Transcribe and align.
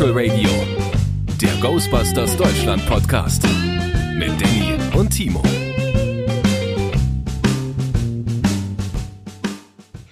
Spectral 0.00 0.30
Radio, 0.30 0.48
der 1.42 1.52
Ghostbusters 1.60 2.34
Deutschland 2.34 2.86
Podcast 2.86 3.42
mit 4.14 4.30
Danny 4.40 4.78
und 4.98 5.10
Timo. 5.10 5.42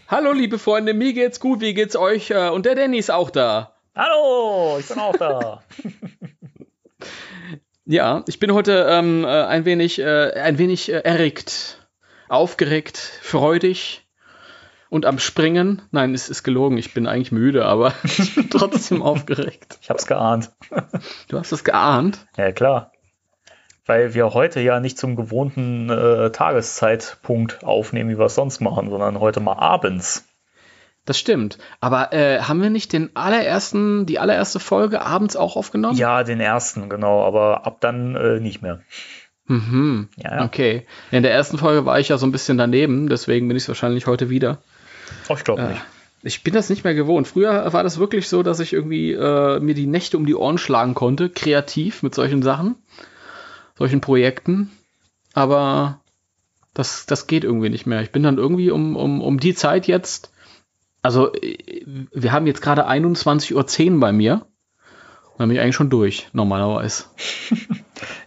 Hallo 0.08 0.32
liebe 0.32 0.58
Freunde, 0.58 0.92
mir 0.92 1.14
geht's 1.14 1.40
gut, 1.40 1.62
wie 1.62 1.72
geht's 1.72 1.96
euch? 1.96 2.30
Äh, 2.30 2.50
Und 2.50 2.66
der 2.66 2.74
Danny 2.74 2.98
ist 2.98 3.10
auch 3.10 3.30
da. 3.30 3.76
Hallo, 3.96 4.76
ich 4.78 4.88
bin 4.88 4.98
auch 4.98 5.16
da. 5.16 5.62
Ja, 7.86 8.22
ich 8.28 8.38
bin 8.38 8.52
heute 8.52 8.86
ähm, 8.90 9.24
äh, 9.24 9.28
ein 9.28 9.64
wenig, 9.64 10.00
äh, 10.00 10.32
ein 10.34 10.58
wenig 10.58 10.92
äh, 10.92 10.98
erregt, 10.98 11.88
aufgeregt, 12.28 12.98
freudig 12.98 14.06
und 14.90 15.06
am 15.06 15.18
Springen. 15.18 15.82
Nein, 15.90 16.14
es 16.14 16.28
ist 16.28 16.42
gelogen, 16.42 16.78
ich 16.78 16.94
bin 16.94 17.06
eigentlich 17.06 17.32
müde, 17.32 17.64
aber 17.64 17.92
ich 18.04 18.34
bin 18.34 18.50
trotzdem 18.50 19.02
aufgeregt. 19.02 19.78
Ich 19.82 19.90
hab's 19.90 20.06
geahnt. 20.06 20.50
Du 21.28 21.38
hast 21.38 21.52
es 21.52 21.64
geahnt? 21.64 22.26
Ja, 22.36 22.52
klar. 22.52 22.92
Weil 23.86 24.12
wir 24.12 24.34
heute 24.34 24.60
ja 24.60 24.80
nicht 24.80 24.98
zum 24.98 25.16
gewohnten 25.16 25.88
äh, 25.88 26.30
Tageszeitpunkt 26.30 27.64
aufnehmen, 27.64 28.10
wie 28.10 28.18
wir 28.18 28.26
es 28.26 28.34
sonst 28.34 28.60
machen, 28.60 28.90
sondern 28.90 29.18
heute 29.18 29.40
mal 29.40 29.54
abends. 29.58 30.24
Das 31.06 31.18
stimmt. 31.18 31.56
Aber 31.80 32.12
äh, 32.12 32.40
haben 32.40 32.60
wir 32.60 32.68
nicht 32.68 32.92
den 32.92 33.16
allerersten, 33.16 34.04
die 34.04 34.18
allererste 34.18 34.60
Folge 34.60 35.00
abends 35.00 35.36
auch 35.36 35.56
aufgenommen? 35.56 35.96
Ja, 35.96 36.22
den 36.22 36.38
ersten, 36.38 36.90
genau, 36.90 37.24
aber 37.24 37.66
ab 37.66 37.80
dann 37.80 38.14
äh, 38.14 38.40
nicht 38.40 38.60
mehr. 38.60 38.80
Mhm. 39.46 40.10
Ja, 40.16 40.36
ja. 40.36 40.44
Okay. 40.44 40.86
In 41.10 41.22
der 41.22 41.32
ersten 41.32 41.56
Folge 41.56 41.86
war 41.86 41.98
ich 41.98 42.10
ja 42.10 42.18
so 42.18 42.26
ein 42.26 42.32
bisschen 42.32 42.58
daneben, 42.58 43.08
deswegen 43.08 43.48
bin 43.48 43.56
ich 43.56 43.62
es 43.62 43.68
wahrscheinlich 43.68 44.06
heute 44.06 44.28
wieder. 44.28 44.58
Oh, 45.28 45.34
ich 45.36 45.44
glaube 45.44 45.62
Äh, 45.62 45.68
nicht. 45.68 45.82
Ich 46.22 46.42
bin 46.42 46.52
das 46.54 46.68
nicht 46.68 46.82
mehr 46.84 46.94
gewohnt. 46.94 47.28
Früher 47.28 47.72
war 47.72 47.84
das 47.84 47.98
wirklich 47.98 48.28
so, 48.28 48.42
dass 48.42 48.58
ich 48.60 48.72
irgendwie 48.72 49.12
äh, 49.12 49.60
mir 49.60 49.74
die 49.74 49.86
Nächte 49.86 50.16
um 50.16 50.26
die 50.26 50.34
Ohren 50.34 50.58
schlagen 50.58 50.94
konnte, 50.94 51.30
kreativ 51.30 52.02
mit 52.02 52.14
solchen 52.14 52.42
Sachen, 52.42 52.74
solchen 53.76 54.00
Projekten. 54.00 54.70
Aber 55.32 56.00
das, 56.74 57.06
das 57.06 57.28
geht 57.28 57.44
irgendwie 57.44 57.70
nicht 57.70 57.86
mehr. 57.86 58.02
Ich 58.02 58.10
bin 58.10 58.24
dann 58.24 58.38
irgendwie 58.38 58.70
um, 58.70 58.96
um, 58.96 59.20
um 59.20 59.38
die 59.38 59.54
Zeit 59.54 59.86
jetzt, 59.86 60.32
also 61.02 61.32
äh, 61.34 61.84
wir 61.86 62.32
haben 62.32 62.46
jetzt 62.46 62.62
gerade 62.62 62.88
21.10 62.88 63.92
Uhr 63.94 64.00
bei 64.00 64.12
mir. 64.12 64.46
Dann 65.38 65.48
bin 65.48 65.56
ich 65.56 65.62
eigentlich 65.62 65.76
schon 65.76 65.90
durch, 65.90 66.28
normalerweise. 66.32 67.04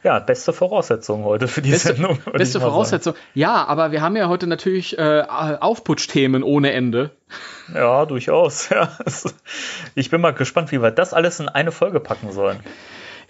Ja, 0.03 0.19
beste 0.19 0.51
Voraussetzung 0.51 1.23
heute 1.23 1.47
für 1.47 1.61
die 1.61 1.69
Beste, 1.71 1.93
Sendung. 1.93 2.17
beste 2.33 2.59
Voraussetzung. 2.59 3.13
Ja, 3.35 3.63
aber 3.65 3.91
wir 3.91 4.01
haben 4.01 4.15
ja 4.17 4.27
heute 4.27 4.47
natürlich 4.47 4.97
äh, 4.97 5.23
Aufputschthemen 5.27 6.43
ohne 6.43 6.73
Ende. 6.73 7.03
sagen. 7.03 7.15
Ja, 7.73 8.05
durchaus. 8.05 8.69
Ja. 8.71 8.91
Ich 9.95 10.09
bin 10.09 10.19
mal 10.19 10.33
gespannt, 10.33 10.71
wie 10.73 10.81
wir 10.81 10.91
das 10.91 11.13
alles 11.13 11.39
in 11.39 11.47
eine 11.47 11.71
Folge 11.71 12.01
packen 12.01 12.31
sollen. 12.33 12.59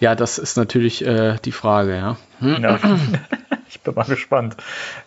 Ja, 0.02 0.16
das 0.16 0.40
ist 0.40 0.58
natürlich 0.58 1.06
äh, 1.06 1.38
die 1.46 1.52
Frage, 1.52 1.96
ja. 1.96 2.18
Ja. 2.42 2.80
Ich 3.74 3.80
bin 3.80 3.96
mal 3.96 4.04
gespannt. 4.04 4.58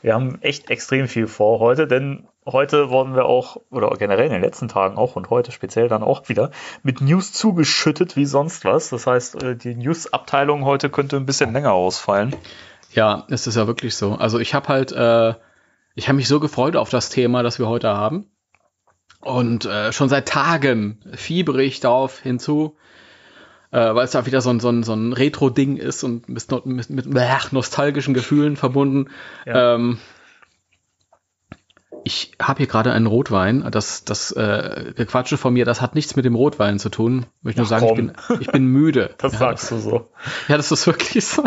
Wir 0.00 0.14
haben 0.14 0.40
echt 0.40 0.70
extrem 0.70 1.06
viel 1.06 1.26
vor 1.26 1.60
heute, 1.60 1.86
denn 1.86 2.26
heute 2.46 2.88
wurden 2.88 3.14
wir 3.14 3.26
auch, 3.26 3.58
oder 3.68 3.90
generell 3.90 4.24
in 4.24 4.32
den 4.32 4.40
letzten 4.40 4.68
Tagen 4.68 4.96
auch 4.96 5.16
und 5.16 5.28
heute 5.28 5.52
speziell 5.52 5.88
dann 5.88 6.02
auch 6.02 6.30
wieder, 6.30 6.50
mit 6.82 7.02
News 7.02 7.34
zugeschüttet 7.34 8.16
wie 8.16 8.24
sonst 8.24 8.64
was. 8.64 8.88
Das 8.88 9.06
heißt, 9.06 9.42
äh, 9.42 9.54
die 9.54 9.74
News-Abteilung 9.74 10.64
heute 10.64 10.88
könnte 10.88 11.16
ein 11.16 11.26
bisschen 11.26 11.52
länger 11.52 11.72
ausfallen. 11.72 12.34
Ja, 12.92 13.26
es 13.28 13.46
ist 13.46 13.56
ja 13.56 13.66
wirklich 13.66 13.96
so. 13.96 14.14
Also 14.14 14.38
ich 14.38 14.54
habe 14.54 14.68
halt, 14.68 14.92
äh, 14.92 15.34
ich 15.94 16.08
habe 16.08 16.16
mich 16.16 16.26
so 16.26 16.40
gefreut 16.40 16.74
auf 16.74 16.88
das 16.88 17.10
Thema, 17.10 17.42
das 17.42 17.58
wir 17.58 17.68
heute 17.68 17.90
haben. 17.90 18.30
Und 19.20 19.66
äh, 19.66 19.92
schon 19.92 20.08
seit 20.08 20.26
Tagen 20.26 21.00
fiebere 21.12 21.62
ich 21.62 21.80
darauf 21.80 22.18
hinzu, 22.18 22.78
äh, 23.74 23.92
weil 23.92 24.04
es 24.04 24.12
da 24.12 24.24
wieder 24.24 24.40
so 24.40 24.50
ein, 24.50 24.60
so 24.60 24.68
ein, 24.68 24.84
so 24.84 24.94
ein 24.94 25.12
Retro-Ding 25.12 25.76
ist 25.76 26.04
und 26.04 26.28
mit, 26.28 26.48
mit, 26.64 26.90
mit 26.90 27.06
nostalgischen 27.50 28.14
Gefühlen 28.14 28.56
verbunden. 28.56 29.10
Ja. 29.46 29.74
Ähm, 29.74 29.98
ich 32.04 32.32
habe 32.40 32.58
hier 32.58 32.68
gerade 32.68 32.92
einen 32.92 33.06
Rotwein. 33.06 33.66
Das, 33.72 34.04
das 34.04 34.30
äh, 34.30 34.92
Gequatsche 34.94 35.36
von 35.36 35.52
mir, 35.54 35.64
das 35.64 35.80
hat 35.80 35.96
nichts 35.96 36.14
mit 36.14 36.24
dem 36.24 36.36
Rotwein 36.36 36.78
zu 36.78 36.88
tun. 36.88 37.26
Ich 37.40 37.44
möchte 37.44 37.62
nur 37.62 37.66
Ach, 37.66 37.80
sagen, 37.80 37.86
ich 37.88 37.94
bin, 37.96 38.40
ich 38.40 38.52
bin 38.52 38.66
müde. 38.66 39.14
Das 39.18 39.32
ja, 39.32 39.38
sagst 39.40 39.72
du 39.72 39.78
so. 39.78 40.08
ja, 40.46 40.56
das 40.56 40.70
ist 40.70 40.86
wirklich 40.86 41.26
so. 41.26 41.42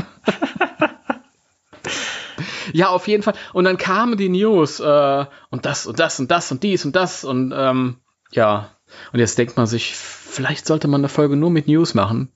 ja, 2.73 2.89
auf 2.89 3.07
jeden 3.07 3.23
Fall. 3.23 3.35
Und 3.53 3.63
dann 3.63 3.77
kamen 3.77 4.17
die 4.17 4.27
News 4.27 4.81
äh, 4.81 5.25
und 5.49 5.66
das 5.66 5.87
und 5.87 5.97
das 5.97 6.19
und 6.19 6.29
das 6.29 6.51
und 6.51 6.61
dies 6.61 6.83
und 6.83 6.93
das 6.93 7.23
und 7.23 7.53
ähm, 7.55 7.97
ja. 8.31 8.71
Und 9.13 9.19
jetzt 9.19 9.37
denkt 9.37 9.55
man 9.55 9.67
sich, 9.67 9.95
vielleicht 10.29 10.65
sollte 10.65 10.88
man 10.88 11.01
eine 11.01 11.09
Folge 11.09 11.35
nur 11.35 11.49
mit 11.49 11.67
News 11.67 11.93
machen. 11.93 12.31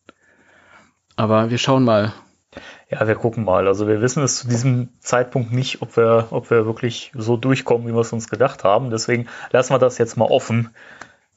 Aber 1.16 1.50
wir 1.50 1.58
schauen 1.58 1.84
mal. 1.84 2.14
Ja, 2.90 3.08
wir 3.08 3.16
gucken 3.16 3.44
mal. 3.46 3.68
Also 3.68 3.88
wir 3.88 4.02
wissen 4.02 4.24
es 4.24 4.40
zu 4.40 4.48
diesem 4.48 4.90
Zeitpunkt 5.00 5.52
nicht, 5.54 5.82
ob 5.82 5.96
wir, 5.96 6.28
ob 6.32 6.50
wir 6.50 6.66
wirklich 6.66 7.12
so 7.16 7.38
durchkommen, 7.38 7.88
wie 7.88 7.94
wir 7.94 8.02
es 8.02 8.12
uns 8.14 8.30
gedacht 8.30 8.64
haben. 8.64 8.90
Deswegen 8.90 9.28
lassen 9.52 9.74
wir 9.74 9.80
das 9.80 9.98
jetzt 9.98 10.18
mal 10.18 10.26
offen, 10.26 10.70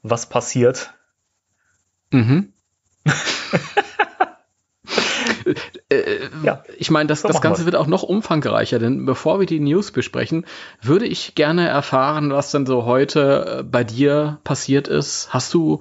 was 0.03 0.29
passiert. 0.29 0.93
Mhm. 2.11 2.53
äh, 5.91 6.29
Ja. 6.43 6.63
ich 6.79 6.91
meine, 6.91 7.07
das, 7.09 7.23
So 7.23 7.29
das 7.29 7.41
Ganze 7.41 7.61
wir's. 7.61 7.67
wird 7.67 7.77
auch 7.77 7.87
noch 7.87 8.03
umfangreicher, 8.03 8.79
denn 8.79 9.05
bevor 9.07 9.39
wir 9.41 9.47
die 9.47 9.61
News 9.61 9.93
besprechen, 9.93 10.47
würde 10.83 11.07
ich 11.07 11.35
gerne 11.35 11.69
erfahren, 11.69 12.31
was 12.33 12.51
denn 12.51 12.67
so 12.67 12.85
heute 12.85 13.59
äh, 13.61 13.63
bei 13.63 13.85
dir 13.85 14.39
passiert 14.45 14.89
ist. 14.89 15.33
Hast 15.33 15.55
du 15.55 15.81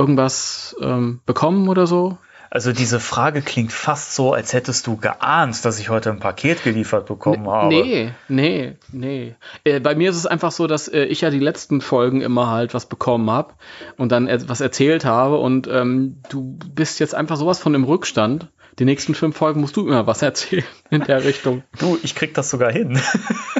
irgendwas 0.00 0.74
ähm, 0.80 1.20
bekommen 1.26 1.68
oder 1.68 1.86
so? 1.86 2.16
Also 2.52 2.72
diese 2.72 2.98
Frage 2.98 3.42
klingt 3.42 3.72
fast 3.72 4.16
so, 4.16 4.32
als 4.32 4.52
hättest 4.52 4.88
du 4.88 4.96
geahnt, 4.96 5.64
dass 5.64 5.78
ich 5.78 5.88
heute 5.88 6.10
ein 6.10 6.18
Paket 6.18 6.64
geliefert 6.64 7.06
bekommen 7.06 7.48
habe. 7.48 7.68
Nee, 7.68 8.12
nee, 8.26 8.76
nee. 8.90 9.36
Äh, 9.62 9.78
bei 9.78 9.94
mir 9.94 10.10
ist 10.10 10.16
es 10.16 10.26
einfach 10.26 10.50
so, 10.50 10.66
dass 10.66 10.88
äh, 10.88 11.04
ich 11.04 11.20
ja 11.20 11.30
die 11.30 11.38
letzten 11.38 11.80
Folgen 11.80 12.22
immer 12.22 12.50
halt 12.50 12.74
was 12.74 12.86
bekommen 12.86 13.30
habe 13.30 13.54
und 13.98 14.10
dann 14.10 14.26
was 14.48 14.60
erzählt 14.60 15.04
habe 15.04 15.38
und 15.38 15.68
ähm, 15.68 16.22
du 16.28 16.58
bist 16.74 16.98
jetzt 16.98 17.14
einfach 17.14 17.36
sowas 17.36 17.60
von 17.60 17.74
im 17.74 17.84
Rückstand. 17.84 18.48
Die 18.80 18.84
nächsten 18.84 19.14
fünf 19.14 19.36
Folgen 19.36 19.60
musst 19.60 19.76
du 19.76 19.86
immer 19.86 20.08
was 20.08 20.22
erzählen 20.30 20.64
in 20.90 21.04
der 21.04 21.22
Richtung. 21.22 21.62
Du, 21.78 21.98
ich 22.02 22.16
krieg 22.16 22.34
das 22.34 22.50
sogar 22.50 22.72
hin. 22.72 22.98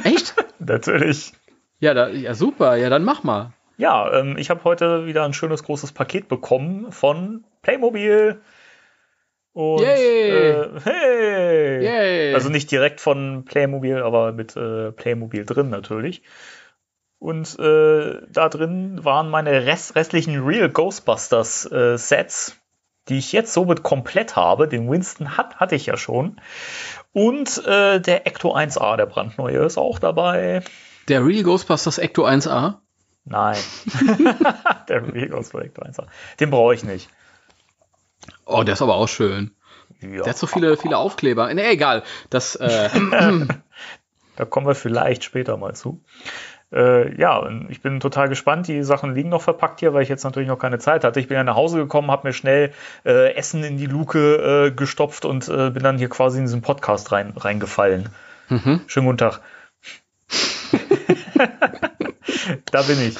Echt? 0.03 0.35
Natürlich. 0.59 1.31
Ja, 1.79 1.93
da, 1.93 2.09
ja, 2.09 2.33
super. 2.33 2.75
Ja, 2.75 2.89
dann 2.89 3.05
mach 3.05 3.23
mal. 3.23 3.53
Ja, 3.81 4.13
ähm, 4.13 4.37
ich 4.37 4.51
habe 4.51 4.63
heute 4.63 5.07
wieder 5.07 5.25
ein 5.25 5.33
schönes 5.33 5.63
großes 5.63 5.91
Paket 5.91 6.27
bekommen 6.27 6.91
von 6.91 7.45
Playmobil. 7.63 8.39
Und 9.53 9.81
Yay! 9.81 10.29
äh, 10.29 10.69
hey! 10.83 11.83
Yay! 11.83 12.35
Also 12.35 12.49
nicht 12.49 12.69
direkt 12.69 13.01
von 13.01 13.43
Playmobil, 13.43 13.97
aber 14.03 14.33
mit 14.33 14.55
äh, 14.55 14.91
Playmobil 14.91 15.47
drin 15.47 15.71
natürlich. 15.71 16.21
Und 17.17 17.57
äh, 17.57 18.21
da 18.29 18.49
drin 18.49 19.03
waren 19.03 19.31
meine 19.31 19.65
rest 19.65 19.95
restlichen 19.95 20.43
Real 20.43 20.69
Ghostbusters 20.69 21.71
äh, 21.71 21.97
Sets, 21.97 22.57
die 23.09 23.17
ich 23.17 23.31
jetzt 23.31 23.51
somit 23.51 23.81
komplett 23.81 24.35
habe. 24.35 24.67
Den 24.67 24.91
Winston 24.91 25.37
hat, 25.37 25.55
hatte 25.55 25.73
ich 25.73 25.87
ja 25.87 25.97
schon. 25.97 26.39
Und 27.13 27.65
äh, 27.65 27.99
der 27.99 28.27
Ecto 28.27 28.55
1A, 28.55 28.95
der 28.95 29.07
brandneue, 29.07 29.65
ist 29.65 29.79
auch 29.79 29.97
dabei. 29.97 30.61
Der 31.07 31.25
Real 31.25 31.41
Ghostbusters 31.41 31.97
Ecto 31.97 32.27
1A. 32.27 32.75
Nein. 33.25 33.57
der 34.89 35.01
Ghostbusters 35.01 35.65
Ecto 35.65 35.83
1A. 35.83 36.07
Den 36.39 36.49
brauche 36.49 36.73
ich 36.73 36.83
nicht. 36.83 37.09
Oh, 38.45 38.63
der 38.63 38.73
ist 38.73 38.81
aber 38.81 38.95
auch 38.95 39.07
schön. 39.07 39.51
Ja. 40.01 40.23
Der 40.23 40.29
hat 40.29 40.37
so 40.37 40.47
viele, 40.47 40.77
viele 40.77 40.97
Aufkleber. 40.97 41.53
Nee, 41.53 41.71
egal. 41.71 42.03
Das, 42.29 42.55
äh, 42.55 42.89
Da 44.41 44.45
kommen 44.45 44.65
wir 44.65 44.75
vielleicht 44.75 45.23
später 45.23 45.55
mal 45.57 45.75
zu. 45.75 46.01
Äh, 46.71 47.15
ja, 47.19 47.37
und 47.37 47.69
ich 47.69 47.81
bin 47.81 47.99
total 47.99 48.29
gespannt. 48.29 48.67
Die 48.67 48.83
Sachen 48.83 49.13
liegen 49.13 49.29
noch 49.29 49.41
verpackt 49.41 49.81
hier, 49.81 49.93
weil 49.93 50.03
ich 50.03 50.09
jetzt 50.09 50.23
natürlich 50.23 50.47
noch 50.47 50.57
keine 50.57 50.79
Zeit 50.79 51.03
hatte. 51.03 51.19
Ich 51.19 51.27
bin 51.27 51.35
ja 51.35 51.43
nach 51.43 51.55
Hause 51.55 51.77
gekommen, 51.77 52.09
habe 52.09 52.27
mir 52.27 52.33
schnell 52.33 52.71
äh, 53.05 53.35
Essen 53.35 53.63
in 53.63 53.77
die 53.77 53.87
Luke 53.87 54.17
äh, 54.67 54.71
gestopft 54.71 55.25
und 55.25 55.49
äh, 55.49 55.69
bin 55.69 55.83
dann 55.83 55.97
hier 55.97 56.09
quasi 56.09 56.39
in 56.39 56.45
diesen 56.45 56.61
Podcast 56.61 57.11
rein, 57.11 57.33
reingefallen. 57.35 58.09
mhm. 58.49 58.81
Schönen 58.87 59.05
guten 59.05 59.17
Tag. 59.19 59.41
da 62.71 62.81
bin 62.83 63.01
ich. 63.01 63.15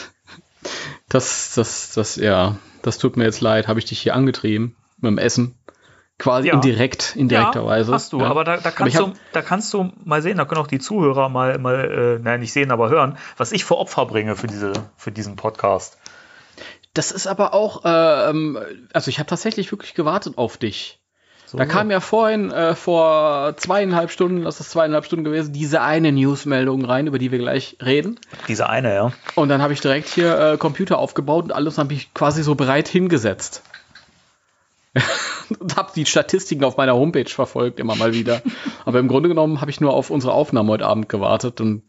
das, 1.10 1.54
das, 1.56 1.94
das, 1.94 2.16
ja, 2.16 2.56
das 2.82 2.98
tut 2.98 3.18
mir 3.18 3.24
jetzt 3.26 3.42
leid. 3.42 3.68
Habe 3.68 3.80
ich 3.80 3.86
dich 3.86 4.00
hier 4.00 4.16
angetrieben 4.16 4.76
mit 4.98 5.10
dem 5.12 5.18
Essen. 5.18 5.56
Quasi 6.20 6.50
Ja. 6.50 6.54
indirekt, 6.54 7.16
indirekterweise. 7.16 7.92
hast 7.92 8.14
du. 8.14 8.20
Ja. 8.20 8.28
Aber 8.28 8.44
da, 8.44 8.58
da, 8.58 8.70
kannst 8.70 8.96
hab- 9.00 9.14
du, 9.14 9.20
da 9.34 9.42
kannst 9.42 9.74
du 9.74 9.92
mal 10.06 10.22
sehen, 10.22 10.38
da 10.38 10.46
können 10.46 10.62
auch 10.62 10.68
die 10.68 10.78
Zuhörer 10.78 11.30
mal, 11.30 11.58
mal 11.58 12.18
äh, 12.20 12.24
nein, 12.24 12.42
nicht 12.42 12.54
sehen, 12.54 12.70
aber 12.70 12.90
hören, 12.90 13.18
was 13.38 13.52
ich 13.52 13.66
für 13.66 13.78
Opfer 13.78 14.06
bringe 14.06 14.36
für, 14.36 14.46
diese, 14.48 14.74
für 14.98 15.12
diesen 15.12 15.36
Podcast. 15.36 15.98
Das 16.94 17.12
ist 17.12 17.26
aber 17.26 17.56
auch, 17.56 17.82
ähm, 17.86 18.60
also 18.94 19.10
ich 19.10 19.18
habe 19.18 19.28
tatsächlich 19.28 19.72
wirklich 19.72 19.96
gewartet 19.96 20.38
auf 20.38 20.58
dich. 20.58 21.01
So, 21.52 21.58
Da 21.58 21.66
kam 21.66 21.92
ja 21.92 22.00
vorhin, 22.00 22.50
äh, 22.50 22.76
vor 22.76 23.58
zweieinhalb 23.58 24.10
Stunden, 24.10 24.44
das 24.46 24.62
ist 24.62 24.72
zweieinhalb 24.72 25.04
Stunden 25.04 25.26
gewesen, 25.26 25.52
diese 25.52 25.82
eine 25.82 26.14
Newsmeldung 26.14 26.86
rein, 26.86 27.08
über 27.08 27.20
die 27.20 27.30
wir 27.30 27.40
gleich 27.40 27.76
reden. 27.84 28.18
Diese 28.48 28.70
eine, 28.70 28.96
ja. 28.96 29.12
Und 29.36 29.50
dann 29.50 29.62
habe 29.62 29.74
ich 29.74 29.82
direkt 29.82 30.08
hier 30.08 30.40
äh, 30.40 30.58
Computer 30.58 30.98
aufgebaut 30.98 31.44
und 31.44 31.52
alles 31.52 31.78
habe 31.78 31.94
ich 31.94 32.14
quasi 32.14 32.42
so 32.42 32.56
bereit 32.56 32.88
hingesetzt. 32.88 33.64
und 35.60 35.76
habe 35.76 35.92
die 35.94 36.06
Statistiken 36.06 36.64
auf 36.64 36.78
meiner 36.78 36.94
Homepage 36.94 37.30
verfolgt, 37.30 37.82
immer 37.82 37.98
mal 37.98 38.14
wieder. 38.14 38.42
Aber 38.86 39.00
im 39.00 39.10
Grunde 39.10 39.28
genommen 39.28 39.60
habe 39.60 39.72
ich 39.72 39.82
nur 39.82 39.94
auf 39.94 40.10
unsere 40.10 40.32
Aufnahme 40.32 40.72
heute 40.72 40.86
Abend 40.86 41.10
gewartet 41.10 41.60
und 41.60 41.84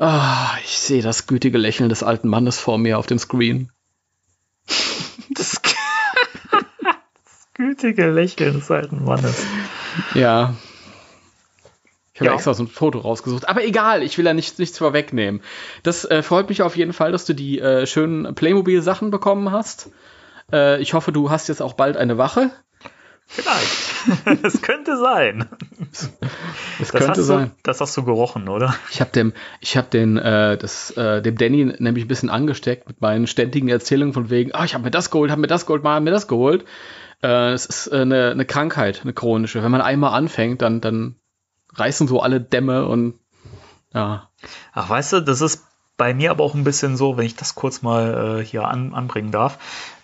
ah, 0.00 0.50
ich 0.64 0.80
sehe 0.80 1.00
das 1.00 1.28
gütige 1.28 1.58
Lächeln 1.58 1.90
des 1.90 2.02
alten 2.02 2.26
Mannes 2.26 2.58
vor 2.58 2.78
mir 2.78 2.98
auf 2.98 3.06
dem 3.06 3.20
Screen. 3.20 3.70
Gütige 7.54 8.10
Lächeln 8.10 8.54
des 8.54 8.70
alten 8.70 9.04
Mannes. 9.04 9.44
Ja. 10.14 10.54
Ich 12.12 12.20
habe 12.20 12.30
Ja. 12.30 12.34
extra 12.34 12.54
so 12.54 12.62
ein 12.62 12.68
Foto 12.68 12.98
rausgesucht. 13.00 13.48
Aber 13.48 13.64
egal, 13.64 14.02
ich 14.02 14.18
will 14.18 14.26
ja 14.26 14.34
nichts, 14.34 14.58
nichts 14.58 14.78
vorwegnehmen. 14.78 15.40
Das 15.82 16.04
äh, 16.04 16.22
freut 16.22 16.48
mich 16.48 16.62
auf 16.62 16.76
jeden 16.76 16.92
Fall, 16.92 17.12
dass 17.12 17.24
du 17.24 17.32
die 17.34 17.58
äh, 17.58 17.86
schönen 17.86 18.34
Playmobil-Sachen 18.34 19.10
bekommen 19.10 19.50
hast. 19.50 19.90
Äh, 20.52 20.80
ich 20.80 20.94
hoffe, 20.94 21.10
du 21.12 21.30
hast 21.30 21.48
jetzt 21.48 21.62
auch 21.62 21.72
bald 21.72 21.96
eine 21.96 22.18
Wache. 22.18 22.50
Vielleicht. 23.26 23.84
Es 24.42 24.60
könnte 24.60 24.98
sein. 24.98 25.48
Das, 25.90 26.10
Das 26.78 26.92
könnte 26.92 27.20
hast, 27.20 27.26
sein. 27.26 27.46
Du, 27.46 27.52
das 27.62 27.80
hast 27.80 27.96
du 27.96 28.02
gerochen, 28.04 28.48
oder? 28.50 28.74
Ich 28.90 29.00
habe 29.00 29.10
dem, 29.12 29.32
ich 29.60 29.78
habe 29.78 29.88
den, 29.88 30.18
äh, 30.18 30.58
das, 30.58 30.90
äh, 30.90 31.22
dem 31.22 31.38
Danny 31.38 31.64
nämlich 31.78 32.04
ein 32.04 32.08
bisschen 32.08 32.28
angesteckt 32.28 32.86
mit 32.86 33.00
meinen 33.00 33.26
ständigen 33.26 33.68
Erzählungen 33.70 34.12
von 34.12 34.28
wegen, 34.28 34.52
ah, 34.54 34.64
ich 34.66 34.74
habe 34.74 34.84
mir 34.84 34.90
das 34.90 35.10
geholt, 35.10 35.30
habe 35.30 35.40
mir 35.40 35.46
das 35.46 35.64
geholt, 35.64 35.82
mal 35.82 36.00
mir 36.02 36.10
das 36.10 36.28
geholt. 36.28 36.66
Äh, 37.22 37.52
es 37.52 37.66
ist 37.66 37.86
äh, 37.88 38.00
eine, 38.00 38.30
eine 38.30 38.44
Krankheit, 38.44 39.00
eine 39.02 39.12
chronische. 39.12 39.62
Wenn 39.62 39.70
man 39.70 39.80
einmal 39.80 40.14
anfängt, 40.14 40.62
dann, 40.62 40.80
dann 40.80 41.16
reißen 41.74 42.08
so 42.08 42.20
alle 42.20 42.40
Dämme 42.40 42.86
und 42.86 43.14
ja. 43.92 44.28
Ach, 44.72 44.90
weißt 44.90 45.14
du, 45.14 45.20
das 45.20 45.40
ist 45.40 45.64
bei 45.96 46.14
mir 46.14 46.30
aber 46.30 46.44
auch 46.44 46.54
ein 46.54 46.64
bisschen 46.64 46.96
so, 46.96 47.16
wenn 47.16 47.26
ich 47.26 47.36
das 47.36 47.54
kurz 47.54 47.82
mal 47.82 48.40
äh, 48.40 48.44
hier 48.44 48.66
an, 48.66 48.94
anbringen 48.94 49.30
darf. 49.30 49.58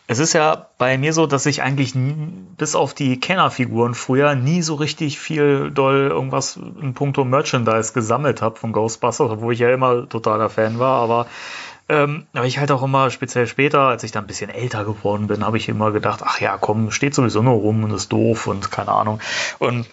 Es 0.07 0.19
ist 0.19 0.33
ja 0.33 0.71
bei 0.77 0.99
mir 0.99 1.13
so, 1.13 1.27
dass 1.27 1.47
ich 1.47 1.63
eigentlich 1.63 1.95
nie, 1.95 2.17
bis 2.57 2.75
auf 2.75 2.95
die 2.95 3.21
Kenner-Figuren 3.21 3.95
früher 3.95 4.35
nie 4.35 4.61
so 4.61 4.75
richtig 4.75 5.21
viel 5.21 5.71
doll 5.71 6.09
irgendwas 6.11 6.57
in 6.57 6.95
puncto 6.95 7.25
Merchandise 7.25 7.93
gesammelt 7.93 8.43
habe 8.43 8.57
von 8.57 8.73
Ghostbusters, 8.73 9.31
obwohl 9.31 9.53
ich 9.53 9.61
ja 9.61 9.71
immer 9.71 10.09
totaler 10.09 10.49
Fan 10.49 10.81
war, 10.81 11.01
aber 11.01 11.27
ähm, 11.91 12.27
aber 12.35 12.47
ich 12.47 12.59
halt 12.59 12.71
auch 12.71 12.85
immer, 12.85 13.11
speziell 13.11 13.49
später, 13.49 13.81
als 13.81 14.05
ich 14.05 14.13
dann 14.13 14.25
ein 14.25 14.29
bisschen 14.29 14.49
älter 14.49 14.85
geworden 14.85 15.27
bin, 15.27 15.45
habe 15.45 15.57
ich 15.57 15.69
immer 15.69 15.91
gedacht, 15.91 16.21
ach 16.25 16.41
ja, 16.41 16.57
komm, 16.57 16.93
steht 16.93 17.17
sowieso 17.17 17.43
nur 17.43 17.55
rum 17.55 17.83
und 17.83 17.91
ist 17.91 18.13
doof 18.13 18.47
und 18.47 18.71
keine 18.71 18.93
Ahnung. 18.93 19.21
Und 19.59 19.87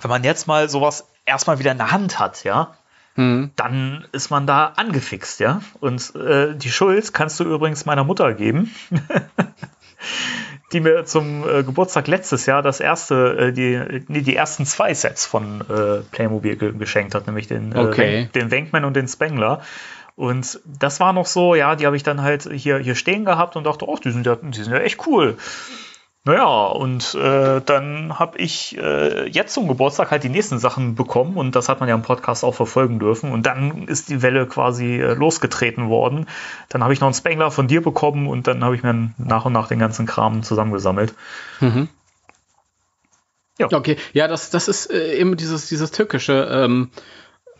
wenn 0.00 0.08
man 0.08 0.24
jetzt 0.24 0.46
mal 0.46 0.68
sowas 0.70 1.06
erstmal 1.26 1.58
wieder 1.58 1.72
in 1.72 1.78
der 1.78 1.90
Hand 1.90 2.18
hat, 2.18 2.42
ja, 2.44 2.74
Hm. 3.16 3.50
dann 3.56 4.06
ist 4.12 4.30
man 4.30 4.46
da 4.46 4.72
angefixt, 4.76 5.40
ja. 5.40 5.60
Und 5.80 6.14
äh, 6.14 6.54
die 6.54 6.70
Schuld 6.70 7.12
kannst 7.12 7.40
du 7.40 7.44
übrigens 7.44 7.84
meiner 7.84 8.04
Mutter 8.04 8.32
geben, 8.32 8.72
die 10.72 10.80
mir 10.80 11.04
zum 11.04 11.42
äh, 11.46 11.64
Geburtstag 11.64 12.06
letztes 12.06 12.46
Jahr 12.46 12.62
das 12.62 12.78
erste, 12.78 13.48
äh, 13.48 13.52
die, 13.52 14.04
nee, 14.06 14.20
die 14.20 14.36
ersten 14.36 14.64
zwei 14.66 14.94
Sets 14.94 15.26
von 15.26 15.62
äh, 15.62 16.02
Playmobil 16.12 16.56
ge 16.56 16.72
geschenkt 16.78 17.16
hat, 17.16 17.26
nämlich 17.26 17.48
den, 17.48 17.72
äh, 17.72 17.78
Okay. 17.78 18.28
Den 18.34 18.52
Wankman 18.52 18.84
und 18.84 18.94
den 18.94 19.08
Spengler. 19.08 19.62
Und 20.18 20.58
das 20.64 20.98
war 20.98 21.12
noch 21.12 21.26
so, 21.26 21.54
ja, 21.54 21.76
die 21.76 21.86
habe 21.86 21.94
ich 21.94 22.02
dann 22.02 22.22
halt 22.22 22.42
hier, 22.52 22.78
hier 22.78 22.96
stehen 22.96 23.24
gehabt 23.24 23.54
und 23.54 23.62
dachte, 23.62 23.88
oh, 23.88 23.96
die 24.02 24.10
sind 24.10 24.26
ja, 24.26 24.34
die 24.34 24.60
sind 24.60 24.72
ja 24.72 24.80
echt 24.80 25.06
cool. 25.06 25.36
Naja, 26.24 26.66
und 26.66 27.14
äh, 27.14 27.60
dann 27.64 28.18
habe 28.18 28.36
ich 28.38 28.76
äh, 28.76 29.28
jetzt 29.28 29.54
zum 29.54 29.68
Geburtstag 29.68 30.10
halt 30.10 30.24
die 30.24 30.28
nächsten 30.28 30.58
Sachen 30.58 30.96
bekommen 30.96 31.36
und 31.36 31.54
das 31.54 31.68
hat 31.68 31.78
man 31.78 31.88
ja 31.88 31.94
im 31.94 32.02
Podcast 32.02 32.42
auch 32.42 32.56
verfolgen 32.56 32.98
dürfen. 32.98 33.30
Und 33.30 33.46
dann 33.46 33.86
ist 33.86 34.08
die 34.08 34.20
Welle 34.20 34.48
quasi 34.48 34.96
äh, 34.96 35.14
losgetreten 35.14 35.88
worden. 35.88 36.26
Dann 36.68 36.82
habe 36.82 36.92
ich 36.92 36.98
noch 36.98 37.06
einen 37.06 37.14
Spengler 37.14 37.52
von 37.52 37.68
dir 37.68 37.80
bekommen 37.80 38.26
und 38.26 38.48
dann 38.48 38.64
habe 38.64 38.74
ich 38.74 38.82
mir 38.82 39.12
nach 39.18 39.44
und 39.44 39.52
nach 39.52 39.68
den 39.68 39.78
ganzen 39.78 40.04
Kram 40.04 40.42
zusammengesammelt. 40.42 41.14
Mhm. 41.60 41.88
Ja. 43.60 43.68
Okay, 43.72 43.96
ja, 44.14 44.26
das, 44.26 44.50
das 44.50 44.66
ist 44.66 44.90
äh, 44.90 45.14
eben 45.14 45.36
dieses, 45.36 45.68
dieses 45.68 45.92
Tückische. 45.92 46.48
Ähm, 46.50 46.90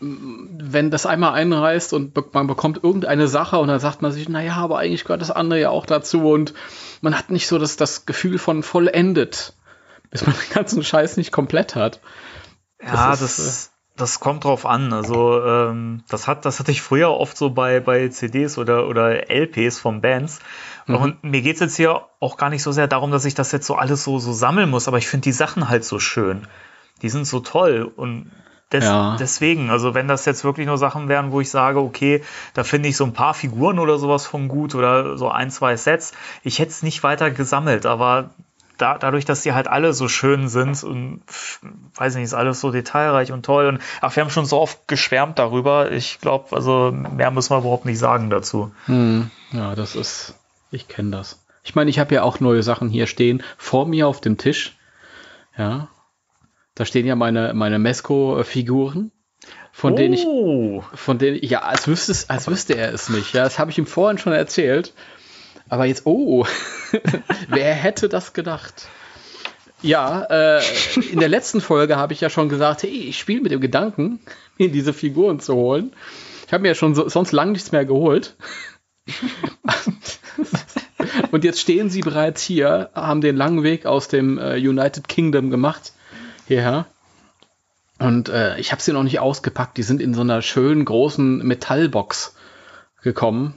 wenn 0.01 0.91
das 0.91 1.05
einmal 1.05 1.33
einreißt 1.33 1.93
und 1.93 2.15
man 2.33 2.47
bekommt 2.47 2.83
irgendeine 2.83 3.27
Sache 3.27 3.59
und 3.59 3.67
dann 3.67 3.79
sagt 3.79 4.01
man 4.01 4.11
sich, 4.11 4.29
naja, 4.29 4.55
aber 4.55 4.77
eigentlich 4.77 5.03
gehört 5.03 5.21
das 5.21 5.31
andere 5.31 5.59
ja 5.59 5.69
auch 5.69 5.85
dazu 5.85 6.31
und 6.31 6.53
man 7.01 7.17
hat 7.17 7.29
nicht 7.29 7.47
so 7.47 7.57
das, 7.57 7.75
das 7.75 8.05
Gefühl 8.05 8.37
von 8.39 8.63
vollendet, 8.63 9.53
bis 10.09 10.25
man 10.25 10.35
den 10.47 10.53
ganzen 10.53 10.83
Scheiß 10.83 11.17
nicht 11.17 11.31
komplett 11.31 11.75
hat. 11.75 11.99
Ja, 12.81 13.09
Das 13.09 13.19
das, 13.19 13.39
ist, 13.39 13.71
das, 13.97 14.19
kommt 14.21 14.45
drauf 14.45 14.65
an. 14.65 14.93
Also 14.93 15.43
ähm, 15.43 16.03
das 16.07 16.27
hat, 16.27 16.45
das 16.45 16.59
hatte 16.59 16.71
ich 16.71 16.81
früher 16.81 17.09
oft 17.09 17.35
so 17.35 17.49
bei, 17.49 17.81
bei 17.81 18.07
CDs 18.07 18.57
oder, 18.57 18.87
oder 18.87 19.29
LPs 19.29 19.79
von 19.79 20.01
Bands. 20.01 20.39
Und 20.87 21.23
mir 21.23 21.41
geht's 21.43 21.59
jetzt 21.59 21.75
hier 21.75 22.07
auch 22.19 22.37
gar 22.37 22.49
nicht 22.49 22.63
so 22.63 22.71
sehr 22.71 22.87
darum, 22.87 23.11
dass 23.11 23.25
ich 23.25 23.35
das 23.35 23.51
jetzt 23.51 23.67
so 23.67 23.75
alles 23.75 24.03
so, 24.03 24.17
so 24.17 24.33
sammeln 24.33 24.71
muss, 24.71 24.87
aber 24.87 24.97
ich 24.97 25.07
finde 25.07 25.25
die 25.25 25.33
Sachen 25.33 25.69
halt 25.69 25.85
so 25.85 25.99
schön. 25.99 26.47
Die 27.03 27.09
sind 27.09 27.27
so 27.27 27.41
toll 27.41 27.91
und 27.95 28.31
des, 28.71 28.83
Ja. 28.85 29.17
deswegen, 29.19 29.69
also 29.69 29.93
wenn 29.93 30.07
das 30.07 30.25
jetzt 30.25 30.43
wirklich 30.43 30.67
nur 30.67 30.77
Sachen 30.77 31.07
wären, 31.09 31.31
wo 31.31 31.41
ich 31.41 31.49
sage, 31.49 31.79
okay, 31.79 32.23
da 32.53 32.63
finde 32.63 32.89
ich 32.89 32.97
so 32.97 33.03
ein 33.05 33.13
paar 33.13 33.33
Figuren 33.33 33.79
oder 33.79 33.97
sowas 33.97 34.25
von 34.25 34.47
gut 34.47 34.75
oder 34.75 35.17
so 35.17 35.29
ein, 35.29 35.49
zwei 35.51 35.75
Sets, 35.75 36.11
ich 36.43 36.59
hätte 36.59 36.71
es 36.71 36.83
nicht 36.83 37.03
weiter 37.03 37.31
gesammelt, 37.31 37.85
aber 37.85 38.29
da, 38.77 38.97
dadurch, 38.97 39.25
dass 39.25 39.41
die 39.41 39.53
halt 39.53 39.67
alle 39.67 39.91
so 39.93 40.07
schön 40.07 40.47
sind 40.47 40.83
und 40.83 41.21
weiß 41.95 42.15
nicht, 42.15 42.23
ist 42.23 42.33
alles 42.33 42.61
so 42.61 42.71
detailreich 42.71 43.31
und 43.31 43.45
toll 43.45 43.67
und 43.67 43.79
ach, 44.01 44.15
wir 44.15 44.23
haben 44.23 44.29
schon 44.29 44.45
so 44.45 44.59
oft 44.59 44.87
geschwärmt 44.87 45.37
darüber. 45.37 45.91
Ich 45.91 46.19
glaube, 46.21 46.55
also 46.55 46.91
mehr 46.91 47.29
müssen 47.31 47.51
wir 47.51 47.57
überhaupt 47.59 47.85
nicht 47.85 47.99
sagen 47.99 48.29
dazu. 48.29 48.71
Hm, 48.85 49.31
ja, 49.51 49.75
das 49.75 49.95
ist, 49.95 50.35
ich 50.71 50.87
kenne 50.87 51.11
das. 51.11 51.43
Ich 51.63 51.75
meine, 51.75 51.89
ich 51.89 51.99
habe 51.99 52.15
ja 52.15 52.23
auch 52.23 52.39
neue 52.39 52.63
Sachen 52.63 52.89
hier 52.89 53.05
stehen, 53.05 53.43
vor 53.57 53.85
mir 53.85 54.07
auf 54.07 54.21
dem 54.21 54.37
Tisch. 54.37 54.77
Ja, 55.57 55.89
da 56.79 56.85
stehen 56.85 57.05
ja 57.05 57.17
meine, 57.17 57.53
meine 57.53 57.77
Mesco-Figuren, 57.77 59.11
von 59.73 59.97
denen 59.97 60.13
ich 60.13 60.25
oh, 60.25 60.81
von 60.93 61.17
denen, 61.17 61.37
ja, 61.41 61.63
als 61.63 61.89
wüsste, 61.89 62.13
es, 62.13 62.29
als 62.29 62.47
wüsste 62.47 62.77
er 62.77 62.93
es 62.93 63.09
nicht. 63.09 63.33
Ja, 63.33 63.43
das 63.43 63.59
habe 63.59 63.69
ich 63.69 63.77
ihm 63.77 63.85
vorhin 63.85 64.17
schon 64.17 64.31
erzählt. 64.31 64.93
Aber 65.67 65.83
jetzt, 65.83 66.05
oh, 66.05 66.45
wer 67.49 67.73
hätte 67.73 68.07
das 68.07 68.31
gedacht? 68.31 68.87
Ja, 69.81 70.23
äh, 70.29 70.61
in 71.11 71.19
der 71.19 71.27
letzten 71.27 71.59
Folge 71.59 71.97
habe 71.97 72.13
ich 72.13 72.21
ja 72.21 72.29
schon 72.29 72.47
gesagt, 72.47 72.83
hey, 72.83 72.89
ich 73.09 73.19
spiele 73.19 73.41
mit 73.41 73.51
dem 73.51 73.59
Gedanken, 73.59 74.21
mir 74.57 74.71
diese 74.71 74.93
Figuren 74.93 75.41
zu 75.41 75.55
holen. 75.55 75.91
Ich 76.47 76.53
habe 76.53 76.61
mir 76.61 76.69
ja 76.69 76.75
schon 76.75 76.95
so, 76.95 77.09
sonst 77.09 77.33
lang 77.33 77.51
nichts 77.51 77.73
mehr 77.73 77.83
geholt. 77.83 78.37
Und 81.31 81.43
jetzt 81.43 81.59
stehen 81.59 81.89
sie 81.89 81.99
bereits 81.99 82.41
hier, 82.41 82.89
haben 82.95 83.19
den 83.19 83.35
langen 83.35 83.63
Weg 83.63 83.85
aus 83.85 84.07
dem 84.07 84.37
äh, 84.37 84.55
United 84.55 85.09
Kingdom 85.09 85.49
gemacht 85.49 85.91
hierher. 86.49 86.85
Und 87.99 88.29
äh, 88.29 88.57
ich 88.59 88.71
habe 88.71 88.81
sie 88.81 88.91
noch 88.93 89.03
nicht 89.03 89.19
ausgepackt. 89.19 89.77
Die 89.77 89.83
sind 89.83 90.01
in 90.01 90.13
so 90.13 90.21
einer 90.21 90.41
schönen 90.41 90.83
großen 90.85 91.39
Metallbox 91.45 92.35
gekommen. 93.01 93.55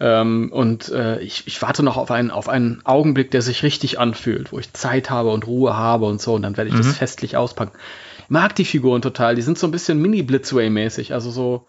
Ähm, 0.00 0.50
und 0.52 0.88
äh, 0.90 1.20
ich, 1.20 1.46
ich 1.46 1.62
warte 1.62 1.82
noch 1.82 1.96
auf 1.96 2.10
einen, 2.10 2.30
auf 2.30 2.48
einen 2.48 2.80
Augenblick, 2.84 3.30
der 3.30 3.40
sich 3.42 3.62
richtig 3.62 3.98
anfühlt, 4.00 4.52
wo 4.52 4.58
ich 4.58 4.72
Zeit 4.72 5.10
habe 5.10 5.30
und 5.30 5.46
Ruhe 5.46 5.76
habe 5.76 6.06
und 6.06 6.20
so. 6.20 6.34
Und 6.34 6.42
dann 6.42 6.56
werde 6.56 6.68
ich 6.70 6.74
Mhm. 6.74 6.78
das 6.82 6.96
festlich 6.96 7.36
auspacken. 7.36 7.72
Ich 8.18 8.30
mag 8.30 8.54
die 8.56 8.64
Figuren 8.64 9.02
total. 9.02 9.34
Die 9.36 9.42
sind 9.42 9.58
so 9.58 9.66
ein 9.68 9.72
bisschen 9.72 10.00
Mini-Blitzway-mäßig. 10.00 11.12
Also 11.12 11.30
so. 11.30 11.66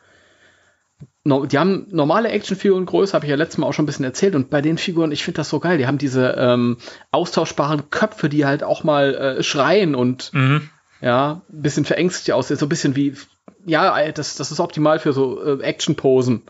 No, 1.25 1.45
die 1.45 1.57
haben 1.57 1.87
normale 1.89 2.29
Actionfiguren 2.29 2.85
Größe, 2.85 3.13
habe 3.13 3.25
ich 3.25 3.29
ja 3.29 3.37
letztes 3.37 3.57
Mal 3.57 3.67
auch 3.67 3.73
schon 3.73 3.83
ein 3.83 3.85
bisschen 3.85 4.03
erzählt. 4.03 4.35
Und 4.35 4.49
bei 4.49 4.61
den 4.61 4.77
Figuren, 4.77 5.13
ich 5.13 5.23
finde 5.23 5.37
das 5.37 5.49
so 5.49 5.59
geil. 5.59 5.77
Die 5.77 5.87
haben 5.87 5.97
diese 5.97 6.35
ähm, 6.37 6.77
austauschbaren 7.11 7.89
Köpfe, 7.89 8.27
die 8.27 8.45
halt 8.45 8.63
auch 8.63 8.83
mal 8.83 9.15
äh, 9.15 9.43
schreien 9.43 9.95
und 9.95 10.33
mhm. 10.33 10.69
ja, 10.99 11.41
ein 11.49 11.61
bisschen 11.61 11.85
verängstigt 11.85 12.33
aussehen, 12.33 12.57
so 12.57 12.65
ein 12.65 12.69
bisschen 12.69 12.97
wie, 12.97 13.15
ja, 13.65 14.11
das, 14.11 14.35
das 14.35 14.51
ist 14.51 14.59
optimal 14.59 14.99
für 14.99 15.13
so 15.13 15.41
äh, 15.41 15.63
Action-Posen. 15.63 16.39
Und 16.39 16.47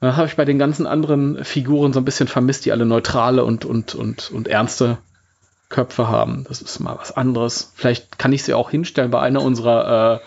Dann 0.00 0.16
habe 0.16 0.28
ich 0.28 0.36
bei 0.36 0.44
den 0.44 0.58
ganzen 0.58 0.86
anderen 0.86 1.42
Figuren 1.42 1.94
so 1.94 2.00
ein 2.00 2.04
bisschen 2.04 2.28
vermisst, 2.28 2.66
die 2.66 2.72
alle 2.72 2.84
neutrale 2.84 3.42
und, 3.42 3.64
und, 3.64 3.94
und, 3.94 4.30
und 4.30 4.48
ernste 4.48 4.98
Köpfe 5.70 6.08
haben. 6.08 6.44
Das 6.46 6.60
ist 6.60 6.78
mal 6.78 6.98
was 6.98 7.16
anderes. 7.16 7.72
Vielleicht 7.74 8.18
kann 8.18 8.34
ich 8.34 8.42
sie 8.42 8.52
auch 8.52 8.70
hinstellen 8.70 9.10
bei 9.10 9.20
einer 9.20 9.42
unserer 9.42 10.20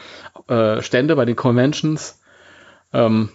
äh, 0.50 0.54
äh, 0.54 0.82
Stände, 0.82 1.16
bei 1.16 1.26
den 1.26 1.36
Conventions. 1.36 2.20
Ähm, 2.92 3.30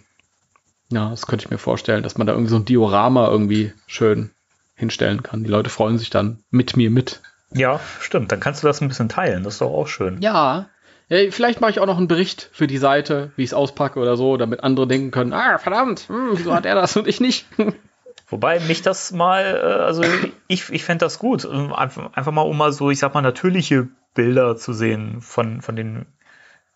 ja, 0.90 1.10
das 1.10 1.26
könnte 1.26 1.44
ich 1.44 1.50
mir 1.50 1.58
vorstellen, 1.58 2.02
dass 2.02 2.16
man 2.16 2.26
da 2.26 2.32
irgendwie 2.32 2.50
so 2.50 2.56
ein 2.56 2.64
Diorama 2.64 3.28
irgendwie 3.28 3.72
schön 3.86 4.30
hinstellen 4.74 5.22
kann. 5.22 5.42
Die 5.42 5.50
Leute 5.50 5.70
freuen 5.70 5.98
sich 5.98 6.10
dann 6.10 6.40
mit 6.50 6.76
mir 6.76 6.90
mit. 6.90 7.22
Ja, 7.52 7.80
stimmt. 8.00 8.30
Dann 8.30 8.40
kannst 8.40 8.62
du 8.62 8.66
das 8.66 8.80
ein 8.80 8.88
bisschen 8.88 9.08
teilen. 9.08 9.42
Das 9.42 9.54
ist 9.54 9.60
doch 9.60 9.72
auch 9.72 9.88
schön. 9.88 10.20
Ja. 10.20 10.66
ja 11.08 11.30
vielleicht 11.30 11.60
mache 11.60 11.70
ich 11.70 11.80
auch 11.80 11.86
noch 11.86 11.96
einen 11.96 12.08
Bericht 12.08 12.50
für 12.52 12.66
die 12.66 12.78
Seite, 12.78 13.32
wie 13.36 13.42
ich 13.42 13.50
es 13.50 13.54
auspacke 13.54 13.98
oder 13.98 14.16
so, 14.16 14.36
damit 14.36 14.62
andere 14.62 14.86
denken 14.86 15.10
können, 15.10 15.32
ah, 15.32 15.58
verdammt, 15.58 16.08
hm, 16.08 16.30
wieso 16.34 16.54
hat 16.54 16.66
er 16.66 16.74
das 16.74 16.96
und 16.96 17.08
ich 17.08 17.20
nicht? 17.20 17.46
Wobei 18.28 18.58
mich 18.60 18.82
das 18.82 19.12
mal, 19.12 19.60
äh, 19.62 19.82
also 19.82 20.02
ich, 20.48 20.68
ich 20.70 20.84
fände 20.84 21.04
das 21.04 21.18
gut. 21.18 21.44
Ähm, 21.44 21.72
Einfach, 21.72 22.12
einfach 22.12 22.32
mal, 22.32 22.42
um 22.42 22.56
mal 22.56 22.72
so, 22.72 22.90
ich 22.90 22.98
sag 22.98 23.14
mal, 23.14 23.22
natürliche 23.22 23.88
Bilder 24.14 24.56
zu 24.56 24.72
sehen 24.72 25.20
von, 25.20 25.62
von 25.62 25.76
den 25.76 26.06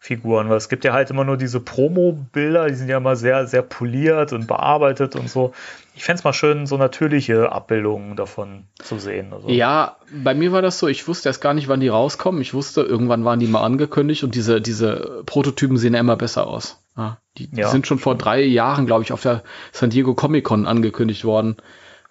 Figuren, 0.02 0.48
weil 0.48 0.56
es 0.56 0.70
gibt 0.70 0.86
ja 0.86 0.94
halt 0.94 1.10
immer 1.10 1.24
nur 1.24 1.36
diese 1.36 1.60
Promo-Bilder, 1.60 2.68
die 2.68 2.74
sind 2.74 2.88
ja 2.88 2.96
immer 2.96 3.16
sehr, 3.16 3.46
sehr 3.46 3.60
poliert 3.60 4.32
und 4.32 4.46
bearbeitet 4.46 5.14
und 5.14 5.28
so. 5.28 5.52
Ich 5.94 6.04
fände 6.04 6.20
es 6.20 6.24
mal 6.24 6.32
schön, 6.32 6.66
so 6.66 6.78
natürliche 6.78 7.52
Abbildungen 7.52 8.16
davon 8.16 8.64
zu 8.78 8.98
sehen. 8.98 9.30
Also. 9.34 9.50
Ja, 9.50 9.98
bei 10.10 10.32
mir 10.32 10.52
war 10.52 10.62
das 10.62 10.78
so, 10.78 10.88
ich 10.88 11.06
wusste 11.06 11.28
erst 11.28 11.42
gar 11.42 11.52
nicht, 11.52 11.68
wann 11.68 11.80
die 11.80 11.88
rauskommen. 11.88 12.40
Ich 12.40 12.54
wusste, 12.54 12.80
irgendwann 12.80 13.26
waren 13.26 13.40
die 13.40 13.46
mal 13.46 13.62
angekündigt 13.62 14.24
und 14.24 14.34
diese, 14.34 14.62
diese 14.62 15.22
Prototypen 15.26 15.76
sehen 15.76 15.92
ja 15.92 16.00
immer 16.00 16.16
besser 16.16 16.46
aus. 16.46 16.82
Ja, 16.96 17.18
die, 17.36 17.48
die 17.48 17.64
sind 17.64 17.86
schon 17.86 17.98
vor 17.98 18.14
drei 18.14 18.42
Jahren, 18.42 18.86
glaube 18.86 19.02
ich, 19.02 19.12
auf 19.12 19.20
der 19.20 19.42
San 19.70 19.90
Diego 19.90 20.14
Comic 20.14 20.44
Con 20.44 20.66
angekündigt 20.66 21.26
worden 21.26 21.56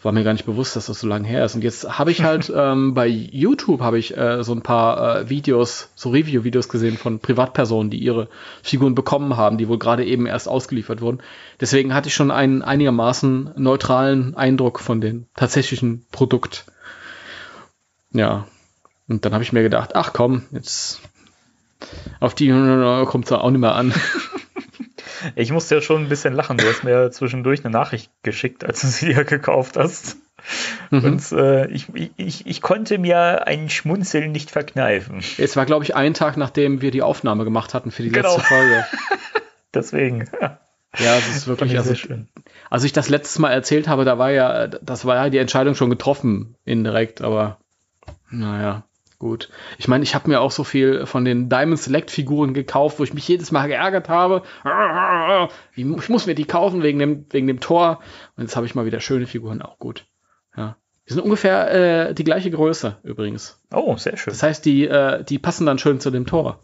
war 0.01 0.13
mir 0.13 0.23
gar 0.23 0.33
nicht 0.33 0.45
bewusst, 0.45 0.75
dass 0.75 0.85
das 0.85 1.01
so 1.01 1.07
lange 1.07 1.27
her 1.27 1.43
ist. 1.43 1.55
Und 1.55 1.63
jetzt 1.63 1.97
habe 1.99 2.11
ich 2.11 2.23
halt 2.23 2.51
ähm, 2.55 2.93
bei 2.93 3.07
YouTube 3.07 3.81
habe 3.81 3.99
ich 3.99 4.15
äh, 4.15 4.43
so 4.43 4.53
ein 4.53 4.61
paar 4.61 5.17
äh, 5.17 5.29
Videos, 5.29 5.89
so 5.95 6.09
Review-Videos 6.09 6.69
gesehen 6.69 6.97
von 6.97 7.19
Privatpersonen, 7.19 7.89
die 7.89 7.97
ihre 7.97 8.29
Figuren 8.63 8.95
bekommen 8.95 9.35
haben, 9.35 9.57
die 9.57 9.67
wohl 9.67 9.79
gerade 9.79 10.05
eben 10.05 10.25
erst 10.25 10.47
ausgeliefert 10.47 11.01
wurden. 11.01 11.19
Deswegen 11.59 11.93
hatte 11.93 12.07
ich 12.07 12.15
schon 12.15 12.31
einen 12.31 12.61
einigermaßen 12.61 13.51
neutralen 13.57 14.35
Eindruck 14.35 14.79
von 14.79 15.01
dem 15.01 15.25
tatsächlichen 15.35 16.05
Produkt. 16.11 16.65
Ja. 18.11 18.47
Und 19.09 19.25
dann 19.25 19.33
habe 19.33 19.43
ich 19.43 19.53
mir 19.53 19.63
gedacht, 19.63 19.95
ach 19.95 20.13
komm, 20.13 20.43
jetzt 20.51 21.01
auf 22.19 22.35
die 22.35 22.49
kommt 23.05 23.25
es 23.25 23.31
auch 23.31 23.49
nicht 23.49 23.59
mehr 23.59 23.75
an. 23.75 23.93
Ich 25.35 25.51
musste 25.51 25.75
ja 25.75 25.81
schon 25.81 26.03
ein 26.03 26.09
bisschen 26.09 26.33
lachen. 26.33 26.57
Du 26.57 26.65
hast 26.67 26.83
mir 26.83 27.11
zwischendurch 27.11 27.63
eine 27.63 27.71
Nachricht 27.71 28.11
geschickt, 28.23 28.63
als 28.63 28.81
du 28.81 28.87
sie 28.87 29.11
ja 29.11 29.23
gekauft 29.23 29.77
hast. 29.77 30.17
Mhm. 30.89 31.03
Und 31.03 31.31
äh, 31.31 31.67
ich, 31.67 31.87
ich, 32.17 32.47
ich 32.47 32.61
konnte 32.61 32.97
mir 32.97 33.47
ein 33.47 33.69
Schmunzeln 33.69 34.31
nicht 34.31 34.51
verkneifen. 34.51 35.21
Es 35.37 35.55
war, 35.55 35.65
glaube 35.65 35.83
ich, 35.83 35.95
ein 35.95 36.13
Tag, 36.13 36.37
nachdem 36.37 36.81
wir 36.81 36.91
die 36.91 37.01
Aufnahme 37.01 37.43
gemacht 37.43 37.73
hatten 37.73 37.91
für 37.91 38.03
die 38.03 38.09
genau. 38.09 38.35
letzte 38.35 38.47
Folge. 38.47 38.85
Deswegen. 39.73 40.29
Ja, 40.97 41.15
das 41.15 41.27
ist 41.35 41.47
wirklich 41.47 41.77
also, 41.77 41.93
schön. 41.93 42.27
Als 42.69 42.83
ich 42.83 42.93
das 42.93 43.09
letztes 43.09 43.37
Mal 43.37 43.51
erzählt 43.51 43.87
habe, 43.87 44.05
da 44.05 44.17
war 44.17 44.31
ja, 44.31 44.67
das 44.67 45.05
war 45.05 45.15
ja 45.15 45.29
die 45.29 45.37
Entscheidung 45.37 45.75
schon 45.75 45.89
getroffen, 45.89 46.55
indirekt, 46.65 47.21
aber 47.21 47.59
naja. 48.31 48.83
Gut. 49.19 49.49
Ich 49.77 49.89
meine, 49.89 50.03
ich 50.03 50.15
habe 50.15 50.29
mir 50.29 50.39
auch 50.39 50.51
so 50.51 50.63
viel 50.63 51.05
von 51.05 51.25
den 51.25 51.49
Diamond 51.49 51.77
Select 51.77 52.09
Figuren 52.09 52.53
gekauft, 52.53 52.99
wo 52.99 53.03
ich 53.03 53.13
mich 53.13 53.27
jedes 53.27 53.51
Mal 53.51 53.67
geärgert 53.67 54.07
habe. 54.07 54.43
Ich 55.75 55.83
muss 55.83 56.25
mir 56.25 56.35
die 56.35 56.45
kaufen 56.45 56.83
wegen 56.83 56.99
dem, 56.99 57.25
wegen 57.29 57.45
dem 57.45 57.59
Tor. 57.59 57.99
Und 58.37 58.43
jetzt 58.43 58.55
habe 58.55 58.65
ich 58.65 58.75
mal 58.75 58.85
wieder 58.85 59.01
schöne 59.01 59.27
Figuren, 59.27 59.61
auch 59.61 59.77
gut. 59.77 60.05
Ja. 60.55 60.77
Die 61.07 61.13
sind 61.13 61.21
ungefähr 61.21 62.09
äh, 62.09 62.13
die 62.13 62.23
gleiche 62.23 62.49
Größe 62.49 62.97
übrigens. 63.03 63.61
Oh, 63.73 63.97
sehr 63.97 64.15
schön. 64.15 64.31
Das 64.31 64.41
heißt, 64.41 64.63
die, 64.63 64.87
äh, 64.87 65.21
die 65.25 65.37
passen 65.37 65.65
dann 65.65 65.79
schön 65.79 65.99
zu 65.99 66.11
dem 66.11 66.25
Tor. 66.25 66.63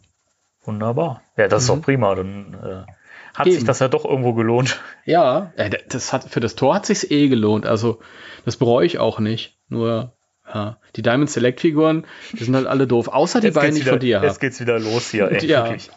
Wunderbar. 0.63 1.23
Ja, 1.35 1.49
das 1.49 1.63
ist 1.63 1.69
mhm. 1.69 1.75
doch 1.75 1.81
prima. 1.81 2.15
Dann 2.15 2.53
äh, 2.53 2.91
hat 3.33 3.47
Eben. 3.47 3.55
sich 3.55 3.65
das 3.65 3.79
ja 3.79 3.89
doch 3.89 4.05
irgendwo 4.05 4.33
gelohnt. 4.33 4.79
Ja, 5.03 5.51
das 5.89 6.13
hat, 6.13 6.23
für 6.29 6.39
das 6.39 6.55
Tor 6.55 6.75
hat 6.75 6.85
sich's 6.85 7.03
eh 7.03 7.27
gelohnt. 7.27 7.65
Also, 7.65 7.99
das 8.45 8.55
bereue 8.55 8.85
ich 8.85 8.97
auch 8.97 9.19
nicht. 9.19 9.57
Nur 9.67 10.14
ja, 10.53 10.77
die 10.95 11.01
Diamond 11.01 11.29
Select 11.29 11.61
Figuren, 11.61 12.05
die 12.33 12.43
sind 12.43 12.55
halt 12.55 12.67
alle 12.67 12.87
doof, 12.87 13.07
außer 13.07 13.41
die 13.41 13.47
jetzt 13.47 13.55
beiden, 13.55 13.75
die 13.75 13.81
ich 13.81 13.87
von 13.87 13.99
dir 13.99 14.17
habe. 14.17 14.27
Jetzt 14.27 14.39
geht's 14.39 14.59
wieder 14.59 14.79
los 14.79 15.09
hier, 15.09 15.31
ey, 15.31 15.45
ja. 15.45 15.65
wirklich. 15.65 15.89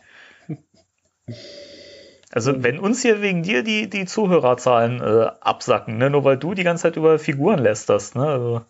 Also, 2.33 2.62
wenn 2.62 2.78
uns 2.78 3.02
hier 3.02 3.23
wegen 3.23 3.43
dir 3.43 3.62
die, 3.62 3.88
die 3.88 4.05
Zuhörerzahlen 4.05 5.00
äh, 5.00 5.31
absacken, 5.40 5.99
ne, 5.99 6.11
nur 6.11 6.25
weil 6.25 6.37
du 6.37 6.55
die 6.55 6.62
ganze 6.62 6.83
Zeit 6.83 6.97
über 6.97 7.19
Figuren 7.19 7.59
lästerst, 7.59 8.17
ne, 8.17 8.26
also. 8.26 8.62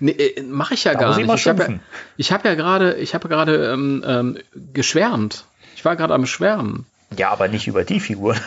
Nee, 0.00 0.12
äh, 0.12 0.42
mache 0.42 0.74
ich 0.74 0.84
ja 0.84 0.94
gar 0.94 1.16
nicht. 1.16 1.30
Ich 1.30 1.46
habe 1.46 1.80
ja, 2.16 2.30
hab 2.30 2.44
ja 2.44 2.54
gerade, 2.54 2.94
ich 2.94 3.14
habe 3.14 3.28
gerade 3.28 3.72
ähm, 3.72 4.02
ähm, 4.06 4.38
geschwärmt. 4.72 5.44
Ich 5.76 5.84
war 5.84 5.96
gerade 5.96 6.14
am 6.14 6.24
Schwärmen. 6.24 6.86
Ja, 7.16 7.30
aber 7.30 7.48
nicht 7.48 7.66
über 7.66 7.84
die 7.84 8.00
Figuren. 8.00 8.40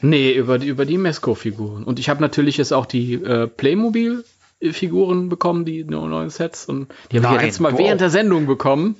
Nee, 0.00 0.32
über 0.32 0.58
die, 0.58 0.66
über 0.66 0.84
die 0.84 0.98
Mesco-Figuren. 0.98 1.84
Und 1.84 1.98
ich 1.98 2.08
habe 2.08 2.20
natürlich 2.20 2.56
jetzt 2.56 2.72
auch 2.72 2.86
die 2.86 3.14
äh, 3.14 3.46
Playmobil 3.46 4.24
Figuren 4.70 5.28
bekommen, 5.28 5.64
die 5.64 5.84
neuen 5.84 6.30
Sets. 6.30 6.66
Und 6.66 6.92
die 7.10 7.20
habe 7.20 7.34
ich 7.34 7.40
ja 7.40 7.46
jetzt 7.46 7.60
mal 7.60 7.72
wow. 7.72 7.78
während 7.78 8.00
der 8.00 8.10
Sendung 8.10 8.46
bekommen. 8.46 8.96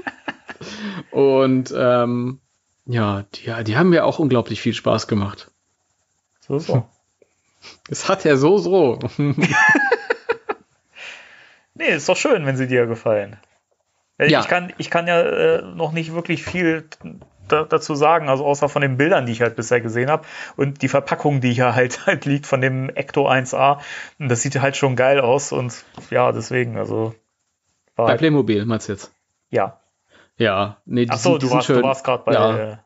und 1.10 1.74
ähm, 1.76 2.38
ja, 2.86 3.24
die, 3.34 3.64
die 3.64 3.76
haben 3.76 3.90
mir 3.90 4.04
auch 4.04 4.18
unglaublich 4.18 4.60
viel 4.60 4.74
Spaß 4.74 5.08
gemacht. 5.08 5.50
So, 6.40 6.58
so. 6.58 6.86
Es 7.90 8.08
hat 8.08 8.24
ja 8.24 8.36
so, 8.36 8.58
so. 8.58 9.00
nee, 11.74 11.88
ist 11.88 12.08
doch 12.08 12.16
schön, 12.16 12.46
wenn 12.46 12.56
sie 12.56 12.68
dir 12.68 12.86
gefallen. 12.86 13.38
Ja. 14.18 14.40
Ich, 14.40 14.46
kann, 14.46 14.72
ich 14.78 14.88
kann 14.88 15.08
ja 15.08 15.20
äh, 15.20 15.62
noch 15.62 15.90
nicht 15.90 16.14
wirklich 16.14 16.44
viel 16.44 16.88
da, 17.48 17.64
dazu 17.64 17.94
sagen, 17.94 18.28
also 18.28 18.44
außer 18.44 18.68
von 18.68 18.82
den 18.82 18.96
Bildern, 18.96 19.26
die 19.26 19.32
ich 19.32 19.42
halt 19.42 19.56
bisher 19.56 19.80
gesehen 19.80 20.10
habe 20.10 20.26
und 20.56 20.82
die 20.82 20.88
Verpackung, 20.88 21.40
die 21.40 21.52
hier 21.52 21.74
halt 21.74 22.06
halt 22.06 22.24
liegt 22.24 22.46
von 22.46 22.60
dem 22.60 22.90
Ecto 22.90 23.28
1A, 23.28 23.78
das 24.18 24.42
sieht 24.42 24.60
halt 24.60 24.76
schon 24.76 24.96
geil 24.96 25.20
aus 25.20 25.52
und 25.52 25.84
ja, 26.10 26.32
deswegen, 26.32 26.76
also 26.76 27.14
bei 27.94 28.08
halt, 28.08 28.18
Playmobil 28.18 28.64
meinst 28.66 28.88
du 28.88 28.92
jetzt? 28.92 29.12
Ja. 29.50 29.80
Ja, 30.38 30.76
nee, 30.84 31.06
die 31.06 31.10
Ach 31.10 31.18
so, 31.18 31.30
sind, 31.30 31.42
die 31.42 31.46
du, 31.46 31.54
warst, 31.54 31.66
schön, 31.66 31.76
du 31.76 31.82
warst 31.82 32.04
gerade 32.04 32.22
bei 32.24 32.32
ja. 32.34 32.56
Äh, 32.56 32.76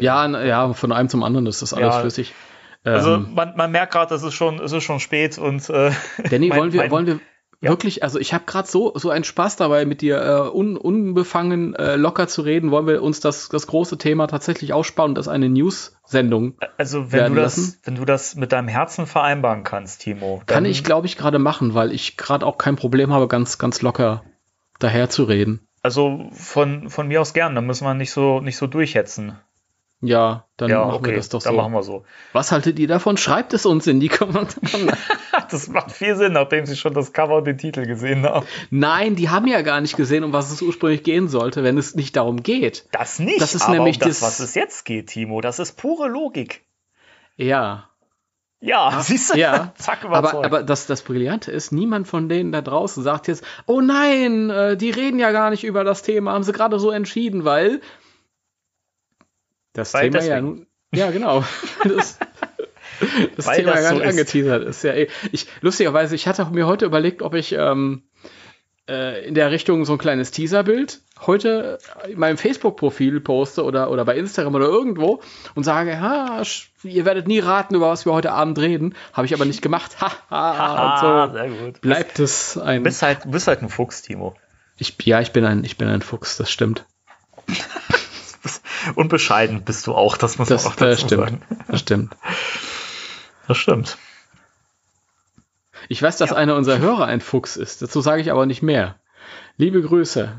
ja, 0.00 0.26
ja, 0.44 0.72
von 0.72 0.90
einem 0.90 1.08
zum 1.08 1.22
anderen 1.22 1.46
ist 1.46 1.62
das 1.62 1.72
alles 1.72 1.94
ja. 1.94 2.00
flüssig. 2.00 2.34
Also 2.82 3.14
ähm, 3.14 3.34
man, 3.34 3.56
man 3.56 3.70
merkt 3.70 3.92
gerade, 3.92 4.14
es 4.14 4.22
ist 4.22 4.34
schon, 4.34 4.58
es 4.58 4.72
ist 4.72 4.82
schon 4.82 5.00
spät 5.00 5.38
und 5.38 5.68
äh, 5.68 5.92
Danny, 6.30 6.48
mein, 6.48 6.58
wollen 6.58 6.72
wir, 6.72 6.80
mein, 6.80 6.90
wollen 6.90 7.06
wir 7.06 7.20
ja. 7.60 7.70
Wirklich, 7.70 8.02
also 8.02 8.18
ich 8.18 8.32
habe 8.32 8.44
gerade 8.46 8.66
so 8.66 8.92
so 8.96 9.10
einen 9.10 9.24
Spaß 9.24 9.56
dabei, 9.56 9.84
mit 9.84 10.00
dir 10.00 10.20
äh, 10.22 10.56
un, 10.56 10.76
unbefangen 10.76 11.74
äh, 11.74 11.96
locker 11.96 12.26
zu 12.26 12.42
reden. 12.42 12.70
Wollen 12.70 12.86
wir 12.86 13.02
uns 13.02 13.20
das 13.20 13.48
das 13.48 13.66
große 13.66 13.98
Thema 13.98 14.26
tatsächlich 14.26 14.72
aussparen 14.72 15.10
und 15.10 15.14
das 15.18 15.28
eine 15.28 15.48
News-Sendung 15.48 16.54
Also 16.78 17.12
wenn 17.12 17.34
du 17.34 17.40
das 17.40 17.56
lassen? 17.56 17.78
wenn 17.84 17.94
du 17.96 18.04
das 18.04 18.34
mit 18.34 18.52
deinem 18.52 18.68
Herzen 18.68 19.06
vereinbaren 19.06 19.62
kannst, 19.62 20.00
Timo, 20.00 20.42
kann 20.46 20.64
ich 20.64 20.84
glaube 20.84 21.06
ich 21.06 21.18
gerade 21.18 21.38
machen, 21.38 21.74
weil 21.74 21.92
ich 21.92 22.16
gerade 22.16 22.46
auch 22.46 22.56
kein 22.56 22.76
Problem 22.76 23.12
habe, 23.12 23.28
ganz 23.28 23.58
ganz 23.58 23.82
locker 23.82 24.24
daher 24.78 25.10
zu 25.10 25.24
reden. 25.24 25.60
Also 25.82 26.28
von 26.32 26.88
von 26.88 27.08
mir 27.08 27.20
aus 27.20 27.34
gern, 27.34 27.54
da 27.54 27.60
müssen 27.60 27.84
wir 27.84 27.94
nicht 27.94 28.10
so 28.10 28.40
nicht 28.40 28.56
so 28.56 28.66
durchhetzen. 28.66 29.38
Ja, 30.02 30.46
dann 30.56 30.70
ja, 30.70 30.84
machen 30.86 30.94
okay, 30.94 31.10
wir 31.10 31.16
das 31.16 31.28
doch 31.28 31.42
so. 31.42 31.50
Dann 31.50 31.56
machen 31.56 31.72
wir 31.72 31.82
so. 31.82 32.04
Was 32.32 32.52
haltet 32.52 32.78
ihr 32.78 32.88
davon? 32.88 33.18
Schreibt 33.18 33.52
es 33.52 33.66
uns 33.66 33.86
in 33.86 34.00
die 34.00 34.08
Kommentare. 34.08 34.96
das 35.50 35.68
macht 35.68 35.92
viel 35.92 36.16
Sinn, 36.16 36.32
nachdem 36.32 36.64
sie 36.64 36.76
schon 36.76 36.94
das 36.94 37.12
Cover 37.12 37.36
und 37.36 37.46
den 37.46 37.58
Titel 37.58 37.84
gesehen 37.84 38.24
haben. 38.24 38.46
Nein, 38.70 39.14
die 39.14 39.28
haben 39.28 39.46
ja 39.46 39.60
gar 39.60 39.82
nicht 39.82 39.98
gesehen, 39.98 40.24
um 40.24 40.32
was 40.32 40.50
es 40.50 40.62
ursprünglich 40.62 41.02
gehen 41.02 41.28
sollte, 41.28 41.64
wenn 41.64 41.76
es 41.76 41.94
nicht 41.94 42.16
darum 42.16 42.42
geht. 42.42 42.86
Das 42.92 43.18
nicht, 43.18 43.42
das 43.42 43.54
ist 43.54 43.64
aber 43.64 43.74
nämlich 43.74 44.00
um 44.00 44.08
das, 44.08 44.22
was 44.22 44.40
es 44.40 44.54
jetzt 44.54 44.86
geht, 44.86 45.08
Timo. 45.08 45.42
Das 45.42 45.58
ist 45.58 45.76
pure 45.76 46.08
Logik. 46.08 46.62
Ja. 47.36 47.90
Ja, 48.60 48.90
Ach, 48.92 49.02
siehst 49.02 49.34
du? 49.34 49.38
Ja. 49.38 49.72
Zack, 49.76 50.04
überzeugt. 50.04 50.34
Aber, 50.34 50.44
aber 50.44 50.62
das, 50.62 50.86
das 50.86 51.02
Brillante 51.02 51.50
ist, 51.52 51.72
niemand 51.72 52.08
von 52.08 52.30
denen 52.30 52.52
da 52.52 52.62
draußen 52.62 53.02
sagt 53.02 53.28
jetzt, 53.28 53.44
oh 53.66 53.82
nein, 53.82 54.48
äh, 54.48 54.76
die 54.78 54.90
reden 54.90 55.18
ja 55.18 55.30
gar 55.30 55.50
nicht 55.50 55.64
über 55.64 55.84
das 55.84 56.02
Thema, 56.02 56.32
haben 56.32 56.44
sie 56.44 56.52
gerade 56.52 56.78
so 56.78 56.90
entschieden, 56.90 57.44
weil 57.44 57.80
das 59.80 59.94
Weil 59.94 60.10
Thema 60.10 60.24
ja 60.24 60.40
nun, 60.40 60.66
ja 60.94 61.10
genau. 61.10 61.44
das, 61.84 62.18
das 63.36 63.46
Thema 63.46 63.72
das 63.72 63.82
gar 63.82 63.92
nicht 63.92 64.02
so 64.02 64.08
angeteasert 64.08 64.64
ist. 64.64 64.84
Ja, 64.84 64.92
eh. 64.92 65.08
ich, 65.32 65.46
lustigerweise, 65.60 66.14
ich 66.14 66.26
hatte 66.26 66.46
mir 66.52 66.66
heute 66.66 66.84
überlegt, 66.84 67.22
ob 67.22 67.34
ich 67.34 67.52
ähm, 67.52 68.02
äh, 68.88 69.26
in 69.26 69.34
der 69.34 69.50
Richtung 69.50 69.84
so 69.84 69.92
ein 69.92 69.98
kleines 69.98 70.30
Teaserbild 70.32 71.00
heute 71.26 71.78
in 72.08 72.18
meinem 72.18 72.36
Facebook-Profil 72.36 73.20
poste 73.20 73.64
oder, 73.64 73.90
oder 73.90 74.04
bei 74.04 74.16
Instagram 74.16 74.54
oder 74.54 74.66
irgendwo 74.66 75.22
und 75.54 75.64
sage, 75.64 76.00
ha, 76.00 76.42
ihr 76.82 77.04
werdet 77.04 77.28
nie 77.28 77.38
raten, 77.38 77.74
über 77.74 77.90
was 77.90 78.04
wir 78.04 78.12
heute 78.12 78.32
Abend 78.32 78.58
reden. 78.58 78.94
Habe 79.12 79.26
ich 79.26 79.34
aber 79.34 79.44
nicht 79.44 79.62
gemacht. 79.62 80.00
Ha, 80.00 80.12
ha, 80.30 80.58
ha 81.00 81.28
so 81.28 81.32
sehr 81.34 81.50
gut. 81.50 81.80
Bleibt 81.80 82.18
es 82.18 82.58
ein. 82.58 82.82
Bist 82.82 83.02
halt, 83.02 83.30
bist 83.30 83.46
halt 83.46 83.62
ein 83.62 83.68
Fuchs, 83.68 84.02
Timo. 84.02 84.34
Ich, 84.76 84.96
ja, 85.04 85.20
ich 85.20 85.32
bin 85.32 85.44
ein, 85.44 85.62
ich 85.64 85.76
bin 85.76 85.88
ein 85.88 86.02
Fuchs, 86.02 86.36
das 86.36 86.50
stimmt. 86.50 86.86
Und 88.94 89.08
bescheiden 89.08 89.62
bist 89.64 89.86
du 89.86 89.94
auch, 89.94 90.16
das 90.16 90.38
muss 90.38 90.48
das, 90.48 90.64
man 90.64 90.72
auch 90.72 90.76
dazu 90.76 91.06
das 91.06 91.18
sagen. 91.18 91.42
Das 91.68 91.80
stimmt. 91.80 92.16
Das 93.46 93.56
stimmt. 93.56 93.98
Ich 95.88 96.02
weiß, 96.02 96.18
dass 96.18 96.30
ja. 96.30 96.36
einer 96.36 96.56
unserer 96.56 96.78
Hörer 96.78 97.06
ein 97.06 97.20
Fuchs 97.20 97.56
ist. 97.56 97.82
Dazu 97.82 98.00
sage 98.00 98.22
ich 98.22 98.30
aber 98.30 98.46
nicht 98.46 98.62
mehr. 98.62 98.96
Liebe 99.56 99.82
Grüße. 99.82 100.36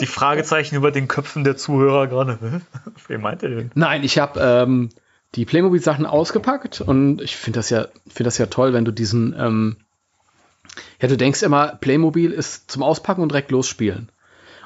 Die 0.00 0.06
Fragezeichen 0.06 0.76
über 0.76 0.90
den 0.90 1.08
Köpfen 1.08 1.44
der 1.44 1.56
Zuhörer 1.56 2.06
gerade. 2.06 2.62
Wen 3.06 3.20
meint 3.20 3.42
ihr 3.42 3.50
denn? 3.50 3.70
Nein, 3.74 4.04
ich 4.04 4.18
habe 4.18 4.40
ähm, 4.40 4.90
die 5.34 5.44
Playmobil-Sachen 5.44 6.06
ausgepackt 6.06 6.80
und 6.80 7.20
ich 7.20 7.36
finde 7.36 7.58
das 7.58 7.70
ja, 7.70 7.88
finde 8.06 8.24
das 8.24 8.38
ja 8.38 8.46
toll, 8.46 8.72
wenn 8.72 8.84
du 8.84 8.92
diesen 8.92 9.34
ähm, 9.38 9.76
ja, 11.00 11.08
du 11.08 11.16
denkst 11.16 11.42
immer, 11.42 11.76
Playmobil 11.76 12.30
ist 12.30 12.70
zum 12.70 12.82
Auspacken 12.82 13.22
und 13.22 13.32
direkt 13.32 13.50
losspielen. 13.50 14.10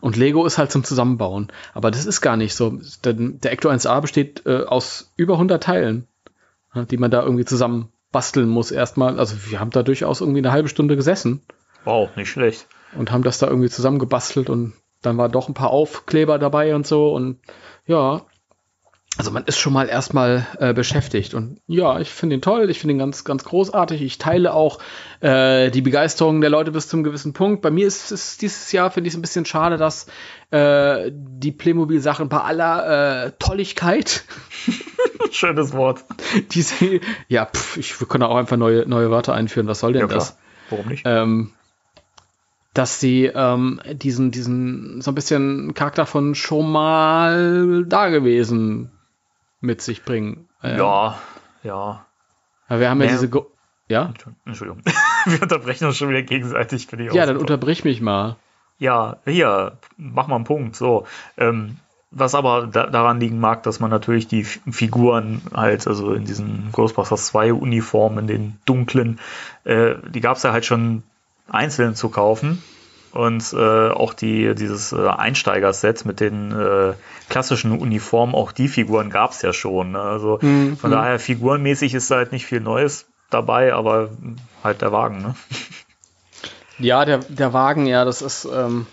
Und 0.01 0.17
Lego 0.17 0.45
ist 0.45 0.59
halt 0.59 0.71
zum 0.71 0.85
Zusammenbauen. 0.85 1.49
Aber 1.73 1.91
das 1.91 2.05
ist 2.05 2.21
gar 2.21 2.37
nicht 2.37 2.55
so. 2.55 2.79
Der, 3.05 3.15
der 3.15 3.53
Ecto 3.53 3.71
1A 3.71 4.01
besteht 4.01 4.43
äh, 4.45 4.65
aus 4.65 5.13
über 5.17 5.35
100 5.35 5.63
Teilen, 5.63 6.07
die 6.91 6.99
man 6.99 7.11
da 7.11 7.23
irgendwie 7.23 7.47
zusammen 7.47 7.91
basteln 8.13 8.49
muss 8.49 8.71
erstmal. 8.71 9.19
Also 9.19 9.37
wir 9.51 9.61
haben 9.61 9.71
da 9.71 9.83
durchaus 9.83 10.21
irgendwie 10.21 10.41
eine 10.41 10.53
halbe 10.53 10.69
Stunde 10.69 10.97
gesessen. 10.97 11.43
Wow, 11.85 12.15
nicht 12.17 12.31
schlecht. 12.31 12.67
Und 12.97 13.11
haben 13.11 13.23
das 13.23 13.39
da 13.39 13.49
irgendwie 13.49 13.71
zusammengebastelt 13.71 14.51
und 14.51 14.75
dann 15.03 15.19
war 15.19 15.29
doch 15.29 15.49
ein 15.49 15.55
paar 15.55 15.71
Aufkleber 15.71 16.39
dabei 16.39 16.75
und 16.75 16.87
so 16.87 17.13
und 17.15 17.39
ja, 17.87 18.23
also 19.17 19.31
man 19.31 19.45
ist 19.45 19.59
schon 19.59 19.73
mal 19.73 19.89
erstmal 19.89 20.47
äh, 20.59 20.75
beschäftigt 20.75 21.35
und 21.35 21.61
ja, 21.67 22.01
ich 22.01 22.11
finde 22.11 22.37
ihn 22.37 22.43
toll, 22.43 22.69
ich 22.69 22.81
finde 22.81 22.95
ihn 22.95 22.99
ganz, 22.99 23.25
ganz 23.25 23.45
großartig. 23.45 24.03
Ich 24.03 24.19
teile 24.19 24.55
auch 24.55 24.81
äh, 25.21 25.71
die 25.71 25.83
Begeisterung 25.83 26.41
der 26.41 26.51
Leute 26.51 26.73
bis 26.73 26.89
zum 26.89 27.05
gewissen 27.05 27.33
Punkt. 27.33 27.63
Bei 27.63 27.71
mir 27.71 27.87
ist 27.87 28.11
es 28.11 28.39
dieses 28.39 28.73
Jahr, 28.73 28.91
finde 28.91 29.09
ich 29.09 29.15
es 29.15 29.19
ein 29.19 29.23
bisschen 29.23 29.47
schade, 29.47 29.77
dass 29.77 30.07
äh, 30.51 31.13
die 31.13 31.53
Playmobil-Sachen 31.53 32.29
bei 32.29 32.41
aller 32.41 33.27
äh, 33.27 33.33
Tolligkeit 33.39 34.25
Schönes 35.31 35.73
Wort. 35.73 36.05
diese, 36.51 37.01
ja, 37.29 37.47
pff, 37.47 37.77
ich 37.77 37.97
können 38.09 38.25
auch 38.25 38.37
einfach 38.37 38.57
neue, 38.57 38.89
neue 38.89 39.11
Wörter 39.11 39.35
einführen. 39.35 39.67
Was 39.67 39.81
soll 39.81 39.93
denn 39.93 40.03
Ja, 40.03 40.07
das? 40.09 40.37
Warum 40.71 40.89
nicht? 40.89 41.03
Ähm, 41.05 41.53
dass 42.73 42.99
sie 42.99 43.27
ähm, 43.27 43.81
diesen, 43.93 44.33
diesen, 44.33 45.01
so 45.01 45.13
ein 45.13 45.15
bisschen 45.15 45.75
Charakter 45.75 46.07
von 46.07 46.35
schon 46.35 46.71
mal 46.71 47.85
da 47.87 48.09
gewesen 48.09 48.91
mit 49.65 49.81
sich 49.83 50.05
bringen. 50.05 50.49
Äh, 50.63 50.79
ja, 50.79 51.19
ja. 51.63 52.05
ja, 52.69 52.81
Wir 52.81 52.91
haben 52.91 53.01
ja 53.01 53.07
Ja. 53.07 53.13
diese, 53.13 53.29
Go 53.29 53.51
ja? 53.89 54.13
Entschuldigung. 54.47 54.83
Wir 55.27 55.43
unterbrechen 55.43 55.87
uns 55.87 55.97
schon 55.97 56.09
wieder 56.09 56.23
gegenseitig. 56.23 56.87
Bin 56.89 57.01
ich 57.01 57.13
Ja, 57.13 57.27
dann 57.27 57.37
unterbrich 57.37 57.85
mich 57.85 58.01
mal. 58.01 58.37
Ja, 58.79 59.17
hier, 59.25 59.79
mach 59.97 60.27
mal 60.27 60.37
einen 60.37 60.45
Punkt. 60.45 60.77
So, 60.77 61.07
ähm, 61.37 61.77
was 62.11 62.35
aber 62.35 62.67
da, 62.67 62.87
daran 62.87 63.21
liegen 63.21 63.41
mag, 63.41 63.63
dass 63.63 63.81
man 63.81 63.91
natürlich 63.91 64.27
die 64.27 64.45
Figuren 64.45 65.43
halt, 65.55 65.87
also 65.87 66.13
in 66.13 66.25
diesen 66.25 66.71
Ghostbusters 66.73 67.27
2 67.27 67.53
Uniformen, 67.53 68.21
in 68.21 68.27
den 68.27 68.59
dunklen, 68.65 69.19
äh, 69.65 69.97
die 70.09 70.21
gab 70.21 70.37
es 70.37 70.43
ja 70.45 70.53
halt 70.53 70.65
schon 70.65 71.03
einzeln 71.49 71.95
zu 71.95 72.09
kaufen. 72.09 72.63
Und 73.15 73.53
äh, 73.53 73.91
auch 73.91 74.13
die, 74.13 74.55
dieses 74.57 74.93
äh, 74.93 75.07
Einsteigerset 75.07 76.05
mit 76.05 76.19
den 76.19 76.51
äh, 76.51 76.95
klassischen 77.29 77.71
Uniformen, 77.71 78.35
auch 78.35 78.51
die 78.51 78.67
Figuren 78.67 79.09
gab 79.09 79.31
es 79.31 79.43
ja 79.43 79.53
schon. 79.53 79.93
Ne? 79.93 80.01
Also 80.01 80.39
Mhm, 80.43 80.77
von 80.77 80.91
mhm. 80.91 80.95
daher 80.95 81.19
figurenmäßig 81.21 81.95
ist 81.95 82.11
da 82.11 82.17
halt 82.17 82.33
nicht 82.33 82.45
viel 82.47 82.61
Neues 82.61 83.07
dabei, 83.31 83.73
aber 83.73 84.11
halt 84.65 84.83
der 84.83 84.91
Wagen. 84.91 85.23
Ne? 85.23 85.35
Ja, 86.79 87.05
der, 87.05 87.19
der 87.19 87.53
Wagen, 87.53 87.87
ja, 87.87 88.05
das 88.05 88.21
ist, 88.21 88.49
ähm, 88.53 88.87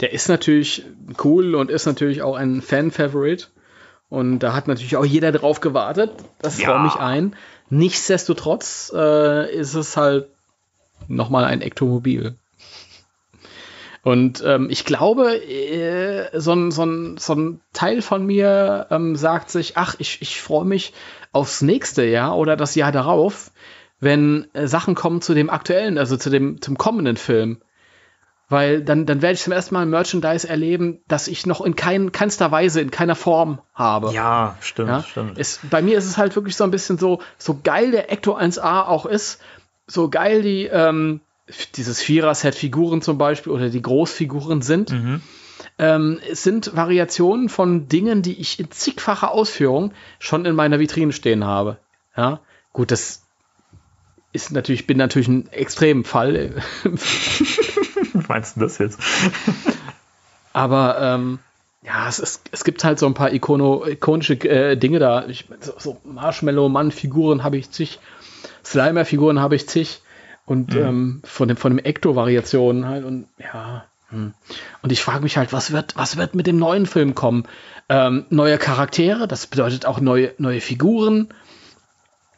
der 0.00 0.12
ist 0.12 0.28
natürlich 0.28 0.84
cool 1.22 1.54
und 1.54 1.70
ist 1.70 1.86
natürlich 1.86 2.22
auch 2.22 2.34
ein 2.36 2.60
Fan-Favorite. 2.60 3.46
Und 4.08 4.40
da 4.40 4.52
hat 4.52 4.66
natürlich 4.68 4.96
auch 4.96 5.04
jeder 5.04 5.30
drauf 5.30 5.60
gewartet. 5.60 6.10
Das 6.40 6.58
Ja. 6.58 6.72
freut 6.72 6.82
mich 6.82 6.96
ein. 6.96 7.36
Nichtsdestotrotz 7.70 8.92
äh, 8.94 9.54
ist 9.54 9.74
es 9.74 9.96
halt 9.96 10.26
nochmal 11.06 11.44
ein 11.44 11.62
Ektomobil. 11.62 12.34
Und 14.04 14.44
ähm, 14.46 14.68
ich 14.70 14.84
glaube, 14.84 15.34
äh, 15.34 16.38
so, 16.38 16.52
ein, 16.52 16.70
so, 16.70 16.84
ein, 16.84 17.16
so 17.16 17.34
ein 17.34 17.60
Teil 17.72 18.02
von 18.02 18.26
mir 18.26 18.86
ähm, 18.90 19.16
sagt 19.16 19.50
sich, 19.50 19.78
ach, 19.78 19.96
ich, 19.98 20.20
ich 20.20 20.42
freue 20.42 20.66
mich 20.66 20.92
aufs 21.32 21.62
nächste 21.62 22.04
Jahr 22.04 22.36
oder 22.36 22.54
das 22.54 22.74
Jahr 22.74 22.92
darauf, 22.92 23.50
wenn 24.00 24.46
äh, 24.52 24.66
Sachen 24.66 24.94
kommen 24.94 25.22
zu 25.22 25.32
dem 25.32 25.48
aktuellen, 25.48 25.96
also 25.96 26.18
zu 26.18 26.28
dem 26.28 26.60
zum 26.60 26.76
kommenden 26.76 27.16
Film. 27.16 27.62
Weil 28.50 28.82
dann, 28.82 29.06
dann 29.06 29.22
werde 29.22 29.34
ich 29.34 29.42
zum 29.42 29.54
ersten 29.54 29.72
Mal 29.74 29.82
ein 29.82 29.90
Merchandise 29.90 30.46
erleben, 30.46 31.00
das 31.08 31.26
ich 31.26 31.46
noch 31.46 31.62
in 31.62 31.74
kein, 31.74 32.12
keinster 32.12 32.50
Weise, 32.50 32.82
in 32.82 32.90
keiner 32.90 33.14
Form 33.14 33.62
habe. 33.72 34.12
Ja, 34.12 34.58
stimmt, 34.60 34.90
Ja, 34.90 35.02
stimmt. 35.02 35.38
Es, 35.38 35.60
bei 35.70 35.80
mir 35.80 35.96
ist 35.96 36.04
es 36.04 36.18
halt 36.18 36.36
wirklich 36.36 36.56
so 36.56 36.64
ein 36.64 36.70
bisschen 36.70 36.98
so, 36.98 37.22
so 37.38 37.58
geil 37.64 37.90
der 37.90 38.12
Ecto 38.12 38.36
1A 38.36 38.84
auch 38.84 39.06
ist, 39.06 39.40
so 39.86 40.10
geil 40.10 40.42
die, 40.42 40.66
ähm, 40.66 41.22
dieses 41.76 42.00
Vierer-Set 42.00 42.54
Figuren 42.54 43.02
zum 43.02 43.18
Beispiel 43.18 43.52
oder 43.52 43.68
die 43.70 43.82
Großfiguren 43.82 44.62
sind, 44.62 44.90
Mhm. 44.90 45.20
ähm, 45.78 46.20
es 46.30 46.42
sind 46.42 46.74
Variationen 46.74 47.48
von 47.48 47.88
Dingen, 47.88 48.22
die 48.22 48.40
ich 48.40 48.58
in 48.58 48.70
zigfacher 48.70 49.30
Ausführung 49.30 49.92
schon 50.18 50.46
in 50.46 50.54
meiner 50.54 50.78
Vitrine 50.78 51.12
stehen 51.12 51.44
habe. 51.44 51.76
Ja, 52.16 52.40
gut, 52.72 52.90
das 52.90 53.22
ist 54.32 54.52
natürlich, 54.52 54.86
bin 54.86 54.96
natürlich 54.98 55.28
ein 55.28 55.48
Extremfall, 55.52 56.56
Was 56.84 58.28
meinst 58.28 58.56
du 58.56 58.60
das 58.60 58.78
jetzt? 58.78 58.98
aber 60.52 60.98
ähm, 61.00 61.38
ja, 61.82 62.08
es, 62.08 62.18
ist, 62.18 62.42
es 62.52 62.64
gibt 62.64 62.82
halt 62.82 62.98
so 62.98 63.06
ein 63.06 63.14
paar 63.14 63.32
Ikono, 63.32 63.84
ikonische 63.86 64.34
äh, 64.48 64.76
Dinge 64.76 64.98
da. 64.98 65.26
Ich, 65.26 65.46
so, 65.60 65.74
so 65.78 66.00
Marshmallow-Mann-Figuren 66.04 67.44
habe 67.44 67.58
ich 67.58 67.70
zig, 67.70 67.98
Slimer-Figuren 68.64 69.40
habe 69.40 69.56
ich 69.56 69.68
zig 69.68 70.00
und 70.46 70.74
ähm, 70.74 71.22
von 71.24 71.48
dem, 71.48 71.56
von 71.56 71.74
dem 71.74 71.84
Ecto-Variationen 71.84 72.86
halt 72.86 73.04
und 73.04 73.26
ja. 73.38 73.86
hm. 74.10 74.34
Und 74.82 74.92
ich 74.92 75.02
frage 75.02 75.22
mich 75.22 75.36
halt, 75.36 75.52
was 75.52 75.72
wird, 75.72 75.96
was 75.96 76.16
wird 76.16 76.34
mit 76.34 76.46
dem 76.46 76.58
neuen 76.58 76.86
Film 76.86 77.14
kommen? 77.14 77.44
Ähm, 77.88 78.26
neue 78.30 78.58
Charaktere, 78.58 79.26
das 79.26 79.46
bedeutet 79.46 79.86
auch 79.86 80.00
neue, 80.00 80.32
neue 80.38 80.60
Figuren. 80.60 81.28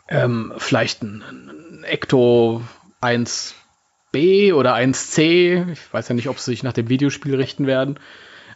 Ähm, 0.08 0.52
vielleicht 0.56 1.02
ein, 1.02 1.22
ein 1.22 1.84
Ecto 1.84 2.62
1b 3.02 4.54
oder 4.54 4.74
1c. 4.74 5.72
Ich 5.72 5.92
weiß 5.92 6.08
ja 6.08 6.14
nicht, 6.14 6.28
ob 6.28 6.38
sie 6.38 6.52
sich 6.52 6.62
nach 6.62 6.72
dem 6.72 6.88
Videospiel 6.88 7.34
richten 7.34 7.66
werden. 7.66 7.98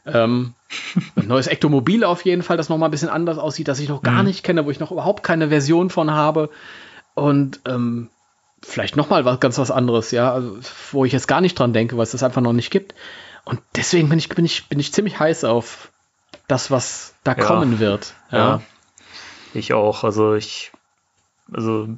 Ähm, 0.06 0.54
ein 1.16 1.26
neues 1.26 1.48
Ektomobil 1.48 2.04
auf 2.04 2.24
jeden 2.24 2.42
Fall, 2.42 2.56
das 2.56 2.68
noch 2.68 2.78
mal 2.78 2.86
ein 2.86 2.92
bisschen 2.92 3.08
anders 3.08 3.38
aussieht, 3.38 3.66
das 3.66 3.80
ich 3.80 3.88
noch 3.88 4.02
gar 4.02 4.22
nicht 4.22 4.44
kenne, 4.44 4.64
wo 4.64 4.70
ich 4.70 4.80
noch 4.80 4.92
überhaupt 4.92 5.24
keine 5.24 5.48
Version 5.48 5.90
von 5.90 6.12
habe. 6.12 6.50
Und 7.14 7.60
ähm, 7.66 8.08
vielleicht 8.62 8.96
noch 8.96 9.10
mal 9.10 9.24
was 9.24 9.40
ganz 9.40 9.58
was 9.58 9.70
anderes, 9.70 10.10
ja, 10.10 10.32
also, 10.32 10.58
wo 10.92 11.04
ich 11.04 11.12
jetzt 11.12 11.28
gar 11.28 11.40
nicht 11.40 11.58
dran 11.58 11.72
denke, 11.72 11.96
weil 11.96 12.02
es 12.04 12.12
das 12.12 12.22
einfach 12.22 12.42
noch 12.42 12.52
nicht 12.52 12.70
gibt. 12.70 12.94
Und 13.44 13.60
deswegen 13.76 14.08
bin 14.08 14.18
ich, 14.18 14.28
bin 14.28 14.44
ich, 14.44 14.68
bin 14.68 14.78
ich 14.78 14.92
ziemlich 14.92 15.18
heiß 15.18 15.44
auf 15.44 15.90
das, 16.46 16.70
was 16.70 17.14
da 17.24 17.32
Ja. 17.32 17.44
kommen 17.44 17.78
wird. 17.80 18.14
Ja. 18.30 18.60
Ich 19.54 19.72
auch. 19.72 20.04
Also 20.04 20.34
ich, 20.34 20.72
also 21.52 21.88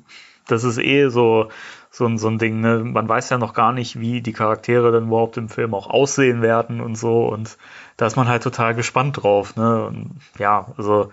das 0.49 0.65
ist 0.65 0.79
eh 0.79 1.09
so, 1.09 1.49
so, 1.91 2.07
ein- 2.07 2.17
so 2.19 2.29
ein 2.29 2.39
Ding, 2.39 2.61
ne? 2.61 2.79
Man 2.79 3.09
weiß 3.09 3.29
ja 3.31 3.39
noch 3.39 3.53
gar 3.55 3.73
nicht, 3.73 3.99
wie 4.01 4.23
die 4.23 4.33
Charaktere 4.33 4.93
dann 4.93 5.09
überhaupt 5.09 5.37
im 5.37 5.49
Film 5.49 5.75
auch 5.75 5.89
aussehen 5.91 6.41
werden 6.43 6.81
und 6.81 6.95
so. 6.97 7.27
Und 7.27 7.59
da 7.97 8.07
ist 8.07 8.17
man 8.17 8.29
halt 8.29 8.43
total 8.43 8.75
gespannt 8.75 9.23
drauf, 9.23 9.57
ne? 9.57 9.85
Und 9.87 10.13
ja, 10.39 10.69
also 10.79 11.13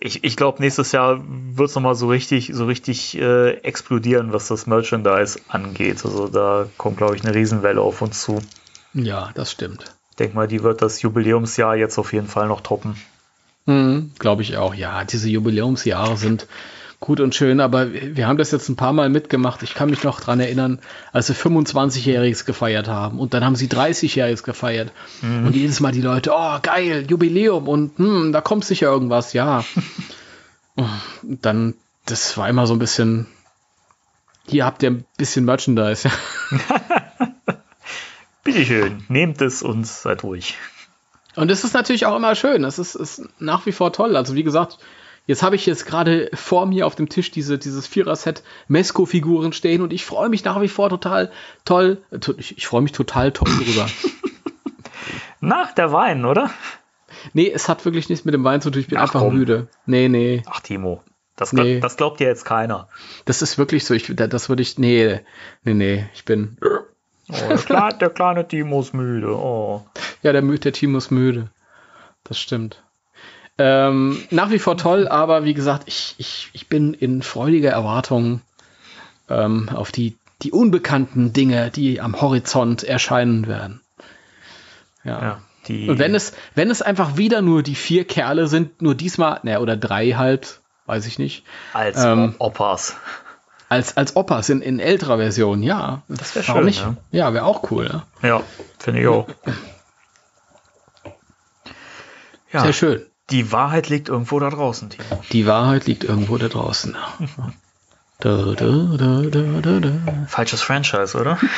ich, 0.00 0.24
ich 0.24 0.36
glaube, 0.36 0.62
nächstes 0.62 0.92
Jahr 0.92 1.20
wird 1.26 1.68
es 1.68 1.74
nochmal 1.74 1.94
so 1.94 2.08
richtig, 2.08 2.50
so 2.54 2.66
richtig 2.66 3.16
äh, 3.18 3.54
explodieren, 3.58 4.32
was 4.32 4.48
das 4.48 4.66
Merchandise 4.66 5.40
angeht. 5.48 6.04
Also 6.04 6.28
da 6.28 6.68
kommt, 6.76 6.96
glaube 6.98 7.16
ich, 7.16 7.24
eine 7.24 7.34
Riesenwelle 7.34 7.80
auf 7.80 8.02
uns 8.02 8.22
zu. 8.22 8.40
ja, 8.94 9.30
das 9.34 9.50
stimmt. 9.52 9.96
Ich 10.10 10.16
denke 10.16 10.36
mal, 10.36 10.48
die 10.48 10.62
wird 10.62 10.80
das 10.82 11.02
Jubiläumsjahr 11.02 11.76
jetzt 11.76 11.98
auf 11.98 12.12
jeden 12.12 12.26
Fall 12.28 12.48
noch 12.48 12.62
toppen. 12.62 12.96
Mhm, 13.66 14.12
Glaube 14.18 14.42
ich 14.42 14.56
auch. 14.56 14.74
Ja, 14.74 15.04
diese 15.04 15.28
Jubiläumsjahre 15.28 16.16
sind 16.16 16.46
gut 17.00 17.20
und 17.20 17.34
schön, 17.34 17.60
aber 17.60 17.92
wir 17.92 18.16
wir 18.16 18.26
haben 18.26 18.38
das 18.38 18.50
jetzt 18.50 18.68
ein 18.68 18.76
paar 18.76 18.92
Mal 18.92 19.08
mitgemacht. 19.08 19.62
Ich 19.62 19.74
kann 19.74 19.90
mich 19.90 20.02
noch 20.02 20.20
dran 20.20 20.40
erinnern, 20.40 20.80
als 21.12 21.28
sie 21.28 21.34
25-Jähriges 21.34 22.44
gefeiert 22.44 22.88
haben 22.88 23.18
und 23.18 23.34
dann 23.34 23.44
haben 23.44 23.56
sie 23.56 23.68
30-Jähriges 23.68 24.42
gefeiert. 24.42 24.92
Und 25.22 25.54
jedes 25.54 25.80
Mal 25.80 25.92
die 25.92 26.00
Leute, 26.00 26.32
oh 26.34 26.58
geil, 26.62 27.06
Jubiläum 27.08 27.68
und 27.68 27.98
hm, 27.98 28.32
da 28.32 28.40
kommt 28.40 28.64
sicher 28.64 28.86
irgendwas, 28.86 29.32
ja. 29.32 29.64
und 30.74 30.88
dann, 31.44 31.74
das 32.06 32.36
war 32.36 32.48
immer 32.48 32.66
so 32.66 32.74
ein 32.74 32.78
bisschen, 32.78 33.26
hier 34.46 34.64
habt 34.64 34.82
ihr 34.82 34.90
ein 34.90 35.04
bisschen 35.16 35.44
Merchandise. 35.44 36.08
Bitteschön, 38.44 39.04
nehmt 39.08 39.42
es 39.42 39.62
und 39.62 39.86
seid 39.86 40.22
ruhig. 40.22 40.56
Und 41.34 41.50
es 41.50 41.64
ist 41.64 41.74
natürlich 41.74 42.06
auch 42.06 42.16
immer 42.16 42.34
schön. 42.34 42.64
Es 42.64 42.78
ist, 42.78 42.94
ist 42.94 43.28
nach 43.38 43.66
wie 43.66 43.72
vor 43.72 43.92
toll. 43.92 44.16
Also 44.16 44.34
wie 44.34 44.42
gesagt, 44.42 44.78
jetzt 45.26 45.42
habe 45.42 45.56
ich 45.56 45.66
jetzt 45.66 45.86
gerade 45.86 46.30
vor 46.34 46.66
mir 46.66 46.86
auf 46.86 46.94
dem 46.94 47.08
Tisch 47.08 47.30
diese, 47.30 47.58
dieses 47.58 47.86
Vierer-Set 47.86 48.42
Mesco-Figuren 48.68 49.52
stehen 49.52 49.82
und 49.82 49.92
ich 49.92 50.04
freue 50.04 50.28
mich 50.28 50.44
nach 50.44 50.60
wie 50.60 50.68
vor 50.68 50.88
total 50.88 51.30
toll. 51.64 52.02
to- 52.20 52.34
Ich, 52.38 52.56
ich 52.58 52.66
freue 52.66 52.82
mich 52.82 52.92
total 52.92 53.32
toll 53.32 53.48
drüber. 53.64 53.86
Na, 55.40 55.68
der 55.76 55.92
Wein, 55.92 56.24
oder? 56.24 56.50
nee, 57.32 57.50
es 57.50 57.68
hat 57.68 57.84
wirklich 57.84 58.08
nichts 58.08 58.24
mit 58.24 58.34
dem 58.34 58.44
Wein 58.44 58.60
zu 58.60 58.70
tun. 58.70 58.80
Ich 58.80 58.88
bin 58.88 58.98
Ach, 58.98 59.02
einfach 59.02 59.20
komm. 59.20 59.36
müde. 59.36 59.68
Nee, 59.86 60.08
nee. 60.08 60.42
Ach, 60.46 60.60
Timo, 60.60 61.02
das, 61.36 61.52
Nee. 61.52 61.80
das 61.80 61.96
glaubt 61.96 62.20
dir 62.20 62.26
jetzt 62.26 62.44
keiner. 62.44 62.88
Das 63.24 63.42
ist 63.42 63.58
wirklich 63.58 63.84
so. 63.84 63.94
Ich, 63.94 64.10
da- 64.14 64.26
das 64.26 64.48
würde 64.48 64.62
ich. 64.62 64.78
Nee, 64.78 65.20
nee, 65.64 65.74
nee. 65.74 66.06
Ich 66.14 66.24
bin. 66.24 66.56
Oh, 67.28 67.34
der, 67.48 67.58
kleine, 67.58 67.98
der 67.98 68.10
kleine 68.10 68.48
Timo 68.48 68.80
ist 68.80 68.94
müde. 68.94 69.28
Oh. 69.36 69.84
Ja, 70.22 70.32
der, 70.32 70.42
der 70.42 70.72
Timo 70.72 70.98
ist 70.98 71.10
müde. 71.10 71.50
Das 72.24 72.38
stimmt. 72.38 72.82
Ähm, 73.58 74.22
nach 74.30 74.50
wie 74.50 74.58
vor 74.58 74.76
toll, 74.76 75.08
aber 75.08 75.44
wie 75.44 75.54
gesagt, 75.54 75.84
ich, 75.86 76.14
ich, 76.18 76.50
ich 76.52 76.68
bin 76.68 76.92
in 76.92 77.22
freudiger 77.22 77.70
Erwartung 77.70 78.42
ähm, 79.30 79.70
auf 79.74 79.92
die, 79.92 80.16
die 80.42 80.52
unbekannten 80.52 81.32
Dinge, 81.32 81.70
die 81.70 82.00
am 82.00 82.20
Horizont 82.20 82.84
erscheinen 82.84 83.46
werden. 83.46 83.80
Ja. 85.04 85.22
Ja, 85.22 85.40
die, 85.68 85.88
Und 85.88 85.98
wenn 85.98 86.14
es, 86.14 86.32
wenn 86.54 86.70
es 86.70 86.82
einfach 86.82 87.16
wieder 87.16 87.40
nur 87.40 87.62
die 87.62 87.74
vier 87.74 88.04
Kerle 88.04 88.46
sind, 88.46 88.82
nur 88.82 88.94
diesmal, 88.94 89.40
ne, 89.42 89.60
oder 89.60 89.76
drei 89.76 90.12
halt, 90.12 90.60
weiß 90.84 91.06
ich 91.06 91.18
nicht. 91.18 91.44
als 91.72 92.04
ähm, 92.04 92.34
Opas. 92.38 92.96
Als, 93.68 93.96
als 93.96 94.14
Opas 94.14 94.48
in, 94.48 94.60
in 94.60 94.78
älterer 94.78 95.16
Version, 95.16 95.62
ja. 95.62 96.02
Das 96.08 96.36
wär 96.36 96.46
Warum 96.46 96.60
schön, 96.60 96.66
nicht? 96.66 96.80
ja. 96.80 96.96
Ja, 97.10 97.34
wäre 97.34 97.44
auch 97.46 97.70
cool. 97.70 98.02
Ja. 98.22 98.28
Ja, 98.28 98.42
finde 98.78 99.00
ich 99.00 99.08
auch. 99.08 99.26
Ja, 102.52 102.60
Sehr 102.60 102.72
schön. 102.72 103.06
Die 103.30 103.52
Wahrheit 103.52 103.88
liegt 103.88 104.08
irgendwo 104.08 104.38
da 104.38 104.50
draußen, 104.50 104.90
Timo. 104.90 105.22
Die 105.32 105.46
Wahrheit 105.46 105.86
liegt 105.86 106.04
irgendwo 106.04 106.38
da 106.38 106.48
draußen. 106.48 106.96
Da, 108.18 108.54
da, 108.54 108.96
da. 109.28 109.90
Falsches 110.26 110.62
Franchise, 110.62 111.18
oder? 111.20 111.38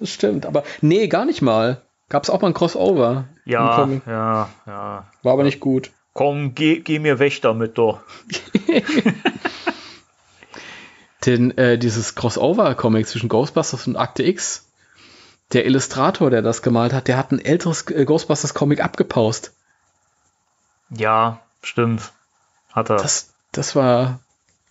Das 0.00 0.10
stimmt, 0.10 0.46
aber 0.46 0.64
nee, 0.80 1.06
gar 1.06 1.24
nicht 1.24 1.40
mal. 1.42 1.82
Gab 2.08 2.24
es 2.24 2.30
auch 2.30 2.40
mal 2.40 2.48
ein 2.48 2.54
Crossover. 2.54 3.26
Ja, 3.44 3.88
ja, 4.06 4.48
ja. 4.66 5.06
War 5.22 5.32
aber 5.32 5.44
nicht 5.44 5.60
gut. 5.60 5.92
Komm, 6.14 6.56
geh, 6.56 6.80
geh 6.80 6.98
mir 6.98 7.20
weg 7.20 7.40
damit, 7.42 7.78
doch. 7.78 8.00
Denn 11.26 11.56
äh, 11.56 11.78
dieses 11.78 12.16
Crossover-Comic 12.16 13.06
zwischen 13.06 13.28
Ghostbusters 13.28 13.86
und 13.86 13.96
Akte 13.96 14.24
X, 14.24 14.66
der 15.52 15.64
Illustrator, 15.64 16.30
der 16.30 16.42
das 16.42 16.62
gemalt 16.62 16.92
hat, 16.92 17.06
der 17.06 17.16
hat 17.16 17.30
ein 17.30 17.38
älteres 17.38 17.88
äh, 17.88 18.04
Ghostbusters-Comic 18.04 18.82
abgepaust. 18.82 19.52
Ja, 20.96 21.40
stimmt. 21.62 22.12
Hat 22.72 22.90
er. 22.90 22.96
Das, 22.96 23.32
das 23.52 23.74
war. 23.76 24.20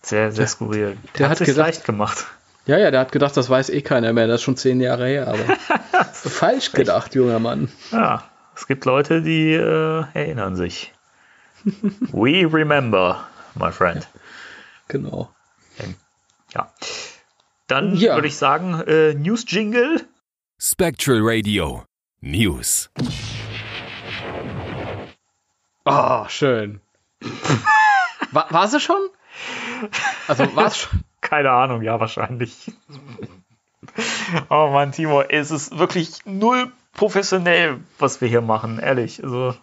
sehr, 0.02 0.32
sehr 0.32 0.46
skurril. 0.46 0.96
der 1.18 1.28
hat 1.28 1.38
sich's 1.38 1.48
gesagt- 1.50 1.66
leicht 1.76 1.84
gemacht. 1.84 2.26
Ja, 2.66 2.78
ja, 2.78 2.90
der 2.92 3.00
hat 3.00 3.10
gedacht, 3.12 3.36
das 3.36 3.50
weiß 3.50 3.70
eh 3.70 3.82
keiner 3.82 4.12
mehr. 4.12 4.28
Das 4.28 4.36
ist 4.36 4.42
schon 4.44 4.56
zehn 4.56 4.80
Jahre 4.80 5.08
her, 5.08 5.26
aber. 5.28 6.04
falsch 6.12 6.70
gedacht, 6.72 7.14
junger 7.14 7.40
Mann. 7.40 7.68
Ja, 7.90 8.22
es 8.54 8.66
gibt 8.68 8.84
Leute, 8.84 9.20
die 9.22 9.52
äh, 9.52 10.04
erinnern 10.14 10.54
sich. 10.54 10.92
We 11.64 12.48
remember, 12.52 13.26
my 13.54 13.72
friend. 13.72 14.06
Genau. 14.88 15.30
Ja. 16.54 16.70
Dann 17.66 17.94
Ja. 17.96 18.14
würde 18.14 18.28
ich 18.28 18.36
sagen, 18.36 18.80
äh, 18.86 19.14
News 19.14 19.44
Jingle. 19.48 20.06
Spectral 20.58 21.20
Radio 21.22 21.84
News. 22.20 22.90
Oh, 25.84 26.24
schön. 26.28 26.80
War, 28.30 28.46
war 28.50 28.68
sie 28.68 28.80
schon? 28.80 29.00
Also 30.28 30.54
war 30.56 30.66
es 30.66 30.78
schon? 30.78 31.00
Keine 31.20 31.50
Ahnung, 31.50 31.82
ja, 31.82 31.98
wahrscheinlich. 32.00 32.72
oh 34.50 34.70
Mann, 34.72 34.92
Timo, 34.92 35.22
es 35.22 35.50
ist 35.50 35.78
wirklich 35.78 36.24
null 36.24 36.72
professionell, 36.94 37.80
was 37.98 38.20
wir 38.20 38.28
hier 38.28 38.40
machen, 38.40 38.78
ehrlich. 38.78 39.22
Also, 39.22 39.54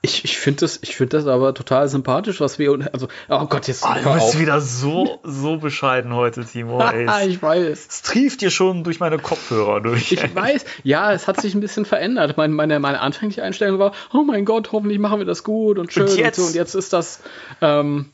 Ich, 0.00 0.24
ich 0.24 0.38
finde 0.38 0.60
das, 0.60 0.78
ich 0.82 0.96
find 0.96 1.12
das 1.12 1.26
aber 1.26 1.54
total 1.54 1.88
sympathisch, 1.88 2.40
was 2.40 2.58
wir. 2.58 2.72
Also, 2.92 3.08
oh 3.28 3.46
Gott, 3.46 3.68
jetzt. 3.68 3.84
oh, 3.84 3.94
du 4.02 4.14
bist 4.14 4.38
wieder 4.38 4.60
so, 4.60 5.20
so 5.22 5.58
bescheiden 5.58 6.14
heute, 6.14 6.44
Timo. 6.44 6.80
Ey, 6.92 7.28
ich 7.28 7.42
weiß. 7.42 7.86
es 7.88 8.02
trieft 8.02 8.40
dir 8.40 8.50
schon 8.50 8.84
durch 8.84 9.00
meine 9.00 9.18
Kopfhörer 9.18 9.80
durch. 9.80 10.12
Ich 10.12 10.34
weiß, 10.34 10.64
ja, 10.82 11.12
es 11.12 11.28
hat 11.28 11.40
sich 11.40 11.54
ein 11.54 11.60
bisschen 11.60 11.84
verändert. 11.84 12.36
Meine, 12.36 12.54
meine, 12.54 12.80
meine 12.80 13.00
anfängliche 13.00 13.42
Einstellung 13.42 13.78
war, 13.78 13.92
oh 14.12 14.22
mein 14.22 14.44
Gott, 14.44 14.72
hoffentlich 14.72 14.98
machen 14.98 15.18
wir 15.18 15.26
das 15.26 15.44
gut 15.44 15.78
und 15.78 15.92
schön 15.92 16.08
und, 16.08 16.16
jetzt? 16.16 16.36
so. 16.36 16.46
Und 16.46 16.54
jetzt 16.54 16.74
ist 16.74 16.92
das, 16.92 17.20
ähm, 17.60 18.10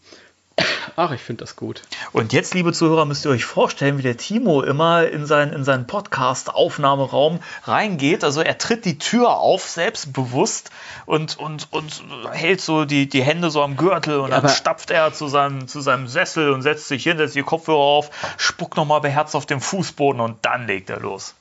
ach, 0.97 1.13
ich 1.13 1.21
finde 1.21 1.45
das 1.45 1.57
gut. 1.57 1.83
Und 2.13 2.33
jetzt, 2.33 2.55
liebe 2.55 2.73
Zuhörer, 2.73 3.05
müsst 3.05 3.25
ihr 3.25 3.31
euch 3.31 3.45
vorstellen, 3.45 3.99
wie 3.99 4.03
der 4.03 4.17
Timo 4.17 4.63
immer 4.63 5.07
in, 5.07 5.27
sein, 5.27 5.53
in 5.53 5.65
seinen 5.65 5.87
Podcast-Aufnahmeraum 5.87 7.41
reingeht. 7.65 8.25
Also 8.25 8.41
er 8.41 8.59
tritt 8.59 8.85
die 8.85 8.99
Tür 8.99 9.31
auf, 9.31 9.63
selbstbewusst, 9.69 10.71
und, 11.07 11.39
und, 11.39 11.69
und 11.71 12.03
hält 12.33 12.61
so 12.61 12.85
die, 12.85 13.09
die 13.09 13.23
Hände 13.23 13.51
so 13.51 13.63
am 13.63 13.77
Gürtel 13.77 14.21
und 14.21 14.31
Ja, 14.31 14.41
dann 14.41 14.51
stapft 14.51 14.91
er 14.91 15.13
zu 15.13 15.29
seinem, 15.29 15.67
zu 15.69 15.81
seinem 15.81 16.07
Sessel 16.07 16.53
und 16.53 16.63
setzt 16.63 16.89
sich 16.89 17.03
hin, 17.03 17.17
setzt 17.17 17.35
die 17.35 17.43
Kopfhörer 17.43 17.79
auf, 17.79 18.11
spuckt 18.37 18.77
nochmal 18.77 19.01
beherzt 19.01 19.35
auf 19.35 19.47
den 19.47 19.61
Fußboden 19.61 20.21
und 20.21 20.45
dann 20.45 20.67
legt 20.67 20.91
er 20.91 21.01
los. 21.01 21.35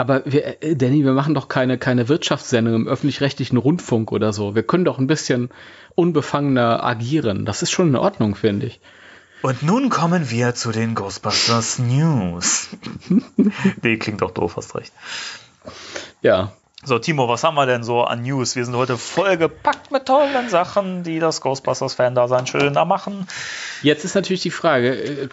Aber 0.00 0.22
wir, 0.24 0.62
äh, 0.62 0.76
Danny, 0.76 1.04
wir 1.04 1.12
machen 1.12 1.34
doch 1.34 1.48
keine, 1.48 1.76
keine 1.76 2.08
Wirtschaftssendung 2.08 2.74
im 2.74 2.88
öffentlich-rechtlichen 2.88 3.58
Rundfunk 3.58 4.12
oder 4.12 4.32
so. 4.32 4.54
Wir 4.54 4.62
können 4.62 4.86
doch 4.86 4.98
ein 4.98 5.06
bisschen 5.06 5.50
unbefangener 5.94 6.82
agieren. 6.82 7.44
Das 7.44 7.60
ist 7.60 7.70
schon 7.70 7.88
in 7.88 7.96
Ordnung, 7.96 8.34
finde 8.34 8.64
ich. 8.64 8.80
Und 9.42 9.62
nun 9.62 9.90
kommen 9.90 10.30
wir 10.30 10.54
zu 10.54 10.72
den 10.72 10.94
Ghostbusters 10.94 11.80
News. 11.80 12.70
nee, 13.82 13.98
klingt 13.98 14.22
doch 14.22 14.30
doof, 14.30 14.54
hast 14.56 14.74
recht. 14.74 14.94
Ja. 16.22 16.52
So, 16.82 16.98
Timo, 16.98 17.28
was 17.28 17.44
haben 17.44 17.56
wir 17.56 17.66
denn 17.66 17.82
so 17.82 18.02
an 18.02 18.22
News? 18.22 18.56
Wir 18.56 18.64
sind 18.64 18.76
heute 18.76 18.96
vollgepackt 18.96 19.90
mit 19.90 20.06
tollen 20.06 20.48
Sachen, 20.48 21.02
die 21.02 21.18
das 21.18 21.42
Ghostbusters-Fan-Dasein 21.42 22.46
schöner 22.46 22.86
machen. 22.86 23.28
Jetzt 23.82 24.06
ist 24.06 24.14
natürlich 24.14 24.40
die 24.40 24.50
Frage, 24.50 24.94
äh, 24.94 25.28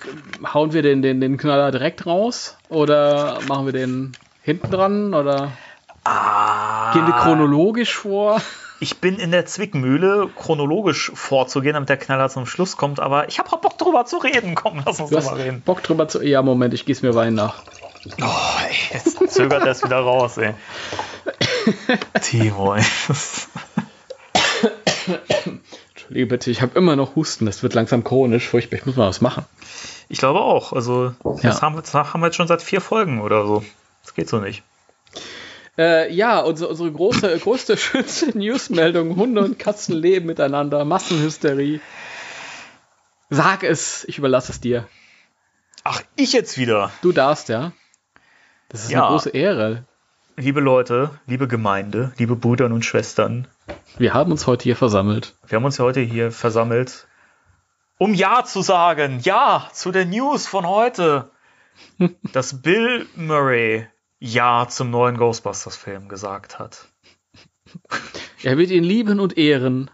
hauen 0.54 0.74
wir 0.74 0.82
den, 0.82 1.02
den, 1.02 1.22
den 1.22 1.38
Knaller 1.38 1.72
direkt 1.72 2.06
raus 2.06 2.58
oder 2.68 3.40
machen 3.48 3.66
wir 3.66 3.72
den 3.72 4.12
hinten 4.48 4.72
dran 4.72 5.14
oder 5.14 5.52
Ah, 6.06 6.94
gehen 6.94 7.06
wir 7.06 7.14
chronologisch 7.14 7.94
vor? 7.94 8.42
ich 8.80 9.00
bin 9.02 9.20
in 9.20 9.32
der 9.32 9.46
Zwickmühle, 9.46 10.30
chronologisch 10.38 11.12
vorzugehen, 11.14 11.74
damit 11.74 11.90
der 11.90 11.98
Knaller 11.98 12.30
zum 12.30 12.46
Schluss 12.46 12.78
kommt, 12.78 13.02
aber 13.02 13.28
ich 13.28 13.40
habe 13.40 13.52
auch 13.52 13.60
Bock 13.60 13.78
drüber 13.78 14.06
zu 14.06 14.18
reden. 14.18 14.56
Komm, 14.56 14.82
lass 14.86 15.02
uns 15.02 15.12
mal 15.12 15.36
reden. 15.36 15.62
Bock 15.66 15.84
drüber 15.84 16.08
zu. 16.08 16.24
Ja, 16.24 16.42
Moment, 16.44 16.74
ich 16.74 16.86
gieße 16.86 17.06
mir 17.06 17.14
Wein 17.14 17.34
nach. 17.34 17.56
Oh, 18.22 18.26
ey, 18.70 18.76
jetzt 18.94 19.18
zögert 19.34 19.64
er 19.64 19.72
es 19.72 19.84
wieder 19.84 20.00
raus, 20.00 20.38
ey. 20.38 20.54
Timo, 22.22 22.76
ey. 22.76 22.84
Entschuldige 25.90 26.26
bitte, 26.28 26.52
ich 26.52 26.62
habe 26.62 26.78
immer 26.80 26.96
noch 26.96 27.16
Husten. 27.18 27.46
Das 27.48 27.64
wird 27.64 27.74
langsam 27.74 28.06
chronisch. 28.06 28.48
Furchtbar, 28.48 28.78
ich 28.78 28.86
muss 28.86 28.96
mal 28.96 29.10
was 29.10 29.20
machen. 29.20 29.46
Ich 30.08 30.20
glaube 30.20 30.40
auch. 30.40 30.72
Also, 30.72 31.14
das 31.24 31.44
Ja. 31.44 31.62
haben, 31.62 31.76
das 31.76 31.94
haben 31.94 32.22
wir 32.22 32.28
jetzt 32.28 32.36
schon 32.38 32.48
seit 32.48 32.62
vier 32.62 32.80
Folgen 32.80 33.20
oder 33.20 33.46
so. 33.46 33.64
Das 34.08 34.14
geht 34.14 34.30
so 34.30 34.40
nicht. 34.40 34.64
Äh, 35.78 36.14
ja, 36.14 36.40
unsere, 36.40 36.70
unsere 36.70 36.90
große, 36.90 37.38
größte, 37.44 37.76
schönste 37.76 38.38
Newsmeldung: 38.38 39.18
Hunde 39.18 39.44
und 39.44 39.60
Katzen 39.60 39.96
leben 39.96 40.28
miteinander. 40.28 40.86
Massenhysterie. 40.86 41.82
Sag 43.30 43.64
es, 43.64 44.06
ich 44.06 44.18
überlasse 44.18 44.54
es 44.54 44.62
dir. 44.62 44.88
Ach, 45.84 46.02
ich 46.16 46.32
jetzt 46.32 46.58
wieder. 46.58 46.92
Du 47.02 47.12
darfst, 47.12 47.50
ja. 47.50 47.74
Das 48.70 48.86
ist 48.86 48.92
Ja. 48.92 49.02
eine 49.02 49.10
große 49.10 49.32
Ehre. 49.32 49.84
Liebe 50.38 50.62
Leute, 50.62 51.10
liebe 51.26 51.50
Gemeinde, 51.50 52.14
liebe 52.18 52.38
Brüder 52.38 52.66
und 52.68 52.86
Schwestern, 52.86 53.50
Wir 53.98 54.14
haben 54.14 54.32
uns 54.32 54.48
heute 54.48 54.64
hier 54.64 54.78
versammelt. 54.78 55.36
wir 55.48 55.58
haben 55.58 55.66
uns 55.66 55.80
heute 55.80 56.00
hier 56.00 56.32
versammelt, 56.32 57.08
um 57.98 58.14
Ja 58.14 58.46
zu 58.46 58.62
sagen. 58.62 59.20
Ja 59.22 59.68
zu 59.74 59.92
der 59.92 60.06
News 60.06 60.48
von 60.48 60.66
heute. 60.66 61.30
dass 62.34 62.62
Bill 62.62 63.06
Murray 63.16 63.88
Ja 64.20 64.68
zum 64.68 64.90
neuen 64.90 65.18
Ghostbusters-Film 65.18 66.10
gesagt 66.10 66.60
hat. 66.60 66.88
Er 68.44 68.58
wird 68.58 68.70
ihn 68.70 68.84
lieben 68.84 69.20
und 69.20 69.38
ehren. 69.38 69.90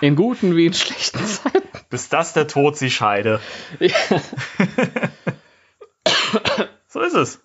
In 0.00 0.16
guten 0.16 0.56
wie 0.56 0.66
in 0.66 0.74
schlechten 0.74 1.24
Zeiten. 1.24 1.68
Bis 1.90 2.08
das 2.08 2.32
der 2.32 2.46
Tod 2.46 2.76
sie 2.76 2.90
scheide. 2.90 3.40
Ja. 3.78 3.96
So 6.88 7.00
ist 7.00 7.14
es. 7.14 7.40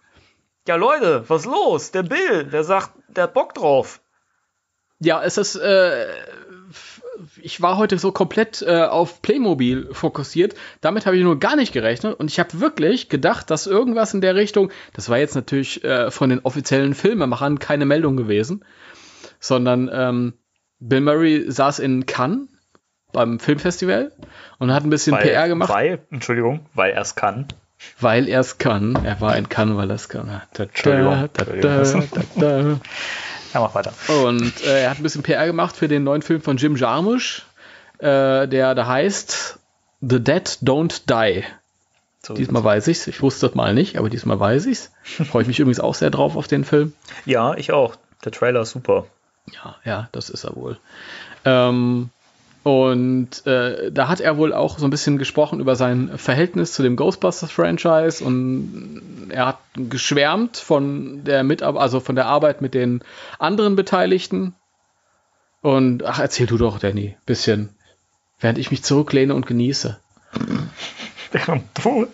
Ja, 0.67 0.78
Leute, 0.78 1.26
was 1.28 1.43
los? 1.45 1.91
Der 1.91 2.04
Bill, 2.04 2.45
der 2.45 2.63
sagt, 2.63 2.91
der 3.10 3.26
hat 3.26 3.34
Bock 3.34 3.54
drauf. 3.54 4.02
Ja, 4.99 5.21
es 5.21 5.38
ist. 5.38 5.56
Äh, 5.56 6.08
ich 7.43 7.62
war 7.62 7.77
heute 7.77 7.97
so 7.97 8.12
komplett 8.12 8.62
äh, 8.62 8.84
auf 8.84 9.21
Playmobil 9.21 9.89
fokussiert. 9.91 10.56
Damit 10.82 11.06
habe 11.06 11.17
ich 11.17 11.23
nur 11.23 11.39
gar 11.39 11.56
nicht 11.56 11.73
gerechnet. 11.73 12.17
Und 12.19 12.32
ich 12.32 12.39
habe 12.39 12.60
wirklich 12.60 13.10
gedacht, 13.10 13.49
dass 13.51 13.67
irgendwas 13.67 14.13
in 14.13 14.21
der 14.21 14.36
Richtung. 14.36 14.71
Das 14.93 15.10
war 15.10 15.17
jetzt 15.17 15.36
natürlich 15.36 15.84
äh, 15.84 16.10
von 16.10 16.29
den 16.29 16.39
offiziellen 16.39 16.93
Filmemachern 16.93 17.60
keine 17.60 17.86
Meldung 17.86 18.15
gewesen, 18.15 18.63
sondern 19.39 19.89
ähm, 19.93 20.34
Bill 20.79 21.01
Murray 21.01 21.51
saß 21.51 21.79
in 21.79 22.06
Cannes 22.06 22.47
beim 23.12 23.39
Filmfestival 23.39 24.12
und 24.58 24.73
hat 24.73 24.84
ein 24.84 24.89
bisschen 24.89 25.15
PR 25.17 25.47
gemacht, 25.47 25.69
Weil, 25.69 25.99
Entschuldigung, 26.12 26.65
weil 26.73 26.91
er 26.91 27.01
es 27.01 27.15
kann. 27.15 27.47
weil 27.99 28.27
er 28.27 28.39
es 28.39 28.58
kann. 28.58 28.95
Er 29.03 29.21
war 29.21 29.38
in 29.38 29.49
Cannes, 29.49 29.77
weil 29.77 29.89
er 29.91 29.95
es 29.95 30.10
kann. 30.10 30.27
Da, 30.27 30.41
da, 30.53 30.63
Entschuldigung, 30.63 31.29
da, 31.34 31.43
da, 31.43 31.84
da, 31.84 32.23
da. 32.36 32.79
Ja, 33.53 33.59
mach 33.59 33.75
weiter. 33.75 33.93
Und 34.07 34.63
äh, 34.63 34.83
er 34.83 34.89
hat 34.89 34.99
ein 34.99 35.03
bisschen 35.03 35.23
PR 35.23 35.45
gemacht 35.45 35.75
für 35.75 35.87
den 35.87 36.03
neuen 36.03 36.21
Film 36.21 36.41
von 36.41 36.57
Jim 36.57 36.75
Jarmusch, 36.75 37.43
äh, 37.99 38.47
der 38.47 38.75
da 38.75 38.87
heißt 38.87 39.59
The 40.01 40.19
Dead 40.19 40.57
Don't 40.61 41.03
Die. 41.07 41.43
So, 42.25 42.33
Diesmal 42.33 42.63
weiß 42.63 42.87
ich's. 42.87 43.05
Ich 43.07 43.21
wusste 43.21 43.47
das 43.47 43.55
mal 43.55 43.73
nicht, 43.73 43.97
aber 43.97 44.09
diesmal 44.09 44.39
weiß 44.39 44.65
ich's. 44.67 44.91
Freue 45.03 45.43
ich 45.43 45.47
mich 45.47 45.59
übrigens 45.59 45.79
auch 45.79 45.93
sehr 45.93 46.09
drauf 46.09 46.35
auf 46.35 46.47
den 46.47 46.63
Film. 46.63 46.93
Ja, 47.25 47.53
ich 47.55 47.71
auch. 47.71 47.95
Der 48.23 48.31
Trailer 48.31 48.61
ist 48.61 48.71
super. 48.71 49.05
Ja, 49.51 49.75
ja, 49.83 50.09
das 50.13 50.29
ist 50.29 50.45
er 50.45 50.55
wohl. 50.55 50.77
Ähm, 51.43 52.09
und 52.63 53.45
äh, 53.45 53.91
da 53.91 54.08
hat 54.08 54.21
er 54.21 54.38
wohl 54.38 54.54
auch 54.54 54.80
so 54.80 54.88
ein 54.88 54.89
bisschen 54.89 55.17
gesprochen 55.17 55.60
über 55.60 55.76
sein 55.76 56.17
Verhältnis 56.17 56.71
zu 56.71 56.82
dem 56.82 56.95
Ghostbusters-Franchise 56.95 58.23
und 58.23 59.28
er 59.30 59.47
hat 59.47 59.60
geschwärmt 59.76 60.56
von 60.56 61.26
der 61.26 61.43
Mitab 61.43 61.76
also 61.76 61.99
von 61.99 62.15
der 62.15 62.26
Arbeit 62.28 62.62
mit 62.62 62.73
den 62.73 63.04
anderen 63.38 63.76
Beteiligten. 63.76 64.56
Und 65.62 66.06
ach, 66.06 66.19
erzähl 66.19 66.47
du 66.47 66.58
doch, 66.58 66.80
Danny, 66.80 67.17
bisschen, 67.26 67.69
während 68.39 68.58
ich 68.58 68.71
mich 68.71 68.82
zurücklehne 68.84 69.36
und 69.36 69.45
genieße. 69.45 69.99
während 71.34 71.65
du 71.84 72.08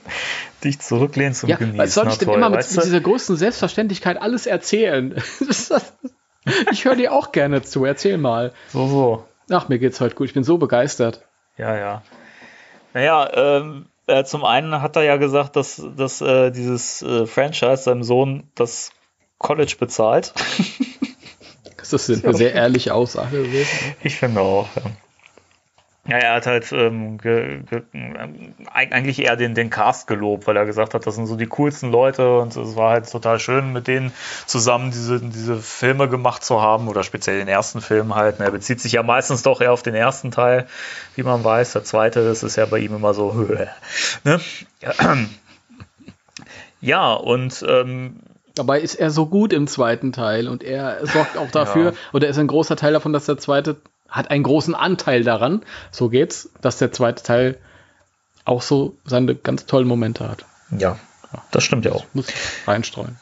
dich 0.63 0.79
zurücklehnst 0.79 1.43
und 1.43 1.49
ja, 1.51 1.57
genießt. 1.57 1.77
Was 1.77 1.93
soll 1.93 2.07
ich 2.07 2.17
denn 2.17 2.27
toll, 2.27 2.37
immer 2.37 2.49
mit, 2.49 2.59
mit 2.71 2.85
dieser 2.85 3.01
größten 3.01 3.37
Selbstverständlichkeit 3.37 4.19
alles 4.19 4.47
erzählen? 4.47 5.15
ich 6.71 6.85
höre 6.85 6.95
dir 6.95 7.13
auch 7.13 7.31
gerne 7.31 7.61
zu. 7.61 7.85
Erzähl 7.85 8.17
mal. 8.17 8.51
So, 8.73 8.87
so. 8.87 9.28
Ach, 9.51 9.69
mir 9.69 9.79
geht's 9.79 9.99
heute 9.99 10.15
gut. 10.15 10.27
Ich 10.27 10.33
bin 10.33 10.43
so 10.43 10.57
begeistert. 10.57 11.25
Ja, 11.57 11.75
ja. 11.75 12.03
Naja, 12.93 13.29
ähm, 13.33 13.87
äh, 14.07 14.23
zum 14.23 14.43
einen 14.43 14.81
hat 14.81 14.95
er 14.95 15.03
ja 15.03 15.17
gesagt, 15.17 15.55
dass, 15.55 15.81
dass 15.97 16.21
äh, 16.21 16.51
dieses 16.51 17.01
äh, 17.01 17.25
Franchise 17.25 17.83
seinem 17.83 18.03
Sohn 18.03 18.43
das 18.55 18.91
College 19.37 19.75
bezahlt. 19.79 20.33
Das 21.91 22.07
ist 22.07 22.23
eine 22.23 22.35
sehr 22.35 22.53
ehrliche 22.53 22.93
Aussage 22.93 23.41
gewesen. 23.41 23.95
Ich 24.03 24.15
finde 24.15 24.41
auch. 24.41 24.67
Ja. 24.75 24.83
Ja, 26.07 26.17
er 26.17 26.33
hat 26.35 26.47
halt 26.47 26.71
ähm, 26.71 27.17
ge, 27.19 27.59
ge, 27.69 27.81
ähm, 27.93 28.53
eig- 28.73 28.91
eigentlich 28.91 29.19
eher 29.21 29.35
den, 29.35 29.53
den 29.53 29.69
Cast 29.69 30.07
gelobt, 30.07 30.47
weil 30.47 30.55
er 30.57 30.65
gesagt 30.65 30.93
hat, 30.93 31.05
das 31.05 31.15
sind 31.15 31.27
so 31.27 31.35
die 31.35 31.45
coolsten 31.45 31.91
Leute 31.91 32.39
und 32.39 32.55
es 32.55 32.75
war 32.75 32.91
halt 32.91 33.11
total 33.11 33.37
schön, 33.39 33.73
mit 33.73 33.87
denen 33.87 34.11
zusammen 34.47 34.89
diese, 34.91 35.19
diese 35.19 35.57
Filme 35.57 36.07
gemacht 36.09 36.43
zu 36.43 36.61
haben 36.61 36.87
oder 36.87 37.03
speziell 37.03 37.37
den 37.37 37.47
ersten 37.49 37.81
Film 37.81 38.15
halt. 38.15 38.39
ne. 38.39 38.45
Er 38.45 38.51
bezieht 38.51 38.79
sich 38.81 38.93
ja 38.93 39.03
meistens 39.03 39.43
doch 39.43 39.61
eher 39.61 39.73
auf 39.73 39.83
den 39.83 39.93
ersten 39.93 40.31
Teil, 40.31 40.67
wie 41.15 41.23
man 41.23 41.43
weiß. 41.43 41.73
Der 41.73 41.83
zweite, 41.83 42.23
das 42.25 42.41
ist 42.43 42.55
ja 42.55 42.65
bei 42.65 42.79
ihm 42.79 42.95
immer 42.95 43.13
so. 43.13 43.33
ne? 44.23 44.39
ja. 44.81 44.93
ja, 46.81 47.13
und 47.13 47.63
ähm, 47.67 48.15
Dabei 48.55 48.79
ist 48.81 48.95
er 48.95 49.11
so 49.11 49.25
gut 49.27 49.53
im 49.53 49.67
zweiten 49.67 50.11
Teil 50.11 50.47
und 50.47 50.63
er 50.63 51.05
sorgt 51.05 51.37
auch 51.37 51.51
dafür, 51.51 51.91
Ja. 51.91 51.97
oder 52.13 52.27
ist 52.27 52.37
ein 52.39 52.47
großer 52.47 52.75
Teil 52.75 52.93
davon, 52.93 53.13
dass 53.13 53.25
der 53.25 53.37
zweite 53.37 53.77
hat 54.09 54.31
einen 54.31 54.43
großen 54.43 54.75
Anteil 54.75 55.23
daran, 55.23 55.63
so 55.91 56.09
geht's, 56.09 56.49
dass 56.61 56.77
der 56.77 56.91
zweite 56.91 57.23
Teil 57.23 57.57
auch 58.45 58.61
so 58.61 58.97
seine 59.05 59.35
ganz 59.35 59.65
tollen 59.65 59.87
Momente 59.87 60.27
hat. 60.27 60.45
ja, 61.31 61.43
das 61.51 61.63
stimmt 61.63 61.85
ja 61.85 61.91
auch. 61.91 62.05
Muss 62.13 62.27
reinstreuen. 62.65 63.17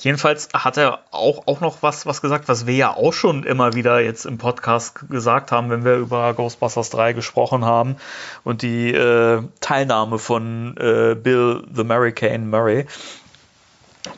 Jedenfalls 0.00 0.48
hat 0.52 0.76
er 0.76 1.00
auch, 1.10 1.46
auch 1.46 1.60
noch 1.60 1.82
was, 1.82 2.06
was 2.06 2.20
gesagt, 2.20 2.48
was 2.48 2.66
wir 2.66 2.74
ja 2.74 2.94
auch 2.94 3.12
schon 3.12 3.44
immer 3.44 3.74
wieder 3.74 4.00
jetzt 4.00 4.26
im 4.26 4.38
Podcast 4.38 5.08
gesagt 5.08 5.52
haben, 5.52 5.70
wenn 5.70 5.84
wir 5.84 5.94
über 5.96 6.34
Ghostbusters 6.34 6.90
3 6.90 7.14
gesprochen 7.14 7.64
haben 7.64 7.96
und 8.44 8.62
die 8.62 8.92
äh, 8.92 9.42
Teilnahme 9.60 10.18
von 10.18 10.76
äh, 10.76 11.14
Bill 11.14 11.64
the 11.72 11.80
American 11.80 12.50
Murray, 12.50 12.86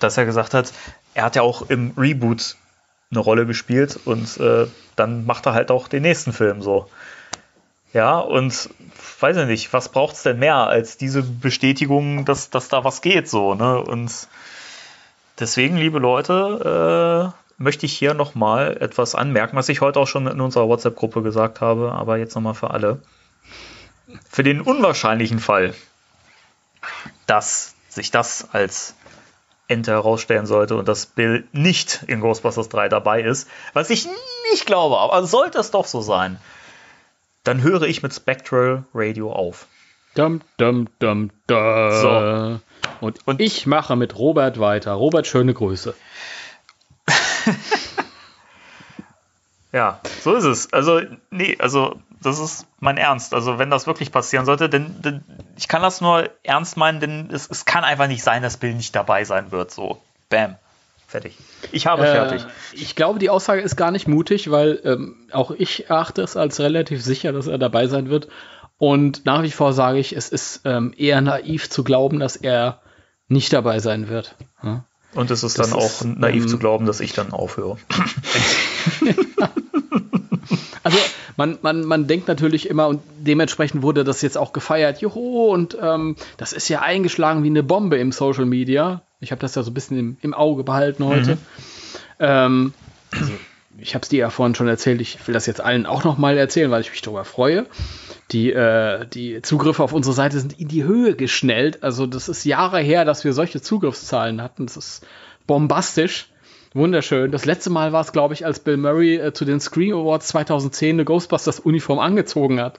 dass 0.01 0.17
er 0.17 0.27
gesagt 0.27 0.53
hat, 0.55 0.73
er 1.15 1.25
hat 1.25 1.37
ja 1.37 1.43
auch 1.43 1.69
im 1.69 1.93
Reboot 1.97 2.57
eine 3.11 3.21
Rolle 3.21 3.47
gespielt 3.47 3.99
und 4.05 4.39
äh, 4.39 4.67
dann 4.97 5.27
macht 5.27 5.47
er 5.47 5.55
halt 5.55 5.71
auch 5.71 5.89
den 5.89 6.03
nächsten 6.03 6.33
Film 6.33 6.63
so. 6.63 6.89
Ja, 7.93 8.19
und 8.19 8.71
weiß 9.21 9.37
ich 9.37 9.47
nicht, 9.47 9.73
was 9.73 9.89
braucht 9.89 10.15
es 10.15 10.23
denn 10.23 10.39
mehr 10.39 10.69
als 10.69 10.97
diese 10.97 11.23
Bestätigung, 11.23 12.25
dass, 12.25 12.51
dass 12.51 12.69
da 12.69 12.85
was 12.85 13.03
geht 13.03 13.29
so, 13.29 13.55
ne? 13.55 13.79
Und 13.79 14.29
Deswegen, 15.41 15.79
liebe 15.79 15.99
Leute, 15.99 17.33
äh, 17.35 17.63
möchte 17.63 17.87
ich 17.87 17.97
hier 17.97 18.13
nochmal 18.13 18.77
etwas 18.79 19.15
anmerken, 19.15 19.57
was 19.57 19.71
ich 19.71 19.81
heute 19.81 19.99
auch 19.99 20.07
schon 20.07 20.27
in 20.27 20.39
unserer 20.39 20.69
WhatsApp-Gruppe 20.69 21.23
gesagt 21.23 21.63
habe, 21.63 21.93
aber 21.93 22.19
jetzt 22.19 22.35
nochmal 22.35 22.55
für 22.55 22.71
alle. 22.71 23.01
Für 24.29 24.43
den 24.43 24.61
unwahrscheinlichen 24.61 25.39
Fall, 25.39 25.73
dass 27.27 27.75
sich 27.89 28.11
das 28.11 28.49
als 28.53 28.95
Ente 29.71 29.93
herausstellen 29.93 30.47
sollte 30.47 30.77
und 30.77 30.89
dass 30.89 31.07
Bill 31.07 31.47
nicht 31.53 32.03
in 32.07 32.21
Ghostbusters 32.21 32.69
3 32.69 32.89
dabei 32.89 33.23
ist, 33.23 33.49
was 33.73 33.89
ich 33.91 34.07
nicht 34.51 34.67
glaube, 34.67 34.99
aber 34.99 35.25
sollte 35.27 35.59
es 35.59 35.71
doch 35.71 35.87
so 35.87 36.01
sein, 36.01 36.39
dann 37.45 37.63
höre 37.63 37.83
ich 37.83 38.03
mit 38.03 38.13
Spectral 38.15 38.85
Radio 38.93 39.33
auf. 39.33 39.67
Dum, 40.15 40.41
dum, 40.57 40.89
dum, 40.99 41.31
dum. 41.47 41.91
So. 41.93 42.61
Und, 43.01 43.19
Und- 43.27 43.41
ich 43.41 43.67
mache 43.67 43.95
mit 43.97 44.19
Robert 44.19 44.59
weiter. 44.59 44.93
Robert, 44.93 45.27
schöne 45.27 45.55
Grüße. 45.55 45.95
Ja, 49.73 50.01
so 50.23 50.35
ist 50.35 50.45
es. 50.45 50.73
Also, 50.73 51.01
nee, 51.31 51.57
also, 51.61 52.01
das 52.23 52.39
ist 52.39 52.67
mein 52.81 52.97
Ernst. 52.97 53.35
Also, 53.35 53.59
wenn 53.59 53.71
das 53.71 53.87
wirklich 53.87 54.11
passieren 54.11 54.45
sollte, 54.45 54.69
denn, 54.69 55.01
denn 55.03 55.23
ich 55.57 55.69
kann 55.69 55.83
das 55.83 56.01
nur 56.01 56.29
ernst 56.43 56.77
meinen, 56.77 57.01
denn 57.01 57.31
es, 57.33 57.49
es 57.49 57.65
kann 57.65 57.85
einfach 57.85 58.09
nicht 58.09 58.23
sein, 58.23 58.43
dass 58.43 58.57
Bill 58.57 58.75
nicht 58.75 58.97
dabei 58.97 59.25
sein 59.25 59.53
wird. 59.53 59.71
So, 59.71 60.01
bam, 60.29 60.57
fertig. 61.07 61.37
Ich 61.71 61.87
habe 61.87 62.05
fertig. 62.05 62.43
Äh, 62.43 62.77
ich 62.77 62.97
glaube, 62.97 63.19
die 63.19 63.31
Aussage 63.31 63.61
ist 63.61 63.77
gar 63.77 63.93
nicht 63.93 64.09
mutig, 64.09 64.51
weil 64.51 64.81
ähm, 64.85 65.17
auch 65.33 65.53
ich 65.53 65.89
erachte 65.89 66.23
es 66.23 66.37
als 66.37 66.59
relativ 66.59 67.03
sicher, 67.03 67.33
dass 67.33 67.47
er 67.47 67.59
dabei 67.59 67.87
sein 67.87 68.11
wird. 68.11 68.29
Und 68.79 69.27
nach 69.27 69.43
wie 69.43 69.51
vor 69.51 69.73
sage 69.73 69.99
ich, 69.99 70.17
es 70.17 70.31
ist 70.31 70.63
ähm, 70.65 70.95
eher 70.97 71.21
naiv 71.21 71.69
zu 71.69 71.85
glauben, 71.85 72.19
dass 72.19 72.35
er 72.35 72.81
nicht 73.29 73.53
dabei 73.53 73.79
sein 73.79 74.09
wird. 74.09 74.35
Ja? 74.63 74.85
Und 75.15 75.31
es 75.31 75.43
ist 75.43 75.59
das 75.59 75.71
dann 75.71 75.79
auch 75.79 75.85
ist, 75.85 76.05
naiv 76.05 76.45
ähm, 76.45 76.49
zu 76.49 76.59
glauben, 76.59 76.87
dass 76.87 77.01
ich 77.01 77.13
dann 77.13 77.33
aufhöre. 77.33 77.77
Also 80.83 80.99
man, 81.37 81.59
man, 81.63 81.85
man 81.85 82.07
denkt 82.07 82.29
natürlich 82.29 82.69
immer 82.69 82.89
und 82.89 83.03
dementsprechend 83.19 83.83
wurde 83.83 84.05
das 84.05 84.23
jetzt 84.23 84.39
auch 84.39 84.53
gefeiert. 84.53 85.01
Juhu, 85.01 85.53
und 85.53 85.77
ähm, 85.81 86.17
das 86.37 86.53
ist 86.53 86.69
ja 86.69 86.81
eingeschlagen 86.81 87.43
wie 87.43 87.49
eine 87.49 87.63
Bombe 87.63 87.99
im 87.99 88.13
Social 88.13 88.47
Media. 88.47 89.03
Ich 89.21 89.31
habe 89.31 89.41
das 89.41 89.55
ja 89.55 89.63
so 89.63 89.71
ein 89.71 89.75
bisschen 89.75 89.99
im, 89.99 90.17
im 90.23 90.35
Auge 90.35 90.65
behalten 90.65 91.05
heute. 91.05 91.37
Ähm, 92.19 92.73
also, 93.13 93.33
ich 93.79 93.95
habe 93.95 94.03
es 94.03 94.09
dir 94.09 94.21
ja 94.21 94.31
vorhin 94.31 94.55
schon 94.55 94.69
erzählt. 94.69 95.01
Ich 95.01 95.27
will 95.27 95.35
das 95.35 95.47
jetzt 95.47 95.61
allen 95.61 95.87
auch 95.87 96.05
noch 96.05 96.19
mal 96.19 96.37
erzählen, 96.37 96.71
weil 96.71 96.81
ich 96.81 96.91
mich 96.91 97.03
darüber 97.03 97.25
freue. 97.25 97.67
Die, 98.33 98.53
äh, 98.53 99.07
die 99.07 99.43
Zugriffe 99.43 99.83
auf 99.83 99.93
unsere 99.93 100.15
Seite 100.15 100.39
sind 100.39 100.59
in 100.59 100.69
die 100.69 100.85
Höhe 100.85 101.15
geschnellt. 101.15 101.83
Also 101.83 102.07
das 102.07 102.29
ist 102.29 102.45
Jahre 102.45 102.81
her, 102.81 103.05
dass 103.05 103.25
wir 103.25 103.33
solche 103.33 103.61
Zugriffszahlen 103.61 104.43
hatten. 104.43 104.67
Das 104.67 104.77
ist 104.77 105.07
bombastisch. 105.47 106.30
Wunderschön. 106.73 107.33
Das 107.33 107.47
letzte 107.47 107.69
Mal 107.69 107.93
war 107.93 108.01
es, 108.01 108.13
glaube 108.13 108.33
ich, 108.33 108.47
als 108.47 108.61
Bill 108.61 108.77
Murray 108.77 109.17
äh, 109.17 109.33
zu 109.33 109.45
den 109.45 109.59
Screen 109.59 109.93
Awards 109.93 110.29
2010 110.29 110.97
eine 110.97 111.05
Ghostbusters-Uniform 111.05 111.99
angezogen 111.99 112.61
hat. 112.61 112.79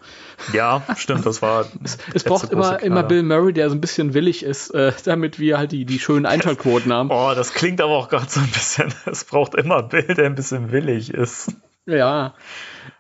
Ja, 0.54 0.82
stimmt, 0.96 1.26
das 1.26 1.42
war. 1.42 1.66
Es 1.84 1.98
letzte 2.14 2.30
braucht 2.30 2.52
immer, 2.52 2.82
immer. 2.82 3.04
Bill 3.04 3.24
Murray, 3.24 3.52
der 3.52 3.70
so 3.70 3.76
ein 3.76 3.82
bisschen 3.82 4.14
willig 4.14 4.44
ist, 4.44 4.70
äh, 4.70 4.94
damit 5.04 5.40
wir 5.40 5.58
halt 5.58 5.74
die, 5.74 5.84
die 5.84 6.00
schönen 6.00 6.26
Einschaltquoten 6.26 6.94
haben. 6.94 7.10
Oh, 7.12 7.34
das 7.36 7.54
klingt 7.54 7.82
aber 7.82 7.92
auch 7.92 8.08
gerade 8.08 8.30
so 8.30 8.40
ein 8.40 8.52
bisschen. 8.52 8.94
Es 9.06 9.26
braucht 9.26 9.56
immer 9.56 9.84
Bill, 9.84 10.14
der 10.16 10.26
ein 10.26 10.36
bisschen 10.36 10.72
willig 10.72 11.14
ist. 11.14 11.54
Ja. 11.86 12.34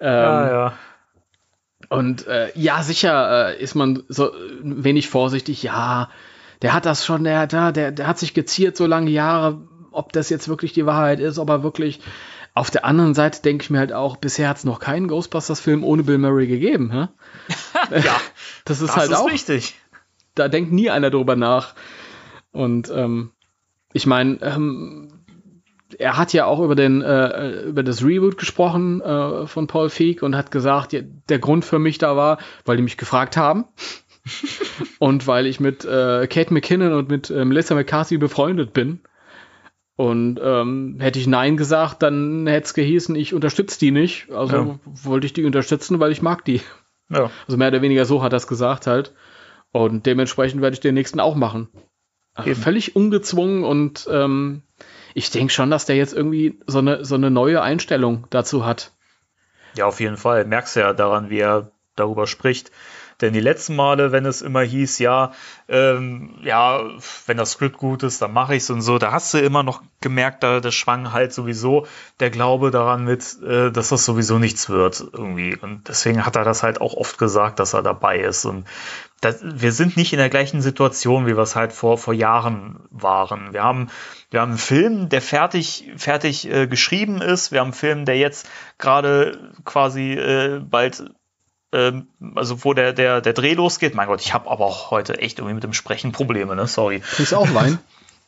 Ähm, 0.01 0.13
Ja, 0.13 0.51
ja. 0.51 0.73
Und 1.88 2.27
äh, 2.27 2.51
ja, 2.56 2.84
sicher 2.84 3.49
äh, 3.49 3.62
ist 3.62 3.75
man 3.75 4.04
so 4.10 4.32
ein 4.34 4.84
wenig 4.84 5.10
vorsichtig. 5.10 5.63
Ja, 5.63 6.10
der 6.62 6.73
hat 6.73 6.86
das 6.86 7.06
schon, 7.06 7.23
der, 7.23 7.47
der, 7.47 7.71
der 7.71 8.08
hat 8.08 8.19
sich 8.19 8.34
geziert 8.34 8.77
so 8.77 8.86
lange 8.86 9.10
Jahre, 9.10 9.62
ob 9.91 10.13
das 10.13 10.30
jetzt 10.30 10.47
wirklich 10.47 10.73
die 10.73 10.86
Wahrheit 10.86 11.19
ist, 11.19 11.38
ob 11.39 11.49
er 11.49 11.63
wirklich. 11.63 11.99
Auf 12.54 12.69
der 12.69 12.84
anderen 12.84 13.13
Seite 13.13 13.41
denke 13.41 13.63
ich 13.63 13.69
mir 13.69 13.80
halt 13.80 13.93
auch, 13.93 14.17
bisher 14.17 14.49
hat 14.49 14.58
es 14.58 14.65
noch 14.65 14.82
keinen 14.82 15.08
Ghostbusters-Film 15.08 15.86
ohne 15.86 16.04
Bill 16.04 16.17
Murray 16.17 16.47
gegeben. 16.47 16.91
Hä? 16.91 17.08
Ja, 18.04 18.15
Das 18.65 18.82
ist 18.82 18.89
das 18.89 18.97
halt 18.97 19.12
ist 19.12 19.17
auch. 19.17 19.32
richtig. 19.32 19.75
Da 20.36 20.49
denkt 20.49 20.71
nie 20.73 20.89
einer 20.89 21.10
drüber 21.10 21.36
nach. 21.38 21.75
Und 22.51 22.91
ähm, 22.93 23.32
ich 23.93 24.06
meine, 24.06 24.41
ähm, 24.41 25.23
er 25.97 26.17
hat 26.17 26.34
ja 26.34 26.45
auch 26.45 26.60
über 26.60 26.75
den 26.75 27.01
äh, 27.01 27.62
über 27.63 27.84
das 27.84 28.04
Reboot 28.04 28.38
gesprochen 28.38 29.01
äh, 29.01 29.47
von 29.47 29.67
Paul 29.67 29.89
Feig 29.89 30.21
und 30.21 30.36
hat 30.36 30.51
gesagt, 30.51 30.95
der 31.30 31.39
Grund 31.39 31.65
für 31.65 31.80
mich 31.80 31.97
da 31.97 32.15
war, 32.15 32.38
weil 32.65 32.77
die 32.77 32.84
mich 32.84 32.97
gefragt 32.97 33.38
haben 33.38 33.65
und 34.99 35.27
weil 35.27 35.45
ich 35.47 35.60
mit 35.60 35.86
äh, 35.86 36.27
Kate 36.27 36.54
McKinnon 36.54 36.93
und 36.93 37.10
mit 37.10 37.30
äh, 37.30 37.45
Melissa 37.45 37.75
McCarthy 37.75 38.17
befreundet 38.17 38.73
bin. 38.73 38.99
Und 40.01 40.39
ähm, 40.41 40.95
hätte 40.97 41.19
ich 41.19 41.27
Nein 41.27 41.57
gesagt, 41.57 42.01
dann 42.01 42.47
hätte 42.47 42.65
es 42.65 42.73
gehießen, 42.73 43.15
ich 43.15 43.35
unterstütze 43.35 43.77
die 43.77 43.91
nicht. 43.91 44.31
Also 44.31 44.55
Ja. 44.55 44.79
wollte 44.83 45.27
ich 45.27 45.33
die 45.33 45.45
unterstützen, 45.45 45.99
weil 45.99 46.11
ich 46.11 46.23
mag 46.23 46.43
die. 46.43 46.61
Ja. 47.09 47.29
Also 47.45 47.57
mehr 47.57 47.67
oder 47.67 47.83
weniger 47.83 48.05
so 48.05 48.23
hat 48.23 48.33
er 48.33 48.37
es 48.37 48.47
gesagt 48.47 48.87
halt. 48.87 49.13
Und 49.71 50.07
dementsprechend 50.07 50.63
werde 50.63 50.73
ich 50.73 50.79
den 50.79 50.95
nächsten 50.95 51.19
auch 51.19 51.35
machen. 51.35 51.67
Eben. 52.43 52.55
Völlig 52.55 52.95
ungezwungen 52.95 53.63
und 53.63 54.07
ähm, 54.09 54.63
ich 55.13 55.29
denke 55.29 55.53
schon, 55.53 55.69
dass 55.69 55.85
der 55.85 55.97
jetzt 55.97 56.15
irgendwie 56.15 56.59
so 56.65 56.79
eine, 56.79 57.05
so 57.05 57.13
eine 57.13 57.29
neue 57.29 57.61
Einstellung 57.61 58.25
dazu 58.31 58.65
hat. 58.65 58.93
Ja, 59.75 59.85
auf 59.85 59.99
jeden 59.99 60.17
Fall. 60.17 60.45
Merkst 60.45 60.77
du 60.77 60.79
ja 60.79 60.93
daran, 60.93 61.29
wie 61.29 61.41
er 61.41 61.69
darüber 61.95 62.25
spricht. 62.25 62.71
Denn 63.21 63.34
die 63.34 63.39
letzten 63.39 63.75
Male, 63.75 64.12
wenn 64.12 64.25
es 64.25 64.41
immer 64.41 64.62
hieß, 64.62 64.99
ja, 64.99 65.31
ähm, 65.69 66.36
ja, 66.43 66.81
wenn 67.27 67.38
das 67.38 67.51
Skript 67.51 67.77
gut 67.77 68.03
ist, 68.03 68.21
dann 68.21 68.34
mache 68.34 68.55
ich 68.55 68.63
es 68.63 68.69
und 68.69 68.81
so, 68.81 68.97
da 68.97 69.12
hast 69.12 69.34
du 69.34 69.38
immer 69.38 69.63
noch 69.63 69.84
gemerkt, 70.01 70.43
da, 70.43 70.60
da 70.60 70.71
schwang 70.71 71.12
halt 71.12 71.31
sowieso 71.31 71.86
der 72.19 72.31
Glaube 72.31 72.71
daran 72.71 73.05
mit, 73.05 73.41
äh, 73.43 73.71
dass 73.71 73.89
das 73.89 74.03
sowieso 74.05 74.39
nichts 74.39 74.69
wird 74.69 75.01
irgendwie. 75.13 75.55
Und 75.55 75.88
deswegen 75.88 76.25
hat 76.25 76.36
er 76.36 76.43
das 76.43 76.63
halt 76.63 76.81
auch 76.81 76.95
oft 76.95 77.17
gesagt, 77.17 77.60
dass 77.60 77.73
er 77.73 77.84
dabei 77.84 78.19
ist. 78.19 78.45
Und 78.45 78.65
das, 79.21 79.39
wir 79.43 79.71
sind 79.71 79.97
nicht 79.97 80.13
in 80.13 80.19
der 80.19 80.29
gleichen 80.29 80.62
Situation, 80.62 81.27
wie 81.27 81.38
wir 81.38 81.43
es 81.43 81.55
halt 81.55 81.73
vor, 81.73 81.99
vor 81.99 82.13
Jahren 82.13 82.79
waren. 82.89 83.53
Wir 83.53 83.63
haben, 83.63 83.89
wir 84.31 84.41
haben 84.41 84.51
einen 84.51 84.57
Film, 84.57 85.10
der 85.10 85.21
fertig, 85.21 85.91
fertig 85.95 86.49
äh, 86.49 86.65
geschrieben 86.65 87.21
ist. 87.21 87.51
Wir 87.51 87.60
haben 87.60 87.67
einen 87.67 87.73
Film, 87.73 88.05
der 88.05 88.17
jetzt 88.17 88.49
gerade 88.79 89.51
quasi 89.63 90.13
äh, 90.13 90.60
bald 90.60 91.12
ähm, 91.73 92.07
also 92.36 92.63
wo 92.63 92.73
der, 92.73 92.93
der, 92.93 93.21
der 93.21 93.34
Dreh 93.34 93.53
losgeht. 93.53 93.95
Mein 93.95 94.07
Gott, 94.07 94.21
ich 94.21 94.34
habe 94.34 94.49
aber 94.49 94.65
auch 94.65 94.91
heute 94.91 95.19
echt 95.19 95.39
irgendwie 95.39 95.55
mit 95.55 95.63
dem 95.63 95.73
Sprechen 95.73 96.12
Probleme, 96.12 96.55
ne? 96.55 96.67
Sorry. 96.67 97.01
Trinkst 97.15 97.31
du 97.31 97.38
auch 97.38 97.53
Wein? 97.53 97.79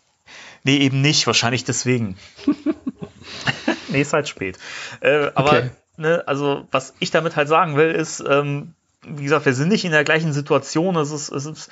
nee, 0.64 0.78
eben 0.78 1.02
nicht. 1.02 1.28
Wahrscheinlich 1.28 1.64
deswegen. 1.64 2.18
nee, 3.90 4.02
ist 4.02 4.14
halt 4.14 4.28
spät. 4.28 4.58
Äh, 5.02 5.32
aber, 5.36 5.50
okay. 5.50 5.72
ne, 5.98 6.24
also, 6.26 6.68
was 6.72 6.94
ich 7.00 7.12
damit 7.12 7.36
halt 7.36 7.48
sagen 7.48 7.76
will, 7.76 7.92
ist, 7.92 8.24
ähm, 8.28 8.74
wie 9.06 9.24
gesagt, 9.24 9.46
wir 9.46 9.54
sind 9.54 9.70
nicht 9.70 9.86
in 9.86 9.92
der 9.92 10.04
gleichen 10.04 10.34
Situation. 10.34 10.96
Es 10.96 11.12
ist, 11.12 11.30
es 11.30 11.46
ist, 11.46 11.70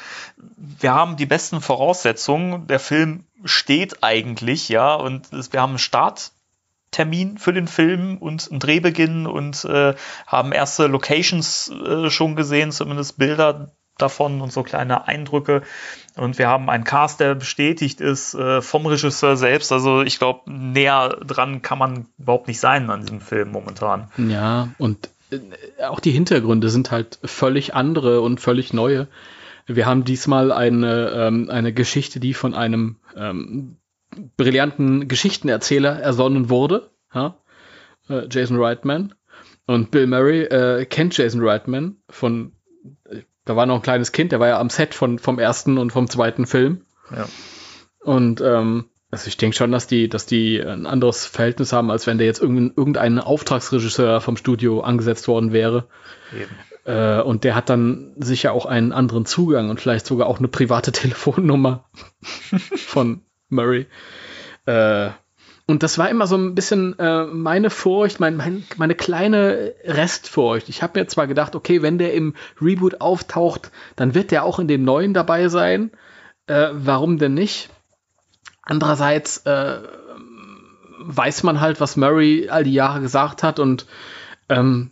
wir 0.79 0.93
haben 0.93 1.15
die 1.15 1.25
besten 1.25 1.61
Voraussetzungen. 1.61 2.67
Der 2.67 2.79
Film 2.79 3.23
steht 3.45 4.03
eigentlich, 4.03 4.69
ja, 4.69 4.93
und 4.93 5.31
es, 5.31 5.53
wir 5.53 5.61
haben 5.61 5.71
einen 5.71 5.79
Starttermin 6.91 7.37
für 7.37 7.53
den 7.53 7.67
Film 7.67 8.17
und 8.17 8.49
einen 8.51 8.59
Drehbeginn 8.59 9.25
und 9.25 9.63
äh, 9.63 9.95
haben 10.27 10.51
erste 10.51 10.87
Locations 10.87 11.71
äh, 11.71 12.09
schon 12.09 12.35
gesehen, 12.35 12.73
zumindest 12.73 13.17
Bilder 13.17 13.71
davon 13.97 14.41
und 14.41 14.51
so 14.51 14.63
kleine 14.63 15.07
Eindrücke. 15.07 15.61
Und 16.17 16.37
wir 16.37 16.49
haben 16.49 16.69
einen 16.69 16.83
Cast, 16.83 17.21
der 17.21 17.35
bestätigt 17.35 18.01
ist 18.01 18.33
äh, 18.33 18.61
vom 18.61 18.85
Regisseur 18.85 19.37
selbst. 19.37 19.71
Also 19.71 20.01
ich 20.01 20.19
glaube, 20.19 20.51
näher 20.51 21.17
dran 21.25 21.61
kann 21.61 21.77
man 21.77 22.07
überhaupt 22.17 22.49
nicht 22.49 22.59
sein 22.59 22.89
an 22.89 23.01
diesem 23.01 23.21
Film 23.21 23.51
momentan. 23.51 24.09
Ja, 24.17 24.69
und 24.77 25.09
äh, 25.31 25.39
auch 25.83 26.01
die 26.01 26.11
Hintergründe 26.11 26.69
sind 26.69 26.91
halt 26.91 27.19
völlig 27.23 27.73
andere 27.73 28.19
und 28.19 28.41
völlig 28.41 28.73
neue. 28.73 29.07
Wir 29.65 29.85
haben 29.85 30.03
diesmal 30.03 30.51
eine, 30.51 31.11
ähm, 31.11 31.49
eine 31.49 31.71
Geschichte, 31.71 32.19
die 32.19 32.33
von 32.33 32.53
einem 32.53 32.97
ähm, 33.15 33.77
brillanten 34.37 35.07
Geschichtenerzähler 35.07 35.99
ersonnen 35.99 36.49
wurde. 36.49 36.91
Ja? 37.13 37.37
Äh, 38.09 38.27
Jason 38.29 38.57
Reitman. 38.61 39.13
Und 39.67 39.91
Bill 39.91 40.07
Murray 40.07 40.43
äh, 40.43 40.85
kennt 40.85 41.17
Jason 41.17 41.41
Reitman 41.43 41.97
von, 42.09 42.53
äh, 43.09 43.21
da 43.45 43.55
war 43.55 43.65
noch 43.65 43.75
ein 43.75 43.81
kleines 43.81 44.11
Kind, 44.11 44.31
der 44.31 44.39
war 44.39 44.47
ja 44.47 44.59
am 44.59 44.69
Set 44.69 44.93
von, 44.93 45.19
vom 45.19 45.39
ersten 45.39 45.77
und 45.77 45.91
vom 45.91 46.09
zweiten 46.09 46.45
Film. 46.45 46.85
Ja. 47.15 47.27
Und 48.03 48.41
ähm, 48.41 48.85
also 49.11 49.27
ich 49.27 49.37
denke 49.37 49.55
schon, 49.55 49.71
dass 49.71 49.87
die, 49.87 50.07
dass 50.07 50.25
die 50.25 50.59
ein 50.61 50.85
anderes 50.85 51.25
Verhältnis 51.25 51.73
haben, 51.73 51.91
als 51.91 52.07
wenn 52.07 52.17
der 52.17 52.27
jetzt 52.27 52.41
irgendein, 52.41 52.73
irgendein 52.75 53.19
Auftragsregisseur 53.19 54.21
vom 54.21 54.37
Studio 54.37 54.81
angesetzt 54.81 55.27
worden 55.27 55.51
wäre. 55.51 55.87
Äh, 56.85 57.21
und 57.21 57.43
der 57.43 57.55
hat 57.55 57.69
dann 57.69 58.13
sicher 58.17 58.53
auch 58.53 58.65
einen 58.65 58.93
anderen 58.93 59.25
Zugang 59.25 59.69
und 59.69 59.81
vielleicht 59.81 60.05
sogar 60.05 60.27
auch 60.27 60.39
eine 60.39 60.47
private 60.47 60.91
Telefonnummer 60.93 61.85
von 62.77 63.21
Murray. 63.51 63.87
Äh, 64.65 65.09
und 65.67 65.83
das 65.83 65.97
war 65.97 66.09
immer 66.09 66.27
so 66.27 66.35
ein 66.35 66.55
bisschen 66.55 66.97
äh, 66.99 67.25
meine 67.25 67.69
Furcht, 67.69 68.19
mein, 68.19 68.35
mein, 68.35 68.65
meine 68.77 68.95
kleine 68.95 69.73
Restfurcht. 69.85 70.67
Ich 70.69 70.83
habe 70.83 70.99
mir 70.99 71.07
zwar 71.07 71.27
gedacht, 71.27 71.55
okay, 71.55 71.81
wenn 71.81 71.97
der 71.97 72.13
im 72.13 72.35
Reboot 72.61 72.99
auftaucht, 72.99 73.71
dann 73.95 74.13
wird 74.13 74.31
der 74.31 74.43
auch 74.43 74.59
in 74.59 74.67
dem 74.67 74.83
neuen 74.83 75.13
dabei 75.13 75.47
sein. 75.47 75.91
Äh, 76.47 76.69
warum 76.73 77.17
denn 77.19 77.33
nicht? 77.33 77.69
Andererseits 78.63 79.45
äh, 79.45 79.79
weiß 80.99 81.43
man 81.43 81.61
halt, 81.61 81.79
was 81.79 81.95
Murray 81.95 82.49
all 82.49 82.63
die 82.63 82.73
Jahre 82.73 83.01
gesagt 83.01 83.43
hat 83.43 83.59
und 83.59 83.85
ähm, 84.49 84.91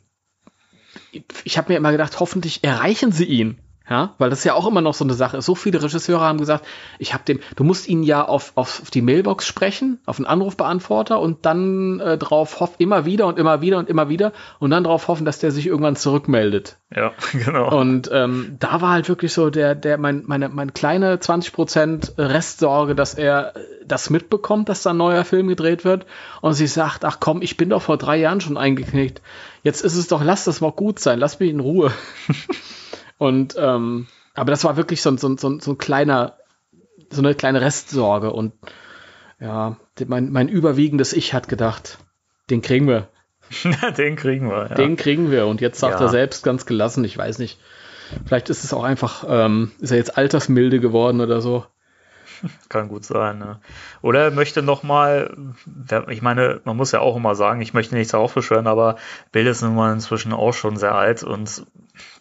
ich 1.44 1.58
habe 1.58 1.72
mir 1.72 1.78
immer 1.78 1.92
gedacht, 1.92 2.20
hoffentlich 2.20 2.64
erreichen 2.64 3.12
sie 3.12 3.26
ihn. 3.26 3.60
Ja, 3.90 4.14
weil 4.20 4.30
das 4.30 4.44
ja 4.44 4.54
auch 4.54 4.68
immer 4.68 4.82
noch 4.82 4.94
so 4.94 5.04
eine 5.04 5.16
Sache 5.16 5.38
ist. 5.38 5.46
So 5.46 5.56
viele 5.56 5.82
Regisseure 5.82 6.22
haben 6.22 6.38
gesagt, 6.38 6.64
ich 7.00 7.16
habe 7.16 7.24
dem, 7.24 7.40
du 7.56 7.64
musst 7.64 7.88
ihn 7.88 8.04
ja 8.04 8.24
auf, 8.24 8.52
auf, 8.54 8.82
auf 8.84 8.92
die 8.92 9.02
Mailbox 9.02 9.48
sprechen, 9.48 10.00
auf 10.06 10.20
einen 10.20 10.28
Anrufbeantworter 10.28 11.20
und 11.20 11.46
dann 11.48 12.00
äh, 12.00 12.18
drauf 12.18 12.60
hoffen, 12.60 12.76
immer 12.78 13.06
wieder 13.06 13.26
und 13.26 13.40
immer 13.40 13.62
wieder 13.62 13.80
und 13.80 13.90
immer 13.90 14.08
wieder 14.08 14.32
und 14.60 14.70
dann 14.70 14.84
darauf 14.84 15.08
hoffen, 15.08 15.26
dass 15.26 15.40
der 15.40 15.50
sich 15.50 15.66
irgendwann 15.66 15.96
zurückmeldet. 15.96 16.78
Ja, 16.96 17.14
genau. 17.32 17.76
Und 17.80 18.12
ähm, 18.14 18.58
da 18.60 18.80
war 18.82 18.92
halt 18.92 19.10
wirklich 19.10 19.34
so 19.34 19.50
der, 19.50 19.74
der, 19.74 19.98
mein, 19.98 20.24
meine, 20.28 20.50
meine 20.50 20.72
kleine 20.72 21.16
20% 21.16 22.20
Restsorge, 22.20 22.94
dass 22.94 23.16
er 23.16 23.54
das 23.86 24.12
mitbekommt, 24.12 24.70
dass 24.70 24.84
da 24.84 24.92
ein 24.92 24.98
neuer 24.98 25.26
Film 25.26 25.48
gedreht 25.48 25.84
wird 25.84 26.06
und 26.42 26.54
sie 26.54 26.68
sagt, 26.68 27.06
ach 27.06 27.20
komm, 27.20 27.42
ich 27.42 27.58
bin 27.58 27.70
doch 27.70 27.82
vor 27.82 27.98
drei 27.98 28.18
Jahren 28.18 28.40
schon 28.40 28.58
eingeknickt. 28.58 29.24
Jetzt 29.64 29.82
ist 29.82 29.96
es 29.96 30.08
doch, 30.08 30.24
lass 30.24 30.44
das 30.44 30.62
mal 30.62 30.72
gut 30.72 31.00
sein, 31.00 31.18
lass 31.18 31.40
mich 31.40 31.50
in 31.50 31.60
Ruhe. 31.60 31.92
Und 33.20 33.56
ähm, 33.60 34.08
aber 34.34 34.52
das 34.52 34.64
war 34.64 34.78
wirklich 34.78 35.02
so, 35.02 35.16
so, 35.18 35.36
so, 35.38 35.60
so 35.60 35.72
ein 35.72 35.78
kleiner, 35.78 36.38
so 37.12 37.22
eine 37.22 37.36
kleine 37.36 37.60
Restsorge. 37.60 38.32
Und 38.32 38.54
ja, 39.40 39.76
mein, 40.08 40.32
mein 40.32 40.48
überwiegendes 40.48 41.12
Ich 41.12 41.34
hat 41.34 41.50
gedacht, 41.50 42.00
den 42.50 42.62
kriegen 42.62 42.88
wir. 42.88 43.10
den 43.98 44.16
kriegen 44.16 44.50
wir, 44.50 44.70
ja. 44.70 44.76
Den 44.76 44.96
kriegen 44.96 45.32
wir. 45.32 45.48
Und 45.48 45.60
jetzt 45.60 45.80
sagt 45.80 46.00
ja. 46.00 46.06
er 46.06 46.10
selbst 46.10 46.44
ganz 46.44 46.66
gelassen, 46.66 47.04
ich 47.04 47.18
weiß 47.18 47.40
nicht. 47.40 47.60
Vielleicht 48.26 48.50
ist 48.50 48.64
es 48.64 48.74
auch 48.74 48.84
einfach, 48.84 49.26
ähm, 49.28 49.72
ist 49.80 49.92
er 49.92 49.98
jetzt 49.98 50.18
altersmilde 50.18 50.80
geworden 50.80 51.20
oder 51.20 51.42
so. 51.42 51.66
Kann 52.70 52.88
gut 52.88 53.06
sein. 53.06 53.40
Ne? 53.40 53.60
Oder 54.02 54.26
er 54.26 54.32
möchte 54.32 54.62
nochmal, 54.62 55.36
ich 56.08 56.22
meine, 56.22 56.62
man 56.64 56.78
muss 56.78 56.92
ja 56.92 57.00
auch 57.00 57.16
immer 57.16 57.36
sagen, 57.36 57.62
ich 57.62 57.74
möchte 57.74 57.96
nichts 57.96 58.14
aufbeschwören, 58.14 58.68
aber 58.68 58.98
Bill 59.32 59.48
ist 59.48 59.62
nun 59.62 59.76
mal 59.76 59.94
inzwischen 59.94 60.34
auch 60.34 60.54
schon 60.54 60.78
sehr 60.78 60.96
alt 60.96 61.24
und 61.24 61.66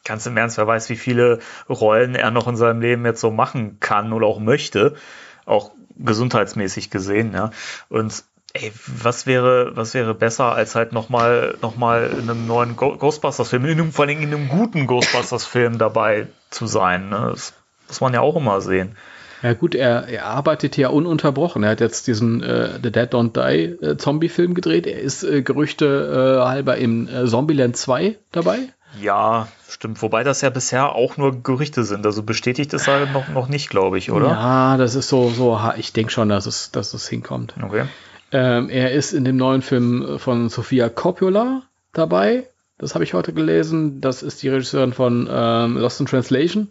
ganz 0.04 0.26
im 0.26 0.36
Ernst, 0.36 0.58
wer 0.58 0.66
weiß, 0.66 0.88
wie 0.88 0.96
viele 0.96 1.38
Rollen 1.68 2.14
er 2.14 2.30
noch 2.30 2.48
in 2.48 2.56
seinem 2.56 2.80
Leben 2.80 3.04
jetzt 3.04 3.20
so 3.20 3.30
machen 3.30 3.78
kann 3.80 4.12
oder 4.12 4.26
auch 4.26 4.40
möchte, 4.40 4.96
auch 5.44 5.72
gesundheitsmäßig 5.96 6.90
gesehen, 6.90 7.32
ja. 7.34 7.50
Und 7.88 8.24
ey, 8.54 8.72
was 8.86 9.26
wäre, 9.26 9.76
was 9.76 9.94
wäre 9.94 10.14
besser, 10.14 10.52
als 10.52 10.74
halt 10.74 10.92
nochmal 10.92 11.56
noch 11.62 11.76
mal 11.76 12.10
in 12.18 12.30
einem 12.30 12.46
neuen 12.46 12.76
Ghostbusters-Film, 12.76 13.64
in 13.66 13.72
einem, 13.72 13.92
vor 13.92 14.06
allem 14.06 14.20
in 14.22 14.34
einem 14.34 14.48
guten 14.48 14.86
Ghostbusters-Film 14.86 15.78
dabei 15.78 16.28
zu 16.50 16.66
sein. 16.66 17.10
Ne? 17.10 17.28
Das 17.32 17.54
muss 17.88 18.00
man 18.00 18.14
ja 18.14 18.20
auch 18.20 18.36
immer 18.36 18.60
sehen. 18.60 18.96
Ja 19.42 19.52
gut, 19.54 19.74
er, 19.74 20.08
er 20.08 20.26
arbeitet 20.26 20.76
ja 20.76 20.88
ununterbrochen. 20.88 21.62
Er 21.62 21.70
hat 21.70 21.80
jetzt 21.80 22.06
diesen 22.06 22.42
äh, 22.42 22.70
The 22.82 22.90
Dead 22.90 23.12
Don't 23.12 23.32
Die 23.32 23.84
äh, 23.84 23.96
Zombie-Film 23.96 24.54
gedreht. 24.54 24.86
Er 24.86 25.00
ist 25.00 25.22
äh, 25.22 25.42
Gerüchte 25.42 26.38
äh, 26.40 26.44
halber 26.44 26.76
im 26.76 27.08
äh, 27.08 27.26
Zombieland 27.26 27.76
2 27.76 28.16
dabei. 28.32 28.58
Ja, 29.00 29.48
stimmt. 29.68 30.00
Wobei 30.02 30.24
das 30.24 30.40
ja 30.40 30.50
bisher 30.50 30.94
auch 30.94 31.16
nur 31.16 31.42
Gerüchte 31.42 31.84
sind. 31.84 32.04
Also 32.06 32.22
bestätigt 32.22 32.72
ist 32.72 32.88
er 32.88 33.06
noch, 33.06 33.28
noch 33.28 33.48
nicht, 33.48 33.70
glaube 33.70 33.98
ich, 33.98 34.10
oder? 34.10 34.28
Ja, 34.28 34.76
das 34.76 34.94
ist 34.94 35.08
so, 35.08 35.30
so 35.30 35.60
ich 35.76 35.92
denke 35.92 36.10
schon, 36.10 36.28
dass 36.28 36.46
es, 36.46 36.70
dass 36.70 36.94
es 36.94 37.08
hinkommt. 37.08 37.54
Okay. 37.62 37.84
Ähm, 38.32 38.68
er 38.68 38.92
ist 38.92 39.12
in 39.12 39.24
dem 39.24 39.36
neuen 39.36 39.62
Film 39.62 40.18
von 40.18 40.48
Sofia 40.48 40.88
Coppola 40.88 41.62
dabei. 41.92 42.46
Das 42.78 42.94
habe 42.94 43.04
ich 43.04 43.14
heute 43.14 43.32
gelesen. 43.32 44.00
Das 44.00 44.22
ist 44.22 44.42
die 44.42 44.48
Regisseurin 44.48 44.92
von 44.92 45.28
ähm, 45.30 45.76
Lost 45.76 46.00
in 46.00 46.06
Translation. 46.06 46.70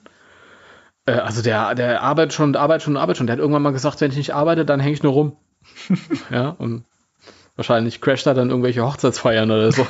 Äh, 1.08 1.14
also 1.14 1.42
der, 1.42 1.74
der 1.74 2.04
arbeitet 2.04 2.34
schon, 2.34 2.56
arbeitet 2.56 2.84
schon, 2.84 2.98
arbeitet 2.98 3.18
schon. 3.18 3.28
Der 3.28 3.34
hat 3.34 3.40
irgendwann 3.40 3.64
mal 3.64 3.72
gesagt, 3.72 4.00
wenn 4.02 4.12
ich 4.12 4.18
nicht 4.18 4.36
arbeite, 4.36 4.66
dann 4.66 4.80
hänge 4.80 4.94
ich 4.94 5.02
nur 5.02 5.14
rum. 5.14 5.38
ja, 6.30 6.50
und 6.50 6.86
wahrscheinlich 7.56 8.02
crasht 8.02 8.28
er 8.28 8.36
dann 8.36 8.52
irgendwelche 8.52 8.86
Hochzeitsfeiern 8.86 9.50
oder 9.50 9.72
so. 9.72 9.88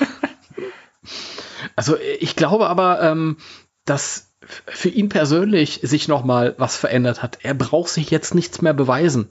also 1.75 1.97
ich 2.19 2.37
glaube 2.37 2.67
aber, 2.67 3.01
ähm, 3.01 3.37
dass 3.83 4.31
für 4.65 4.89
ihn 4.89 5.09
persönlich 5.09 5.81
sich 5.83 6.07
noch 6.07 6.23
mal 6.23 6.55
was 6.57 6.77
verändert 6.77 7.21
hat. 7.21 7.39
Er 7.41 7.53
braucht 7.53 7.89
sich 7.89 8.09
jetzt 8.11 8.33
nichts 8.33 8.61
mehr 8.61 8.73
beweisen. 8.73 9.29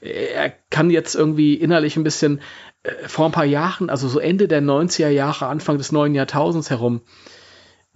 Er 0.00 0.50
kann 0.70 0.90
jetzt 0.90 1.14
irgendwie 1.14 1.54
innerlich 1.54 1.96
ein 1.96 2.04
bisschen 2.04 2.40
äh, 2.82 3.08
vor 3.08 3.26
ein 3.26 3.32
paar 3.32 3.44
Jahren, 3.44 3.88
also 3.88 4.08
so 4.08 4.18
Ende 4.18 4.48
der 4.48 4.62
90er 4.62 5.08
Jahre, 5.08 5.46
Anfang 5.46 5.78
des 5.78 5.92
neuen 5.92 6.14
Jahrtausends 6.14 6.70
herum, 6.70 7.02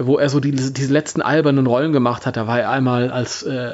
wo 0.01 0.19
er 0.19 0.29
so 0.29 0.41
die, 0.41 0.53
diese 0.53 0.93
letzten 0.93 1.23
albernen 1.23 1.67
Rollen 1.67 1.93
gemacht 1.93 2.27
hat. 2.27 2.37
Da 2.37 2.47
war 2.47 2.59
er 2.59 2.71
einmal 2.71 3.11
als 3.11 3.43
äh, 3.43 3.73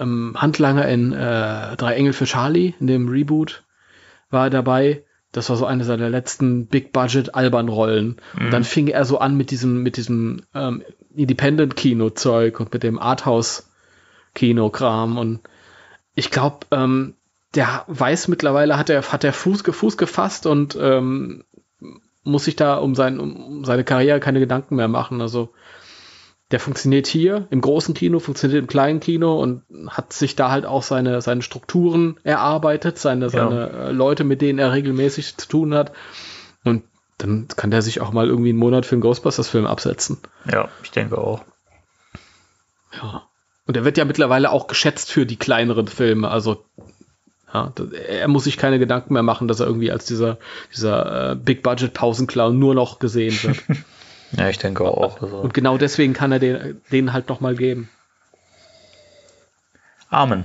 ähm, 0.00 0.34
Handlanger 0.36 0.88
in 0.88 1.12
äh, 1.12 1.76
Drei 1.76 1.94
Engel 1.94 2.12
für 2.12 2.24
Charlie, 2.24 2.74
in 2.80 2.86
dem 2.86 3.08
Reboot, 3.08 3.64
war 4.30 4.46
er 4.46 4.50
dabei. 4.50 5.04
Das 5.32 5.50
war 5.50 5.56
so 5.56 5.66
eine 5.66 5.84
seiner 5.84 6.08
letzten 6.08 6.66
Big 6.66 6.92
Budget 6.92 7.34
albern 7.34 7.68
Rollen. 7.68 8.16
Mhm. 8.34 8.46
Und 8.46 8.50
dann 8.52 8.64
fing 8.64 8.88
er 8.88 9.04
so 9.04 9.18
an 9.18 9.36
mit 9.36 9.50
diesem, 9.50 9.82
mit 9.82 9.96
diesem 9.96 10.42
ähm, 10.54 10.82
Independent 11.14 11.76
Kino 11.76 12.10
Zeug 12.10 12.60
und 12.60 12.72
mit 12.72 12.82
dem 12.82 12.98
Arthouse 12.98 13.70
Kino 14.34 14.70
Kram. 14.70 15.18
Und 15.18 15.40
ich 16.14 16.30
glaube, 16.30 16.66
ähm, 16.70 17.14
der 17.54 17.84
weiß 17.86 18.28
mittlerweile, 18.28 18.78
hat 18.78 18.90
er, 18.90 19.02
hat 19.02 19.24
er 19.24 19.32
Fuß, 19.32 19.62
Fuß 19.62 19.96
gefasst 19.96 20.46
und 20.46 20.76
ähm, 20.80 21.44
muss 22.28 22.44
sich 22.44 22.56
da 22.56 22.76
um, 22.76 22.94
sein, 22.94 23.18
um 23.18 23.64
seine 23.64 23.84
Karriere 23.84 24.20
keine 24.20 24.40
Gedanken 24.40 24.76
mehr 24.76 24.88
machen. 24.88 25.20
Also 25.20 25.50
der 26.50 26.60
funktioniert 26.60 27.06
hier 27.06 27.46
im 27.50 27.60
großen 27.60 27.94
Kino, 27.94 28.20
funktioniert 28.20 28.60
im 28.60 28.68
kleinen 28.68 29.00
Kino 29.00 29.40
und 29.40 29.62
hat 29.88 30.12
sich 30.12 30.34
da 30.34 30.50
halt 30.50 30.64
auch 30.64 30.82
seine, 30.82 31.20
seine 31.20 31.42
Strukturen 31.42 32.18
erarbeitet, 32.22 32.98
seine, 32.98 33.26
ja. 33.26 33.30
seine 33.30 33.70
äh, 33.70 33.92
Leute, 33.92 34.24
mit 34.24 34.40
denen 34.40 34.58
er 34.58 34.72
regelmäßig 34.72 35.36
zu 35.36 35.48
tun 35.48 35.74
hat. 35.74 35.92
Und 36.64 36.84
dann 37.18 37.48
kann 37.48 37.70
der 37.70 37.82
sich 37.82 38.00
auch 38.00 38.12
mal 38.12 38.28
irgendwie 38.28 38.50
einen 38.50 38.58
Monat 38.58 38.86
für 38.86 38.94
einen 38.94 39.02
Ghostbusters-Film 39.02 39.66
absetzen. 39.66 40.18
Ja, 40.50 40.68
ich 40.82 40.90
denke 40.90 41.18
auch. 41.18 41.42
Ja. 42.92 43.24
Und 43.66 43.76
er 43.76 43.84
wird 43.84 43.98
ja 43.98 44.06
mittlerweile 44.06 44.50
auch 44.50 44.66
geschätzt 44.66 45.12
für 45.12 45.26
die 45.26 45.36
kleineren 45.36 45.88
Filme. 45.88 46.30
Also 46.30 46.64
ja, 47.52 47.72
er 48.08 48.28
muss 48.28 48.44
sich 48.44 48.56
keine 48.56 48.78
Gedanken 48.78 49.14
mehr 49.14 49.22
machen, 49.22 49.48
dass 49.48 49.60
er 49.60 49.66
irgendwie 49.66 49.90
als 49.90 50.04
dieser, 50.04 50.38
dieser 50.74 51.32
äh, 51.32 51.34
Big 51.34 51.62
Budget 51.62 51.94
Pausenclown 51.94 52.58
nur 52.58 52.74
noch 52.74 52.98
gesehen 52.98 53.36
wird. 53.42 53.58
Ja, 54.32 54.50
ich 54.50 54.58
denke 54.58 54.84
auch. 54.84 55.22
Also. 55.22 55.38
Und 55.38 55.54
genau 55.54 55.78
deswegen 55.78 56.12
kann 56.12 56.32
er 56.32 56.38
den, 56.38 56.82
den 56.92 57.14
halt 57.14 57.30
nochmal 57.30 57.54
geben. 57.54 57.88
Amen. 60.10 60.44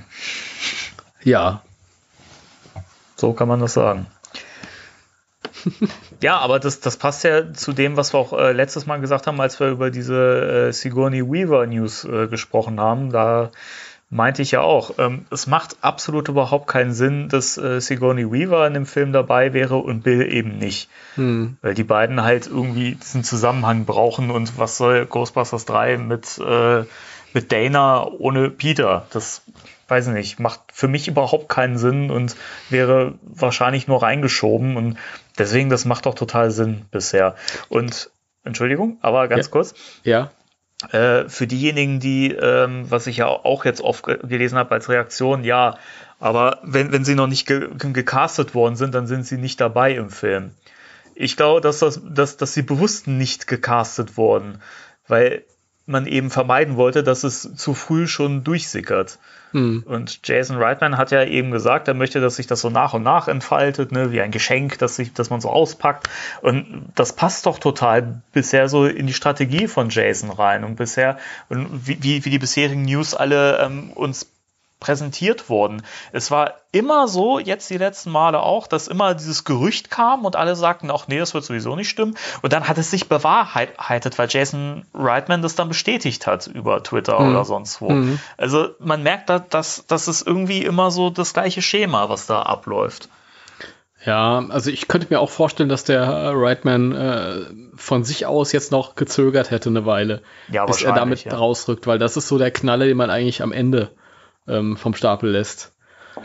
Ja. 1.23 1.61
So 3.15 3.33
kann 3.33 3.47
man 3.47 3.59
das 3.59 3.73
sagen. 3.73 4.07
ja, 6.21 6.37
aber 6.37 6.59
das, 6.59 6.79
das 6.79 6.97
passt 6.97 7.23
ja 7.23 7.53
zu 7.53 7.73
dem, 7.73 7.95
was 7.95 8.13
wir 8.13 8.19
auch 8.19 8.33
äh, 8.33 8.51
letztes 8.51 8.85
Mal 8.85 8.99
gesagt 8.99 9.27
haben, 9.27 9.39
als 9.39 9.59
wir 9.59 9.69
über 9.69 9.91
diese 9.91 10.67
äh, 10.69 10.73
Sigourney 10.73 11.21
Weaver 11.21 11.65
News 11.67 12.03
äh, 12.03 12.27
gesprochen 12.27 12.79
haben. 12.79 13.11
Da 13.11 13.51
meinte 14.13 14.41
ich 14.41 14.51
ja 14.51 14.61
auch, 14.61 14.99
ähm, 14.99 15.25
es 15.31 15.47
macht 15.47 15.77
absolut 15.81 16.29
überhaupt 16.29 16.67
keinen 16.67 16.93
Sinn, 16.93 17.29
dass 17.29 17.57
äh, 17.57 17.81
Sigourney 17.81 18.31
Weaver 18.31 18.65
in 18.67 18.73
dem 18.75 18.85
Film 18.85 19.11
dabei 19.11 19.53
wäre 19.53 19.77
und 19.77 20.03
Bill 20.03 20.31
eben 20.31 20.57
nicht. 20.57 20.89
Hm. 21.15 21.57
Weil 21.61 21.73
die 21.73 21.83
beiden 21.83 22.21
halt 22.21 22.47
irgendwie 22.47 22.95
diesen 22.95 23.23
Zusammenhang 23.23 23.85
brauchen 23.85 24.29
und 24.29 24.57
was 24.57 24.77
soll 24.77 25.05
Ghostbusters 25.05 25.65
3 25.65 25.97
mit, 25.97 26.37
äh, 26.37 26.83
mit 27.33 27.51
Dana 27.51 28.05
ohne 28.05 28.49
Peter? 28.51 29.07
Das 29.11 29.41
weiß 29.87 30.07
ich 30.07 30.13
nicht, 30.13 30.39
macht 30.39 30.61
für 30.71 30.87
mich 30.87 31.07
überhaupt 31.07 31.49
keinen 31.49 31.77
Sinn 31.77 32.11
und 32.11 32.35
wäre 32.69 33.15
wahrscheinlich 33.23 33.87
nur 33.87 34.01
reingeschoben 34.01 34.77
und 34.77 34.97
deswegen, 35.37 35.69
das 35.69 35.85
macht 35.85 36.05
doch 36.05 36.15
total 36.15 36.51
Sinn 36.51 36.85
bisher. 36.91 37.35
Und 37.67 38.11
Entschuldigung, 38.43 38.97
aber 39.01 39.27
ganz 39.27 39.47
ja. 39.47 39.51
kurz. 39.51 39.73
Ja. 40.03 40.31
Äh, 40.91 41.29
für 41.29 41.47
diejenigen, 41.47 41.99
die, 41.99 42.31
ähm, 42.31 42.85
was 42.89 43.07
ich 43.07 43.17
ja 43.17 43.27
auch 43.27 43.65
jetzt 43.65 43.81
oft 43.81 44.03
gelesen 44.03 44.57
habe 44.57 44.71
als 44.71 44.89
Reaktion, 44.89 45.43
ja, 45.43 45.77
aber 46.19 46.59
wenn, 46.63 46.91
wenn 46.91 47.05
sie 47.05 47.15
noch 47.15 47.27
nicht 47.27 47.47
ge 47.47 47.69
gecastet 47.77 48.53
worden 48.53 48.75
sind, 48.75 48.93
dann 48.93 49.07
sind 49.07 49.25
sie 49.25 49.37
nicht 49.37 49.59
dabei 49.61 49.93
im 49.95 50.09
Film. 50.09 50.51
Ich 51.15 51.37
glaube, 51.37 51.61
dass, 51.61 51.79
das, 51.79 52.01
dass, 52.03 52.37
dass 52.37 52.53
sie 52.53 52.63
bewusst 52.63 53.07
nicht 53.07 53.47
gecastet 53.47 54.17
wurden, 54.17 54.59
weil 55.07 55.43
man 55.85 56.07
eben 56.07 56.29
vermeiden 56.29 56.75
wollte, 56.75 57.03
dass 57.03 57.23
es 57.23 57.55
zu 57.55 57.73
früh 57.73 58.07
schon 58.07 58.43
durchsickert. 58.43 59.19
Hm. 59.53 59.83
Und 59.85 60.19
Jason 60.23 60.57
Reitman 60.57 60.97
hat 60.97 61.11
ja 61.11 61.23
eben 61.23 61.51
gesagt, 61.51 61.87
er 61.87 61.93
möchte, 61.93 62.19
dass 62.19 62.35
sich 62.35 62.47
das 62.47 62.61
so 62.61 62.69
nach 62.69 62.93
und 62.93 63.03
nach 63.03 63.27
entfaltet, 63.27 63.91
ne, 63.91 64.11
wie 64.11 64.19
ein 64.19 64.31
Geschenk, 64.31 64.79
dass, 64.79 64.95
sich, 64.95 65.13
dass 65.13 65.29
man 65.29 65.41
so 65.41 65.49
auspackt. 65.49 66.09
Und 66.41 66.91
das 66.95 67.13
passt 67.13 67.45
doch 67.45 67.59
total 67.59 68.21
bisher 68.33 68.67
so 68.67 68.85
in 68.85 69.07
die 69.07 69.13
Strategie 69.13 69.67
von 69.67 69.89
Jason 69.89 70.31
rein. 70.31 70.63
Und 70.63 70.75
bisher, 70.75 71.17
und 71.49 71.87
wie, 71.87 72.01
wie, 72.01 72.25
wie 72.25 72.29
die 72.29 72.39
bisherigen 72.39 72.83
News 72.83 73.13
alle 73.13 73.59
ähm, 73.59 73.91
uns 73.91 74.27
präsentiert 74.83 75.49
worden. 75.49 75.81
Es 76.11 76.29
war 76.29 76.55
immer 76.73 77.07
so, 77.07 77.39
jetzt 77.39 77.69
die 77.69 77.77
letzten 77.77 78.11
Male 78.11 78.41
auch, 78.41 78.67
dass 78.67 78.89
immer 78.89 79.15
dieses 79.15 79.45
Gerücht 79.45 79.89
kam 79.89 80.25
und 80.25 80.35
alle 80.35 80.55
sagten, 80.55 80.91
ach 80.91 81.07
nee, 81.07 81.19
das 81.19 81.33
wird 81.33 81.45
sowieso 81.45 81.75
nicht 81.77 81.89
stimmen. 81.89 82.15
Und 82.41 82.51
dann 82.51 82.67
hat 82.67 82.77
es 82.77 82.91
sich 82.91 83.07
bewahrheitet, 83.07 84.19
weil 84.19 84.27
Jason 84.29 84.85
Reitman 84.93 85.41
das 85.41 85.55
dann 85.55 85.69
bestätigt 85.69 86.27
hat 86.27 86.47
über 86.47 86.83
Twitter 86.83 87.19
mhm. 87.19 87.29
oder 87.29 87.45
sonst 87.45 87.81
wo. 87.81 87.89
Mhm. 87.89 88.19
Also 88.37 88.69
man 88.79 89.03
merkt, 89.03 89.29
da, 89.29 89.39
dass 89.39 89.85
das 89.87 90.09
ist 90.09 90.27
irgendwie 90.27 90.63
immer 90.63 90.91
so 90.91 91.09
das 91.09 91.33
gleiche 91.33 91.61
Schema, 91.61 92.09
was 92.09 92.25
da 92.25 92.41
abläuft. 92.41 93.07
Ja, 94.05 94.43
also 94.49 94.69
ich 94.69 94.89
könnte 94.89 95.07
mir 95.09 95.21
auch 95.21 95.29
vorstellen, 95.29 95.69
dass 95.69 95.85
der 95.85 96.33
Reitman 96.35 96.91
äh, 96.93 97.45
von 97.75 98.03
sich 98.03 98.25
aus 98.25 98.51
jetzt 98.51 98.71
noch 98.71 98.95
gezögert 98.95 99.49
hätte 99.49 99.69
eine 99.69 99.85
Weile, 99.85 100.21
ja, 100.49 100.65
bis 100.65 100.81
er 100.81 100.93
damit 100.93 101.23
ja. 101.23 101.35
rausrückt, 101.35 101.87
weil 101.87 101.99
das 101.99 102.17
ist 102.17 102.27
so 102.27 102.37
der 102.37 102.51
Knalle, 102.51 102.85
den 102.85 102.97
man 102.97 103.09
eigentlich 103.09 103.41
am 103.41 103.53
Ende 103.53 103.91
ähm, 104.47 104.77
vom 104.77 104.93
Stapel 104.93 105.31
lässt. 105.31 105.73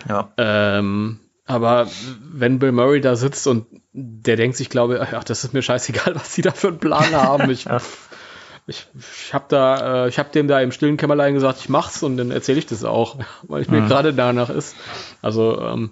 Ja. 0.09 0.33
Ähm, 0.37 1.21
aber 1.47 1.89
wenn 2.21 2.59
Bill 2.59 2.73
Murray 2.73 3.01
da 3.01 3.17
sitzt 3.17 3.47
und 3.47 3.67
der 3.93 4.37
denkt 4.37 4.57
sich, 4.57 4.69
glaube 4.69 4.97
ich, 4.97 5.15
ach, 5.15 5.25
das 5.25 5.45
ist 5.45 5.55
mir 5.55 5.63
scheißegal, 5.63 6.15
was 6.15 6.35
sie 6.35 6.43
da 6.43 6.51
für 6.51 6.69
einen 6.69 6.79
Plan 6.79 7.15
haben. 7.15 7.51
Ich, 7.51 7.65
ja. 7.65 7.81
ich, 8.67 8.87
ich 8.95 9.33
habe 9.33 9.47
da, 9.49 10.05
äh, 10.05 10.09
ich 10.09 10.19
habe 10.19 10.31
dem 10.31 10.47
da 10.47 10.61
im 10.61 10.73
stillen 10.73 10.99
Kämmerlein 10.99 11.35
gesagt, 11.35 11.61
ich 11.61 11.69
mach's 11.69 12.03
und 12.03 12.19
dann 12.19 12.31
erzähle 12.31 12.59
ich 12.59 12.67
das 12.67 12.85
auch, 12.85 13.17
weil 13.45 13.63
ich 13.63 13.71
mir 13.71 13.81
mhm. 13.81 13.89
gerade 13.89 14.13
danach 14.13 14.51
ist. 14.51 14.77
Also 15.23 15.61
ähm, 15.61 15.91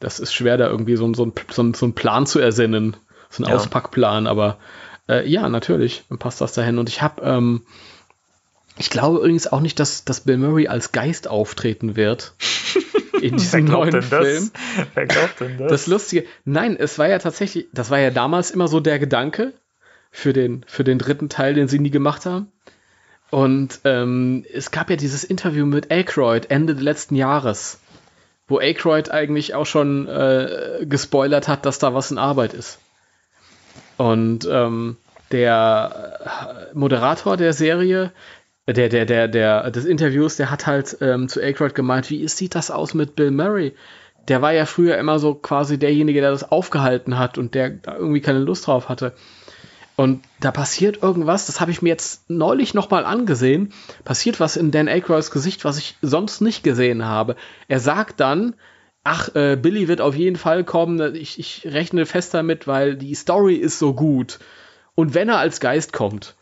das 0.00 0.20
ist 0.20 0.34
schwer, 0.34 0.58
da 0.58 0.68
irgendwie 0.68 0.96
so, 0.96 1.12
so, 1.14 1.32
so, 1.50 1.72
so 1.72 1.86
einen 1.86 1.94
Plan 1.94 2.26
zu 2.26 2.38
ersinnen, 2.38 2.96
so 3.30 3.42
einen 3.42 3.50
ja. 3.50 3.56
Auspackplan. 3.56 4.26
Aber 4.26 4.58
äh, 5.08 5.26
ja, 5.26 5.48
natürlich, 5.48 6.04
dann 6.10 6.18
passt 6.18 6.42
das 6.42 6.52
dahin. 6.52 6.78
Und 6.78 6.90
ich 6.90 7.00
habe 7.00 7.22
ähm, 7.22 7.62
ich 8.76 8.90
glaube 8.90 9.18
übrigens 9.18 9.46
auch 9.46 9.60
nicht, 9.60 9.78
dass, 9.78 10.04
dass 10.04 10.20
Bill 10.20 10.36
Murray 10.36 10.68
als 10.68 10.92
Geist 10.92 11.28
auftreten 11.28 11.96
wird. 11.96 12.34
In 13.20 13.36
diesem 13.36 13.66
neuen 13.66 14.02
Film. 14.02 14.50
Wer 14.94 15.06
glaubt 15.06 15.40
denn 15.40 15.58
das? 15.58 15.70
Das 15.70 15.86
Lustige, 15.86 16.26
nein, 16.44 16.76
es 16.78 16.98
war 16.98 17.08
ja 17.08 17.18
tatsächlich, 17.18 17.68
das 17.72 17.90
war 17.90 17.98
ja 17.98 18.10
damals 18.10 18.50
immer 18.50 18.68
so 18.68 18.80
der 18.80 18.98
Gedanke 18.98 19.52
für 20.10 20.32
den, 20.32 20.64
für 20.66 20.84
den 20.84 20.98
dritten 20.98 21.28
Teil, 21.28 21.54
den 21.54 21.68
sie 21.68 21.78
nie 21.78 21.90
gemacht 21.90 22.26
haben. 22.26 22.50
Und 23.30 23.80
ähm, 23.84 24.44
es 24.52 24.70
gab 24.70 24.90
ja 24.90 24.96
dieses 24.96 25.24
Interview 25.24 25.66
mit 25.66 25.90
Aykroyd 25.90 26.50
Ende 26.50 26.72
letzten 26.74 27.16
Jahres, 27.16 27.80
wo 28.46 28.58
Aykroyd 28.58 29.10
eigentlich 29.10 29.54
auch 29.54 29.66
schon 29.66 30.06
äh, 30.06 30.84
gespoilert 30.88 31.48
hat, 31.48 31.66
dass 31.66 31.78
da 31.78 31.94
was 31.94 32.10
in 32.10 32.18
Arbeit 32.18 32.54
ist. 32.54 32.78
Und 33.96 34.46
ähm, 34.50 34.96
der 35.32 36.70
Moderator 36.74 37.36
der 37.36 37.52
Serie, 37.52 38.12
der, 38.66 38.88
der, 38.88 39.04
der, 39.04 39.28
der, 39.28 39.70
des 39.70 39.84
Interviews, 39.84 40.36
der 40.36 40.50
hat 40.50 40.66
halt 40.66 40.96
ähm, 41.00 41.28
zu 41.28 41.40
Aykroyd 41.40 41.74
gemeint, 41.74 42.10
wie 42.10 42.26
sieht 42.28 42.54
das 42.54 42.70
aus 42.70 42.94
mit 42.94 43.14
Bill 43.14 43.30
Murray? 43.30 43.74
Der 44.28 44.40
war 44.40 44.52
ja 44.52 44.64
früher 44.64 44.96
immer 44.96 45.18
so 45.18 45.34
quasi 45.34 45.78
derjenige, 45.78 46.20
der 46.22 46.30
das 46.30 46.50
aufgehalten 46.50 47.18
hat 47.18 47.36
und 47.36 47.54
der 47.54 47.70
da 47.70 47.96
irgendwie 47.96 48.22
keine 48.22 48.38
Lust 48.38 48.66
drauf 48.66 48.88
hatte. 48.88 49.12
Und 49.96 50.24
da 50.40 50.50
passiert 50.50 51.02
irgendwas, 51.02 51.46
das 51.46 51.60
habe 51.60 51.70
ich 51.70 51.82
mir 51.82 51.90
jetzt 51.90 52.28
neulich 52.28 52.74
nochmal 52.74 53.04
angesehen, 53.04 53.72
passiert 54.04 54.40
was 54.40 54.56
in 54.56 54.70
Dan 54.70 54.88
Aykroyds 54.88 55.30
Gesicht, 55.30 55.64
was 55.64 55.78
ich 55.78 55.96
sonst 56.02 56.40
nicht 56.40 56.64
gesehen 56.64 57.04
habe. 57.04 57.36
Er 57.68 57.78
sagt 57.78 58.18
dann, 58.18 58.54
ach, 59.04 59.34
äh, 59.36 59.56
Billy 59.56 59.86
wird 59.86 60.00
auf 60.00 60.16
jeden 60.16 60.36
Fall 60.36 60.64
kommen, 60.64 61.14
ich, 61.14 61.38
ich 61.38 61.66
rechne 61.66 62.06
fest 62.06 62.34
damit, 62.34 62.66
weil 62.66 62.96
die 62.96 63.14
Story 63.14 63.54
ist 63.54 63.78
so 63.78 63.94
gut. 63.94 64.40
Und 64.96 65.14
wenn 65.14 65.28
er 65.28 65.38
als 65.38 65.60
Geist 65.60 65.92
kommt, 65.92 66.34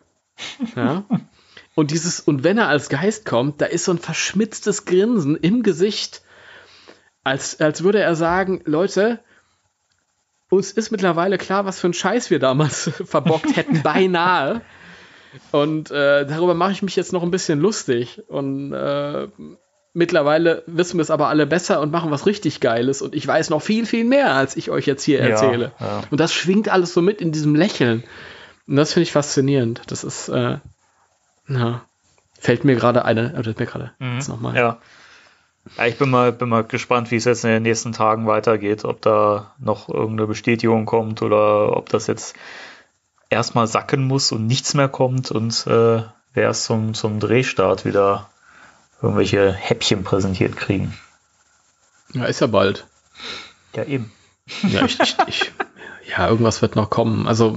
ja, 0.74 1.04
Und 1.74 1.90
dieses, 1.90 2.20
und 2.20 2.44
wenn 2.44 2.58
er 2.58 2.68
als 2.68 2.88
Geist 2.88 3.24
kommt, 3.24 3.60
da 3.60 3.66
ist 3.66 3.84
so 3.84 3.92
ein 3.92 3.98
verschmitztes 3.98 4.84
Grinsen 4.84 5.36
im 5.36 5.62
Gesicht, 5.62 6.22
als, 7.24 7.60
als 7.60 7.82
würde 7.82 8.00
er 8.00 8.14
sagen, 8.14 8.60
Leute, 8.64 9.20
uns 10.50 10.70
ist 10.70 10.90
mittlerweile 10.90 11.38
klar, 11.38 11.64
was 11.64 11.80
für 11.80 11.88
ein 11.88 11.94
Scheiß 11.94 12.30
wir 12.30 12.38
damals 12.38 12.90
verbockt 13.04 13.56
hätten, 13.56 13.82
beinahe. 13.82 14.60
Und 15.50 15.90
äh, 15.90 16.26
darüber 16.26 16.52
mache 16.52 16.72
ich 16.72 16.82
mich 16.82 16.94
jetzt 16.94 17.12
noch 17.14 17.22
ein 17.22 17.30
bisschen 17.30 17.58
lustig. 17.58 18.22
Und 18.28 18.74
äh, 18.74 19.28
mittlerweile 19.94 20.62
wissen 20.66 20.98
wir 20.98 21.02
es 21.02 21.10
aber 21.10 21.28
alle 21.28 21.46
besser 21.46 21.80
und 21.80 21.90
machen 21.90 22.10
was 22.10 22.26
richtig 22.26 22.60
Geiles. 22.60 23.00
Und 23.00 23.14
ich 23.14 23.26
weiß 23.26 23.48
noch 23.48 23.62
viel, 23.62 23.86
viel 23.86 24.04
mehr, 24.04 24.34
als 24.34 24.56
ich 24.56 24.70
euch 24.70 24.86
jetzt 24.86 25.04
hier 25.04 25.20
erzähle. 25.20 25.72
Ja, 25.80 25.86
ja. 25.86 26.02
Und 26.10 26.20
das 26.20 26.34
schwingt 26.34 26.68
alles 26.68 26.92
so 26.92 27.00
mit 27.00 27.22
in 27.22 27.32
diesem 27.32 27.54
Lächeln. 27.54 28.04
Und 28.66 28.76
das 28.76 28.92
finde 28.92 29.04
ich 29.04 29.12
faszinierend. 29.12 29.80
Das 29.86 30.04
ist, 30.04 30.28
äh, 30.28 30.58
ja. 31.49 31.82
Fällt 32.38 32.64
mir 32.64 32.74
gerade 32.74 33.05
eine, 33.05 33.34
oder 33.38 33.55
mir 33.57 33.66
gerade 33.66 33.93
mhm. 33.99 34.14
jetzt 34.14 34.28
nochmal. 34.28 34.57
Ja. 34.57 34.78
ja. 35.76 35.86
Ich 35.86 35.97
bin 35.97 36.11
mal, 36.11 36.32
bin 36.32 36.49
mal 36.49 36.64
gespannt, 36.64 37.11
wie 37.11 37.16
es 37.16 37.24
jetzt 37.24 37.45
in 37.45 37.51
den 37.51 37.62
nächsten 37.62 37.93
Tagen 37.93 38.26
weitergeht, 38.26 38.84
ob 38.84 39.01
da 39.01 39.55
noch 39.59 39.88
irgendeine 39.88 40.26
Bestätigung 40.26 40.86
kommt 40.86 41.22
oder 41.22 41.76
ob 41.76 41.88
das 41.88 42.09
jetzt 42.09 42.34
erstmal 43.30 43.68
sacken 43.68 44.05
muss 44.05 44.32
und 44.32 44.47
nichts 44.47 44.74
mehr 44.74 44.88
kommt 44.88 45.30
und 45.30 45.66
äh, 45.66 46.03
wir 46.34 46.43
erst 46.43 46.64
zum, 46.64 46.95
zum 46.95 47.20
Drehstart 47.20 47.84
wieder 47.84 48.28
irgendwelche 49.01 49.53
Häppchen 49.53 50.05
präsentiert 50.05 50.57
kriegen. 50.57 50.97
Ja, 52.12 52.24
ist 52.24 52.40
ja 52.40 52.47
bald. 52.47 52.86
Ja, 53.74 53.84
eben. 53.84 54.12
Ja, 54.62 54.84
ich, 54.84 54.99
ich, 55.01 55.16
ich 55.26 55.53
ja, 56.16 56.28
irgendwas 56.28 56.62
wird 56.62 56.76
noch 56.76 56.90
kommen. 56.90 57.26
Also, 57.26 57.48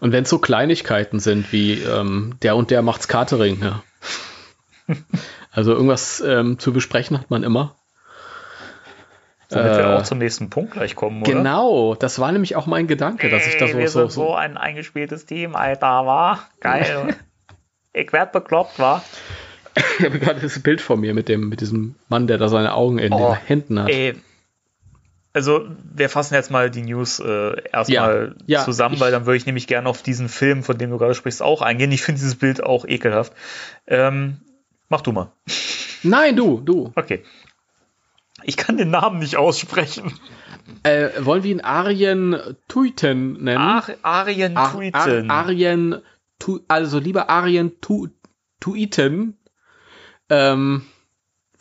und 0.00 0.12
wenn 0.12 0.24
es 0.24 0.30
so 0.30 0.38
Kleinigkeiten 0.38 1.20
sind 1.20 1.52
wie 1.52 1.74
ähm, 1.74 2.36
der 2.42 2.56
und 2.56 2.70
der 2.70 2.82
macht's 2.82 3.08
Catering, 3.08 3.62
ja. 3.62 3.82
Also 5.50 5.72
irgendwas 5.72 6.20
ähm, 6.20 6.58
zu 6.58 6.72
besprechen 6.72 7.16
hat 7.18 7.30
man 7.30 7.44
immer. 7.44 7.76
Damit 9.50 9.72
äh, 9.72 9.78
wir 9.78 9.96
auch 9.96 10.02
zum 10.02 10.18
nächsten 10.18 10.50
Punkt 10.50 10.72
gleich 10.72 10.96
kommen, 10.96 11.22
oder? 11.22 11.32
Genau, 11.32 11.94
das 11.94 12.18
war 12.18 12.32
nämlich 12.32 12.56
auch 12.56 12.66
mein 12.66 12.88
Gedanke, 12.88 13.28
dass 13.28 13.46
ich 13.46 13.56
das 13.56 13.70
so, 13.70 13.78
wir 13.78 13.88
so, 13.88 14.00
sind 14.00 14.10
so 14.10 14.34
ein 14.34 14.56
eingespieltes 14.56 15.26
Team, 15.26 15.54
Alter, 15.54 16.06
war 16.06 16.48
geil. 16.60 17.16
ich 17.92 18.12
werd 18.12 18.32
bekloppt, 18.32 18.80
war. 18.80 19.04
ich 19.76 20.04
habe 20.04 20.18
gerade 20.18 20.40
das 20.40 20.58
Bild 20.58 20.80
vor 20.80 20.96
mir 20.96 21.14
mit 21.14 21.28
dem 21.28 21.48
mit 21.48 21.60
diesem 21.60 21.94
Mann, 22.08 22.26
der 22.26 22.38
da 22.38 22.48
seine 22.48 22.74
Augen 22.74 22.98
in 22.98 23.12
oh, 23.12 23.34
den 23.34 23.46
Händen 23.46 23.80
hat. 23.80 23.90
Ey, 23.90 24.14
also 25.34 25.68
wir 25.92 26.08
fassen 26.08 26.34
jetzt 26.34 26.50
mal 26.50 26.70
die 26.70 26.82
News 26.82 27.18
äh, 27.18 27.60
erstmal 27.70 28.36
ja, 28.46 28.58
ja, 28.58 28.64
zusammen, 28.64 29.00
weil 29.00 29.10
dann 29.10 29.26
würde 29.26 29.36
ich 29.36 29.46
nämlich 29.46 29.66
gerne 29.66 29.88
auf 29.88 30.00
diesen 30.00 30.28
Film, 30.28 30.62
von 30.62 30.78
dem 30.78 30.90
du 30.90 30.98
gerade 30.98 31.14
sprichst, 31.14 31.42
auch 31.42 31.60
eingehen. 31.60 31.92
Ich 31.92 32.02
finde 32.02 32.20
dieses 32.20 32.36
Bild 32.36 32.62
auch 32.62 32.86
ekelhaft. 32.86 33.32
Ähm, 33.86 34.38
mach 34.88 35.00
du 35.00 35.12
mal. 35.12 35.32
Nein, 36.04 36.36
du, 36.36 36.60
du. 36.60 36.92
Okay. 36.94 37.24
Ich 38.44 38.56
kann 38.56 38.76
den 38.76 38.90
Namen 38.90 39.18
nicht 39.18 39.36
aussprechen. 39.36 40.18
Äh, 40.82 41.10
wollen 41.18 41.42
wir 41.42 41.50
ihn 41.50 41.60
Arjen 41.60 42.36
Tuiten 42.68 43.42
nennen? 43.42 43.58
Ar 43.58 43.86
Arjen 44.02 44.54
Tuiten. 44.54 45.30
Ar 45.30 45.46
Arjen 45.46 46.00
tu, 46.38 46.60
also 46.68 46.98
lieber 46.98 47.28
Arjen 47.28 47.80
tu, 47.80 48.08
Tuiten, 48.60 49.36
ähm, 50.30 50.86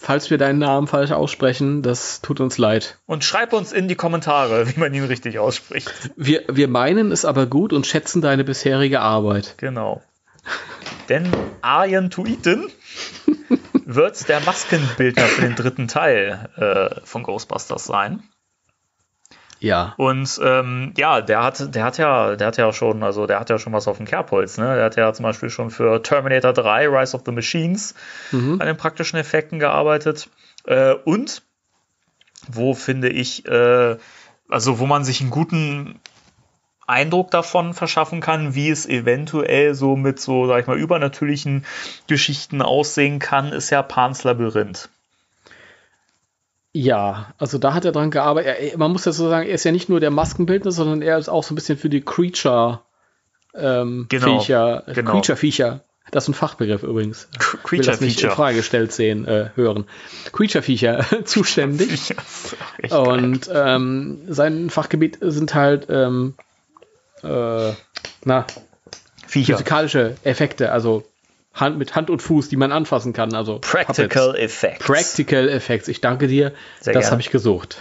falls 0.04 0.30
wir 0.30 0.38
deinen 0.38 0.60
Namen 0.60 0.88
falsch 0.88 1.12
aussprechen, 1.12 1.82
das 1.82 2.22
tut 2.22 2.40
uns 2.42 2.58
leid. 2.58 3.00
Und 3.06 3.24
schreib 3.24 3.54
uns 3.54 3.72
in 3.72 3.88
die 3.88 3.96
Kommentare, 3.96 4.68
wie 4.68 4.80
man 4.80 4.94
ihn 4.94 5.06
richtig 5.06 5.40
ausspricht. 5.40 5.92
Wir, 6.16 6.44
wir 6.52 6.68
meinen 6.68 7.12
es 7.12 7.26
aber 7.26 7.46
gut 7.48 7.74
und 7.74 7.88
schätzen 7.88 8.22
deine 8.22 8.44
bisherige 8.44 9.00
Arbeit. 9.00 9.56
Genau. 9.58 10.02
Denn 11.08 11.28
Arjen 11.62 12.10
Tuiten 12.10 12.70
wird 13.86 14.28
der 14.28 14.42
Maskenbildner 14.42 15.24
für 15.24 15.42
den 15.42 15.56
dritten 15.56 15.88
Teil 15.88 16.50
äh, 16.58 17.02
von 17.06 17.24
Ghostbusters 17.24 17.86
sein. 17.86 18.24
Ja. 19.64 19.94
Und 19.96 20.42
ähm, 20.44 20.94
ja, 20.98 21.22
der 21.22 21.42
hat, 21.42 21.74
der 21.74 21.86
hat 21.86 21.98
ja, 21.98 22.36
der 22.36 22.48
hat 22.48 22.58
ja 22.58 22.74
schon, 22.74 23.02
also 23.02 23.28
der 23.28 23.40
hat 23.40 23.50
ja 23.50 23.58
schon 23.58 23.72
was 23.72 23.88
auf 23.88 23.96
dem 23.96 24.06
Kerbholz, 24.06 24.58
ne? 24.58 24.76
Der 24.76 24.84
hat 24.84 24.98
ja 24.98 25.14
zum 25.14 25.24
Beispiel 25.24 25.50
schon 25.50 25.72
für 25.72 26.04
Terminator 26.04 26.52
3, 26.52 26.88
Rise 26.90 27.16
of 27.16 27.24
the 27.26 27.32
Machines 27.32 27.96
Mhm. 28.34 28.60
an 28.60 28.68
den 28.68 28.76
praktischen 28.76 29.18
Effekten 29.18 29.60
gearbeitet. 29.60 30.28
Äh, 30.66 30.96
und 31.06 31.44
wo 32.50 32.74
finde 32.74 33.08
ich, 33.08 33.46
äh, 33.48 33.96
also 34.50 34.80
wo 34.80 34.86
man 34.86 35.06
sich 35.06 35.22
einen 35.22 35.30
guten 35.30 35.98
Eindruck 36.86 37.32
davon 37.32 37.74
verschaffen 37.74 38.20
kann, 38.20 38.56
wie 38.56 38.70
es 38.70 38.86
eventuell 38.86 39.76
so 39.76 39.96
mit 39.96 40.20
so, 40.20 40.46
sag 40.46 40.60
ich 40.60 40.68
mal, 40.68 40.78
übernatürlichen 40.78 41.66
Geschichten 42.08 42.62
aussehen 42.62 43.20
kann, 43.20 43.54
ist 43.54 43.70
ja 43.70 43.82
Pans 43.82 44.26
Labyrinth. 44.26 44.90
Ja, 46.76 47.34
also 47.38 47.60
da 47.60 47.74
hat 47.76 47.86
er 47.86 47.92
dran 47.92 48.10
gearbeitet. 48.10 48.78
Man 48.78 48.92
muss 48.92 49.06
ja 49.06 49.12
so 49.12 49.30
sagen, 49.30 49.48
er 49.48 49.54
ist 49.54 49.64
ja 49.64 49.72
nicht 49.72 49.90
nur 49.90 50.00
der 50.00 50.10
Maskenbildner, 50.12 50.72
sondern 50.72 51.02
er 51.04 51.18
ist 51.20 51.30
auch 51.30 51.44
so 51.44 51.54
ein 51.54 51.56
bisschen 51.56 51.78
für 51.78 51.90
die 51.90 52.02
Creature 52.02 52.82
ähm, 53.56 54.08
Genau, 54.10 54.40
Viecher, 54.40 54.84
genau. 54.88 55.12
Creature 55.12 55.38
Viecher. 55.38 55.82
Das 56.12 56.26
ist 56.26 56.30
ein 56.30 56.34
Fachbegriff 56.34 56.82
übrigens. 56.84 57.28
Cr- 57.38 57.58
Ich 57.66 57.72
will 57.72 57.80
das 57.82 58.02
nicht 58.02 58.16
in 58.18 58.22
Creature 58.22 58.36
Frage 58.36 58.58
gestellt 58.58 58.92
sehen, 58.92 59.26
äh, 59.28 59.50
hören. 59.56 59.86
Creature 60.32 60.64
Viecher 60.64 61.06
zuständig. 61.26 62.16
Feature. 62.82 63.02
Und 63.02 63.50
ähm, 63.54 64.22
sein 64.28 64.70
Fachgebiet 64.72 65.20
sind 65.22 65.54
halt 65.54 65.88
ähm, 65.90 66.34
äh, 67.22 67.72
na, 68.26 68.46
Viecher. 69.28 69.54
physikalische 69.58 70.16
Effekte, 70.24 70.72
also 70.72 71.04
Hand 71.54 71.78
mit 71.78 71.96
Hand 71.96 72.10
und 72.10 72.22
Fuß, 72.22 72.50
die 72.50 72.56
man 72.56 72.72
anfassen 72.72 73.14
kann. 73.14 73.34
Also 73.36 73.60
Practical 73.60 74.32
Puppets. 74.32 74.44
Effects. 74.44 74.86
Practical 74.86 75.50
Effects. 75.50 75.88
Ich 75.88 76.02
danke 76.02 76.28
dir. 76.28 76.54
Sehr 76.80 76.94
das 76.94 77.12
habe 77.12 77.22
ich 77.22 77.30
gesucht. 77.30 77.78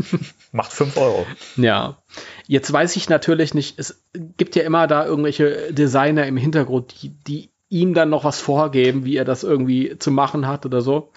Macht 0.52 0.72
5 0.72 0.96
Euro. 0.96 1.26
Ja. 1.56 1.98
Jetzt 2.46 2.72
weiß 2.72 2.94
ich 2.96 3.08
natürlich 3.08 3.52
nicht, 3.52 3.78
es 3.78 4.02
gibt 4.36 4.54
ja 4.54 4.62
immer 4.62 4.86
da 4.86 5.04
irgendwelche 5.04 5.72
Designer 5.72 6.26
im 6.26 6.36
Hintergrund, 6.36 7.02
die, 7.02 7.10
die 7.10 7.50
ihm 7.68 7.94
dann 7.94 8.10
noch 8.10 8.24
was 8.24 8.40
vorgeben, 8.40 9.04
wie 9.04 9.16
er 9.16 9.24
das 9.24 9.42
irgendwie 9.42 9.98
zu 9.98 10.12
machen 10.12 10.46
hat 10.46 10.64
oder 10.64 10.80
so. 10.80 11.10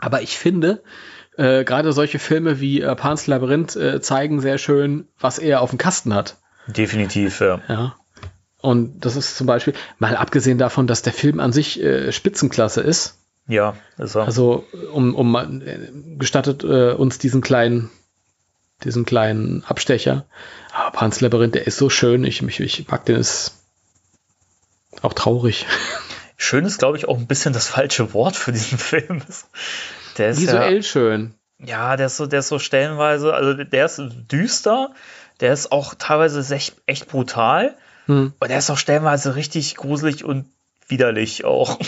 Aber 0.00 0.22
ich 0.22 0.36
finde, 0.36 0.82
äh, 1.36 1.62
gerade 1.62 1.92
solche 1.92 2.18
Filme 2.18 2.60
wie 2.60 2.80
äh, 2.80 2.96
Pan's 2.96 3.28
Labyrinth 3.28 3.76
äh, 3.76 4.00
zeigen 4.00 4.40
sehr 4.40 4.58
schön, 4.58 5.06
was 5.20 5.38
er 5.38 5.60
auf 5.60 5.70
dem 5.70 5.78
Kasten 5.78 6.12
hat. 6.14 6.38
Definitiv, 6.66 7.40
ja. 7.40 7.60
Ja. 7.68 7.96
Und 8.62 9.04
das 9.04 9.16
ist 9.16 9.36
zum 9.36 9.46
Beispiel, 9.46 9.74
mal 9.98 10.16
abgesehen 10.16 10.56
davon, 10.56 10.86
dass 10.86 11.02
der 11.02 11.12
Film 11.12 11.40
an 11.40 11.52
sich 11.52 11.82
äh, 11.82 12.12
Spitzenklasse 12.12 12.80
ist, 12.80 13.18
Ja, 13.48 13.74
ist 13.98 14.14
er. 14.14 14.24
also 14.24 14.64
um, 14.92 15.14
um 15.14 15.34
äh, 15.36 15.90
gestattet 16.18 16.64
äh, 16.64 16.92
uns 16.92 17.18
diesen 17.18 17.40
kleinen, 17.42 17.90
diesen 18.84 19.04
kleinen 19.04 19.64
Abstecher. 19.64 20.24
Aber 20.72 20.92
Pan's 20.92 21.20
Labyrinth, 21.20 21.54
der 21.56 21.66
ist 21.66 21.76
so 21.76 21.90
schön. 21.90 22.24
Ich, 22.24 22.40
ich, 22.40 22.60
ich 22.60 22.88
mag 22.88 23.04
den, 23.04 23.16
ist 23.16 23.54
auch 25.02 25.12
traurig. 25.12 25.66
Schön 26.36 26.64
ist, 26.64 26.78
glaube 26.78 26.96
ich, 26.98 27.06
auch 27.06 27.18
ein 27.18 27.26
bisschen 27.28 27.52
das 27.52 27.68
falsche 27.68 28.14
Wort 28.14 28.34
für 28.36 28.50
diesen 28.52 28.76
Film. 28.90 29.22
Der 30.18 30.30
ist 30.30 30.40
Visuell 30.40 30.82
schön. 30.82 31.34
ja, 31.58 31.66
ja, 31.90 31.96
der 31.96 32.06
ist 32.06 32.16
so, 32.16 32.26
der 32.26 32.40
ist 32.40 32.48
so 32.48 32.58
stellenweise, 32.58 33.32
also 33.32 33.54
der 33.54 33.84
ist 33.86 34.00
düster, 34.30 34.92
der 35.40 35.52
ist 35.52 35.70
auch 35.70 35.94
teilweise 35.94 36.54
echt, 36.54 36.76
echt 36.86 37.06
brutal 37.08 37.76
Hm. 38.06 38.32
und 38.38 38.48
der 38.48 38.58
ist 38.58 38.70
auch 38.70 38.78
stellenweise 38.78 39.36
richtig 39.36 39.76
gruselig 39.76 40.24
und 40.24 40.46
widerlich 40.88 41.44
auch. 41.44 41.78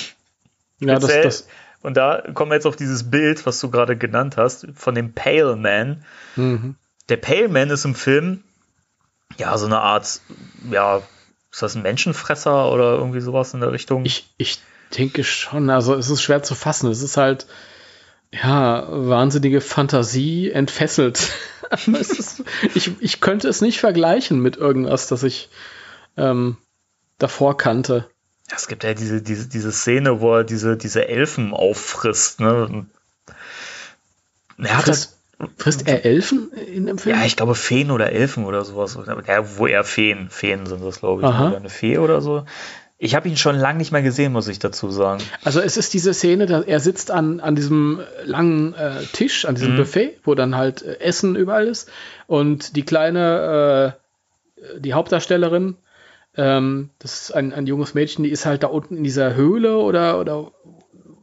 Ja, 0.80 0.98
das, 0.98 1.06
das, 1.06 1.48
Und 1.82 1.96
da 1.96 2.22
kommen 2.34 2.50
wir 2.50 2.56
jetzt 2.56 2.66
auf 2.66 2.76
dieses 2.76 3.10
Bild, 3.10 3.46
was 3.46 3.60
du 3.60 3.70
gerade 3.70 3.96
genannt 3.96 4.36
hast, 4.36 4.66
von 4.74 4.94
dem 4.94 5.12
Pale 5.12 5.56
Man. 5.56 6.04
mhm. 6.36 6.76
Der 7.08 7.16
Pale 7.16 7.48
Man 7.48 7.70
ist 7.70 7.84
im 7.84 7.94
Film 7.94 8.42
ja 9.36 9.56
so 9.58 9.66
eine 9.66 9.80
Art, 9.80 10.20
ja, 10.70 11.02
ist 11.50 11.62
das 11.62 11.74
ein 11.74 11.82
Menschenfresser 11.82 12.72
oder 12.72 12.94
irgendwie 12.94 13.20
sowas 13.20 13.54
in 13.54 13.60
der 13.60 13.72
Richtung? 13.72 14.04
ich, 14.04 14.32
ich 14.38 14.58
denke 14.96 15.24
schon, 15.24 15.70
also 15.70 15.94
es 15.94 16.10
ist 16.10 16.22
schwer 16.22 16.42
zu 16.42 16.54
fassen. 16.54 16.90
Es 16.90 17.02
ist 17.02 17.16
halt, 17.16 17.46
ja, 18.32 18.86
wahnsinnige 18.88 19.60
Fantasie 19.60 20.50
entfesselt. 20.50 21.30
es 21.70 22.10
ist, 22.10 22.44
ich, 22.74 22.90
ich 23.00 23.20
könnte 23.20 23.48
es 23.48 23.60
nicht 23.60 23.80
vergleichen 23.80 24.40
mit 24.40 24.56
irgendwas, 24.56 25.06
das 25.06 25.22
ich 25.22 25.48
ähm, 26.16 26.56
davor 27.18 27.56
kannte. 27.56 28.08
Es 28.54 28.68
gibt 28.68 28.84
ja 28.84 28.94
diese, 28.94 29.22
diese, 29.22 29.48
diese 29.48 29.72
Szene, 29.72 30.20
wo 30.20 30.36
er 30.36 30.44
diese, 30.44 30.76
diese 30.76 31.08
Elfen 31.08 31.52
auffrisst. 31.52 32.40
Ne? 32.40 32.86
Er 34.58 34.78
hat 34.78 34.86
das, 34.88 35.16
Frisst, 35.38 35.60
frisst 35.60 35.88
er 35.88 36.04
Elfen 36.04 36.52
in 36.52 36.86
dem 36.86 36.98
Film? 36.98 37.16
ja, 37.16 37.24
ich 37.24 37.36
glaube 37.36 37.54
Feen 37.54 37.90
oder 37.90 38.12
Elfen 38.12 38.44
oder 38.44 38.64
sowas. 38.64 38.98
Ja, 39.26 39.58
wo 39.58 39.66
er 39.66 39.82
Feen, 39.82 40.28
Feen 40.30 40.66
sind 40.66 40.84
das, 40.84 41.00
glaube 41.00 41.22
ich. 41.22 41.26
Aha. 41.28 41.48
Oder 41.48 41.56
eine 41.56 41.70
Fee 41.70 41.98
oder 41.98 42.20
so. 42.20 42.44
Ich 42.98 43.14
habe 43.16 43.28
ihn 43.28 43.36
schon 43.36 43.56
lange 43.56 43.78
nicht 43.78 43.90
mehr 43.90 44.02
gesehen, 44.02 44.32
muss 44.32 44.46
ich 44.46 44.60
dazu 44.60 44.90
sagen. 44.90 45.22
Also 45.42 45.60
es 45.60 45.76
ist 45.76 45.92
diese 45.92 46.14
Szene, 46.14 46.46
da 46.46 46.62
er 46.62 46.78
sitzt 46.80 47.10
an, 47.10 47.40
an 47.40 47.56
diesem 47.56 48.00
langen 48.24 48.72
äh, 48.74 49.02
Tisch, 49.12 49.44
an 49.46 49.56
diesem 49.56 49.72
Mhm. 49.72 49.78
Buffet, 49.78 50.20
wo 50.22 50.34
dann 50.34 50.54
halt 50.56 50.82
äh, 50.82 51.00
Essen 51.00 51.34
überall 51.34 51.66
ist. 51.66 51.90
Und 52.28 52.76
die 52.76 52.84
kleine, 52.84 53.96
äh, 54.76 54.80
die 54.80 54.94
Hauptdarstellerin, 54.94 55.76
ähm, 56.36 56.90
das 56.98 57.22
ist 57.22 57.34
ein, 57.34 57.52
ein 57.52 57.66
junges 57.66 57.94
Mädchen, 57.94 58.24
die 58.24 58.30
ist 58.30 58.46
halt 58.46 58.62
da 58.62 58.68
unten 58.68 58.96
in 58.96 59.04
dieser 59.04 59.34
Höhle 59.34 59.78
oder, 59.78 60.18
oder 60.20 60.52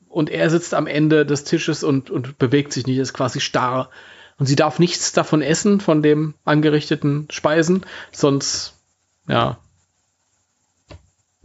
und 0.08 0.30
er 0.30 0.50
sitzt 0.50 0.74
am 0.74 0.88
Ende 0.88 1.26
des 1.26 1.44
Tisches 1.46 1.84
und, 1.84 2.10
und 2.10 2.38
bewegt 2.38 2.74
sich 2.74 2.86
nicht, 2.86 2.98
ist 2.98 3.14
quasi 3.14 3.40
starr. 3.40 3.90
Und 4.38 4.46
sie 4.46 4.56
darf 4.56 4.80
nichts 4.80 5.14
davon 5.14 5.42
essen, 5.42 5.80
von 5.80 6.02
dem 6.02 6.34
angerichteten 6.44 7.28
Speisen, 7.30 7.86
sonst, 8.12 8.74
ja, 9.28 9.58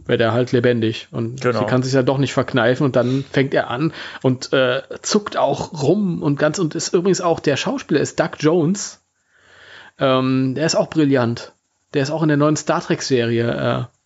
wäre 0.07 0.17
der 0.17 0.33
halt 0.33 0.51
lebendig. 0.51 1.07
Und 1.11 1.41
Genau. 1.41 1.59
sie 1.59 1.65
kann 1.65 1.83
sich 1.83 1.93
ja 1.93 2.03
doch 2.03 2.17
nicht 2.17 2.33
verkneifen 2.33 2.85
und 2.85 2.95
dann 2.95 3.23
fängt 3.29 3.53
er 3.53 3.69
an 3.69 3.93
und 4.23 4.51
äh, 4.53 4.81
zuckt 5.01 5.37
auch 5.37 5.83
rum 5.83 6.23
und 6.23 6.39
ganz 6.39 6.59
und 6.59 6.75
ist 6.75 6.93
übrigens 6.93 7.21
auch 7.21 7.39
der 7.39 7.57
Schauspieler 7.57 7.99
ist 7.99 8.19
Doug 8.19 8.31
Jones. 8.39 9.01
Ähm, 9.99 10.55
der 10.55 10.65
ist 10.65 10.75
auch 10.75 10.89
brillant. 10.89 11.53
Der 11.93 12.03
ist 12.03 12.11
auch 12.11 12.21
in 12.21 12.27
der 12.27 12.37
neuen 12.37 12.55
Star 12.55 12.81
Trek 12.81 13.01
Serie 13.01 13.51
äh, 13.51 13.97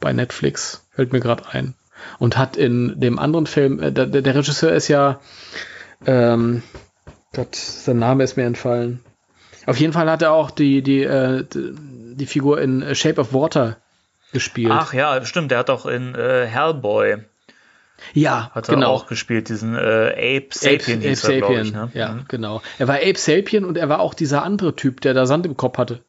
bei 0.00 0.12
Netflix, 0.12 0.86
fällt 0.90 1.12
mir 1.12 1.20
gerade 1.20 1.48
ein. 1.50 1.74
Und 2.18 2.36
hat 2.36 2.56
in 2.56 3.00
dem 3.00 3.18
anderen 3.18 3.46
Film, 3.46 3.82
äh, 3.82 3.92
der, 3.92 4.06
der 4.06 4.34
Regisseur 4.34 4.72
ist 4.72 4.88
ja, 4.88 5.20
ähm, 6.06 6.62
Gott, 7.34 7.54
sein 7.54 7.98
Name 7.98 8.24
ist 8.24 8.36
mir 8.36 8.44
entfallen. 8.44 9.00
Auf 9.66 9.78
jeden 9.78 9.92
Fall 9.92 10.10
hat 10.10 10.22
er 10.22 10.32
auch 10.32 10.50
die, 10.50 10.82
die, 10.82 11.02
äh, 11.02 11.44
die, 11.52 12.26
Figur 12.26 12.60
in 12.60 12.94
Shape 12.94 13.20
of 13.20 13.32
Water 13.32 13.76
gespielt. 14.32 14.72
Ach 14.72 14.92
ja, 14.92 15.24
stimmt, 15.24 15.50
der 15.50 15.58
hat 15.58 15.70
auch 15.70 15.86
in 15.86 16.14
äh, 16.14 16.46
Hellboy 16.46 17.18
ja, 18.12 18.50
hat 18.54 18.68
er 18.68 18.74
genau. 18.74 18.90
auch 18.90 19.06
gespielt, 19.06 19.48
diesen 19.48 19.74
äh, 19.74 19.78
Ape 20.38 20.48
Sapien 20.50 20.98
Ape, 20.98 21.08
Ape 21.08 21.16
Sapien. 21.16 21.64
ich. 21.64 21.72
Ne? 21.72 21.90
Ja, 21.94 22.12
Mhm. 22.12 22.24
genau. 22.28 22.62
Er 22.78 22.88
war 22.88 22.96
Ape 22.96 23.18
Sapien 23.18 23.64
und 23.64 23.76
er 23.76 23.88
war 23.88 24.00
auch 24.00 24.14
dieser 24.14 24.42
andere 24.42 24.76
Typ, 24.76 25.00
der 25.00 25.14
da 25.14 25.26
Sand 25.26 25.46
im 25.46 25.56
Kopf 25.56 25.78
hatte. 25.78 26.02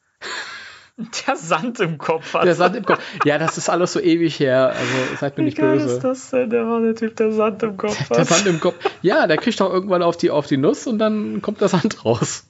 Der 1.26 1.36
Sand 1.36 1.78
im 1.80 1.96
Kopf 1.96 2.34
hat. 2.34 2.44
Der 2.44 2.54
Sand 2.56 2.74
im 2.74 2.84
Kopf. 2.84 2.98
Ja, 3.24 3.38
das 3.38 3.56
ist 3.56 3.68
alles 3.70 3.92
so 3.92 4.00
ewig 4.00 4.40
her. 4.40 4.70
Also 4.70 5.16
seid 5.20 5.36
mir 5.38 5.42
Wie 5.42 5.46
nicht 5.46 5.58
geil 5.58 5.78
böse. 5.78 5.94
ist 5.94 6.00
das 6.04 6.30
denn? 6.30 6.50
Der 6.50 6.66
war 6.66 6.80
der 6.80 6.96
Typ, 6.96 7.14
der 7.16 7.30
Sand 7.32 7.62
im 7.62 7.76
Kopf 7.76 8.08
Der 8.08 8.18
hat. 8.18 8.26
Sand 8.26 8.46
im 8.46 8.58
Kopf. 8.58 8.74
Ja, 9.00 9.26
der 9.28 9.36
kriegt 9.36 9.62
auch 9.62 9.72
irgendwann 9.72 10.02
auf 10.02 10.16
die, 10.16 10.30
auf 10.30 10.46
die 10.48 10.56
Nuss 10.56 10.86
und 10.88 10.98
dann 10.98 11.40
kommt 11.40 11.60
der 11.60 11.68
Sand 11.68 12.04
raus. 12.04 12.46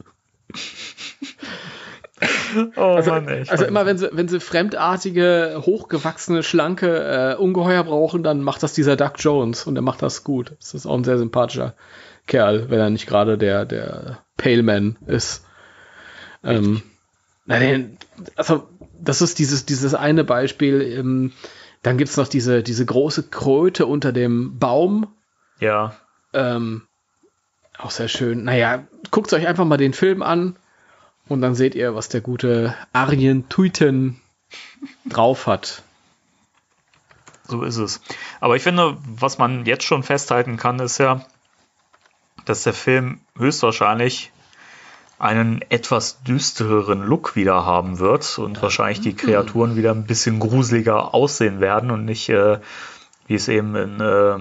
Oh 2.76 2.80
Also, 2.80 3.10
Mann, 3.10 3.28
ey. 3.28 3.44
also 3.48 3.64
immer, 3.64 3.86
wenn 3.86 3.98
sie, 3.98 4.08
wenn 4.12 4.26
sie 4.28 4.40
fremdartige, 4.40 5.62
hochgewachsene, 5.64 6.42
schlanke 6.42 7.34
äh, 7.36 7.40
Ungeheuer 7.40 7.84
brauchen, 7.84 8.22
dann 8.24 8.42
macht 8.42 8.62
das 8.62 8.72
dieser 8.72 8.96
Doug 8.96 9.12
Jones 9.18 9.66
und 9.66 9.74
der 9.74 9.82
macht 9.82 10.02
das 10.02 10.24
gut. 10.24 10.52
Das 10.58 10.74
ist 10.74 10.86
auch 10.86 10.96
ein 10.96 11.04
sehr 11.04 11.18
sympathischer 11.18 11.74
Kerl, 12.26 12.70
wenn 12.70 12.80
er 12.80 12.90
nicht 12.90 13.06
gerade 13.06 13.38
der, 13.38 13.66
der 13.66 14.18
Pale 14.36 14.62
Man 14.64 14.96
ist. 15.06 15.44
Ähm, 16.42 16.82
na, 17.48 17.58
den, 17.58 17.96
also, 18.36 18.68
das 19.00 19.22
ist 19.22 19.38
dieses, 19.38 19.64
dieses 19.64 19.94
eine 19.94 20.22
Beispiel. 20.22 20.82
Ähm, 20.82 21.32
dann 21.82 21.96
gibt's 21.96 22.18
noch 22.18 22.28
diese, 22.28 22.62
diese 22.62 22.84
große 22.84 23.30
Kröte 23.30 23.86
unter 23.86 24.12
dem 24.12 24.58
Baum. 24.58 25.06
Ja, 25.58 25.96
Ähm, 26.34 26.82
auch 27.78 27.90
sehr 27.90 28.08
schön. 28.08 28.44
Naja, 28.44 28.86
guckt 29.10 29.32
euch 29.32 29.46
einfach 29.46 29.64
mal 29.64 29.78
den 29.78 29.94
Film 29.94 30.22
an 30.22 30.56
und 31.26 31.40
dann 31.40 31.54
seht 31.54 31.74
ihr, 31.74 31.94
was 31.94 32.10
der 32.10 32.20
gute 32.20 32.74
Arjen 32.92 33.48
Tuiten 33.48 34.20
drauf 35.06 35.46
hat. 35.46 35.82
So 37.46 37.62
ist 37.62 37.78
es. 37.78 38.02
Aber 38.40 38.56
ich 38.56 38.62
finde, 38.62 38.98
was 39.06 39.38
man 39.38 39.64
jetzt 39.64 39.84
schon 39.84 40.02
festhalten 40.02 40.58
kann, 40.58 40.80
ist 40.80 40.98
ja, 40.98 41.24
dass 42.44 42.64
der 42.64 42.74
Film 42.74 43.20
höchstwahrscheinlich 43.38 44.32
einen 45.18 45.62
etwas 45.68 46.22
düstereren 46.22 47.02
Look 47.02 47.34
wieder 47.34 47.66
haben 47.66 47.98
wird 47.98 48.38
und 48.38 48.62
wahrscheinlich 48.62 49.00
die 49.00 49.14
Kreaturen 49.14 49.76
wieder 49.76 49.90
ein 49.90 50.06
bisschen 50.06 50.38
gruseliger 50.38 51.12
aussehen 51.12 51.60
werden 51.60 51.90
und 51.90 52.04
nicht, 52.04 52.28
äh, 52.28 52.58
wie 53.26 53.34
es 53.34 53.48
eben 53.48 53.74
in, 53.74 54.00
äh, 54.00 54.38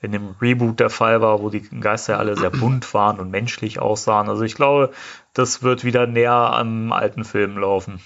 in 0.00 0.12
dem 0.12 0.34
Reboot 0.40 0.78
der 0.78 0.90
Fall 0.90 1.20
war, 1.20 1.42
wo 1.42 1.50
die 1.50 1.62
Geister 1.62 2.18
alle 2.18 2.36
sehr 2.36 2.50
bunt 2.50 2.92
waren 2.94 3.18
und 3.18 3.30
menschlich 3.30 3.80
aussahen. 3.80 4.28
Also 4.28 4.42
ich 4.42 4.54
glaube, 4.54 4.92
das 5.34 5.62
wird 5.62 5.84
wieder 5.84 6.06
näher 6.06 6.32
am 6.32 6.92
alten 6.92 7.24
Film 7.24 7.58
laufen. 7.58 8.00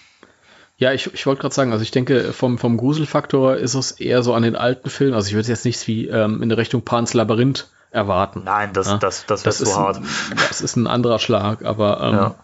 Ja, 0.79 0.93
ich, 0.93 1.13
ich 1.13 1.27
wollte 1.27 1.41
gerade 1.41 1.55
sagen, 1.55 1.73
also 1.73 1.83
ich 1.83 1.91
denke, 1.91 2.33
vom, 2.35 2.59
vom 2.59 2.77
Gruselfaktor 2.77 3.57
ist 3.57 3.75
es 3.75 3.93
eher 3.93 4.23
so 4.23 4.35
an 4.35 4.43
den 4.43 4.57
alten 4.57 4.91
Filmen. 4.91 5.15
Also 5.15 5.29
ich 5.29 5.35
würde 5.35 5.49
jetzt 5.49 5.65
nichts 5.65 5.87
wie 5.87 6.07
ähm, 6.09 6.43
in 6.43 6.51
der 6.51 6.59
Richtung 6.59 6.83
Pans 6.83 7.15
Labyrinth 7.15 7.71
erwarten. 7.91 8.43
Nein, 8.45 8.73
das, 8.73 8.89
ja? 8.89 8.97
das, 8.99 9.27
das, 9.27 9.43
das 9.43 9.61
ist 9.61 9.73
zu 9.73 9.77
hart. 9.79 9.97
Ein, 9.97 10.07
das 10.49 10.61
ist 10.61 10.77
ein 10.77 10.87
anderer 10.87 11.19
Schlag, 11.19 11.65
aber 11.65 12.35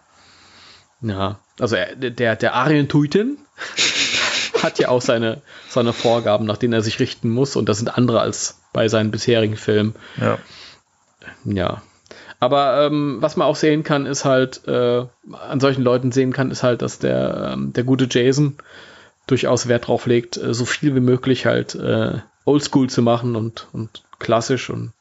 ähm, 1.01 1.09
Ja. 1.09 1.13
ja. 1.15 1.39
also 1.59 1.75
er- 1.75 1.95
der, 1.95 2.35
der 2.35 2.53
Arjen 2.55 2.87
Tuitin 2.89 3.37
hat 4.61 4.79
ja 4.79 4.89
auch 4.89 5.01
seine, 5.01 5.41
seine 5.69 5.93
Vorgaben, 5.93 6.45
nach 6.45 6.57
denen 6.57 6.73
er 6.73 6.81
sich 6.81 6.99
richten 6.99 7.29
muss 7.29 7.55
und 7.55 7.67
das 7.69 7.77
sind 7.77 7.95
andere 7.97 8.21
als 8.21 8.59
bei 8.71 8.87
seinen 8.87 9.11
bisherigen 9.11 9.57
Filmen. 9.57 9.95
Ja. 10.19 10.37
Ja. 11.45 11.81
Aber 12.39 12.85
ähm, 12.85 13.17
was 13.21 13.37
man 13.37 13.47
auch 13.47 13.55
sehen 13.55 13.83
kann, 13.83 14.05
ist 14.05 14.25
halt, 14.25 14.67
äh, 14.67 15.05
an 15.31 15.59
solchen 15.59 15.81
Leuten 15.83 16.11
sehen 16.11 16.33
kann, 16.33 16.51
ist 16.51 16.63
halt, 16.63 16.81
dass 16.81 16.99
der, 16.99 17.51
ähm, 17.53 17.71
der 17.73 17.83
gute 17.85 18.07
Jason 18.09 18.57
durchaus 19.27 19.67
Wert 19.69 19.87
drauf 19.87 20.05
legt, 20.07 20.35
äh, 20.35 20.53
so 20.53 20.65
viel 20.65 20.93
wie 20.95 20.99
möglich 20.99 21.45
halt 21.45 21.75
äh, 21.75 22.19
oldschool 22.43 22.89
zu 22.89 23.01
machen 23.01 23.37
und, 23.37 23.67
und 23.71 24.03
klassisch 24.19 24.69
und 24.69 24.91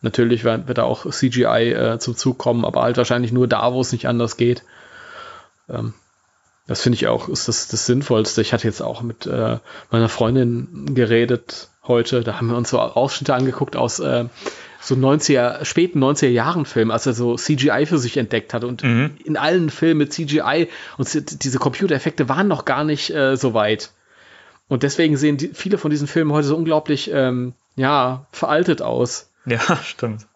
natürlich 0.00 0.44
wird, 0.44 0.68
wird 0.68 0.78
da 0.78 0.84
auch 0.84 1.08
CGI 1.08 1.72
äh, 1.72 1.98
zum 1.98 2.16
Zug 2.16 2.38
kommen, 2.38 2.64
aber 2.64 2.82
halt 2.82 2.96
wahrscheinlich 2.96 3.32
nur 3.32 3.48
da, 3.48 3.72
wo 3.72 3.80
es 3.80 3.92
nicht 3.92 4.06
anders 4.06 4.36
geht. 4.36 4.62
Ähm, 5.68 5.94
das 6.66 6.82
finde 6.82 6.96
ich 6.96 7.08
auch, 7.08 7.28
ist 7.28 7.48
das, 7.48 7.68
das 7.68 7.86
Sinnvollste. 7.86 8.42
Ich 8.42 8.52
hatte 8.52 8.66
jetzt 8.66 8.82
auch 8.82 9.00
mit 9.02 9.26
äh, 9.26 9.58
meiner 9.90 10.08
Freundin 10.08 10.94
geredet 10.94 11.68
heute, 11.86 12.22
da 12.22 12.36
haben 12.36 12.48
wir 12.50 12.56
uns 12.56 12.68
so 12.70 12.78
Ausschnitte 12.78 13.34
angeguckt 13.34 13.74
aus 13.74 13.98
äh, 13.98 14.26
so 14.80 14.94
90er, 14.94 15.64
späten 15.64 16.02
90er 16.02 16.28
Jahren 16.28 16.66
Film, 16.66 16.90
als 16.90 17.06
er 17.06 17.14
so 17.14 17.36
CGI 17.36 17.86
für 17.86 17.98
sich 17.98 18.16
entdeckt 18.16 18.54
hat 18.54 18.64
und 18.64 18.82
Mhm. 18.82 19.16
in 19.24 19.36
allen 19.36 19.70
Filmen 19.70 19.98
mit 19.98 20.12
CGI 20.12 20.68
und 20.98 21.42
diese 21.42 21.58
Computereffekte 21.58 22.28
waren 22.28 22.48
noch 22.48 22.64
gar 22.64 22.84
nicht 22.84 23.10
äh, 23.10 23.36
so 23.36 23.54
weit. 23.54 23.90
Und 24.68 24.82
deswegen 24.82 25.16
sehen 25.16 25.38
die, 25.38 25.48
viele 25.54 25.78
von 25.78 25.90
diesen 25.90 26.06
Filmen 26.06 26.32
heute 26.32 26.46
so 26.46 26.56
unglaublich, 26.56 27.10
ähm, 27.12 27.54
ja, 27.76 28.26
veraltet 28.30 28.82
aus. 28.82 29.27
Ja, 29.50 29.76
stimmt. 29.84 30.26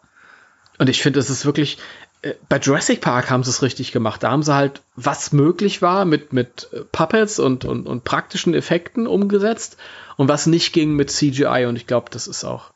Und 0.78 0.88
ich 0.88 1.02
finde, 1.02 1.20
es 1.20 1.30
ist 1.30 1.44
wirklich, 1.46 1.78
äh, 2.22 2.34
bei 2.48 2.58
Jurassic 2.58 3.00
Park 3.00 3.30
haben 3.30 3.44
sie 3.44 3.50
es 3.50 3.62
richtig 3.62 3.92
gemacht. 3.92 4.22
Da 4.22 4.30
haben 4.30 4.42
sie 4.42 4.54
halt, 4.54 4.82
was 4.96 5.32
möglich 5.32 5.82
war, 5.82 6.04
mit, 6.04 6.32
mit 6.32 6.68
äh, 6.72 6.80
Puppets 6.80 7.38
und, 7.38 7.64
und, 7.64 7.86
und 7.86 8.04
praktischen 8.04 8.54
Effekten 8.54 9.06
umgesetzt 9.06 9.76
und 10.16 10.28
was 10.28 10.46
nicht 10.46 10.72
ging 10.72 10.94
mit 10.94 11.10
CGI. 11.10 11.66
Und 11.66 11.76
ich 11.76 11.86
glaube, 11.86 12.10
das 12.10 12.26
ist 12.26 12.44
auch 12.44 12.72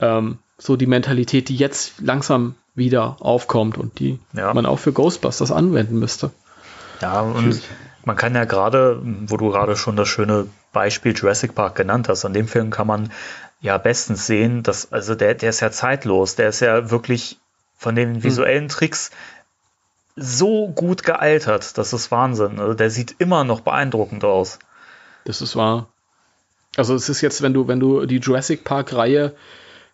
ähm, 0.00 0.38
so 0.58 0.76
die 0.76 0.86
Mentalität, 0.86 1.48
die 1.48 1.56
jetzt 1.56 2.00
langsam 2.00 2.54
wieder 2.74 3.16
aufkommt 3.20 3.76
und 3.76 3.98
die 3.98 4.18
Ja. 4.32 4.54
man 4.54 4.64
auch 4.66 4.78
für 4.78 4.92
Ghostbusters 4.92 5.52
anwenden 5.52 5.98
müsste. 5.98 6.30
Ja, 7.00 7.20
und 7.20 7.60
man 8.04 8.16
kann 8.16 8.34
ja 8.34 8.44
gerade, 8.44 9.00
wo 9.26 9.36
du 9.36 9.50
gerade 9.50 9.76
schon 9.76 9.96
das 9.96 10.08
schöne 10.08 10.46
Beispiel 10.72 11.14
Jurassic 11.14 11.54
Park 11.54 11.74
genannt 11.74 12.08
hast, 12.08 12.24
an 12.24 12.32
dem 12.32 12.48
Film 12.48 12.70
kann 12.70 12.86
man 12.86 13.12
ja 13.62 13.78
bestens 13.78 14.26
sehen, 14.26 14.62
dass, 14.62 14.92
also 14.92 15.14
der, 15.14 15.34
der 15.34 15.50
ist 15.50 15.60
ja 15.60 15.70
zeitlos, 15.70 16.34
der 16.34 16.48
ist 16.50 16.60
ja 16.60 16.90
wirklich 16.90 17.38
von 17.76 17.94
den 17.96 18.22
visuellen 18.22 18.68
Tricks 18.68 19.10
so 20.14 20.68
gut 20.68 21.04
gealtert, 21.04 21.78
das 21.78 21.92
ist 21.94 22.10
Wahnsinn. 22.10 22.60
Also 22.60 22.74
der 22.74 22.90
sieht 22.90 23.16
immer 23.18 23.44
noch 23.44 23.60
beeindruckend 23.60 24.24
aus. 24.24 24.58
Das 25.24 25.40
ist 25.40 25.56
wahr. 25.56 25.88
Also 26.76 26.94
es 26.94 27.08
ist 27.08 27.20
jetzt, 27.22 27.40
wenn 27.42 27.54
du, 27.54 27.68
wenn 27.68 27.80
du 27.80 28.04
die 28.06 28.18
Jurassic 28.18 28.64
Park-Reihe 28.64 29.34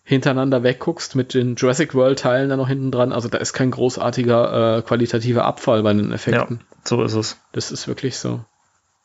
hintereinander 0.03 0.63
wegguckst 0.63 1.15
mit 1.15 1.33
den 1.33 1.55
Jurassic 1.55 1.93
World-Teilen 1.93 2.49
da 2.49 2.57
noch 2.57 2.67
hinten 2.67 2.91
dran, 2.91 3.13
also 3.13 3.29
da 3.29 3.37
ist 3.37 3.53
kein 3.53 3.69
großartiger 3.71 4.77
äh, 4.77 4.81
qualitativer 4.81 5.45
Abfall 5.45 5.83
bei 5.83 5.93
den 5.93 6.09
Ja, 6.09 6.15
Effekten. 6.15 6.61
so 6.83 7.03
ist 7.03 7.13
es. 7.13 7.37
Das 7.51 7.71
ist 7.71 7.87
wirklich 7.87 8.17
so. 8.17 8.43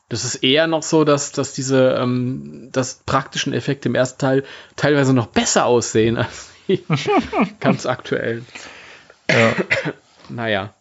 Das 0.09 0.25
ist 0.25 0.37
eher 0.37 0.67
noch 0.67 0.83
so, 0.83 1.05
dass, 1.05 1.33
dass 1.33 1.55
diese 1.55 1.97
ähm, 2.01 2.69
dass 2.73 3.03
praktischen 3.07 3.53
Effekte 3.53 3.89
im 3.89 3.95
ersten 3.95 4.19
Teil 4.19 4.45
teilweise 4.77 5.15
noch 5.15 5.27
besser 5.27 5.65
aussehen 5.65 6.19
als 6.19 6.51
die 6.69 6.85
ganz 7.61 7.87
aktuellen. 7.87 8.47
Ja. 9.31 9.55
Naja. 10.31 10.73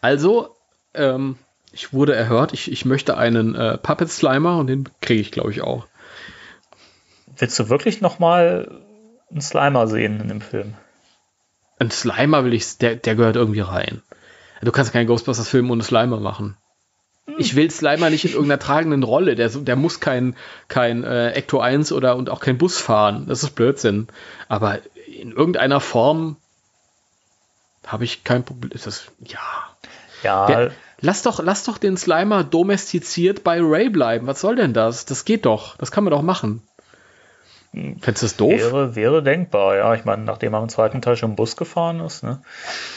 Also, 0.00 0.56
ähm, 0.94 1.38
ich 1.72 1.92
wurde 1.92 2.14
erhört, 2.14 2.52
ich, 2.52 2.72
ich 2.72 2.84
möchte 2.84 3.16
einen 3.16 3.54
äh, 3.54 3.78
Puppet 3.78 4.10
Slimer 4.10 4.58
und 4.58 4.66
den 4.66 4.88
kriege 5.00 5.20
ich, 5.20 5.30
glaube 5.30 5.52
ich, 5.52 5.62
auch. 5.62 5.86
Willst 7.36 7.56
du 7.58 7.68
wirklich 7.68 8.00
nochmal 8.00 8.82
einen 9.30 9.40
Slimer 9.40 9.86
sehen 9.86 10.20
in 10.20 10.28
dem 10.28 10.40
Film? 10.40 10.74
Ein 11.78 11.90
Slimer 11.90 12.44
will 12.44 12.52
ich, 12.52 12.78
der, 12.78 12.96
der 12.96 13.14
gehört 13.14 13.36
irgendwie 13.36 13.60
rein. 13.60 14.02
Du 14.60 14.72
kannst 14.72 14.92
keinen 14.92 15.06
Ghostbusters-Film 15.06 15.70
ohne 15.70 15.82
Slimer 15.82 16.20
machen. 16.20 16.56
Ich 17.38 17.56
will 17.56 17.70
Slimer 17.70 18.10
nicht 18.10 18.24
in 18.24 18.32
irgendeiner 18.32 18.58
tragenden 18.58 19.02
Rolle. 19.02 19.34
Der, 19.34 19.48
der 19.48 19.76
muss 19.76 20.00
kein, 20.00 20.36
kein 20.68 21.04
äh, 21.04 21.32
Ecto 21.32 21.60
1 21.60 21.92
oder 21.92 22.16
und 22.16 22.30
auch 22.30 22.40
kein 22.40 22.58
Bus 22.58 22.78
fahren. 22.78 23.26
Das 23.28 23.42
ist 23.42 23.54
Blödsinn. 23.54 24.08
Aber 24.48 24.78
in 25.06 25.32
irgendeiner 25.32 25.80
Form 25.80 26.36
habe 27.86 28.04
ich 28.04 28.24
kein 28.24 28.44
Problem. 28.44 28.72
Ist 28.72 28.86
das, 28.86 29.06
ja. 29.24 29.38
Ja, 30.22 30.46
Der, 30.46 30.70
lass, 31.00 31.22
doch, 31.22 31.42
lass 31.42 31.64
doch 31.64 31.78
den 31.78 31.96
Slimer 31.96 32.44
domestiziert 32.44 33.42
bei 33.42 33.58
Ray 33.60 33.88
bleiben. 33.88 34.26
Was 34.26 34.40
soll 34.40 34.56
denn 34.56 34.74
das? 34.74 35.06
Das 35.06 35.24
geht 35.24 35.46
doch. 35.46 35.76
Das 35.76 35.90
kann 35.90 36.04
man 36.04 36.10
doch 36.10 36.22
machen. 36.22 36.62
Fändest 37.72 38.04
du 38.04 38.26
das 38.26 38.36
doof? 38.36 38.52
Wäre, 38.52 38.96
wäre 38.96 39.22
denkbar, 39.22 39.76
ja. 39.76 39.94
Ich 39.94 40.04
meine, 40.04 40.24
nachdem 40.24 40.54
er 40.54 40.62
im 40.62 40.68
zweiten 40.68 41.00
Teil 41.00 41.16
schon 41.16 41.36
Bus 41.36 41.56
gefahren 41.56 42.00
ist. 42.00 42.22
Ne? 42.24 42.42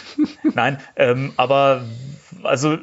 Nein, 0.54 0.80
ähm, 0.96 1.34
aber 1.38 1.84
also 2.44 2.78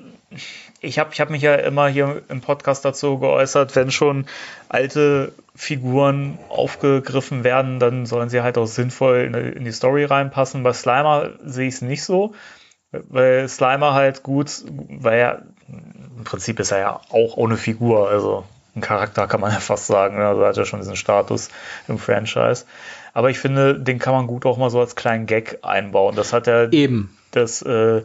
ich 0.80 0.98
habe 0.98 1.10
ich 1.12 1.20
hab 1.20 1.30
mich 1.30 1.42
ja 1.42 1.54
immer 1.54 1.88
hier 1.88 2.22
im 2.28 2.40
Podcast 2.40 2.84
dazu 2.84 3.18
geäußert, 3.18 3.76
wenn 3.76 3.90
schon 3.90 4.26
alte 4.68 5.32
Figuren 5.54 6.38
aufgegriffen 6.48 7.44
werden, 7.44 7.78
dann 7.78 8.06
sollen 8.06 8.30
sie 8.30 8.42
halt 8.42 8.56
auch 8.56 8.66
sinnvoll 8.66 9.18
in, 9.18 9.34
in 9.34 9.64
die 9.64 9.72
Story 9.72 10.04
reinpassen. 10.04 10.62
Bei 10.62 10.72
Slimer 10.72 11.30
sehe 11.44 11.68
ich 11.68 11.74
es 11.74 11.82
nicht 11.82 12.02
so, 12.02 12.34
weil 12.92 13.48
Slimer 13.48 13.92
halt 13.92 14.22
gut, 14.22 14.64
weil 14.68 15.18
er 15.18 15.42
im 16.16 16.24
Prinzip 16.24 16.58
ist 16.60 16.70
er 16.70 16.78
ja 16.78 17.00
auch 17.10 17.36
ohne 17.36 17.56
Figur, 17.56 18.08
also 18.08 18.44
ein 18.74 18.80
Charakter 18.80 19.26
kann 19.26 19.40
man 19.40 19.52
ja 19.52 19.60
fast 19.60 19.86
sagen, 19.86 20.16
ne? 20.16 20.26
also 20.26 20.46
hat 20.46 20.56
ja 20.56 20.64
schon 20.64 20.80
diesen 20.80 20.96
Status 20.96 21.50
im 21.88 21.98
Franchise. 21.98 22.64
Aber 23.12 23.28
ich 23.28 23.38
finde, 23.38 23.78
den 23.78 23.98
kann 23.98 24.14
man 24.14 24.26
gut 24.26 24.46
auch 24.46 24.56
mal 24.56 24.70
so 24.70 24.80
als 24.80 24.94
kleinen 24.94 25.26
Gag 25.26 25.58
einbauen. 25.62 26.14
Das 26.14 26.32
hat 26.32 26.46
er 26.46 26.72
Eben. 26.72 27.16
das 27.32 27.62
äh, 27.62 28.02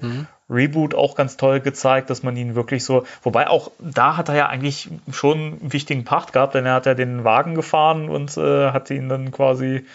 Reboot 0.50 0.94
auch 0.94 1.16
ganz 1.16 1.38
toll 1.38 1.60
gezeigt, 1.60 2.10
dass 2.10 2.22
man 2.22 2.38
ihn 2.38 2.56
wirklich 2.56 2.84
so, 2.84 3.06
wobei 3.24 3.48
auch 3.48 3.72
da 3.80 4.16
hat 4.16 4.30
er 4.30 4.36
ja 4.36 4.48
eigentlich 4.48 4.90
schon 5.12 5.38
einen 5.38 5.74
wichtigen 5.74 6.04
Part 6.04 6.34
gehabt, 6.34 6.54
denn 6.54 6.66
er 6.66 6.76
hat 6.76 6.86
ja 6.86 6.94
den 6.94 7.24
Wagen 7.24 7.56
gefahren 7.56 8.10
und 8.10 8.38
äh, 8.38 8.72
hat 8.72 8.92
ihn 8.92 9.10
dann 9.10 9.32
quasi, 9.32 9.86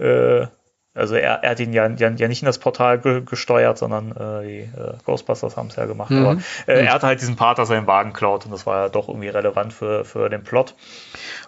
äh, 0.00 0.46
also 0.92 1.14
er, 1.14 1.44
er 1.44 1.50
hat 1.50 1.60
ihn 1.60 1.72
ja, 1.72 1.86
ja, 1.86 2.08
ja 2.08 2.26
nicht 2.26 2.42
in 2.42 2.46
das 2.46 2.58
Portal 2.58 2.98
ge 2.98 3.22
gesteuert, 3.24 3.78
sondern 3.78 4.10
äh, 4.10 4.46
die 4.46 4.58
äh, 4.60 4.94
Ghostbusters 5.04 5.56
haben 5.56 5.68
es 5.68 5.76
ja 5.76 5.86
gemacht. 5.86 6.10
Mhm. 6.10 6.26
Aber 6.26 6.40
äh, 6.66 6.84
er 6.84 6.92
hatte 6.92 7.06
halt 7.06 7.20
diesen 7.20 7.36
Part, 7.36 7.58
dass 7.58 7.70
er 7.70 7.80
den 7.80 7.86
Wagen 7.86 8.12
klaut 8.12 8.44
und 8.44 8.50
das 8.50 8.66
war 8.66 8.84
ja 8.84 8.88
doch 8.88 9.08
irgendwie 9.08 9.28
relevant 9.28 9.72
für, 9.72 10.04
für 10.04 10.28
den 10.28 10.42
Plot. 10.42 10.74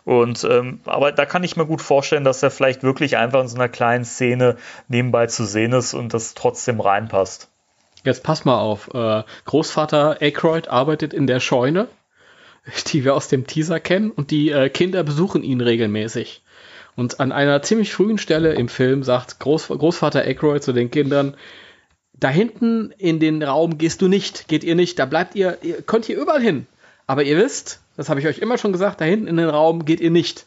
Und 0.05 0.47
ähm, 0.49 0.81
aber 0.85 1.11
da 1.11 1.27
kann 1.27 1.43
ich 1.43 1.57
mir 1.57 1.67
gut 1.67 1.83
vorstellen, 1.83 2.23
dass 2.23 2.41
er 2.43 2.53
vielleicht 2.53 2.85
wirklich 2.85 3.17
einfach 3.17 3.41
in 3.41 3.49
so 3.49 3.57
einer 3.57 3.69
kleinen 3.69 4.05
Szene 4.05 4.59
nebenbei 4.87 5.27
zu 5.27 5.45
sehen 5.45 5.73
ist 5.73 5.93
und 5.93 6.15
das 6.15 6.35
trotzdem 6.35 6.79
reinpasst. 6.79 7.49
Jetzt 8.05 8.23
pass 8.23 8.45
mal 8.45 8.59
auf. 8.59 8.93
Äh, 8.95 9.23
Großvater 9.45 10.19
Aykroyd 10.21 10.69
arbeitet 10.69 11.13
in 11.13 11.27
der 11.27 11.41
Scheune, 11.41 11.89
die 12.93 13.05
wir 13.05 13.15
aus 13.15 13.29
dem 13.29 13.47
Teaser 13.47 13.81
kennen, 13.81 14.11
und 14.11 14.31
die 14.31 14.51
äh, 14.51 14.69
Kinder 14.69 15.03
besuchen 15.03 15.43
ihn 15.43 15.61
regelmäßig. 15.61 16.43
Und 16.97 17.21
an 17.21 17.31
einer 17.33 17.63
ziemlich 17.63 17.93
frühen 17.93 18.19
Stelle 18.19 18.55
im 18.55 18.69
Film 18.69 19.03
sagt 19.05 19.39
Groß, 19.39 19.69
Großvater 19.69 20.23
Aykroyd 20.23 20.63
zu 20.63 20.73
den 20.73 20.91
Kindern, 20.91 21.37
da 22.15 22.29
hinten 22.29 22.93
in 22.99 23.21
den 23.21 23.43
Raum 23.43 23.79
gehst 23.79 24.03
du 24.03 24.09
nicht, 24.09 24.49
geht 24.49 24.65
ihr 24.65 24.75
nicht, 24.75 24.99
da 24.99 25.07
bleibt 25.07 25.37
ihr, 25.37 25.59
ihr 25.63 25.83
könnt 25.83 26.07
hier 26.07 26.19
überall 26.19 26.43
hin. 26.43 26.67
Aber 27.07 27.23
ihr 27.23 27.37
wisst, 27.37 27.81
das 27.97 28.09
habe 28.09 28.21
ich 28.21 28.27
euch 28.27 28.39
immer 28.39 28.59
schon 28.59 28.73
gesagt, 28.73 29.01
da 29.01 29.05
hinten 29.05 29.29
in 29.29 29.37
den 29.37 29.49
Raum 29.49 29.85
geht 29.85 30.01
ihr 30.01 30.11
nicht. 30.11 30.47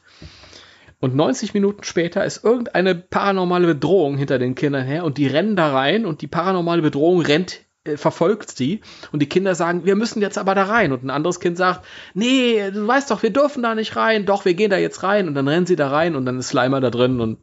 Und 1.02 1.16
90 1.16 1.56
Minuten 1.56 1.84
später 1.84 2.24
ist 2.24 2.44
irgendeine 2.44 2.94
paranormale 2.94 3.68
Bedrohung 3.68 4.18
hinter 4.18 4.38
den 4.38 4.54
Kindern 4.56 4.86
her 4.86 5.04
und 5.04 5.18
die 5.18 5.28
rennen 5.28 5.56
da 5.56 5.74
rein 5.74 6.06
und 6.06 6.22
die 6.22 6.28
paranormale 6.28 6.84
Bedrohung 6.84 7.22
rennt 7.22 7.62
äh, 7.84 7.98
verfolgt 7.98 8.52
sie. 8.52 8.82
Und 9.12 9.22
die 9.22 9.28
Kinder 9.28 9.56
sagen, 9.56 9.84
wir 9.86 9.96
müssen 9.96 10.22
jetzt 10.22 10.38
aber 10.38 10.54
da 10.54 10.66
rein. 10.66 10.92
Und 10.92 11.04
ein 11.04 11.10
anderes 11.10 11.40
Kind 11.40 11.58
sagt, 11.58 11.84
nee, 12.14 12.70
du 12.70 12.88
weißt 12.88 13.10
doch, 13.10 13.24
wir 13.24 13.32
dürfen 13.32 13.64
da 13.64 13.74
nicht 13.74 13.96
rein, 13.96 14.28
doch, 14.28 14.46
wir 14.46 14.54
gehen 14.54 14.70
da 14.70 14.78
jetzt 14.78 15.02
rein. 15.02 15.28
Und 15.28 15.34
dann 15.34 15.48
rennen 15.48 15.66
sie 15.66 15.76
da 15.76 15.90
rein 15.90 16.16
und 16.16 16.26
dann 16.26 16.38
ist 16.38 16.50
Slimer 16.50 16.80
da 16.80 16.92
drin 16.92 17.20
und 17.20 17.40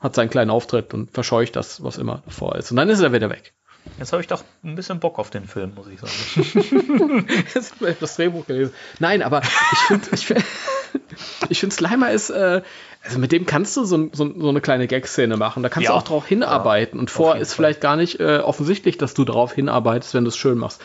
hat 0.00 0.16
seinen 0.16 0.30
kleinen 0.30 0.50
Auftritt 0.50 0.92
und 0.92 1.12
verscheucht 1.12 1.54
das, 1.54 1.84
was 1.84 1.96
immer 1.96 2.22
davor 2.24 2.56
ist. 2.56 2.72
Und 2.72 2.76
dann 2.76 2.88
ist 2.88 3.00
er 3.00 3.12
wieder 3.12 3.30
weg. 3.30 3.54
Jetzt 3.98 4.12
habe 4.12 4.22
ich 4.22 4.28
doch 4.28 4.42
ein 4.64 4.74
bisschen 4.76 4.98
Bock 5.00 5.18
auf 5.18 5.30
den 5.30 5.46
Film, 5.46 5.74
muss 5.74 5.86
ich 5.88 6.00
sagen. 6.00 7.26
Jetzt 7.54 7.74
habe 7.80 7.96
das 8.00 8.16
Drehbuch 8.16 8.46
gelesen. 8.46 8.72
Nein, 8.98 9.22
aber 9.22 9.42
ich 9.42 9.78
finde, 9.80 10.08
ich 10.12 10.26
finde, 10.26 10.42
ich 11.48 11.60
finde 11.60 11.74
Slimer 11.74 12.10
ist, 12.10 12.30
äh, 12.30 12.62
also 13.04 13.18
mit 13.18 13.32
dem 13.32 13.46
kannst 13.46 13.76
du 13.76 13.84
so, 13.84 14.08
so, 14.12 14.32
so 14.38 14.48
eine 14.48 14.60
kleine 14.60 14.86
Gag-Szene 14.86 15.36
machen. 15.36 15.62
Da 15.62 15.68
kannst 15.68 15.86
Ja. 15.86 15.92
du 15.92 15.98
auch 15.98 16.02
drauf 16.02 16.26
hinarbeiten. 16.26 16.98
Und 16.98 17.10
vor 17.10 17.36
ist 17.36 17.50
Fall. 17.50 17.56
vielleicht 17.56 17.80
gar 17.80 17.96
nicht 17.96 18.20
äh, 18.20 18.38
offensichtlich, 18.38 18.96
dass 18.98 19.14
du 19.14 19.24
darauf 19.24 19.52
hinarbeitest, 19.52 20.14
wenn 20.14 20.24
du 20.24 20.28
es 20.28 20.36
schön 20.36 20.58
machst. 20.58 20.80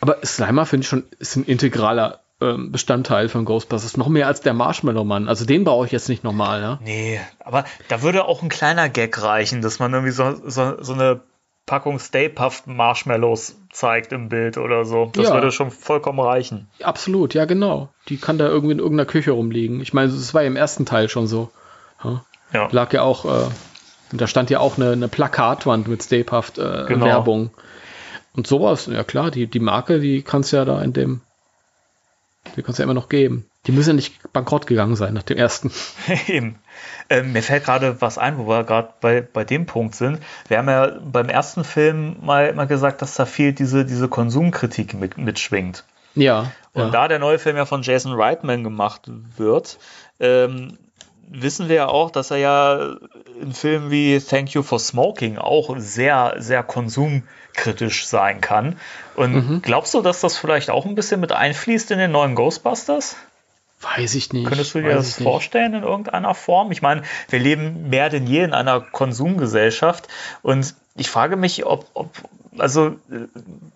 Aber 0.00 0.18
Slimer 0.24 0.66
finde 0.66 0.82
ich 0.84 0.88
schon, 0.88 1.04
ist 1.18 1.36
ein 1.36 1.44
integraler 1.44 2.20
ähm, 2.40 2.72
Bestandteil 2.72 3.28
von 3.28 3.44
Ghostbusters. 3.44 3.96
Noch 3.96 4.08
mehr 4.08 4.26
als 4.26 4.40
der 4.40 4.52
Marshmallow-Mann. 4.54 5.28
Also 5.28 5.44
den 5.44 5.62
brauche 5.64 5.86
ich 5.86 5.92
jetzt 5.92 6.08
nicht 6.08 6.24
nochmal, 6.24 6.60
ja. 6.60 6.78
Nee, 6.82 7.20
aber 7.40 7.64
da 7.88 8.02
würde 8.02 8.24
auch 8.24 8.42
ein 8.42 8.48
kleiner 8.48 8.88
Gag 8.88 9.20
reichen, 9.22 9.62
dass 9.62 9.78
man 9.78 9.92
irgendwie 9.92 10.12
so, 10.12 10.34
so, 10.48 10.82
so 10.82 10.92
eine 10.92 11.20
Packung 11.66 11.98
Stay 11.98 12.28
Puft 12.28 12.66
Marshmallows 12.66 13.56
zeigt 13.70 14.12
im 14.12 14.28
Bild 14.28 14.58
oder 14.58 14.84
so. 14.84 15.10
Das 15.14 15.28
Ja. 15.28 15.34
würde 15.34 15.52
schon 15.52 15.70
vollkommen 15.70 16.18
reichen. 16.20 16.68
Absolut, 16.82 17.34
ja, 17.34 17.44
genau. 17.44 17.88
Die 18.08 18.16
kann 18.16 18.36
da 18.38 18.46
irgendwie 18.48 18.72
in 18.72 18.78
irgendeiner 18.80 19.06
Küche 19.06 19.30
rumliegen. 19.30 19.80
Ich 19.80 19.92
meine, 19.94 20.10
das 20.12 20.34
war 20.34 20.42
ja 20.42 20.48
im 20.48 20.56
ersten 20.56 20.86
Teil 20.86 21.08
schon 21.08 21.26
so. 21.26 21.50
Ja. 22.04 22.24
Ja. 22.52 22.68
lag 22.72 22.92
ja 22.92 23.02
auch, 23.02 23.24
äh, 23.24 23.48
da 24.12 24.26
stand 24.26 24.50
ja 24.50 24.58
auch 24.60 24.76
eine, 24.76 24.92
eine 24.92 25.08
Plakatwand 25.08 25.88
mit 25.88 26.02
Stay 26.02 26.22
Puft 26.24 26.58
äh, 26.58 26.84
Genau. 26.88 27.06
Werbung. 27.06 27.50
Und 28.34 28.46
sowas, 28.46 28.86
ja 28.86 29.04
klar, 29.04 29.30
die, 29.30 29.46
die 29.46 29.60
Marke, 29.60 30.00
die 30.00 30.22
kannst 30.22 30.52
ja 30.52 30.64
da 30.64 30.82
in 30.82 30.92
dem, 30.92 31.20
die 32.56 32.62
kannst 32.62 32.78
ja 32.78 32.84
immer 32.84 32.94
noch 32.94 33.08
geben. 33.08 33.46
Die 33.66 33.72
müssen 33.72 33.90
ja 33.90 33.94
nicht 33.94 34.32
bankrott 34.32 34.66
gegangen 34.66 34.96
sein 34.96 35.14
nach 35.14 35.22
dem 35.22 35.38
ersten. 35.38 35.70
Eben. 36.26 36.56
Ähm, 37.08 37.32
mir 37.32 37.42
fällt 37.42 37.64
gerade 37.64 38.00
was 38.00 38.18
ein, 38.18 38.38
wo 38.38 38.46
wir 38.46 38.64
gerade 38.64 38.88
bei, 39.00 39.20
bei 39.20 39.44
dem 39.44 39.66
Punkt 39.66 39.94
sind. 39.94 40.20
Wir 40.48 40.58
haben 40.58 40.68
ja 40.68 40.92
beim 41.04 41.28
ersten 41.28 41.64
Film 41.64 42.16
mal, 42.22 42.52
mal 42.54 42.66
gesagt, 42.66 43.02
dass 43.02 43.14
da 43.14 43.26
viel 43.26 43.52
diese, 43.52 43.84
diese 43.84 44.08
Konsumkritik 44.08 44.94
mit, 44.94 45.18
mitschwingt. 45.18 45.84
Ja. 46.14 46.52
Und 46.72 46.84
ja. 46.84 46.90
da 46.90 47.08
der 47.08 47.18
neue 47.18 47.38
Film 47.38 47.56
ja 47.56 47.66
von 47.66 47.82
Jason 47.82 48.12
Reitman 48.12 48.64
gemacht 48.64 49.02
wird, 49.36 49.78
ähm, 50.20 50.78
wissen 51.28 51.68
wir 51.68 51.76
ja 51.76 51.88
auch, 51.88 52.10
dass 52.10 52.30
er 52.30 52.36
ja 52.36 52.96
in 53.40 53.52
Filmen 53.52 53.90
wie 53.90 54.20
Thank 54.20 54.50
You 54.50 54.62
for 54.62 54.78
Smoking 54.78 55.38
auch 55.38 55.74
sehr, 55.78 56.34
sehr 56.38 56.62
konsumkritisch 56.62 58.06
sein 58.06 58.40
kann. 58.40 58.78
Und 59.14 59.32
Mhm. 59.32 59.62
glaubst 59.62 59.94
du, 59.94 60.02
dass 60.02 60.20
das 60.20 60.36
vielleicht 60.36 60.70
auch 60.70 60.84
ein 60.84 60.94
bisschen 60.94 61.20
mit 61.20 61.32
einfließt 61.32 61.90
in 61.90 61.98
den 61.98 62.12
neuen 62.12 62.34
Ghostbusters? 62.34 63.16
Weiß 63.82 64.14
ich 64.14 64.32
nicht. 64.32 64.46
Könntest 64.46 64.74
du 64.74 64.80
dir 64.80 64.94
das 64.94 65.08
ich 65.08 65.18
nicht. 65.18 65.24
vorstellen 65.24 65.74
in 65.74 65.82
irgendeiner 65.82 66.34
Form? 66.34 66.70
Ich 66.70 66.82
meine, 66.82 67.02
wir 67.28 67.38
leben 67.40 67.90
mehr 67.90 68.10
denn 68.10 68.26
je 68.26 68.42
in 68.44 68.54
einer 68.54 68.80
Konsumgesellschaft 68.80 70.08
und 70.42 70.74
ich 70.96 71.10
frage 71.10 71.36
mich, 71.36 71.64
ob, 71.66 71.86
ob 71.94 72.10
also 72.58 72.88
äh, 73.10 73.26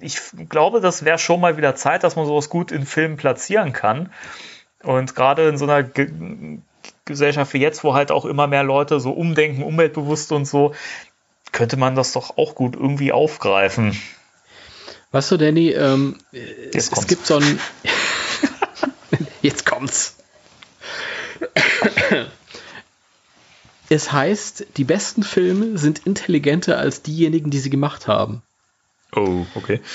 ich 0.00 0.20
glaube, 0.48 0.80
das 0.80 1.04
wäre 1.04 1.18
schon 1.18 1.40
mal 1.40 1.56
wieder 1.56 1.74
Zeit, 1.74 2.04
dass 2.04 2.16
man 2.16 2.26
sowas 2.26 2.48
gut 2.48 2.70
in 2.70 2.86
Filmen 2.86 3.16
platzieren 3.16 3.72
kann. 3.72 4.12
Und 4.82 5.14
gerade 5.14 5.48
in 5.48 5.58
so 5.58 5.64
einer 5.64 5.82
Ge 5.82 6.10
Gesellschaft 7.04 7.54
wie 7.54 7.58
jetzt, 7.58 7.84
wo 7.84 7.94
halt 7.94 8.10
auch 8.10 8.24
immer 8.24 8.48
mehr 8.48 8.64
Leute 8.64 8.98
so 8.98 9.12
umdenken, 9.12 9.62
umweltbewusst 9.62 10.32
und 10.32 10.44
so, 10.44 10.74
könnte 11.52 11.76
man 11.76 11.94
das 11.94 12.12
doch 12.12 12.36
auch 12.36 12.56
gut 12.56 12.74
irgendwie 12.74 13.12
aufgreifen. 13.12 13.96
Weißt 15.12 15.30
du, 15.30 15.36
Danny, 15.36 15.70
ähm, 15.70 16.18
es, 16.74 16.90
es 16.90 17.06
gibt 17.06 17.26
so 17.26 17.36
ein. 17.36 17.60
Jetzt 19.42 19.66
kommt's. 19.66 20.16
es 23.88 24.12
heißt, 24.12 24.66
die 24.76 24.84
besten 24.84 25.22
Filme 25.22 25.78
sind 25.78 26.06
intelligenter 26.06 26.78
als 26.78 27.02
diejenigen, 27.02 27.50
die 27.50 27.58
sie 27.58 27.70
gemacht 27.70 28.08
haben. 28.08 28.42
Oh, 29.14 29.46
okay. 29.54 29.80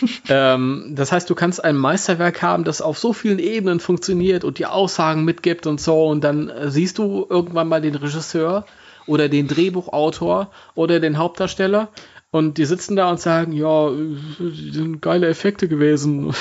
Ähm, 0.28 0.94
das 0.96 1.12
heißt, 1.12 1.28
du 1.28 1.34
kannst 1.34 1.62
ein 1.62 1.76
Meisterwerk 1.76 2.40
haben, 2.40 2.64
das 2.64 2.80
auf 2.80 2.98
so 2.98 3.12
vielen 3.12 3.38
Ebenen 3.38 3.78
funktioniert 3.78 4.42
und 4.42 4.58
dir 4.58 4.72
Aussagen 4.72 5.24
mitgibt 5.24 5.66
und 5.66 5.80
so, 5.80 6.06
und 6.06 6.24
dann 6.24 6.48
äh, 6.48 6.70
siehst 6.70 6.96
du 6.96 7.26
irgendwann 7.28 7.68
mal 7.68 7.82
den 7.82 7.94
Regisseur 7.94 8.64
oder 9.06 9.28
den 9.28 9.48
Drehbuchautor 9.48 10.50
oder 10.74 10.98
den 10.98 11.18
Hauptdarsteller 11.18 11.90
und 12.30 12.58
die 12.58 12.64
sitzen 12.64 12.96
da 12.96 13.10
und 13.10 13.20
sagen, 13.20 13.52
ja, 13.52 13.90
die 13.90 14.72
sind 14.72 15.00
geile 15.02 15.28
Effekte 15.28 15.68
gewesen. 15.68 16.34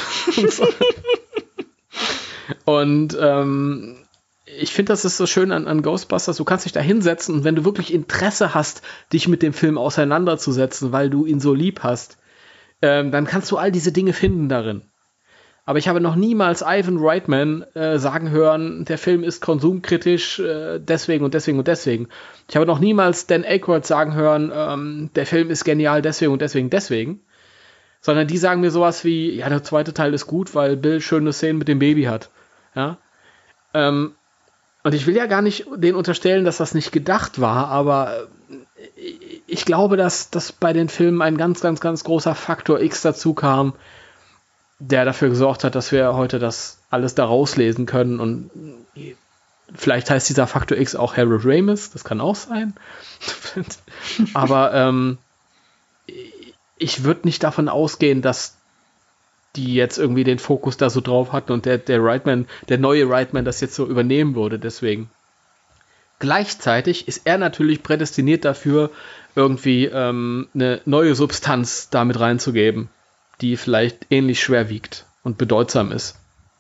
Und 2.66 3.18
ähm, 3.20 3.98
ich 4.46 4.74
finde, 4.74 4.92
das 4.92 5.06
ist 5.06 5.18
so 5.18 5.26
schön 5.26 5.52
an, 5.52 5.68
an 5.68 5.82
Ghostbusters. 5.82 6.38
Du 6.38 6.44
kannst 6.44 6.66
dich 6.66 6.74
da 6.74 6.82
hinsetzen 6.82 7.36
und 7.36 7.44
wenn 7.44 7.56
du 7.56 7.66
wirklich 7.66 7.94
Interesse 7.94 8.54
hast, 8.54 8.82
dich 9.12 9.28
mit 9.28 9.42
dem 9.42 9.54
Film 9.54 9.78
auseinanderzusetzen, 9.78 10.92
weil 10.92 11.10
du 11.10 11.26
ihn 11.26 11.40
so 11.40 11.54
lieb 11.54 11.82
hast, 11.82 12.18
ähm, 12.82 13.12
dann 13.12 13.26
kannst 13.26 13.52
du 13.52 13.58
all 13.58 13.72
diese 13.72 13.92
Dinge 13.92 14.14
finden 14.14 14.50
darin. 14.50 14.84
Aber 15.66 15.80
ich 15.80 15.88
habe 15.88 16.02
noch 16.02 16.16
niemals 16.16 16.62
Ivan 16.62 16.98
Reitman 17.00 17.64
äh, 17.74 17.98
sagen 17.98 18.32
hören, 18.32 18.84
der 18.84 18.98
Film 18.98 19.24
ist 19.24 19.42
konsumkritisch 19.42 20.40
äh, 20.40 20.80
deswegen 20.80 21.24
und 21.24 21.34
deswegen 21.34 21.58
und 21.58 21.70
deswegen. 21.70 22.10
Ich 22.50 22.58
habe 22.58 22.66
noch 22.66 22.80
niemals 22.80 23.28
Dan 23.28 23.46
Aykroyd 23.46 23.86
sagen 23.86 24.14
hören, 24.14 24.52
ähm, 24.54 25.10
der 25.16 25.26
Film 25.26 25.50
ist 25.50 25.64
genial 25.64 26.02
deswegen 26.02 26.34
und 26.34 26.42
deswegen 26.42 26.70
deswegen. 26.70 27.22
Sondern 28.02 28.28
die 28.28 28.38
sagen 28.38 28.60
mir 28.60 28.72
sowas 28.72 29.06
wie, 29.06 29.32
ja, 29.32 29.48
der 29.48 29.64
zweite 29.64 29.94
Teil 29.94 30.14
ist 30.14 30.28
gut, 30.28 30.54
weil 30.54 30.76
Bill 30.76 31.00
schöne 31.00 31.32
Szenen 31.32 31.60
mit 31.60 31.70
dem 31.70 31.80
Baby 31.80 32.04
hat. 32.04 32.30
Ja. 32.76 32.98
Ähm, 33.74 34.16
und 34.84 34.94
ich 34.94 35.08
will 35.08 35.16
ja 35.16 35.28
gar 35.28 35.42
nicht 35.42 35.66
denen 35.76 35.96
unterstellen, 35.96 36.46
dass 36.46 36.58
das 36.58 36.74
nicht 36.74 36.92
gedacht 36.92 37.40
war, 37.40 37.70
aber 37.70 38.28
äh, 38.50 39.14
ich 39.48 39.66
glaube, 39.66 39.98
dass, 39.98 40.30
dass 40.30 40.52
bei 40.52 40.74
den 40.74 40.90
Filmen 40.90 41.22
ein 41.22 41.38
ganz, 41.38 41.62
ganz, 41.62 41.80
ganz 41.80 42.04
großer 42.04 42.36
Faktor 42.36 42.82
X 42.82 43.02
dazu 43.02 43.34
kam, 43.34 43.74
der 44.80 45.06
dafür 45.06 45.30
gesorgt 45.30 45.64
hat, 45.64 45.76
dass 45.76 45.92
wir 45.92 46.16
heute 46.16 46.40
das 46.40 46.80
alles 46.90 47.16
da 47.16 47.26
rauslesen 47.26 47.86
können. 47.86 48.20
Und 48.20 48.52
vielleicht 49.74 50.10
heißt 50.10 50.28
dieser 50.30 50.48
Faktor 50.48 50.78
X 50.78 50.96
auch 50.96 51.16
Harold 51.16 51.46
Ramis, 51.46 51.92
das 51.92 52.04
kann 52.04 52.20
auch 52.20 52.36
sein. 52.36 52.74
aber 54.34 54.74
ähm, 54.74 55.18
ich 56.78 57.04
würde 57.04 57.22
nicht 57.24 57.44
davon 57.44 57.70
ausgehen, 57.70 58.22
dass 58.22 58.58
die 59.56 59.76
jetzt 59.76 59.98
irgendwie 59.98 60.24
den 60.24 60.40
Fokus 60.40 60.78
da 60.78 60.90
so 60.90 61.02
drauf 61.02 61.32
hatten 61.32 61.52
und 61.52 61.66
der, 61.66 61.78
der 61.78 62.04
Reitman, 62.04 62.48
der 62.70 62.78
neue 62.78 63.10
Reitman 63.10 63.46
das 63.46 63.62
jetzt 63.62 63.76
so 63.76 63.86
übernehmen 63.86 64.36
würde, 64.36 64.60
deswegen. 64.60 65.10
Gleichzeitig 66.20 67.08
ist 67.08 67.22
er 67.26 67.38
natürlich 67.38 67.84
prädestiniert 67.84 68.46
dafür, 68.46 68.92
irgendwie 69.36 69.86
ähm, 69.86 70.48
eine 70.54 70.80
neue 70.86 71.16
Substanz 71.16 71.90
damit 71.90 72.20
reinzugeben, 72.20 72.90
die 73.42 73.58
vielleicht 73.58 74.08
ähnlich 74.10 74.42
schwer 74.42 74.70
wiegt 74.70 75.06
und 75.24 75.38
bedeutsam 75.38 75.92
ist. 75.92 76.16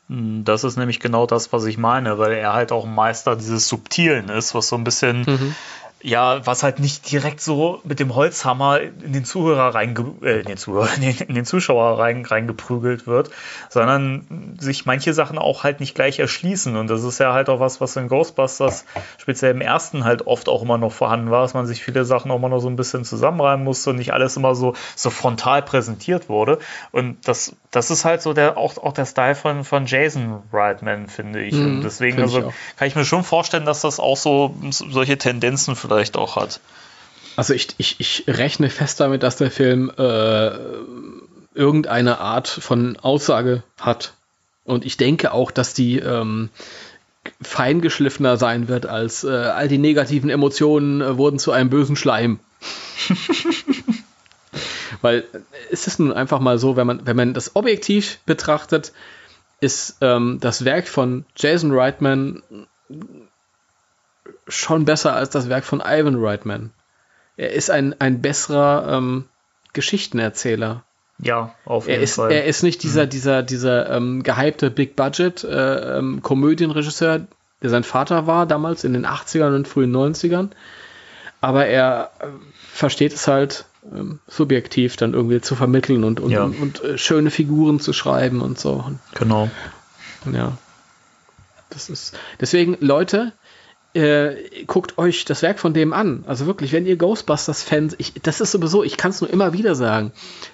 Das 0.09 0.63
ist 0.63 0.77
nämlich 0.77 0.99
genau 0.99 1.25
das, 1.25 1.53
was 1.53 1.65
ich 1.65 1.77
meine, 1.77 2.17
weil 2.19 2.33
er 2.33 2.53
halt 2.53 2.71
auch 2.71 2.85
ein 2.85 2.93
Meister 2.93 3.35
dieses 3.35 3.69
Subtilen 3.69 4.29
ist, 4.29 4.53
was 4.53 4.67
so 4.67 4.75
ein 4.75 4.83
bisschen, 4.83 5.21
Mhm. 5.21 5.55
Ja, 6.03 6.45
was 6.45 6.63
halt 6.63 6.79
nicht 6.79 7.09
direkt 7.09 7.39
so 7.39 7.79
mit 7.85 8.01
dem 8.01 8.13
Holzhammer 8.13 8.81
in 8.81 9.13
den 9.13 9.23
Zuhörer 9.23 9.73
reinge 9.73 10.13
äh, 10.21 10.41
in 10.41 10.47
den 10.47 10.57
Zuhörer, 10.57 10.89
in 11.27 11.33
den, 11.33 11.45
Zuschauer 11.45 11.97
rein, 11.97 12.25
reingeprügelt 12.25 13.07
wird, 13.07 13.31
sondern 13.69 14.57
sich 14.59 14.85
manche 14.85 15.13
Sachen 15.13 15.37
auch 15.37 15.63
halt 15.63 15.79
nicht 15.79 15.95
gleich 15.95 16.19
erschließen. 16.19 16.75
Und 16.75 16.89
das 16.89 17.03
ist 17.03 17.19
ja 17.19 17.31
halt 17.31 17.47
auch 17.47 17.61
was, 17.61 17.79
was 17.79 17.95
in 17.95 18.09
Ghostbusters 18.09 18.83
speziell 19.17 19.51
im 19.51 19.61
ersten 19.61 20.03
halt 20.03 20.27
oft 20.27 20.49
auch 20.49 20.61
immer 20.61 20.77
noch 20.77 20.91
vorhanden 20.91 21.31
war, 21.31 21.41
dass 21.41 21.53
man 21.53 21.65
sich 21.65 21.81
viele 21.81 22.03
Sachen 22.03 22.31
auch 22.31 22.39
mal 22.39 22.49
noch 22.49 22.59
so 22.59 22.69
ein 22.69 22.75
bisschen 22.75 23.05
zusammenreimen 23.05 23.63
musste 23.63 23.91
und 23.91 23.95
nicht 23.95 24.11
alles 24.11 24.35
immer 24.35 24.55
so, 24.55 24.73
so 24.97 25.09
frontal 25.09 25.61
präsentiert 25.61 26.27
wurde. 26.27 26.59
Und 26.91 27.29
das, 27.29 27.55
das 27.71 27.91
ist 27.91 28.03
halt 28.03 28.21
so 28.21 28.33
der, 28.33 28.57
auch, 28.57 28.77
auch 28.77 28.93
der 28.93 29.05
Style 29.05 29.35
von, 29.35 29.63
von 29.63 29.85
Jason 29.85 30.43
Reitman, 30.51 31.07
finde 31.07 31.41
ich. 31.41 31.53
Mhm, 31.53 31.77
und 31.77 31.81
deswegen 31.81 32.17
ich 32.17 32.23
also, 32.23 32.51
kann 32.75 32.87
ich 32.89 32.95
mir 32.95 33.05
schon 33.05 33.23
vorstellen, 33.23 33.63
dass 33.63 33.79
das 33.79 34.01
auch 34.01 34.17
so 34.17 34.53
solche 34.69 35.17
Tendenzen 35.17 35.77
vielleicht 35.77 35.92
auch 36.17 36.35
hat. 36.35 36.59
Also 37.35 37.53
ich, 37.53 37.69
ich, 37.77 37.99
ich 37.99 38.25
rechne 38.27 38.69
fest 38.69 38.99
damit, 38.99 39.23
dass 39.23 39.37
der 39.37 39.51
Film 39.51 39.91
äh, 39.97 40.51
irgendeine 41.55 42.19
Art 42.19 42.47
von 42.47 42.97
Aussage 42.97 43.63
hat. 43.79 44.13
Und 44.65 44.85
ich 44.85 44.97
denke 44.97 45.33
auch, 45.33 45.51
dass 45.51 45.73
die 45.73 45.99
ähm, 45.99 46.49
feingeschliffener 47.41 48.37
sein 48.37 48.67
wird, 48.67 48.85
als 48.85 49.23
äh, 49.23 49.29
all 49.29 49.67
die 49.67 49.77
negativen 49.77 50.29
Emotionen 50.29 51.01
äh, 51.01 51.17
wurden 51.17 51.39
zu 51.39 51.51
einem 51.51 51.69
bösen 51.69 51.95
Schleim. 51.95 52.39
Weil 55.01 55.19
äh, 55.19 55.39
es 55.71 55.87
ist 55.87 55.99
nun 55.99 56.13
einfach 56.13 56.39
mal 56.39 56.57
so, 56.59 56.75
wenn 56.75 56.87
man, 56.87 57.05
wenn 57.05 57.15
man 57.15 57.33
das 57.33 57.55
objektiv 57.55 58.19
betrachtet, 58.25 58.93
ist 59.59 59.97
ähm, 60.01 60.37
das 60.39 60.65
Werk 60.65 60.87
von 60.87 61.25
Jason 61.35 61.71
Reitman 61.71 62.43
schon 64.53 64.85
besser 64.85 65.13
als 65.13 65.29
das 65.29 65.49
Werk 65.49 65.63
von 65.63 65.81
Ivan 65.85 66.15
Reitman. 66.23 66.71
Er 67.37 67.51
ist 67.53 67.69
ein, 67.71 67.99
ein 67.99 68.21
besserer 68.21 68.97
ähm, 68.97 69.25
Geschichtenerzähler. 69.73 70.83
Ja, 71.19 71.55
auf 71.65 71.87
er 71.87 71.93
jeden 71.93 72.03
ist, 72.03 72.15
Fall. 72.15 72.31
Er 72.31 72.45
ist 72.45 72.63
nicht 72.63 72.83
dieser, 72.83 73.05
dieser, 73.05 73.43
dieser 73.43 73.89
ähm, 73.89 74.23
gehypte 74.23 74.69
Big 74.69 74.95
Budget 74.95 75.43
äh, 75.43 75.97
ähm, 75.97 76.21
Komödienregisseur, 76.21 77.21
der 77.61 77.69
sein 77.69 77.83
Vater 77.83 78.27
war 78.27 78.45
damals 78.45 78.83
in 78.83 78.93
den 78.93 79.05
80ern 79.05 79.55
und 79.55 79.67
frühen 79.67 79.95
90ern. 79.95 80.49
Aber 81.41 81.65
er 81.65 82.11
äh, 82.19 82.27
versteht 82.71 83.13
es 83.13 83.27
halt 83.27 83.65
ähm, 83.91 84.19
subjektiv 84.27 84.95
dann 84.95 85.13
irgendwie 85.13 85.41
zu 85.41 85.55
vermitteln 85.55 86.03
und, 86.03 86.19
und, 86.19 86.31
Ja. 86.31 86.43
und, 86.43 86.59
und 86.59 86.83
äh, 86.83 86.97
schöne 86.97 87.31
Figuren 87.31 87.79
zu 87.79 87.93
schreiben 87.93 88.41
und 88.41 88.59
so. 88.59 88.91
Genau. 89.15 89.49
ja. 90.31 90.57
Das 91.69 91.89
ist. 91.89 92.17
Deswegen, 92.39 92.77
Leute, 92.79 93.33
äh, 93.93 94.65
guckt 94.65 94.97
euch 94.97 95.25
das 95.25 95.41
Werk 95.41 95.59
von 95.59 95.73
dem 95.73 95.93
an. 95.93 96.23
Also 96.27 96.45
wirklich, 96.45 96.73
wenn 96.73 96.85
ihr 96.85 96.97
Ghostbusters-Fans, 96.97 97.97
das 98.23 98.41
ist 98.41 98.51
sowieso, 98.51 98.83
ich 98.83 98.97
kann 98.97 99.11
es 99.11 99.21
nur 99.21 99.29
immer 99.29 99.53
wieder 99.53 99.75
sagen, 99.75 100.11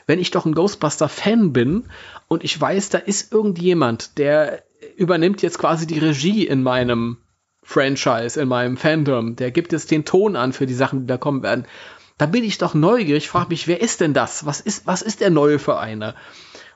wenn 0.08 0.20
ich 0.20 0.32
doch 0.32 0.46
ein 0.46 0.54
Ghostbuster-Fan 0.54 1.54
bin 1.54 1.86
und 2.28 2.44
ich 2.44 2.60
weiß, 2.60 2.90
da 2.90 2.98
ist 2.98 3.32
irgendjemand, 3.32 4.18
der 4.18 4.64
übernimmt 4.98 5.42
jetzt 5.42 5.60
quasi 5.60 5.88
die 5.88 6.00
Regie 6.00 6.46
in 6.46 6.64
meinem 6.64 7.18
Franchise, 7.64 8.40
in 8.40 8.48
meinem 8.48 8.78
Fandom, 8.78 9.36
der 9.36 9.52
gibt 9.52 9.72
jetzt 9.72 9.92
den 9.92 10.06
Ton 10.06 10.36
an 10.36 10.54
für 10.54 10.66
die 10.66 10.74
Sachen, 10.74 11.02
die 11.02 11.08
da 11.08 11.18
kommen 11.18 11.44
werden. 11.44 11.66
Da 12.18 12.26
bin 12.26 12.44
ich 12.44 12.58
doch 12.58 12.74
neugierig, 12.74 13.30
frage 13.30 13.50
mich, 13.50 13.68
wer 13.68 13.80
ist 13.80 14.02
denn 14.02 14.14
das? 14.14 14.46
Was 14.46 14.60
ist, 14.60 14.86
was 14.86 15.02
ist 15.02 15.22
der 15.22 15.30
neue 15.30 15.60
für? 15.60 15.78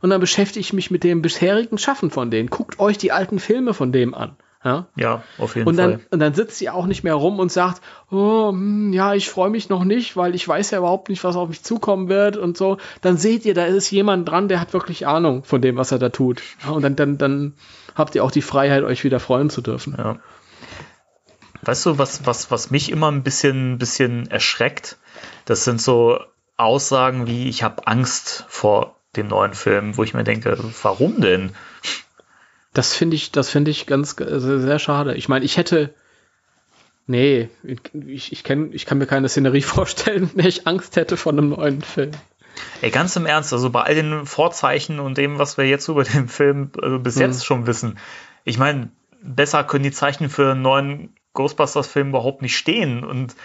Und 0.01 0.09
dann 0.09 0.21
beschäftige 0.21 0.61
ich 0.61 0.71
mich 0.71 0.91
mit 0.91 1.03
dem 1.03 1.21
bisherigen 1.21 1.77
Schaffen 1.77 2.11
von 2.11 2.31
denen. 2.31 2.49
Guckt 2.49 2.79
euch 2.79 2.97
die 2.97 3.11
alten 3.11 3.39
Filme 3.39 3.73
von 3.73 3.91
dem 3.91 4.13
an. 4.13 4.37
Ja? 4.63 4.87
Ja, 4.95 5.23
auf 5.37 5.55
jeden 5.55 5.67
Und 5.67 5.77
dann, 5.77 5.91
Fall. 5.91 6.07
und 6.11 6.19
dann 6.19 6.33
sitzt 6.33 6.57
sie 6.57 6.69
auch 6.69 6.85
nicht 6.85 7.03
mehr 7.03 7.15
rum 7.15 7.39
und 7.39 7.51
sagt, 7.51 7.81
oh, 8.11 8.49
hm, 8.49 8.93
ja, 8.93 9.13
ich 9.13 9.29
freue 9.29 9.49
mich 9.49 9.69
noch 9.69 9.83
nicht, 9.83 10.15
weil 10.15 10.35
ich 10.35 10.47
weiß 10.47 10.71
ja 10.71 10.79
überhaupt 10.79 11.09
nicht, 11.09 11.23
was 11.23 11.35
auf 11.35 11.49
mich 11.49 11.63
zukommen 11.63 12.09
wird 12.09 12.37
und 12.37 12.57
so. 12.57 12.77
Dann 13.01 13.17
seht 13.17 13.45
ihr, 13.45 13.53
da 13.53 13.65
ist 13.65 13.91
jemand 13.91 14.29
dran, 14.29 14.47
der 14.47 14.59
hat 14.59 14.73
wirklich 14.73 15.05
Ahnung 15.07 15.43
von 15.43 15.61
dem, 15.61 15.75
was 15.75 15.91
er 15.91 15.99
da 15.99 16.09
tut. 16.09 16.41
Ja, 16.63 16.71
und 16.71 16.81
dann, 16.81 16.95
dann, 16.95 17.17
dann 17.17 17.53
habt 17.95 18.15
ihr 18.15 18.23
auch 18.23 18.31
die 18.31 18.41
Freiheit, 18.41 18.83
euch 18.83 19.03
wieder 19.03 19.19
freuen 19.19 19.49
zu 19.49 19.61
dürfen. 19.61 19.95
Ja. 19.97 20.19
Weißt 21.61 21.85
du, 21.85 21.97
was, 21.97 22.25
was, 22.25 22.51
was 22.51 22.71
mich 22.71 22.91
immer 22.91 23.09
ein 23.11 23.23
bisschen, 23.23 23.77
bisschen 23.77 24.29
erschreckt? 24.29 24.97
Das 25.45 25.63
sind 25.63 25.81
so 25.81 26.19
Aussagen 26.57 27.27
wie, 27.27 27.47
ich 27.49 27.63
habe 27.63 27.87
Angst 27.87 28.45
vor 28.47 28.95
dem 29.15 29.27
neuen 29.27 29.53
Film, 29.53 29.97
wo 29.97 30.03
ich 30.03 30.13
mir 30.13 30.23
denke, 30.23 30.57
warum 30.81 31.21
denn? 31.21 31.51
Das 32.73 32.95
finde 32.95 33.15
ich, 33.15 33.31
das 33.31 33.49
finde 33.49 33.71
ich 33.71 33.85
ganz 33.85 34.19
äh, 34.19 34.39
sehr, 34.39 34.59
sehr 34.59 34.79
schade. 34.79 35.15
Ich 35.15 35.29
meine, 35.29 35.45
ich 35.45 35.57
hätte, 35.57 35.93
nee, 37.05 37.49
ich, 38.07 38.31
ich, 38.31 38.43
kenn, 38.43 38.73
ich 38.73 38.85
kann 38.85 38.97
mir 38.97 39.05
keine 39.05 39.29
Szenerie 39.29 39.61
vorstellen, 39.63 40.29
in 40.31 40.37
der 40.37 40.47
ich 40.47 40.67
Angst 40.67 40.95
hätte 40.95 41.17
vor 41.17 41.31
einem 41.31 41.49
neuen 41.49 41.81
Film. 41.81 42.11
Ey, 42.81 42.91
ganz 42.91 43.15
im 43.15 43.25
Ernst, 43.25 43.51
also 43.53 43.69
bei 43.69 43.81
all 43.81 43.95
den 43.95 44.25
Vorzeichen 44.25 44.99
und 44.99 45.17
dem, 45.17 45.39
was 45.39 45.57
wir 45.57 45.65
jetzt 45.65 45.87
über 45.87 46.03
den 46.03 46.27
Film 46.27 46.71
also 46.81 46.99
bis 46.99 47.17
jetzt 47.17 47.45
schon 47.45 47.65
wissen, 47.65 47.97
ich 48.43 48.57
meine, 48.57 48.91
besser 49.21 49.63
können 49.63 49.83
die 49.83 49.91
Zeichen 49.91 50.29
für 50.29 50.51
einen 50.51 50.61
neuen 50.61 51.15
Ghostbusters-Film 51.33 52.09
überhaupt 52.09 52.41
nicht 52.41 52.57
stehen 52.57 53.03
und 53.03 53.35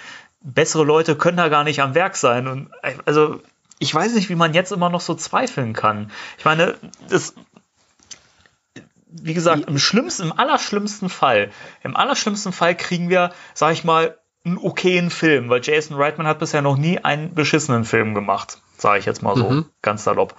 bessere 0.40 0.84
Leute 0.84 1.16
können 1.16 1.36
da 1.36 1.48
gar 1.48 1.64
nicht 1.64 1.80
am 1.80 1.94
Werk 1.94 2.16
sein. 2.16 2.46
Und 2.46 2.70
äh, 2.82 2.94
also, 3.04 3.40
ich 3.78 3.94
weiß 3.94 4.14
nicht, 4.14 4.28
wie 4.28 4.34
man 4.34 4.54
jetzt 4.54 4.72
immer 4.72 4.90
noch 4.90 5.00
so 5.00 5.14
zweifeln 5.14 5.72
kann. 5.72 6.10
Ich 6.38 6.44
meine, 6.44 6.74
das, 7.08 7.34
wie 9.10 9.34
gesagt, 9.34 9.64
im 9.68 9.78
schlimmsten, 9.78 10.24
im 10.24 10.38
allerschlimmsten 10.38 11.08
Fall, 11.08 11.50
im 11.82 11.96
allerschlimmsten 11.96 12.52
Fall 12.52 12.74
kriegen 12.74 13.08
wir, 13.08 13.32
sag 13.54 13.72
ich 13.72 13.84
mal, 13.84 14.18
einen 14.44 14.58
okayen 14.58 15.10
Film, 15.10 15.48
weil 15.48 15.60
Jason 15.62 15.96
Reitman 15.96 16.26
hat 16.26 16.38
bisher 16.38 16.62
noch 16.62 16.76
nie 16.76 16.98
einen 16.98 17.34
beschissenen 17.34 17.84
Film 17.84 18.14
gemacht, 18.14 18.58
sage 18.76 18.98
ich 19.00 19.06
jetzt 19.06 19.22
mal 19.22 19.36
so, 19.36 19.50
Mhm. 19.50 19.66
ganz 19.82 20.04
salopp. 20.04 20.34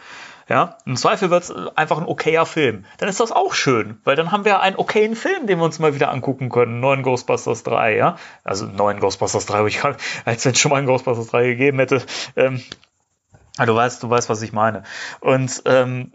Ja, 0.48 0.78
im 0.88 0.96
Zweifel 0.96 1.30
wird 1.30 1.44
es 1.44 1.52
einfach 1.76 2.00
ein 2.00 2.08
okayer 2.08 2.48
Film. 2.48 2.86
Dann 2.98 3.08
ist 3.08 3.20
das 3.20 3.32
auch 3.32 3.54
schön, 3.54 4.00
weil 4.04 4.16
dann 4.16 4.32
haben 4.32 4.46
wir 4.46 4.62
einen 4.62 4.78
okayen 4.78 5.16
Film, 5.16 5.46
den 5.46 5.60
wir 5.60 5.66
uns 5.66 5.78
mal 5.78 5.94
wieder 5.94 6.10
angucken 6.10 6.50
können. 6.50 6.80
Neuen 6.80 7.04
Ghostbusters 7.04 7.62
3, 7.62 7.96
ja. 7.96 8.18
Also 8.44 8.66
neuen 8.66 9.00
Ghostbusters 9.00 9.46
3, 9.46 9.62
wo 9.62 9.68
ich 9.68 9.78
gerade, 9.78 9.98
als 10.26 10.46
wenn 10.46 10.54
es 10.54 10.60
schon 10.60 10.72
mal 10.72 10.78
einen 10.78 10.88
Ghostbusters 10.88 11.28
3 11.28 11.46
gegeben 11.46 11.78
hätte. 11.78 12.02
Ähm, 12.36 12.64
ja, 13.60 13.68
du 13.68 13.76
weißt, 13.76 14.02
du 14.02 14.10
weißt, 14.10 14.30
was 14.30 14.42
ich 14.42 14.52
meine. 14.52 14.84
Und 15.20 15.62
ähm, 15.66 16.14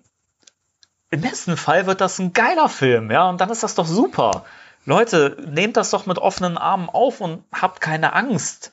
im 1.14 1.20
besten 1.20 1.56
Fall 1.56 1.86
wird 1.86 2.00
das 2.00 2.18
ein 2.18 2.32
geiler 2.32 2.68
Film, 2.68 3.10
ja, 3.10 3.28
und 3.28 3.40
dann 3.40 3.50
ist 3.50 3.62
das 3.62 3.74
doch 3.74 3.86
super. 3.86 4.44
Leute, 4.86 5.36
nehmt 5.48 5.76
das 5.76 5.90
doch 5.90 6.06
mit 6.06 6.18
offenen 6.18 6.58
Armen 6.58 6.88
auf 6.90 7.20
und 7.20 7.42
habt 7.52 7.80
keine 7.80 8.12
Angst. 8.12 8.70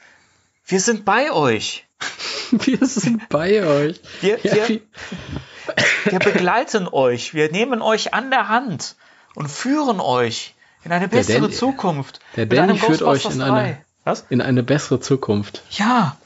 Wir 0.65 0.79
sind 0.81 1.05
bei 1.05 1.31
euch. 1.31 1.85
Wir 2.51 2.85
sind 2.85 3.29
bei 3.29 3.63
euch. 3.65 4.01
Wir, 4.19 4.37
Ja, 4.43 4.67
wir, 4.67 6.19
begleiten 6.19 6.87
euch. 6.91 7.33
Wir 7.33 7.49
nehmen 7.51 7.81
euch 7.81 8.13
an 8.13 8.29
der 8.31 8.49
Hand 8.49 8.95
und 9.35 9.47
führen 9.49 9.99
euch 10.01 10.53
in 10.83 10.91
eine 10.91 11.07
bessere 11.07 11.41
Danny- 11.41 11.53
Zukunft. 11.53 12.19
der 12.35 12.47
Danny 12.47 12.77
führt 12.77 13.03
euch 13.03 13.25
in 13.25 13.41
eine- 13.41 13.51
3. 13.51 13.85
Was? 14.03 14.25
in 14.29 14.41
eine 14.41 14.63
bessere 14.63 14.99
Zukunft. 14.99 15.61
Ja. 15.71 16.17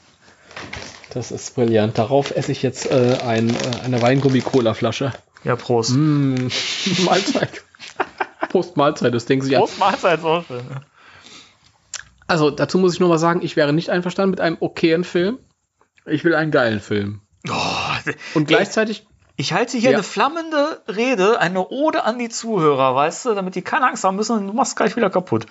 Das 1.10 1.30
ist 1.30 1.54
brillant. 1.54 1.96
Darauf 1.98 2.34
esse 2.34 2.50
ich 2.52 2.62
jetzt 2.62 2.90
äh, 2.90 3.18
ein, 3.24 3.50
äh, 3.50 3.54
eine 3.84 4.00
Weingummi-Cola-Flasche. 4.02 5.12
Ja, 5.46 5.54
Prost. 5.54 5.92
Mm, 5.94 6.48
Mahlzeit. 7.04 7.62
Prost 8.50 8.76
Mahlzeit, 8.76 9.14
das 9.14 9.26
denken 9.26 9.44
sich 9.44 9.54
an. 9.56 9.60
Prost 9.62 9.78
Mahlzeit 9.78 10.18
ist 10.18 10.24
auch 10.24 10.44
schön. 10.44 10.64
Also 12.26 12.50
dazu 12.50 12.78
muss 12.78 12.94
ich 12.94 13.00
nur 13.00 13.08
mal 13.08 13.18
sagen, 13.18 13.40
ich 13.42 13.54
wäre 13.54 13.72
nicht 13.72 13.90
einverstanden 13.90 14.30
mit 14.32 14.40
einem 14.40 14.56
okayen 14.58 15.04
Film. 15.04 15.38
Ich 16.04 16.24
will 16.24 16.34
einen 16.34 16.50
geilen 16.50 16.80
Film. 16.80 17.20
Oh, 17.48 17.52
Und 18.34 18.48
gleichzeitig, 18.48 19.06
Ich 19.36 19.52
halte 19.52 19.78
hier 19.78 19.90
Ja. 19.92 19.96
eine 19.98 20.02
flammende 20.02 20.82
Rede, 20.88 21.38
eine 21.40 21.68
Ode 21.68 22.02
an 22.02 22.18
die 22.18 22.28
Zuhörer, 22.28 22.96
weißt 22.96 23.26
du, 23.26 23.34
damit 23.34 23.54
die 23.54 23.62
keine 23.62 23.86
Angst 23.86 24.02
haben 24.02 24.16
müssen 24.16 24.36
und 24.36 24.48
du 24.48 24.52
machst 24.52 24.74
gleich 24.76 24.96
wieder 24.96 25.10
kaputt. 25.10 25.46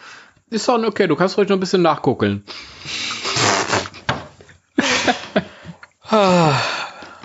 ist 0.50 0.68
doch 0.68 0.78
okay, 0.84 1.08
du 1.08 1.16
kannst 1.16 1.38
ruhig 1.38 1.48
noch 1.48 1.56
ein 1.56 1.62
bisschen 1.62 1.82
nachguckeln. 1.84 2.43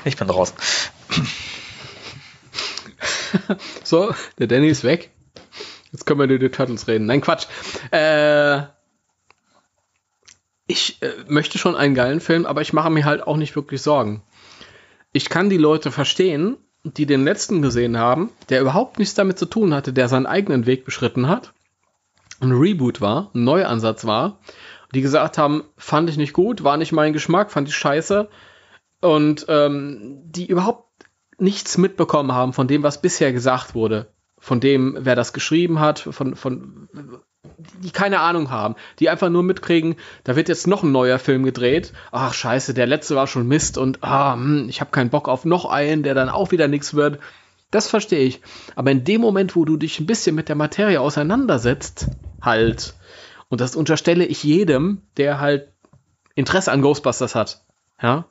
Ich 0.05 0.17
bin 0.17 0.27
draußen. 0.29 0.57
So, 3.85 4.15
der 4.39 4.47
Danny 4.47 4.69
ist 4.69 4.85
weg. 4.85 5.11
Jetzt 5.93 6.07
können 6.07 6.21
wir 6.21 6.25
über 6.25 6.39
die 6.39 6.51
Turtles 6.51 6.87
reden. 6.87 7.07
Nein, 7.07 7.21
Quatsch. 7.21 7.47
Äh, 7.91 8.63
ich 10.67 11.03
äh, 11.03 11.13
möchte 11.27 11.59
schon 11.59 11.75
einen 11.75 11.95
geilen 11.95 12.21
Film, 12.21 12.47
aber 12.47 12.61
ich 12.61 12.73
mache 12.73 12.91
mir 12.91 13.05
halt 13.05 13.27
auch 13.27 13.37
nicht 13.37 13.57
wirklich 13.57 13.83
Sorgen. 13.83 14.23
Ich 15.13 15.29
kann 15.29 15.51
die 15.51 15.57
Leute 15.57 15.91
verstehen, 15.91 16.57
die 16.85 17.07
den 17.07 17.25
letzten 17.25 17.61
gesehen 17.63 17.99
haben, 17.99 18.31
der 18.49 18.61
überhaupt 18.61 18.99
nichts 18.99 19.15
damit 19.15 19.39
zu 19.39 19.47
tun 19.47 19.75
hatte, 19.75 19.93
der 19.93 20.09
seinen 20.09 20.27
eigenen 20.27 20.67
Weg 20.67 20.85
beschritten 20.85 21.29
hat, 21.29 21.53
ein 22.41 22.53
Reboot 22.53 23.01
war, 23.01 23.31
ein 23.35 23.45
Neuansatz 23.45 24.07
war, 24.07 24.39
die 24.95 25.03
gesagt 25.03 25.37
haben, 25.37 25.65
fand 25.77 26.09
ich 26.09 26.17
nicht 26.17 26.33
gut, 26.33 26.65
war 26.65 26.77
nicht 26.77 26.93
mein 26.93 27.13
Geschmack, 27.13 27.51
fand 27.51 27.69
ich 27.69 27.75
scheiße 27.75 28.29
und 29.01 29.47
ähm, 29.49 30.23
die 30.25 30.47
überhaupt 30.47 30.89
nichts 31.41 31.79
mitbekommen 31.79 32.33
haben 32.33 32.53
von 32.53 32.69
dem, 32.69 32.83
was 32.83 33.01
bisher 33.01 33.33
gesagt 33.33 33.75
wurde, 33.75 34.13
von 34.39 34.61
dem, 34.61 34.97
wer 35.01 35.17
das 35.17 35.33
geschrieben 35.33 35.81
hat, 35.81 35.99
von, 35.99 36.35
von 36.35 36.89
die 37.83 37.91
keine 37.91 38.21
Ahnung 38.21 38.51
haben, 38.51 38.75
die 38.99 39.09
einfach 39.09 39.29
nur 39.29 39.43
mitkriegen, 39.43 39.97
da 40.25 40.37
wird 40.37 40.49
jetzt 40.49 40.67
noch 40.67 40.83
ein 40.83 40.93
neuer 40.93 41.19
Film 41.19 41.43
gedreht. 41.43 41.93
Ach 42.11 42.35
scheiße, 42.35 42.75
der 42.75 42.87
letzte 42.87 43.17
war 43.17 43.27
schon 43.27 43.47
Mist 43.47 43.79
und 43.79 44.03
ah, 44.03 44.35
hm, 44.35 44.67
ich 44.69 44.81
habe 44.81 44.91
keinen 44.91 45.11
Bock 45.11 45.29
auf 45.29 45.45
noch 45.45 45.65
einen, 45.65 46.03
der 46.03 46.15
dann 46.15 46.29
auch 46.29 46.51
wieder 46.51 46.69
nichts 46.69 46.95
wird. 46.95 47.19
Das 47.71 47.89
verstehe 47.89 48.25
ich. 48.25 48.41
Aber 48.75 48.91
in 48.91 49.05
dem 49.05 49.21
Moment, 49.21 49.55
wo 49.57 49.65
du 49.65 49.77
dich 49.77 50.01
ein 50.01 50.07
bisschen 50.07 50.35
mit 50.35 50.49
der 50.49 50.57
Materie 50.57 51.01
auseinandersetzt, 51.01 52.09
halt, 52.43 52.95
und 53.49 53.61
das 53.61 53.77
unterstelle 53.77 54.25
ich 54.25 54.43
jedem, 54.43 55.03
der 55.17 55.41
halt 55.41 55.69
Interesse 56.35 56.73
an 56.73 56.83
Ghostbusters 56.83 57.35
hat, 57.35 57.65
ja, 58.03 58.25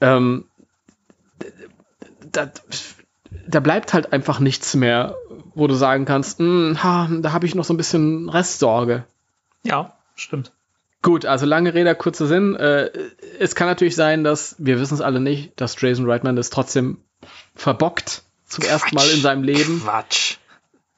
ähm, 0.00 0.44
da, 2.36 2.50
da 3.48 3.60
bleibt 3.60 3.92
halt 3.94 4.12
einfach 4.12 4.38
nichts 4.40 4.74
mehr, 4.74 5.16
wo 5.54 5.66
du 5.66 5.74
sagen 5.74 6.04
kannst, 6.04 6.38
"Hm, 6.38 6.82
ha, 6.82 7.08
da 7.20 7.32
habe 7.32 7.46
ich 7.46 7.54
noch 7.54 7.64
so 7.64 7.74
ein 7.74 7.76
bisschen 7.78 8.28
Restsorge. 8.28 9.04
Ja, 9.62 9.94
stimmt. 10.14 10.52
Gut, 11.02 11.24
also 11.26 11.46
lange 11.46 11.72
Rede, 11.74 11.94
kurzer 11.94 12.26
Sinn. 12.26 12.54
Äh, 12.56 12.90
es 13.38 13.54
kann 13.54 13.66
natürlich 13.68 13.94
sein, 13.96 14.24
dass, 14.24 14.56
wir 14.58 14.80
wissen 14.80 14.94
es 14.94 15.00
alle 15.00 15.20
nicht, 15.20 15.52
dass 15.60 15.80
Jason 15.80 16.08
Reitman 16.10 16.36
das 16.36 16.50
trotzdem 16.50 16.98
verbockt 17.54 18.22
zum 18.46 18.64
ersten 18.64 18.94
Mal 18.94 19.08
in 19.10 19.20
seinem 19.20 19.42
Leben. 19.42 19.80
Quatsch. 19.84 20.36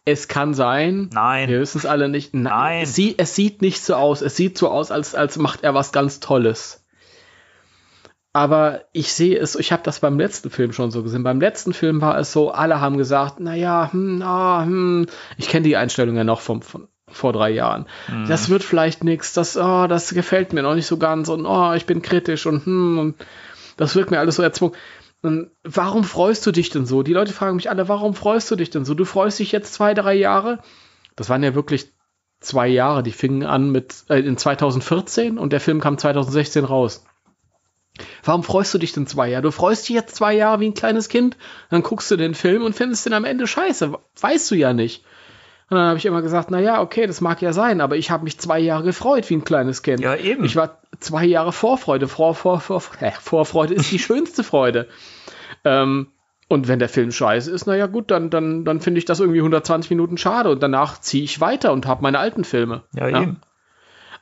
Es 0.05 0.27
kann 0.29 0.55
sein. 0.55 1.11
Nein. 1.13 1.49
Wir 1.51 1.61
wissen 1.61 1.79
es 1.79 1.85
alle 1.87 2.09
nicht. 2.09 2.33
Na- 2.33 2.51
Nein. 2.51 2.83
Es 2.85 2.95
sieht, 2.95 3.19
es 3.19 3.35
sieht 3.35 3.61
nicht 3.61 3.83
so 3.85 3.95
aus. 3.95 4.23
Es 4.23 4.37
sieht 4.37 4.57
so 4.57 4.71
aus, 4.71 4.91
als, 4.91 5.15
als 5.15 5.37
macht 5.37 5.63
er 5.65 5.75
was 5.75 5.93
ganz 5.93 6.21
Tolles. 6.21 6.83
Aber 8.33 8.83
ich 8.93 9.13
sehe 9.13 9.39
es, 9.39 9.57
ich 9.57 9.73
habe 9.73 9.83
das 9.83 10.01
beim 10.01 10.19
letzten 10.19 10.51
Film 10.51 10.73
schon 10.73 10.91
so 10.91 11.03
gesehen. 11.03 11.23
Beim 11.23 11.41
letzten 11.41 11.73
Film 11.73 12.01
war 12.01 12.19
es 12.19 12.33
so, 12.33 12.51
alle 12.51 12.81
haben 12.81 12.99
gesagt, 12.99 13.41
naja, 13.41 13.89
hm, 13.91 14.23
ah, 14.23 14.65
hm. 14.65 15.07
ich 15.39 15.49
kenne 15.49 15.65
die 15.65 15.77
Einstellung 15.77 16.17
ja 16.17 16.25
noch 16.25 16.41
vom, 16.41 16.63
von 16.63 16.89
vor 17.11 17.33
drei 17.33 17.51
Jahren. 17.51 17.87
Das 18.29 18.51
wird 18.51 18.63
vielleicht 18.63 19.03
nichts, 19.03 19.33
das, 19.33 19.57
oh, 19.57 19.87
das 19.87 20.13
gefällt 20.13 20.53
mir 20.53 20.63
noch 20.63 20.75
nicht 20.75 20.87
so 20.87 20.99
ganz 20.99 21.31
und 21.31 21.47
oh, 21.47 21.73
ich 21.73 21.87
bin 21.87 22.03
kritisch 22.03 22.45
und 22.45 22.67
hm, 22.67 22.99
und 22.99 23.17
das 23.79 23.97
wirkt 23.97 24.11
mir 24.11 24.19
alles 24.19 24.37
so 24.37 24.43
erzwungen. 24.43 24.77
Und 25.23 25.51
warum 25.65 26.05
freust 26.05 26.47
du 26.47 26.53
dich 26.53 26.71
denn 26.71 26.87
so? 26.87 27.03
Die 27.03 27.13
Leute 27.13 27.33
fragen 27.33 27.57
mich 27.57 27.71
alle, 27.71 27.89
warum 27.89 28.15
freust 28.15 28.51
du 28.51 28.57
dich 28.57 28.71
denn 28.71 28.85
so? 28.85 28.95
Du 28.95 29.05
freust 29.05 29.39
dich 29.39 29.53
jetzt 29.53 29.75
zwei, 29.75 29.95
drei 29.95 30.15
Jahre. 30.15 30.59
Das 31.17 31.29
waren 31.29 31.43
ja 31.43 31.55
wirklich 31.55 31.93
zwei 32.41 32.69
Jahre. 32.69 33.03
Die 33.03 33.13
fingen 33.13 33.45
an 33.45 33.71
mit 33.71 34.05
äh, 34.09 34.21
in 34.21 34.37
2014 34.37 35.39
und 35.39 35.53
der 35.53 35.61
Film 35.61 35.81
kam 35.81 35.99
2016 35.99 36.65
raus. 36.65 37.05
Warum 38.25 38.43
freust 38.43 38.73
du 38.75 38.79
dich 38.79 38.93
denn 38.93 39.07
zwei 39.07 39.29
Jahre? 39.29 39.43
Du 39.43 39.51
freust 39.51 39.89
dich 39.89 39.95
jetzt 39.95 40.17
zwei 40.17 40.35
Jahre 40.35 40.61
wie 40.61 40.67
ein 40.67 40.75
kleines 40.75 41.09
Kind, 41.09 41.37
dann 41.71 41.83
guckst 41.83 42.11
du 42.11 42.17
den 42.17 42.35
Film 42.35 42.63
und 42.63 42.75
findest 42.75 43.07
den 43.07 43.13
am 43.13 43.25
Ende 43.25 43.47
scheiße. 43.47 43.93
Weißt 44.21 44.51
du 44.51 44.55
ja 44.55 44.73
nicht. 44.73 45.05
Und 45.71 45.77
dann 45.77 45.89
habe 45.89 45.99
ich 45.99 46.07
immer 46.07 46.23
gesagt, 46.23 46.51
na 46.51 46.61
ja, 46.61 46.81
okay, 46.81 47.07
das 47.07 47.21
mag 47.21 47.43
ja 47.43 47.53
sein, 47.53 47.83
aber 47.83 47.97
ich 47.97 48.11
habe 48.11 48.25
mich 48.25 48.39
zwei 48.39 48.59
Jahre 48.59 48.85
gefreut 48.85 49.29
wie 49.29 49.35
ein 49.35 49.45
kleines 49.45 49.83
Kind. 49.83 50.01
Ja, 50.01 50.17
eben. 50.17 50.45
Ich 50.45 50.57
war 50.57 50.79
zwei 50.99 51.27
Jahre 51.27 51.53
Vorfreude. 51.53 52.09
Vor, 52.09 52.35
vor, 52.35 52.61
vor, 52.61 52.83
äh, 53.01 53.11
Vorfreude 53.11 53.75
ist 53.75 53.93
die 53.93 53.99
schönste 53.99 54.45
Freude. 54.45 54.89
Ähm, 55.65 56.09
und 56.49 56.69
wenn 56.69 56.79
der 56.79 56.89
Film 56.89 57.13
scheiße 57.13 57.51
ist, 57.51 57.67
na 57.67 57.77
ja 57.77 57.87
gut, 57.87 58.11
dann, 58.11 58.31
dann, 58.31 58.65
dann 58.65 58.81
finde 58.81 58.99
ich 58.99 59.05
das 59.05 59.21
irgendwie 59.21 59.41
120 59.41 59.91
Minuten 59.91 60.17
schade 60.17 60.51
und 60.51 60.63
danach 60.63 60.99
ziehe 60.99 61.25
ich 61.25 61.43
weiter 61.43 61.73
und 61.75 61.87
habe 61.87 62.03
meine 62.03 62.19
alten 62.19 62.45
Filme. 62.45 62.85
Ja, 62.95 63.09
ja. 63.09 63.23
eben. 63.23 63.41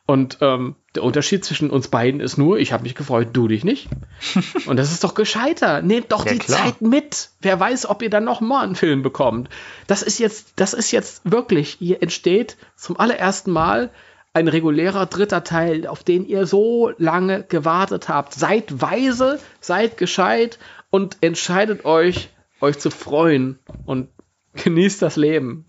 Und 0.06 0.38
ähm, 0.40 0.74
der 0.96 1.04
Unterschied 1.04 1.44
zwischen 1.44 1.70
uns 1.70 1.88
beiden 1.88 2.20
ist 2.20 2.36
nur, 2.36 2.58
ich 2.58 2.72
habe 2.72 2.82
mich 2.82 2.94
gefreut, 2.94 3.28
du 3.32 3.48
dich 3.48 3.64
nicht. 3.64 3.88
Und 4.66 4.76
das 4.76 4.92
ist 4.92 5.04
doch 5.04 5.14
gescheiter. 5.14 5.82
Nehmt 5.82 6.10
doch 6.12 6.26
Ja, 6.26 6.32
die 6.32 6.38
klar. 6.38 6.64
Zeit 6.64 6.80
mit. 6.82 7.30
Wer 7.40 7.60
weiß, 7.60 7.86
ob 7.86 8.02
ihr 8.02 8.10
dann 8.10 8.24
noch 8.24 8.40
mal 8.40 8.64
einen 8.64 8.74
Film 8.74 9.02
bekommt. 9.02 9.48
Das 9.86 10.02
ist 10.02 10.18
jetzt, 10.18 10.54
das 10.56 10.74
ist 10.74 10.90
jetzt 10.90 11.20
wirklich, 11.24 11.76
hier 11.78 12.02
entsteht 12.02 12.56
zum 12.76 12.98
allerersten 12.98 13.50
Mal 13.52 13.90
ein 14.32 14.48
regulärer 14.48 15.06
dritter 15.06 15.44
Teil, 15.44 15.86
auf 15.86 16.02
den 16.04 16.26
ihr 16.26 16.46
so 16.46 16.92
lange 16.98 17.42
gewartet 17.44 18.08
habt. 18.08 18.34
Seid 18.34 18.82
weise, 18.82 19.38
seid 19.60 19.96
gescheit 19.96 20.58
und 20.90 21.18
entscheidet 21.22 21.84
euch, 21.86 22.28
euch 22.60 22.78
zu 22.78 22.90
freuen 22.90 23.58
und 23.86 24.08
genießt 24.54 25.00
das 25.00 25.16
Leben. 25.16 25.64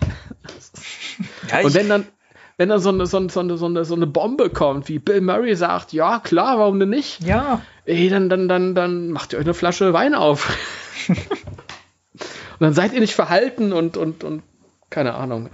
Ja, 1.49 1.61
Und 1.61 1.73
wenn 1.73 1.87
dann, 1.89 2.07
wenn 2.57 2.69
dann 2.69 2.79
so 2.79 2.89
eine, 2.89 3.05
so, 3.05 3.17
eine, 3.17 3.29
so, 3.29 3.39
eine, 3.39 3.85
so, 3.85 3.95
eine, 3.95 4.07
Bombe 4.07 4.49
kommt, 4.49 4.89
wie 4.89 4.99
Bill 4.99 5.21
Murray 5.21 5.55
sagt, 5.55 5.93
ja 5.93 6.19
klar, 6.19 6.57
warum 6.57 6.79
denn 6.79 6.89
nicht? 6.89 7.21
ja, 7.23 7.61
Ey, 7.85 8.09
dann, 8.09 8.27
dann, 8.27 8.49
dann, 8.49 8.75
dann 8.75 9.11
macht 9.11 9.31
ihr 9.31 9.39
euch 9.39 9.45
eine 9.45 9.53
Flasche 9.53 9.93
Wein 9.93 10.13
auf. 10.13 10.53
und 11.07 11.17
dann 12.59 12.73
seid 12.73 12.91
ihr 12.93 12.99
nicht 12.99 13.15
verhalten 13.15 13.71
und, 13.71 13.95
und, 13.95 14.23
und 14.25 14.43
keine 14.89 15.13
Ahnung. 15.13 15.49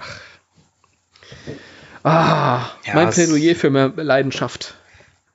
Ah, 2.03 2.69
Ja, 2.85 2.95
mein 2.95 3.11
Plädoyer 3.11 3.55
für 3.55 3.69
mehr 3.69 3.91
Leidenschaft. 3.95 4.75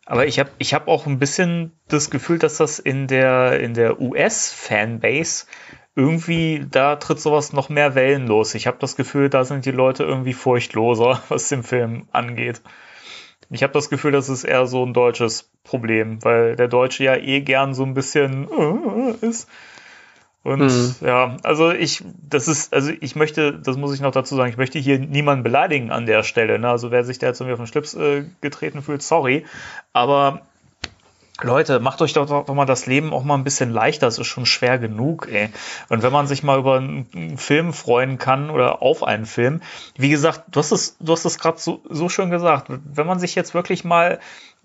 aber 0.07 0.27
ich 0.27 0.39
habe 0.39 0.51
ich 0.59 0.75
hab 0.75 0.89
auch 0.89 1.07
ein 1.07 1.19
bisschen 1.19 1.73
das 1.89 2.11
Gefühl, 2.11 2.39
dass 2.39 2.57
das 2.57 2.79
in 2.79 3.07
der, 3.07 3.61
in 3.61 3.75
der 3.75 4.01
US-Fanbase 4.01 5.47
irgendwie, 5.99 6.65
da 6.71 6.95
tritt 6.97 7.21
sowas 7.21 7.53
noch 7.53 7.69
mehr 7.69 7.97
Wellen 7.97 8.29
los. 8.29 8.55
Ich 8.55 8.69
habe 8.69 8.77
das 8.81 8.95
Gefühl, 8.95 9.29
da 9.29 9.45
sind 9.45 9.67
die 9.67 9.73
Leute 9.73 10.05
irgendwie 10.05 10.33
furchtloser, 10.33 11.21
was 11.29 11.49
den 11.49 11.65
Film 11.65 12.07
angeht. 12.13 12.63
Ich 13.51 13.63
habe 13.65 13.73
das 13.73 13.91
Gefühl, 13.91 14.13
das 14.13 14.29
ist 14.29 14.45
eher 14.45 14.67
so 14.67 14.85
ein 14.87 14.95
deutsches 14.95 15.51
Problem, 15.65 16.23
weil 16.23 16.55
der 16.55 16.69
Deutsche 16.69 17.03
ja 17.03 17.17
eh 17.17 17.41
gern 17.41 17.75
so 17.75 17.83
ein 17.83 17.95
bisschen 17.95 18.47
äh, 18.49 19.27
ist. 19.27 19.49
Und 20.45 20.61
Mhm. 20.61 20.95
ja, 21.01 21.37
also 21.43 21.73
ich, 21.73 22.05
das 22.23 22.47
ist, 22.47 22.73
also 22.73 22.93
ich 23.01 23.17
möchte, 23.17 23.59
das 23.59 23.77
muss 23.77 23.93
ich 23.93 24.01
noch 24.01 24.13
dazu 24.13 24.37
sagen, 24.37 24.51
ich 24.51 24.57
möchte 24.57 24.79
hier 24.79 24.99
niemanden 25.01 25.43
beleidigen 25.43 25.91
an 25.91 26.07
der 26.07 26.23
Stelle. 26.23 26.59
Ne? 26.59 26.69
Also 26.69 26.91
wer 26.93 27.03
sich 27.05 27.19
da 27.19 27.27
jetzt 27.27 27.41
irgendwie 27.41 27.55
auf 27.55 27.61
den 27.61 27.67
Schlips 27.67 27.95
äh, 27.95 28.25
getreten 28.41 28.83
fühlt, 28.83 29.03
sorry. 29.03 29.45
Aber 29.93 30.43
Leute, 31.41 31.79
macht 31.79 32.03
euch 32.03 32.15
doch, 32.15 32.27
doch 32.27 32.55
mal 32.55 32.67
das 32.67 32.87
Leben 32.87 33.13
auch 33.13 33.23
mal 33.23 33.37
ein 33.37 33.45
bisschen 33.45 33.71
leichter. 33.71 34.09
Es 34.09 34.19
ist 34.19 34.27
schon 34.27 34.45
schwer 34.45 34.79
genug, 34.79 35.29
ey. 35.31 35.51
Und 35.89 36.03
wenn 36.03 36.13
man 36.13 36.27
sich 36.27 36.43
mal 36.43 36.59
über 36.59 36.77
einen, 36.77 37.39
Film 37.39 37.73
freuen 37.73 38.19
kann 38.19 38.51
oder 38.51 38.83
auf 38.83 39.05
einen 39.05 39.25
Film, 39.25 39.63
wie 39.97 40.09
gesagt, 40.09 40.45
du 40.51 40.59
hast 40.59 40.73
es, 40.73 40.97
du 40.99 41.13
hast 41.13 41.25
es 41.25 41.39
gerade 41.39 41.59
so, 41.59 41.81
so 41.89 42.09
schön 42.09 42.31
gesagt. 42.31 42.67
Wenn 42.69 43.07
man 43.07 43.21
sich 43.21 43.37
jetzt 43.37 43.55
wirklich 43.55 43.85
mal, 43.85 44.19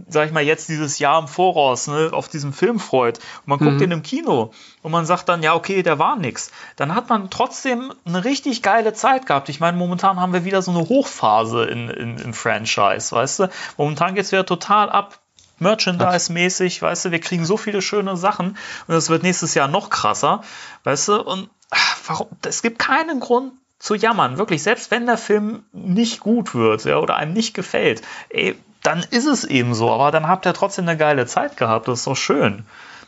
sag 0.08 0.26
ich 0.26 0.34
mal, 0.34 0.42
jetzt 0.42 0.68
dieses 0.68 0.98
Jahr 0.98 1.22
im 1.22 1.28
Voraus 1.28 1.88
ne, 1.88 2.10
auf 2.12 2.28
diesen 2.28 2.54
Film 2.54 2.80
freut 2.80 3.20
und 3.20 3.48
man 3.48 3.60
guckt 3.60 3.80
den 3.80 3.92
im 3.92 4.02
Kino 4.02 4.52
und 4.82 4.92
man 4.92 5.06
sagt 5.06 5.30
dann, 5.30 5.44
ja, 5.44 5.54
okay, 5.54 5.84
der 5.84 6.00
war 6.00 6.16
nix, 6.16 6.52
dann 6.76 6.96
hat 6.96 7.08
man 7.08 7.30
trotzdem 7.30 7.94
eine 8.04 8.26
richtig 8.26 8.64
geile 8.64 8.94
Zeit 8.94 9.28
gehabt. 9.28 9.50
Ich 9.50 9.60
meine, 9.60 9.78
momentan 9.78 10.20
haben 10.20 10.34
wir 10.34 10.44
wieder 10.44 10.64
so 10.64 10.72
eine 10.72 10.90
Hochphase 10.90 11.66
in, 11.66 11.90
in, 11.90 12.18
im 12.18 12.34
Franchise, 12.34 13.16
weißt 13.16 13.40
du? 13.42 13.50
Momentan 13.78 14.16
geht's 14.16 14.32
wieder 14.32 14.46
total 14.46 14.90
ab. 14.90 15.20
Merchandise-mäßig, 15.64 16.82
weißt 16.82 17.06
du, 17.06 17.12
wir 17.12 17.20
kriegen 17.20 17.46
so 17.46 17.58
viele 17.58 17.82
schöne 17.82 18.16
Sachen 18.16 18.50
und 18.50 18.94
das 18.94 19.10
wird 19.10 19.24
nächstes 19.24 19.56
Jahr 19.56 19.68
noch 19.68 19.90
krasser, 19.90 20.44
weißt 20.84 21.08
du, 21.08 21.22
und 21.22 21.50
ach, 21.72 21.98
warum, 22.08 22.28
es 22.46 22.62
gibt 22.62 22.78
keinen 22.78 23.20
Grund 23.20 23.54
zu 23.80 23.96
jammern, 23.96 24.38
wirklich, 24.38 24.62
selbst 24.64 24.92
wenn 24.92 25.06
der 25.06 25.18
Film 25.18 25.64
nicht 25.72 26.20
gut 26.20 26.54
wird, 26.54 26.86
ja, 26.86 27.00
oder 27.00 27.16
einem 27.16 27.34
nicht 27.34 27.54
gefällt, 27.54 28.02
ey, 28.30 28.56
dann 28.84 29.04
ist 29.10 29.26
es 29.26 29.46
eben 29.46 29.74
so, 29.74 29.90
aber 29.90 30.12
dann 30.12 30.28
habt 30.28 30.46
ihr 30.46 30.54
trotzdem 30.54 30.88
eine 30.88 30.98
geile 30.98 31.26
Zeit 31.26 31.58
gehabt, 31.58 31.88
das 31.88 32.00
ist 32.00 32.08
doch 32.08 32.16
schön. 32.16 32.66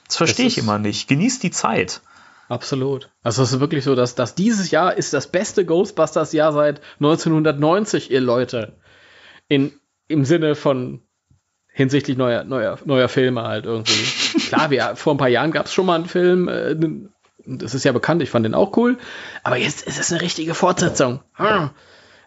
Das 0.07 0.17
verstehe 0.17 0.47
ich 0.47 0.57
immer 0.57 0.79
nicht. 0.79 1.07
Genießt 1.07 1.43
die 1.43 1.51
Zeit. 1.51 2.01
Absolut. 2.47 3.09
Also 3.23 3.41
es 3.41 3.53
ist 3.53 3.59
wirklich 3.59 3.83
so, 3.83 3.95
dass, 3.95 4.15
dass 4.15 4.35
dieses 4.35 4.71
Jahr 4.71 4.95
ist 4.95 5.13
das 5.13 5.27
beste 5.27 5.65
Ghostbusters-Jahr 5.65 6.53
seit 6.53 6.81
1990, 6.99 8.11
ihr 8.11 8.21
Leute. 8.21 8.73
In, 9.47 9.73
Im 10.07 10.25
Sinne 10.25 10.55
von 10.55 11.01
hinsichtlich 11.75 12.15
neuer, 12.15 12.45
neuer, 12.45 12.79
neuer 12.85 13.09
Filme 13.09 13.43
halt 13.43 13.65
irgendwie. 13.65 14.39
Klar, 14.47 14.69
wir, 14.71 14.95
vor 14.95 15.13
ein 15.13 15.17
paar 15.17 15.27
Jahren 15.27 15.51
gab 15.51 15.65
es 15.65 15.73
schon 15.73 15.85
mal 15.85 15.95
einen 15.95 16.05
Film, 16.05 16.47
äh, 16.47 16.73
das 17.45 17.75
ist 17.75 17.83
ja 17.83 17.91
bekannt, 17.91 18.23
ich 18.23 18.29
fand 18.29 18.45
den 18.45 18.55
auch 18.55 18.75
cool, 18.77 18.97
aber 19.43 19.57
jetzt 19.57 19.85
ist 19.85 19.99
es 19.99 20.11
eine 20.11 20.21
richtige 20.21 20.55
Fortsetzung. 20.55 21.19
Hm. 21.33 21.71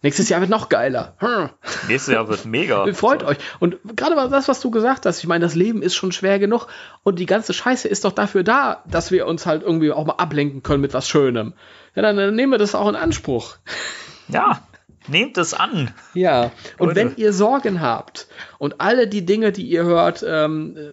Nächstes 0.02 0.28
Jahr 0.28 0.40
wird 0.40 0.50
noch 0.50 0.68
geiler. 0.68 1.14
Hm. 1.18 1.48
Nächstes 1.88 2.12
Jahr 2.12 2.28
wird 2.28 2.44
mega. 2.44 2.86
Freut 2.92 3.24
euch. 3.24 3.38
Und 3.58 3.78
gerade 3.96 4.14
mal 4.14 4.28
das, 4.28 4.48
was 4.48 4.60
du 4.60 4.70
gesagt 4.70 5.06
hast, 5.06 5.18
ich 5.18 5.26
meine, 5.26 5.44
das 5.44 5.54
Leben 5.54 5.80
ist 5.80 5.94
schon 5.94 6.12
schwer 6.12 6.38
genug 6.38 6.66
und 7.02 7.18
die 7.18 7.26
ganze 7.26 7.54
Scheiße 7.54 7.88
ist 7.88 8.04
doch 8.04 8.12
dafür 8.12 8.44
da, 8.44 8.84
dass 8.86 9.10
wir 9.10 9.26
uns 9.26 9.46
halt 9.46 9.62
irgendwie 9.62 9.92
auch 9.92 10.04
mal 10.04 10.16
ablenken 10.16 10.62
können 10.62 10.82
mit 10.82 10.92
was 10.92 11.08
Schönem. 11.08 11.54
Ja, 11.94 12.02
dann, 12.02 12.18
dann 12.18 12.36
nehmen 12.36 12.52
wir 12.52 12.58
das 12.58 12.74
auch 12.74 12.88
in 12.88 12.96
Anspruch. 12.96 13.56
Ja, 14.28 14.60
nehmt 15.08 15.38
es 15.38 15.54
an. 15.54 15.92
Ja, 16.14 16.50
und 16.78 16.88
Leute. 16.88 16.96
wenn 16.96 17.16
ihr 17.16 17.32
Sorgen 17.32 17.80
habt 17.80 18.28
und 18.58 18.80
alle 18.80 19.08
die 19.08 19.24
Dinge, 19.24 19.52
die 19.52 19.66
ihr 19.66 19.84
hört, 19.84 20.24
ähm, 20.26 20.76
äh, 20.76 20.92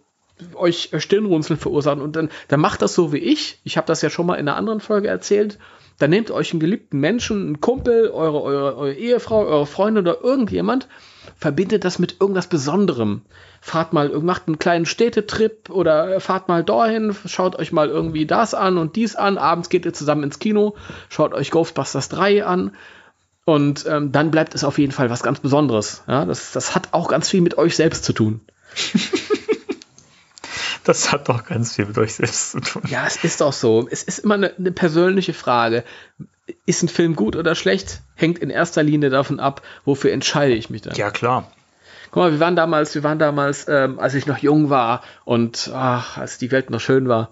euch 0.56 0.92
Stirnrunzeln 0.98 1.58
verursachen 1.58 2.02
und 2.02 2.16
dann, 2.16 2.30
dann 2.48 2.60
macht 2.60 2.82
das 2.82 2.94
so 2.94 3.14
wie 3.14 3.20
ich. 3.20 3.60
Ich 3.64 3.78
habe 3.78 3.88
das 3.88 4.02
ja 4.02 4.10
schon 4.10 4.26
mal 4.26 4.36
in 4.36 4.48
einer 4.48 4.58
anderen 4.58 4.82
Folge 4.82 5.08
erzählt. 5.08 5.58
Dann 5.98 6.10
nehmt 6.10 6.30
euch 6.30 6.52
einen 6.52 6.60
geliebten 6.60 7.00
Menschen, 7.00 7.42
einen 7.46 7.62
Kumpel, 7.62 8.10
eure, 8.10 8.42
eure, 8.42 8.76
eure 8.76 8.94
Ehefrau, 8.94 9.46
eure 9.46 9.66
Freunde 9.66 10.02
oder 10.02 10.22
irgendjemand, 10.22 10.90
verbindet 11.38 11.86
das 11.86 12.00
mit 12.00 12.18
irgendwas 12.20 12.48
Besonderem. 12.48 13.22
Fahrt 13.62 13.94
mal, 13.94 14.10
macht 14.20 14.48
einen 14.48 14.60
kleinen 14.60 14.86
Städtetrip 14.86 15.70
oder 15.70 16.20
fahrt 16.20 16.50
mal 16.50 16.66
dahin, 16.66 17.16
schaut 17.26 17.58
euch 17.58 17.72
mal 17.72 17.88
irgendwie 17.88 18.26
das 18.26 18.54
an 18.54 18.78
und 18.78 18.98
dies 18.98 19.16
an. 19.16 19.38
Abends 19.38 19.70
geht 19.70 19.86
ihr 19.86 19.94
zusammen 19.94 20.24
ins 20.24 20.40
Kino, 20.40 20.76
schaut 21.08 21.34
euch 21.34 21.50
Ghostbusters 21.50 22.10
3 22.10 22.46
an. 22.46 22.76
Und 23.46 23.86
ähm, 23.88 24.12
dann 24.12 24.32
bleibt 24.32 24.56
es 24.56 24.64
auf 24.64 24.80
jeden 24.80 24.92
Fall 24.92 25.10
was 25.10 25.22
ganz 25.22 25.40
Besonderes. 25.40 26.04
Ja, 26.08 26.26
das, 26.26 26.52
das 26.52 26.76
hat 26.76 26.90
auch 26.92 27.08
ganz 27.08 27.30
viel 27.30 27.42
mit 27.42 27.58
euch 27.58 27.76
selbst 27.76 28.04
zu 28.04 28.14
tun. 28.14 28.42
Das 30.86 31.12
hat 31.12 31.30
doch 31.30 31.46
ganz 31.46 31.76
viel 31.76 31.88
mit 31.88 31.98
euch 31.98 32.14
selbst 32.14 32.52
zu 32.52 32.60
tun. 32.60 32.84
Ja, 32.88 33.06
es 33.08 33.24
ist 33.24 33.42
auch 33.42 33.54
so. 33.54 33.88
Es 33.90 34.04
ist 34.04 34.20
immer 34.20 34.36
eine, 34.36 34.56
eine 34.56 34.72
persönliche 34.72 35.34
Frage. 35.34 35.84
Ist 36.68 36.84
ein 36.84 36.90
Film 36.90 37.16
gut 37.16 37.36
oder 37.36 37.56
schlecht? 37.56 38.02
Hängt 38.14 38.38
in 38.38 38.52
erster 38.52 38.84
Linie 38.84 39.10
davon 39.10 39.40
ab, 39.40 39.64
wofür 39.84 40.12
entscheide 40.12 40.54
ich 40.54 40.70
mich 40.70 40.84
dann. 40.84 40.94
Ja, 40.94 41.10
klar. 41.10 41.52
Guck 42.12 42.22
mal, 42.22 42.32
wir 42.32 42.40
waren 42.40 42.56
damals, 42.56 42.94
wir 42.94 43.04
waren 43.04 43.18
damals, 43.18 43.68
ähm, 43.68 44.00
als 44.00 44.14
ich 44.14 44.28
noch 44.28 44.38
jung 44.38 44.70
war 44.70 45.02
und 45.26 45.72
ach, 45.74 46.20
als 46.20 46.38
die 46.38 46.52
Welt 46.52 46.70
noch 46.70 46.80
schön 46.80 47.08
war, 47.08 47.32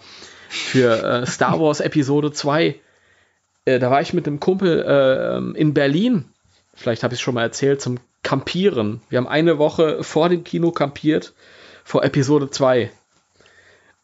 für 0.49 1.03
äh, 1.03 1.26
Star 1.28 1.59
Wars 1.59 1.80
Episode 1.80 2.32
2. 2.32 2.80
Äh, 3.66 3.80
da 3.80 3.91
war 3.91 4.01
ich 4.01 4.14
mit 4.14 4.28
einem 4.28 4.39
Kumpel 4.39 4.84
äh, 4.86 5.59
in 5.59 5.74
Berlin. 5.74 6.26
Vielleicht 6.74 7.03
habe 7.03 7.14
ich 7.14 7.20
es 7.20 7.22
schon 7.22 7.36
mal 7.36 7.43
erzählt, 7.43 7.82
zum 7.82 7.99
Campieren. 8.24 9.01
Wir 9.09 9.18
haben 9.18 9.28
eine 9.28 9.57
Woche 9.57 10.03
vor 10.03 10.30
dem 10.30 10.43
Kino 10.43 10.72
campiert, 10.72 11.34
vor 11.84 12.03
Episode 12.03 12.49
2. 12.49 12.89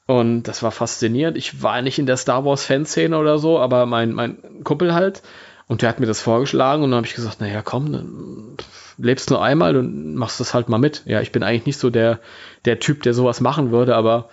Und 0.05 0.43
das 0.43 0.61
war 0.63 0.71
faszinierend. 0.71 1.37
Ich 1.37 1.61
war 1.61 1.81
nicht 1.81 1.99
in 1.99 2.05
der 2.05 2.17
Star 2.17 2.43
Wars 2.43 2.65
Fanszene 2.65 3.17
oder 3.17 3.37
so, 3.37 3.59
aber 3.59 3.85
mein, 3.85 4.11
mein 4.11 4.63
Kumpel 4.63 4.93
halt. 4.93 5.21
Und 5.67 5.83
der 5.83 5.89
hat 5.89 5.99
mir 5.99 6.07
das 6.07 6.19
vorgeschlagen 6.19 6.83
und 6.83 6.89
dann 6.89 6.97
habe 6.97 7.07
ich 7.07 7.13
gesagt, 7.13 7.41
naja, 7.41 7.61
komm, 7.61 8.57
lebst 8.97 9.29
nur 9.29 9.43
einmal 9.43 9.77
und 9.77 10.15
machst 10.15 10.39
das 10.39 10.55
halt 10.55 10.67
mal 10.67 10.79
mit. 10.79 11.03
Ja, 11.05 11.21
ich 11.21 11.31
bin 11.31 11.43
eigentlich 11.43 11.67
nicht 11.67 11.77
so 11.77 11.91
der, 11.91 12.19
der 12.65 12.79
Typ, 12.79 13.03
der 13.03 13.13
sowas 13.13 13.39
machen 13.39 13.71
würde, 13.71 13.95
aber 13.95 14.29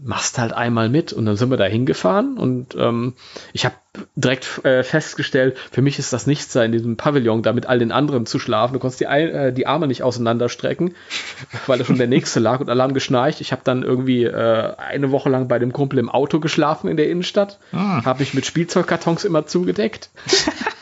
machst 0.00 0.38
halt 0.38 0.52
einmal 0.52 0.88
mit 0.88 1.12
und 1.12 1.26
dann 1.26 1.36
sind 1.36 1.50
wir 1.50 1.56
da 1.56 1.64
hingefahren 1.64 2.38
und 2.38 2.76
ähm, 2.76 3.14
ich 3.52 3.64
habe 3.64 3.74
direkt 4.14 4.64
äh, 4.64 4.84
festgestellt, 4.84 5.58
für 5.72 5.82
mich 5.82 5.98
ist 5.98 6.12
das 6.12 6.26
nichts 6.26 6.52
da 6.52 6.62
in 6.62 6.70
diesem 6.70 6.96
Pavillon, 6.96 7.42
da 7.42 7.52
mit 7.52 7.66
all 7.66 7.80
den 7.80 7.90
anderen 7.90 8.24
zu 8.24 8.38
schlafen. 8.38 8.74
Du 8.74 8.78
konntest 8.78 9.00
die, 9.00 9.06
äh, 9.06 9.52
die 9.52 9.66
Arme 9.66 9.88
nicht 9.88 10.04
auseinanderstrecken, 10.04 10.94
weil 11.66 11.78
da 11.78 11.84
schon 11.84 11.98
der 11.98 12.06
nächste 12.06 12.38
lag 12.38 12.60
und 12.60 12.70
Alarm 12.70 12.94
geschnarcht. 12.94 13.40
Ich 13.40 13.50
habe 13.50 13.62
dann 13.64 13.82
irgendwie 13.82 14.24
äh, 14.24 14.74
eine 14.76 15.10
Woche 15.10 15.30
lang 15.30 15.48
bei 15.48 15.58
dem 15.58 15.72
Kumpel 15.72 15.98
im 15.98 16.10
Auto 16.10 16.38
geschlafen 16.38 16.88
in 16.88 16.96
der 16.96 17.10
Innenstadt, 17.10 17.58
ah. 17.72 18.04
habe 18.04 18.20
mich 18.20 18.34
mit 18.34 18.46
Spielzeugkartons 18.46 19.24
immer 19.24 19.46
zugedeckt. 19.46 20.10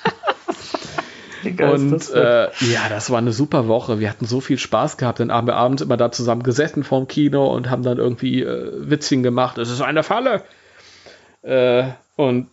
und 1.50 2.10
äh, 2.10 2.48
ja, 2.60 2.88
das 2.88 3.10
war 3.10 3.18
eine 3.18 3.32
super 3.32 3.68
Woche. 3.68 4.00
Wir 4.00 4.10
hatten 4.10 4.26
so 4.26 4.40
viel 4.40 4.58
Spaß 4.58 4.96
gehabt. 4.96 5.20
Dann 5.20 5.32
haben 5.32 5.46
wir 5.46 5.56
abends 5.56 5.82
immer 5.82 5.96
da 5.96 6.10
zusammen 6.10 6.42
gesessen 6.42 6.84
vorm 6.84 7.08
Kino 7.08 7.46
und 7.46 7.70
haben 7.70 7.82
dann 7.82 7.98
irgendwie 7.98 8.42
äh, 8.42 8.90
Witzchen 8.90 9.22
gemacht. 9.22 9.58
Es 9.58 9.70
ist 9.70 9.80
eine 9.80 10.02
Falle. 10.02 10.42
Äh, 11.42 11.84
und 12.16 12.48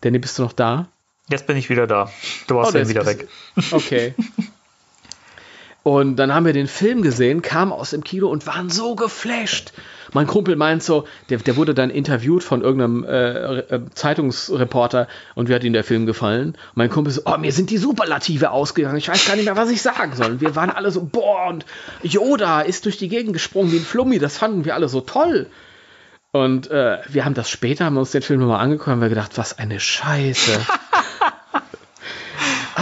Danny, 0.00 0.18
bist 0.18 0.38
du 0.38 0.42
noch 0.42 0.52
da? 0.52 0.88
Jetzt 1.30 1.46
bin 1.46 1.56
ich 1.56 1.70
wieder 1.70 1.86
da. 1.86 2.10
Du 2.46 2.56
warst 2.56 2.74
oh, 2.74 2.78
ja 2.78 2.88
wieder 2.88 3.06
weg. 3.06 3.28
Okay. 3.70 4.14
Und 5.84 6.16
dann 6.16 6.34
haben 6.34 6.46
wir 6.46 6.54
den 6.54 6.66
Film 6.66 7.02
gesehen, 7.02 7.42
kamen 7.42 7.70
aus 7.70 7.90
dem 7.90 8.02
Kino 8.02 8.28
und 8.28 8.46
waren 8.46 8.70
so 8.70 8.94
geflasht. 8.94 9.74
Mein 10.14 10.26
Kumpel 10.26 10.56
meint 10.56 10.82
so, 10.82 11.06
der, 11.28 11.38
der 11.38 11.56
wurde 11.56 11.74
dann 11.74 11.90
interviewt 11.90 12.42
von 12.42 12.62
irgendeinem 12.62 13.04
äh, 13.04 13.58
äh, 13.58 13.80
Zeitungsreporter 13.92 15.08
und 15.34 15.50
wie 15.50 15.54
hat 15.54 15.62
ihm 15.62 15.74
der 15.74 15.84
Film 15.84 16.06
gefallen? 16.06 16.54
Und 16.54 16.76
mein 16.76 16.88
Kumpel 16.88 17.12
so, 17.12 17.20
oh, 17.26 17.36
mir 17.36 17.52
sind 17.52 17.68
die 17.68 17.76
Superlative 17.76 18.50
ausgegangen. 18.50 18.96
Ich 18.96 19.08
weiß 19.08 19.26
gar 19.26 19.36
nicht 19.36 19.44
mehr, 19.44 19.58
was 19.58 19.70
ich 19.70 19.82
sagen 19.82 20.16
soll. 20.16 20.32
Und 20.32 20.40
wir 20.40 20.56
waren 20.56 20.70
alle 20.70 20.90
so, 20.90 21.04
boah, 21.04 21.48
und 21.48 21.66
Yoda 22.02 22.62
ist 22.62 22.86
durch 22.86 22.96
die 22.96 23.08
Gegend 23.08 23.34
gesprungen 23.34 23.70
wie 23.70 23.76
ein 23.76 23.84
Flummi. 23.84 24.18
Das 24.18 24.38
fanden 24.38 24.64
wir 24.64 24.74
alle 24.74 24.88
so 24.88 25.02
toll. 25.02 25.48
Und 26.32 26.70
äh, 26.70 26.98
wir 27.08 27.26
haben 27.26 27.34
das 27.34 27.50
später, 27.50 27.84
haben 27.84 27.98
uns 27.98 28.10
den 28.10 28.22
Film 28.22 28.40
nochmal 28.40 28.60
angeguckt, 28.60 28.88
haben 28.88 29.02
wir 29.02 29.10
gedacht, 29.10 29.36
was 29.36 29.58
eine 29.58 29.78
Scheiße. 29.78 30.60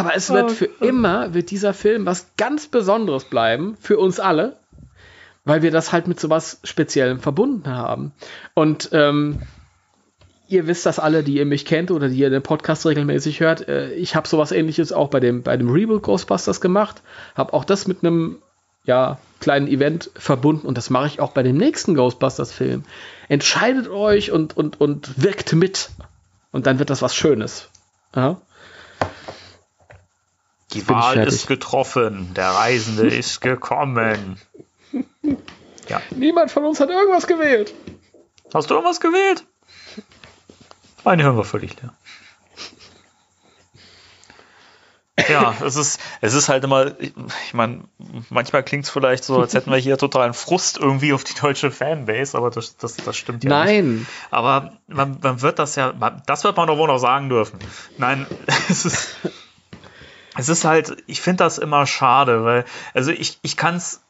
Aber 0.06 0.16
es 0.16 0.30
wird 0.30 0.50
für 0.50 0.68
immer, 0.80 1.34
wird 1.34 1.50
dieser 1.50 1.74
Film 1.74 2.06
was 2.06 2.26
ganz 2.36 2.66
Besonderes 2.66 3.24
bleiben, 3.24 3.76
für 3.80 3.98
uns 3.98 4.20
alle, 4.20 4.56
weil 5.44 5.62
wir 5.62 5.70
das 5.70 5.92
halt 5.92 6.08
mit 6.08 6.20
sowas 6.20 6.60
Speziellem 6.64 7.20
verbunden 7.20 7.68
haben. 7.68 8.12
Und 8.54 8.90
ähm, 8.92 9.40
ihr 10.48 10.66
wisst 10.66 10.86
das 10.86 10.98
alle, 10.98 11.22
die 11.22 11.36
ihr 11.36 11.46
mich 11.46 11.64
kennt 11.64 11.90
oder 11.90 12.08
die 12.08 12.18
ihr 12.18 12.30
den 12.30 12.42
Podcast 12.42 12.86
regelmäßig 12.86 13.40
hört. 13.40 13.68
Äh, 13.68 13.92
ich 13.94 14.14
habe 14.14 14.28
sowas 14.28 14.52
ähnliches 14.52 14.92
auch 14.92 15.08
bei 15.08 15.20
dem, 15.20 15.42
bei 15.42 15.56
dem 15.56 15.70
Reboot 15.70 16.02
Ghostbusters 16.02 16.60
gemacht. 16.60 17.02
Habe 17.34 17.52
auch 17.54 17.64
das 17.64 17.86
mit 17.86 18.04
einem 18.04 18.38
ja, 18.84 19.18
kleinen 19.40 19.68
Event 19.68 20.10
verbunden 20.14 20.66
und 20.66 20.76
das 20.76 20.90
mache 20.90 21.06
ich 21.06 21.20
auch 21.20 21.32
bei 21.32 21.42
dem 21.42 21.56
nächsten 21.56 21.94
Ghostbusters-Film. 21.94 22.84
Entscheidet 23.28 23.88
euch 23.88 24.32
und, 24.32 24.56
und, 24.56 24.80
und 24.80 25.22
wirkt 25.22 25.52
mit. 25.52 25.90
Und 26.50 26.66
dann 26.66 26.78
wird 26.78 26.90
das 26.90 27.02
was 27.02 27.14
Schönes. 27.14 27.70
Ja? 28.14 28.40
Die 30.72 30.88
Wahl 30.88 31.18
ist 31.26 31.46
getroffen, 31.46 32.34
der 32.34 32.50
Reisende 32.50 33.06
ist 33.14 33.40
gekommen. 33.40 34.38
Ja. 35.88 36.00
Niemand 36.14 36.50
von 36.50 36.64
uns 36.64 36.80
hat 36.80 36.90
irgendwas 36.90 37.26
gewählt. 37.26 37.74
Hast 38.54 38.70
du 38.70 38.74
irgendwas 38.74 39.00
gewählt? 39.00 39.44
Meine 41.04 41.24
hören 41.24 41.36
wir 41.36 41.44
völlig 41.44 41.80
leer. 41.80 41.92
Ja, 45.28 45.54
es 45.64 45.76
ist, 45.76 46.00
es 46.20 46.32
ist 46.34 46.48
halt 46.48 46.64
immer, 46.64 46.98
ich, 46.98 47.12
meine, 47.52 47.84
manchmal 48.30 48.62
klingt 48.62 48.84
es 48.84 48.90
vielleicht 48.90 49.24
so, 49.24 49.40
als 49.40 49.52
hätten 49.52 49.70
wir 49.70 49.76
hier 49.76 49.98
totalen 49.98 50.32
Frust 50.32 50.78
irgendwie 50.78 51.12
auf 51.12 51.22
die 51.22 51.38
deutsche 51.38 51.70
Fanbase, 51.70 52.36
aber 52.36 52.50
das, 52.50 52.76
das, 52.78 52.96
das 52.96 53.16
stimmt 53.16 53.44
ja 53.44 53.50
Nein. 53.50 53.94
nicht. 53.96 54.06
Aber 54.30 54.72
man, 54.86 55.18
man 55.22 55.42
wird 55.42 55.58
das 55.58 55.76
ja, 55.76 55.92
das 56.26 56.44
wird 56.44 56.56
man 56.56 56.66
doch 56.66 56.78
wohl 56.78 56.88
noch 56.88 56.98
sagen 56.98 57.28
dürfen. 57.28 57.58
Nein, 57.98 58.26
es 58.68 58.86
ist, 58.86 59.16
es 60.36 60.48
ist 60.48 60.64
halt, 60.64 60.96
ich 61.06 61.20
finde 61.20 61.44
das 61.44 61.58
immer 61.58 61.86
schade, 61.86 62.44
weil, 62.44 62.64
also 62.94 63.10
ich, 63.10 63.38
ich 63.42 63.56
kann 63.56 63.76
es 63.76 64.02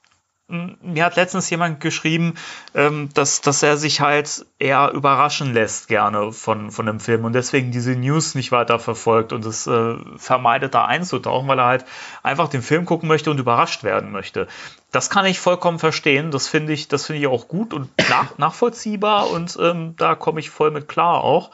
mir 0.53 1.05
hat 1.05 1.17
letztens 1.17 1.49
jemand 1.49 1.81
geschrieben, 1.81 2.35
ähm, 2.75 3.09
dass, 3.15 3.41
dass 3.41 3.63
er 3.63 3.79
sich 3.79 4.01
halt 4.01 4.45
eher 4.59 4.91
überraschen 4.93 5.55
lässt 5.55 5.89
gerne 5.89 6.31
von, 6.33 6.71
von 6.71 6.85
dem 6.85 7.01
Film 7.01 7.25
und 7.25 7.33
deswegen 7.33 7.73
diese 7.73 7.97
News 7.97 8.35
nicht 8.35 8.53
weiter 8.53 8.79
verfolgt 8.79 9.33
und 9.33 9.47
es 9.47 9.67
äh, 9.67 9.95
vermeidet, 10.17 10.75
da 10.75 10.85
einzutauchen, 10.85 11.49
weil 11.49 11.59
er 11.59 11.67
halt 11.67 11.85
einfach 12.23 12.49
den 12.49 12.63
Film 12.63 12.85
gucken 12.85 13.09
möchte 13.09 13.31
und 13.31 13.41
überrascht 13.41 13.83
werden 13.83 14.13
möchte. 14.13 14.47
Das 14.91 15.09
kann 15.09 15.25
ich 15.25 15.41
vollkommen 15.41 15.79
verstehen. 15.79 16.31
Das 16.31 16.49
finde 16.49 16.75
ich, 16.75 16.87
das 16.89 17.09
ich 17.09 17.27
auch 17.27 17.49
gut 17.49 17.73
und 17.73 17.89
nach, 18.11 18.37
nachvollziehbar 18.37 19.31
und 19.31 19.57
ähm, 19.61 19.95
da 19.97 20.15
komme 20.15 20.41
ich 20.41 20.51
voll 20.51 20.71
mit 20.71 20.87
klar 20.87 21.25
auch. 21.25 21.51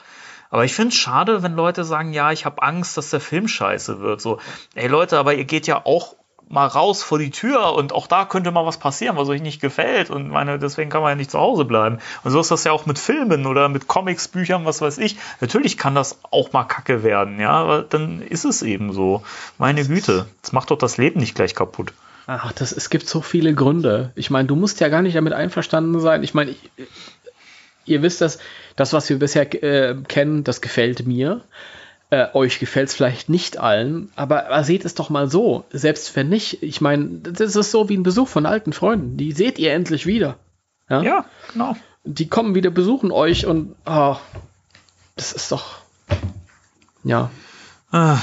Aber 0.50 0.64
ich 0.64 0.74
finde 0.74 0.88
es 0.88 0.96
schade, 0.96 1.42
wenn 1.42 1.54
Leute 1.54 1.84
sagen, 1.84 2.12
ja, 2.12 2.32
ich 2.32 2.44
habe 2.44 2.62
Angst, 2.62 2.96
dass 2.96 3.10
der 3.10 3.20
Film 3.20 3.48
scheiße 3.48 4.00
wird. 4.00 4.20
So, 4.20 4.38
ey 4.74 4.88
Leute, 4.88 5.18
aber 5.18 5.34
ihr 5.34 5.44
geht 5.44 5.66
ja 5.66 5.84
auch 5.84 6.16
mal 6.48 6.66
raus 6.66 7.02
vor 7.02 7.18
die 7.18 7.30
Tür 7.30 7.74
und 7.74 7.92
auch 7.92 8.06
da 8.06 8.24
könnte 8.24 8.50
mal 8.50 8.64
was 8.64 8.78
passieren, 8.78 9.16
was 9.16 9.28
euch 9.28 9.42
nicht 9.42 9.60
gefällt 9.60 10.10
und 10.10 10.28
meine, 10.28 10.58
deswegen 10.58 10.90
kann 10.90 11.02
man 11.02 11.10
ja 11.10 11.16
nicht 11.16 11.30
zu 11.30 11.38
Hause 11.38 11.64
bleiben. 11.64 11.98
Und 12.24 12.30
so 12.30 12.40
ist 12.40 12.50
das 12.50 12.64
ja 12.64 12.72
auch 12.72 12.86
mit 12.86 12.98
Filmen 12.98 13.46
oder 13.46 13.68
mit 13.68 13.86
Comics, 13.86 14.28
Büchern, 14.28 14.64
was 14.64 14.80
weiß 14.80 14.98
ich. 14.98 15.16
Natürlich 15.40 15.76
kann 15.76 15.94
das 15.94 16.18
auch 16.30 16.52
mal 16.52 16.64
kacke 16.64 17.02
werden, 17.02 17.38
ja, 17.38 17.50
aber 17.50 17.82
dann 17.82 18.22
ist 18.22 18.44
es 18.44 18.62
eben 18.62 18.92
so. 18.92 19.22
Meine 19.58 19.84
Güte, 19.84 20.26
das 20.42 20.52
macht 20.52 20.70
doch 20.70 20.78
das 20.78 20.96
Leben 20.96 21.20
nicht 21.20 21.34
gleich 21.34 21.54
kaputt. 21.54 21.92
Ach, 22.30 22.52
das, 22.52 22.72
es 22.72 22.90
gibt 22.90 23.08
so 23.08 23.22
viele 23.22 23.54
Gründe. 23.54 24.12
Ich 24.14 24.28
meine, 24.28 24.46
du 24.46 24.54
musst 24.54 24.80
ja 24.80 24.90
gar 24.90 25.00
nicht 25.00 25.16
damit 25.16 25.32
einverstanden 25.32 25.98
sein. 25.98 26.22
Ich 26.22 26.34
meine, 26.34 26.50
ich, 26.50 26.58
ihr 27.88 28.02
wisst 28.02 28.20
das, 28.20 28.38
das, 28.76 28.92
was 28.92 29.08
wir 29.08 29.18
bisher 29.18 29.62
äh, 29.62 29.96
kennen, 30.06 30.44
das 30.44 30.60
gefällt 30.60 31.06
mir. 31.06 31.42
Äh, 32.10 32.28
euch 32.32 32.58
gefällt 32.58 32.88
es 32.88 32.94
vielleicht 32.94 33.28
nicht 33.28 33.58
allen, 33.58 34.10
aber, 34.16 34.46
aber 34.46 34.64
seht 34.64 34.86
es 34.86 34.94
doch 34.94 35.10
mal 35.10 35.30
so. 35.30 35.64
Selbst 35.70 36.16
wenn 36.16 36.30
nicht, 36.30 36.62
ich 36.62 36.80
meine, 36.80 37.06
das 37.18 37.54
ist 37.54 37.70
so 37.70 37.90
wie 37.90 37.96
ein 37.98 38.02
Besuch 38.02 38.28
von 38.28 38.46
alten 38.46 38.72
Freunden. 38.72 39.18
Die 39.18 39.32
seht 39.32 39.58
ihr 39.58 39.72
endlich 39.74 40.06
wieder. 40.06 40.38
Ja, 40.88 41.02
ja 41.02 41.24
genau. 41.52 41.76
Die 42.04 42.28
kommen 42.28 42.54
wieder, 42.54 42.70
besuchen 42.70 43.12
euch 43.12 43.44
und 43.44 43.74
oh, 43.84 44.16
das 45.16 45.32
ist 45.32 45.52
doch. 45.52 45.80
Ja, 47.04 47.30
Ach, 47.90 48.22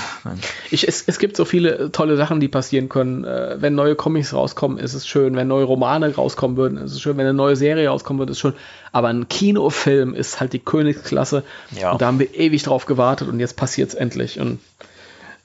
ich, 0.70 0.88
es, 0.88 1.04
es 1.08 1.18
gibt 1.18 1.36
so 1.36 1.44
viele 1.44 1.92
tolle 1.92 2.18
Sachen, 2.18 2.40
die 2.40 2.48
passieren 2.48 2.88
können. 2.88 3.24
Äh, 3.24 3.60
wenn 3.60 3.74
neue 3.74 3.96
Comics 3.96 4.32
rauskommen, 4.32 4.78
ist 4.78 4.94
es 4.94 5.08
schön. 5.08 5.36
Wenn 5.36 5.48
neue 5.48 5.64
Romane 5.64 6.14
rauskommen 6.14 6.56
würden, 6.56 6.78
ist 6.78 6.92
es 6.92 7.02
schön. 7.02 7.18
Wenn 7.18 7.26
eine 7.26 7.34
neue 7.34 7.56
Serie 7.56 7.90
rauskommen 7.90 8.20
würde, 8.20 8.32
ist 8.32 8.38
es 8.38 8.42
schön. 8.42 8.54
Aber 8.92 9.08
ein 9.08 9.28
Kinofilm 9.28 10.14
ist 10.14 10.40
halt 10.40 10.54
die 10.54 10.60
Königsklasse. 10.60 11.44
Ja. 11.72 11.94
Und 11.94 12.02
da 12.02 12.06
haben 12.08 12.20
wir 12.20 12.36
ewig 12.36 12.62
drauf 12.62 12.86
gewartet 12.86 13.28
und 13.28 13.40
jetzt 13.40 13.58
passiert 13.58 13.90
es 13.90 13.96
endlich. 13.96 14.40
Und 14.40 14.60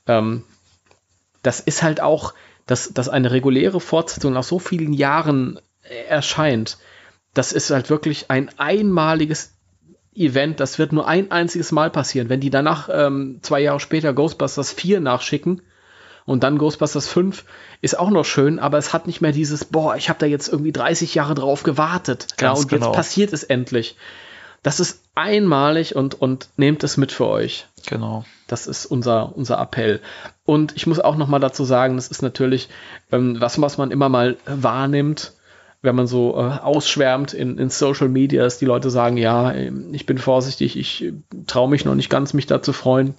ähm, 0.07 0.45
das 1.43 1.61
ist 1.61 1.83
halt 1.83 2.03
auch, 2.03 2.35
dass, 2.67 2.93
dass 2.93 3.09
eine 3.09 3.31
reguläre 3.31 3.81
Fortsetzung 3.81 4.35
nach 4.35 4.45
so 4.45 4.59
vielen 4.59 4.93
Jahren 4.93 5.59
erscheint. 6.09 6.77
Das 7.33 7.53
ist 7.53 7.71
halt 7.71 7.89
wirklich 7.89 8.31
ein 8.31 8.51
einmaliges 8.59 9.55
Event, 10.15 10.61
das 10.61 10.79
wird 10.79 10.93
nur 10.93 11.07
ein 11.07 11.31
einziges 11.31 11.73
Mal 11.73 11.91
passieren. 11.91 12.29
Wenn 12.29 12.41
die 12.41 12.51
danach 12.51 12.89
ähm, 12.93 13.39
zwei 13.43 13.61
Jahre 13.61 13.81
später 13.81 14.13
Ghostbusters 14.13 14.73
4 14.73 15.01
nachschicken 15.01 15.63
und 16.27 16.43
dann 16.43 16.59
Ghostbusters 16.59 17.09
5, 17.09 17.45
ist 17.81 17.99
auch 17.99 18.11
noch 18.11 18.25
schön, 18.25 18.59
aber 18.59 18.79
es 18.79 18.93
hat 18.93 19.07
nicht 19.07 19.21
mehr 19.21 19.33
dieses, 19.33 19.65
boah, 19.65 19.97
ich 19.97 20.09
habe 20.09 20.19
da 20.19 20.27
jetzt 20.27 20.49
irgendwie 20.49 20.73
30 20.73 21.15
Jahre 21.15 21.35
drauf 21.35 21.63
gewartet. 21.63 22.27
Ganz 22.37 22.59
ja, 22.59 22.63
und 22.63 22.69
genau. 22.69 22.87
jetzt 22.87 22.97
passiert 22.97 23.33
es 23.33 23.45
endlich. 23.45 23.97
Das 24.63 24.79
ist 24.79 25.03
einmalig 25.15 25.97
und, 25.97 26.21
und 26.21 26.49
nehmt 26.57 26.85
es 26.85 26.97
mit 26.97 27.13
für 27.13 27.27
euch. 27.27 27.67
Genau. 27.87 28.25
Das 28.47 28.67
ist 28.67 28.85
unser, 28.85 29.35
unser 29.35 29.59
Appell. 29.59 30.01
Und 30.45 30.77
ich 30.77 30.87
muss 30.87 31.01
auch 31.01 31.17
noch 31.17 31.29
mal 31.29 31.39
dazu 31.39 31.65
sagen, 31.65 31.97
das 31.97 32.09
ist 32.09 32.21
natürlich 32.21 32.69
ähm, 33.11 33.41
was, 33.41 33.61
was 33.61 33.79
man 33.79 33.91
immer 33.91 34.09
mal 34.09 34.37
wahrnimmt 34.45 35.33
wenn 35.83 35.97
man 35.97 36.07
so 36.07 36.35
äh, 36.37 36.59
ausschwärmt 36.61 37.33
in, 37.33 37.59
in 37.59 37.71
Social 37.71 38.09
Media, 38.09 38.43
dass 38.43 38.59
die 38.59 38.67
Leute 38.67 38.91
sagen, 38.91 39.17
ja, 39.17 39.55
ich 39.55 40.07
bin 40.07 40.19
vorsichtig, 40.19 40.77
ich 40.77 41.13
traue 41.47 41.71
mich 41.71 41.85
noch 41.85 41.95
nicht 41.95 42.11
ganz, 42.11 42.35
mich 42.35 42.47
da 42.47 42.63
zu 42.63 42.73
freuen. 42.73 43.15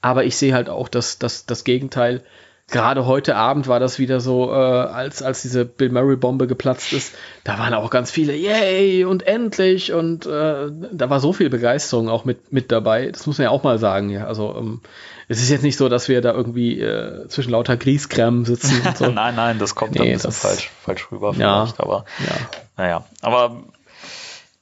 Aber 0.00 0.24
ich 0.24 0.36
sehe 0.36 0.54
halt 0.54 0.68
auch 0.68 0.88
dass, 0.88 1.18
dass 1.18 1.46
das 1.46 1.64
Gegenteil. 1.64 2.22
Gerade 2.68 3.06
heute 3.06 3.36
Abend 3.36 3.68
war 3.68 3.78
das 3.78 4.00
wieder 4.00 4.18
so, 4.18 4.50
äh, 4.50 4.54
als, 4.54 5.22
als 5.22 5.42
diese 5.42 5.64
Bill 5.64 5.90
Murray-Bombe 5.90 6.48
geplatzt 6.48 6.92
ist. 6.92 7.14
Da 7.44 7.60
waren 7.60 7.74
auch 7.74 7.90
ganz 7.90 8.10
viele, 8.10 8.34
yay, 8.34 9.04
und 9.04 9.24
endlich. 9.24 9.92
Und 9.92 10.26
äh, 10.26 10.66
da 10.92 11.10
war 11.10 11.20
so 11.20 11.32
viel 11.32 11.48
Begeisterung 11.48 12.08
auch 12.08 12.24
mit, 12.24 12.52
mit 12.52 12.72
dabei. 12.72 13.12
Das 13.12 13.28
muss 13.28 13.38
man 13.38 13.44
ja 13.44 13.50
auch 13.50 13.62
mal 13.62 13.78
sagen. 13.78 14.10
Ja, 14.10 14.26
also 14.26 14.56
ähm, 14.58 14.80
es 15.28 15.40
ist 15.40 15.50
jetzt 15.50 15.62
nicht 15.62 15.76
so, 15.76 15.88
dass 15.88 16.08
wir 16.08 16.20
da 16.20 16.32
irgendwie 16.32 16.80
äh, 16.80 17.26
zwischen 17.28 17.50
lauter 17.50 17.76
Grießkrämen 17.76 18.44
sitzen. 18.44 18.82
So. 18.94 19.06
nein, 19.10 19.34
nein, 19.34 19.58
das 19.58 19.74
kommt 19.74 19.92
nee, 19.92 19.98
dann 19.98 20.06
ein 20.08 20.12
bisschen 20.14 20.32
falsch, 20.32 20.70
falsch 20.82 21.10
rüber 21.10 21.34
vielleicht, 21.34 21.78
ja, 21.78 21.84
aber 21.84 22.04
ja. 22.18 22.34
naja, 22.76 23.04
aber 23.22 23.62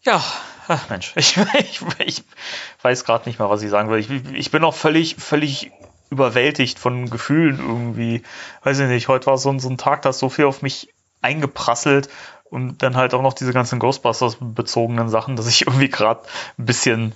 ja, 0.03 0.23
ach 0.69 0.89
Mensch, 0.89 1.13
ich, 1.17 1.37
ich, 1.59 1.81
ich 1.99 2.25
weiß 2.83 3.05
gerade 3.05 3.29
nicht 3.29 3.39
mehr, 3.39 3.51
was 3.51 3.63
ich 3.63 3.71
sagen 3.71 3.91
will. 3.91 3.99
Ich, 3.99 4.09
ich 4.35 4.51
bin 4.51 4.65
auch 4.65 4.75
völlig, 4.75 5.17
völlig 5.17 5.71
überwältigt 6.11 6.79
von 6.79 7.11
Gefühlen 7.11 7.59
irgendwie. 7.59 8.23
Weiß 8.63 8.79
ich 8.79 8.89
nicht, 8.89 9.09
heute 9.09 9.27
war 9.27 9.39
so, 9.39 9.57
so 9.59 9.69
ein 9.69 9.79
Tag, 9.79 10.03
da 10.03 10.11
ist 10.11 10.19
so 10.19 10.29
viel 10.29 10.45
auf 10.45 10.63
mich 10.63 10.89
eingeprasselt 11.23 12.09
und 12.51 12.83
dann 12.83 12.97
halt 12.97 13.15
auch 13.15 13.23
noch 13.23 13.33
diese 13.33 13.53
ganzen 13.53 13.79
Ghostbusters-bezogenen 13.79 15.09
Sachen, 15.09 15.37
dass 15.37 15.47
ich 15.47 15.63
irgendwie 15.67 15.89
gerade 15.89 16.23
ein 16.59 16.67
bisschen, 16.67 17.07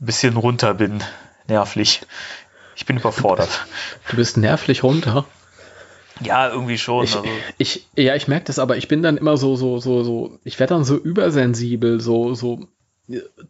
ein 0.00 0.06
bisschen 0.06 0.36
runter 0.36 0.74
bin, 0.74 1.02
nervlich. 1.48 2.02
Ich 2.80 2.86
bin 2.86 2.96
überfordert. 2.96 3.66
Du 4.08 4.16
bist 4.16 4.38
nervlich 4.38 4.82
runter. 4.82 5.26
Ja, 6.22 6.48
irgendwie 6.48 6.78
schon. 6.78 7.04
Ich, 7.04 7.14
also. 7.14 7.28
ich, 7.58 7.86
ja, 7.94 8.14
ich 8.14 8.26
merke 8.26 8.46
das, 8.46 8.58
aber 8.58 8.78
ich 8.78 8.88
bin 8.88 9.02
dann 9.02 9.18
immer 9.18 9.36
so, 9.36 9.54
so, 9.54 9.78
so, 9.78 10.02
so, 10.02 10.38
ich 10.44 10.58
werde 10.58 10.74
dann 10.74 10.84
so 10.84 10.96
übersensibel, 10.96 12.00
so, 12.00 12.32
so 12.32 12.68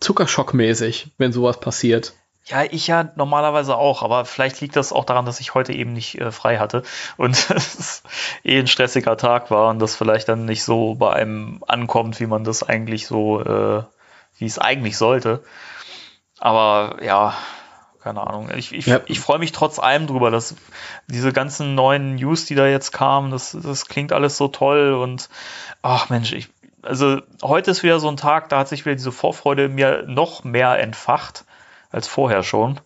Zuckerschockmäßig, 0.01 1.13
wenn 1.17 1.33
sowas 1.33 1.61
passiert. 1.61 2.15
Ja, 2.47 2.65
ich 2.65 2.89
ja 2.89 3.13
normalerweise 3.15 3.77
auch, 3.77 4.03
aber 4.03 4.25
vielleicht 4.25 4.61
liegt 4.63 4.75
das 4.75 4.93
auch 4.93 5.05
daran, 5.05 5.27
dass 5.27 5.39
ich 5.39 5.55
heute 5.55 5.75
eben 5.75 5.93
nicht 5.93 6.21
äh, 6.21 6.33
frei 6.33 6.59
hatte 6.59 6.83
und 7.17 7.51
es 7.55 8.03
eh 8.43 8.59
ein 8.59 8.67
stressiger 8.67 9.17
Tag 9.17 9.53
war 9.53 9.71
und 9.71 9.79
das 9.79 9.95
vielleicht 9.95 10.29
dann 10.29 10.45
nicht 10.45 10.65
so 10.65 10.97
bei 10.97 11.13
einem 11.13 11.63
ankommt, 11.69 12.19
wie 12.19 12.27
man 12.27 12.43
das 12.43 12.65
eigentlich 12.65 13.07
so, 13.07 13.41
äh, 13.43 13.85
wie 14.39 14.47
es 14.47 14.59
eigentlich 14.59 14.97
sollte. 14.97 15.45
Aber 16.41 16.99
ja, 17.05 17.37
keine 18.03 18.27
Ahnung. 18.27 18.51
Ich, 18.57 18.73
ich, 18.73 18.87
ja. 18.87 19.01
ich 19.07 19.21
freue 19.21 19.39
mich 19.39 19.53
trotz 19.53 19.79
allem 19.79 20.07
drüber, 20.07 20.31
dass 20.31 20.55
diese 21.07 21.33
ganzen 21.33 21.75
neuen 21.75 22.17
News, 22.17 22.47
die 22.47 22.55
da 22.55 22.67
jetzt 22.67 22.93
kamen, 22.93 23.31
das, 23.31 23.57
das 23.63 23.87
klingt 23.87 24.13
alles 24.13 24.37
so 24.37 24.49
toll 24.49 24.95
und 24.95 25.29
ach 25.83 26.09
Mensch, 26.09 26.33
ich, 26.33 26.49
also 26.83 27.21
heute 27.43 27.71
ist 27.71 27.83
wieder 27.83 28.01
so 28.01 28.09
ein 28.09 28.17
Tag, 28.17 28.49
da 28.49 28.59
hat 28.59 28.69
sich 28.69 28.85
wieder 28.85 28.97
diese 28.97 29.13
Vorfreude 29.13 29.69
mir 29.69 30.05
noch 30.07 30.45
mehr 30.45 30.79
entfacht 30.79 31.45
als 31.91 32.07
vorher 32.07 32.43
schon. 32.43 32.81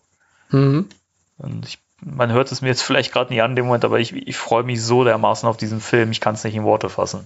Mhm. 0.49 0.89
Und 1.37 1.65
ich, 1.65 1.79
man 2.01 2.31
hört 2.31 2.51
es 2.51 2.61
mir 2.61 2.69
jetzt 2.69 2.83
vielleicht 2.83 3.13
gerade 3.13 3.31
nicht 3.31 3.41
an 3.41 3.51
in 3.51 3.55
dem 3.55 3.65
Moment, 3.65 3.85
aber 3.85 3.99
ich, 3.99 4.13
ich 4.13 4.37
freue 4.37 4.63
mich 4.63 4.83
so 4.83 5.03
dermaßen 5.03 5.47
auf 5.47 5.57
diesen 5.57 5.79
Film, 5.79 6.11
ich 6.11 6.21
kann 6.21 6.35
es 6.35 6.43
nicht 6.43 6.55
in 6.55 6.63
Worte 6.63 6.89
fassen. 6.89 7.25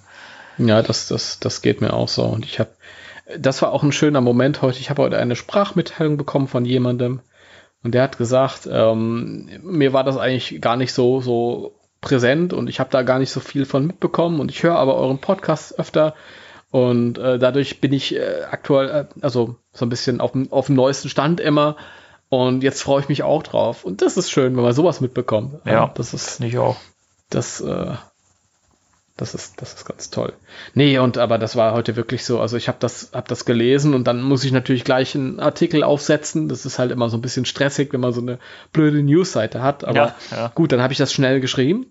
Ja, 0.57 0.81
das, 0.81 1.07
das, 1.07 1.39
das 1.39 1.61
geht 1.61 1.81
mir 1.81 1.93
auch 1.93 2.09
so. 2.09 2.23
Und 2.25 2.45
ich 2.45 2.59
habe, 2.59 2.69
das 3.37 3.61
war 3.61 3.71
auch 3.71 3.83
ein 3.83 3.91
schöner 3.91 4.21
Moment 4.21 4.61
heute. 4.61 4.79
Ich 4.79 4.89
habe 4.89 5.03
heute 5.03 5.17
eine 5.17 5.35
Sprachmitteilung 5.35 6.17
bekommen 6.17 6.47
von 6.47 6.65
jemandem 6.65 7.21
und 7.83 7.93
der 7.93 8.03
hat 8.03 8.17
gesagt, 8.17 8.67
ähm, 8.71 9.49
mir 9.63 9.93
war 9.93 10.03
das 10.03 10.17
eigentlich 10.17 10.61
gar 10.61 10.75
nicht 10.75 10.93
so, 10.93 11.21
so 11.21 11.75
präsent 12.01 12.53
und 12.53 12.69
ich 12.69 12.79
habe 12.79 12.89
da 12.89 13.03
gar 13.03 13.19
nicht 13.19 13.31
so 13.31 13.39
viel 13.39 13.65
von 13.65 13.85
mitbekommen 13.87 14.39
und 14.39 14.51
ich 14.51 14.63
höre 14.63 14.77
aber 14.77 14.95
euren 14.95 15.19
Podcast 15.19 15.79
öfter 15.79 16.15
und 16.71 17.17
äh, 17.17 17.39
dadurch 17.39 17.81
bin 17.81 17.93
ich 17.93 18.15
äh, 18.15 18.43
aktuell, 18.49 18.89
äh, 18.89 19.05
also 19.21 19.55
so 19.73 19.85
ein 19.85 19.89
bisschen 19.89 20.21
auf 20.21 20.33
dem, 20.33 20.51
auf 20.51 20.67
dem 20.67 20.75
neuesten 20.75 21.09
Stand 21.09 21.39
immer. 21.39 21.77
Und 22.29 22.61
jetzt 22.61 22.83
freue 22.83 23.01
ich 23.01 23.09
mich 23.09 23.23
auch 23.23 23.41
drauf. 23.41 23.83
Und 23.83 24.03
das 24.03 24.15
ist 24.15 24.29
schön, 24.29 24.55
wenn 24.55 24.63
man 24.63 24.73
sowas 24.73 25.01
mitbekommt. 25.01 25.65
Ja, 25.65 25.91
das 25.95 26.13
ist 26.13 26.39
nicht 26.39 26.59
auch. 26.59 26.75
Das, 27.31 27.59
äh, 27.59 27.95
das 29.19 29.33
ist, 29.33 29.61
das 29.61 29.73
ist 29.73 29.85
ganz 29.85 30.09
toll. 30.09 30.33
Nee, 30.73 30.97
und 30.97 31.17
aber 31.17 31.37
das 31.37 31.57
war 31.57 31.73
heute 31.73 31.97
wirklich 31.97 32.23
so. 32.23 32.39
Also 32.39 32.55
ich 32.55 32.69
habe 32.69 32.77
das, 32.79 33.11
hab 33.13 33.27
das 33.27 33.43
gelesen 33.43 33.93
und 33.93 34.07
dann 34.07 34.21
muss 34.21 34.45
ich 34.45 34.53
natürlich 34.53 34.85
gleich 34.85 35.13
einen 35.13 35.41
Artikel 35.41 35.83
aufsetzen. 35.83 36.47
Das 36.47 36.65
ist 36.65 36.79
halt 36.79 36.91
immer 36.91 37.09
so 37.09 37.17
ein 37.17 37.21
bisschen 37.21 37.43
stressig, 37.43 37.91
wenn 37.91 37.99
man 37.99 38.13
so 38.13 38.21
eine 38.21 38.39
blöde 38.71 39.03
Newsseite 39.03 39.61
hat. 39.61 39.83
Aber 39.83 39.97
ja, 39.97 40.15
ja. 40.31 40.51
gut, 40.55 40.71
dann 40.71 40.81
habe 40.81 40.93
ich 40.93 40.99
das 40.99 41.11
schnell 41.11 41.41
geschrieben. 41.41 41.87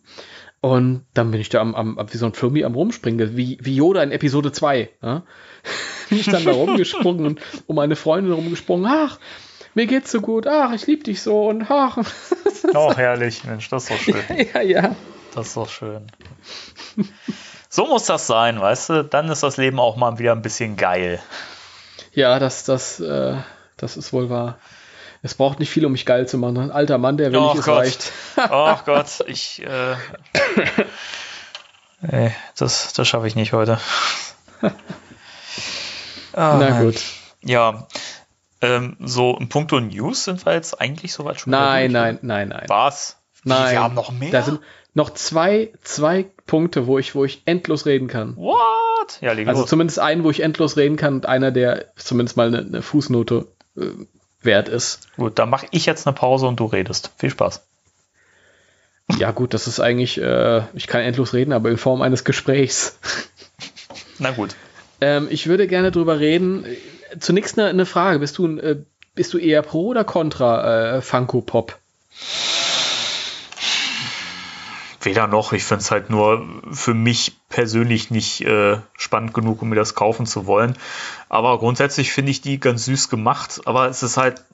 Und 0.61 1.05
dann 1.15 1.31
bin 1.31 1.41
ich 1.41 1.51
da 1.51 1.61
am, 1.61 1.75
am, 1.75 1.99
wie 2.11 2.17
so 2.17 2.27
ein 2.27 2.33
Flummi 2.33 2.65
am 2.65 2.75
Rumspringen, 2.75 3.37
wie, 3.37 3.59
wie 3.61 3.77
Yoda 3.77 4.03
in 4.03 4.11
Episode 4.11 4.51
2. 4.51 4.89
Ja? 5.03 5.23
bin 6.09 6.19
ich 6.19 6.27
dann 6.27 6.45
da 6.45 6.53
rumgesprungen 6.53 7.27
und 7.27 7.41
um 7.67 7.77
meine 7.77 7.95
Freundin 7.95 8.33
rumgesprungen. 8.33 8.91
Ach, 8.91 9.19
mir 9.75 9.87
geht's 9.87 10.11
so 10.11 10.23
gut. 10.23 10.47
Ach, 10.47 10.73
ich 10.73 10.87
liebe 10.87 11.05
dich 11.05 11.21
so. 11.21 11.49
Und 11.49 11.67
ach. 11.69 11.99
oh, 12.75 12.95
herrlich, 12.97 13.45
Mensch, 13.45 13.69
das 13.69 13.85
ist 13.85 13.91
doch 13.91 13.99
schön. 13.99 14.17
Ja, 14.55 14.63
ja. 14.63 14.97
Das 15.35 15.49
ist 15.49 15.57
doch 15.57 15.69
schön. 15.69 16.11
so 17.69 17.87
muss 17.87 18.07
das 18.07 18.27
sein, 18.27 18.61
weißt 18.61 18.91
du? 18.91 19.05
Dann 19.05 19.29
ist 19.29 19.43
das 19.43 19.57
Leben 19.57 19.79
auch 19.79 19.97
mal 19.97 20.19
wieder 20.19 20.33
ein 20.33 20.43
bisschen 20.43 20.77
geil. 20.77 21.21
Ja, 22.13 22.39
das, 22.39 22.65
das, 22.65 23.01
äh, 23.01 23.37
das 23.77 23.97
ist 23.97 24.13
wohl 24.13 24.31
wahr. 24.31 24.59
Es 25.23 25.35
braucht 25.35 25.59
nicht 25.59 25.71
viel, 25.71 25.85
um 25.85 25.93
mich 25.93 26.07
geil 26.07 26.29
zu 26.29 26.39
machen. 26.39 26.59
Ein 26.59 26.71
alter 26.71 26.99
Mann, 26.99 27.17
der, 27.17 27.33
wenn 27.33 27.41
oh, 27.41 27.51
reicht. 27.53 28.13
oh 28.51 28.77
Gott, 28.85 29.25
ich. 29.27 29.63
Äh, 29.63 29.97
ey, 32.03 32.33
das 32.57 32.93
das 32.93 33.09
schaffe 33.09 33.27
ich 33.27 33.35
nicht 33.35 33.53
heute. 33.53 33.79
oh, 34.63 34.71
Na 36.35 36.81
gut. 36.83 37.03
Ja. 37.43 37.89
Ähm, 38.61 38.97
so 39.01 39.37
in 39.37 39.49
puncto 39.49 39.81
News 39.81 40.25
sind 40.25 40.45
wir 40.45 40.55
jetzt 40.55 40.81
eigentlich 40.81 41.13
soweit 41.13 41.41
schon. 41.41 41.51
Nein, 41.51 41.93
nein, 41.93 42.19
nein, 42.23 42.49
nein. 42.49 42.65
Was? 42.69 43.17
Nein. 43.45 43.73
Wir 43.73 43.83
haben 43.83 43.95
noch 43.95 44.11
mehr. 44.11 44.31
Da 44.31 44.43
sind 44.43 44.61
noch 44.95 45.11
zwei, 45.11 45.73
zwei 45.83 46.27
Punkte, 46.47 46.87
wo 46.87 46.99
ich, 46.99 47.15
wo 47.15 47.25
ich 47.25 47.43
endlos 47.45 47.87
reden 47.87 48.09
kann. 48.09 48.37
What? 48.37 49.21
Ja, 49.21 49.31
also 49.31 49.63
los. 49.63 49.71
zumindest 49.71 49.99
einen, 49.99 50.25
wo 50.25 50.31
ich 50.31 50.41
endlos 50.41 50.77
reden 50.77 50.97
kann 50.97 51.15
und 51.15 51.27
einer, 51.27 51.51
der 51.51 51.93
zumindest 51.97 52.37
mal 52.37 52.49
eine, 52.49 52.59
eine 52.59 52.83
Fußnote 52.83 53.47
äh, 53.77 53.83
wert 54.43 54.69
ist. 54.69 55.09
Gut, 55.17 55.39
dann 55.39 55.51
mache 55.51 55.67
ich 55.71 55.87
jetzt 55.87 56.07
eine 56.07 56.15
Pause 56.15 56.47
und 56.47 56.61
du 56.61 56.67
redest. 56.67 57.11
Viel 57.17 57.31
Spaß. 57.31 57.63
Ja, 59.19 59.31
gut, 59.31 59.55
das 59.55 59.67
ist 59.67 59.81
eigentlich, 59.81 60.21
äh, 60.21 60.63
ich 60.75 60.87
kann 60.87 61.01
endlos 61.01 61.33
reden, 61.33 61.53
aber 61.53 61.71
in 61.71 61.79
Form 61.79 62.03
eines 62.03 62.25
Gesprächs. 62.25 62.99
Na 64.19 64.33
gut. 64.33 64.55
Ähm, 65.01 65.29
ich 65.31 65.47
würde 65.47 65.67
gerne 65.67 65.91
drüber 65.91 66.19
reden. 66.19 66.67
Zunächst 67.19 67.59
eine, 67.59 67.69
eine 67.69 67.87
Frage: 67.87 68.19
Bist 68.19 68.37
du, 68.39 68.59
äh, 68.59 68.83
bist 69.15 69.33
du 69.33 69.39
eher 69.39 69.63
pro 69.63 69.89
oder 69.89 70.05
contra 70.05 70.97
äh, 70.97 71.01
Funko 71.01 71.41
Pop? 71.41 71.79
Weder 75.01 75.27
noch. 75.27 75.53
Ich 75.53 75.65
finde 75.65 75.83
es 75.83 75.91
halt 75.91 76.11
nur 76.11 76.47
für 76.73 76.95
mich 76.95 77.37
persönlich 77.49 78.11
nicht 78.11 78.41
äh, 78.43 78.79
spannend 78.97 79.35
genug, 79.35 79.63
um 79.63 79.69
mir 79.69 79.77
das 79.77 79.95
kaufen 79.95 80.27
zu 80.27 80.47
wollen. 80.47 80.77
Aber 81.29 81.59
grundsätzlich 81.59 82.13
finde 82.13 82.31
ich 82.31 82.41
die 82.41 82.61
ganz 82.61 82.85
süß 82.87 83.09
gemacht. 83.09 83.61
Aber 83.65 83.89
es 83.89 84.03
ist 84.03 84.17
halt, 84.17 84.45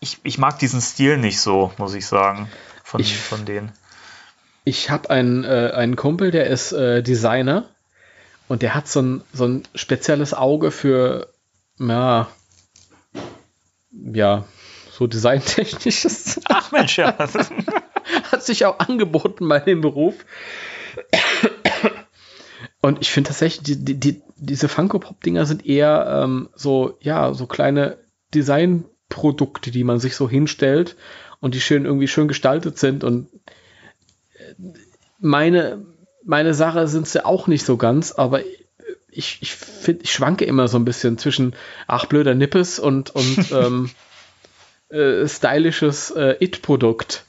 ich, 0.00 0.18
ich 0.22 0.38
mag 0.38 0.58
diesen 0.58 0.80
Stil 0.80 1.18
nicht 1.18 1.40
so, 1.40 1.72
muss 1.78 1.94
ich 1.94 2.06
sagen, 2.06 2.48
von, 2.84 3.00
ich, 3.00 3.16
von 3.16 3.44
denen. 3.44 3.72
Ich 4.64 4.90
habe 4.90 5.10
einen, 5.10 5.44
äh, 5.44 5.72
einen 5.74 5.96
Kumpel, 5.96 6.30
der 6.30 6.46
ist 6.46 6.72
äh, 6.72 7.02
Designer 7.02 7.68
und 8.48 8.62
der 8.62 8.74
hat 8.74 8.88
so 8.88 9.00
ein, 9.00 9.24
so 9.32 9.46
ein 9.46 9.62
spezielles 9.74 10.34
Auge 10.34 10.70
für, 10.70 11.28
ja, 11.78 12.28
ja, 13.92 14.44
so 14.92 15.06
designtechnisches. 15.06 16.40
Ach 16.48 16.72
Mensch, 16.72 16.98
ja. 16.98 17.16
hat 18.32 18.42
sich 18.42 18.64
auch 18.64 18.78
angeboten 18.78 19.48
bei 19.48 19.60
dem 19.60 19.80
Beruf. 19.80 20.24
Und 22.80 23.00
ich 23.00 23.10
finde 23.10 23.28
tatsächlich, 23.28 23.62
die, 23.62 23.84
die, 23.84 24.00
die, 24.00 24.22
diese 24.36 24.68
Funko-Pop-Dinger 24.68 25.44
sind 25.44 25.66
eher 25.66 26.22
ähm, 26.24 26.48
so, 26.54 26.96
ja, 27.00 27.34
so 27.34 27.46
kleine 27.46 27.98
Designprodukte, 28.34 29.70
die 29.70 29.84
man 29.84 30.00
sich 30.00 30.16
so 30.16 30.28
hinstellt 30.28 30.96
und 31.40 31.54
die 31.54 31.60
schön 31.60 31.84
irgendwie 31.84 32.08
schön 32.08 32.28
gestaltet 32.28 32.78
sind. 32.78 33.04
Und 33.04 33.28
äh, 34.34 34.54
meine, 35.18 35.84
meine 36.24 36.54
Sache 36.54 36.88
sind 36.88 37.06
sie 37.06 37.24
auch 37.24 37.46
nicht 37.46 37.66
so 37.66 37.76
ganz, 37.76 38.12
aber 38.12 38.40
ich, 39.10 39.38
ich 39.42 39.54
finde, 39.54 40.04
ich 40.04 40.12
schwanke 40.12 40.44
immer 40.44 40.68
so 40.68 40.78
ein 40.78 40.84
bisschen 40.84 41.18
zwischen, 41.18 41.54
ach, 41.86 42.06
blöder 42.06 42.34
Nippes 42.34 42.78
und, 42.78 43.10
und 43.10 43.52
ähm, 43.52 43.90
äh, 44.88 45.26
stylisches 45.28 46.10
äh, 46.12 46.36
It-Produkt. 46.40 47.24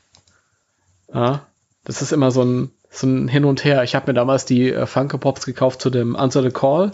Ja, 1.13 1.47
das 1.83 2.01
ist 2.01 2.11
immer 2.11 2.31
so 2.31 2.43
ein, 2.43 2.71
so 2.89 3.07
ein 3.07 3.27
Hin 3.27 3.45
und 3.45 3.63
Her. 3.63 3.83
Ich 3.83 3.95
habe 3.95 4.07
mir 4.07 4.13
damals 4.13 4.45
die 4.45 4.71
äh, 4.71 4.85
Funko 4.85 5.17
Pops 5.17 5.45
gekauft 5.45 5.81
zu 5.81 5.89
dem 5.89 6.15
Answer 6.15 6.41
the 6.41 6.51
Call, 6.51 6.91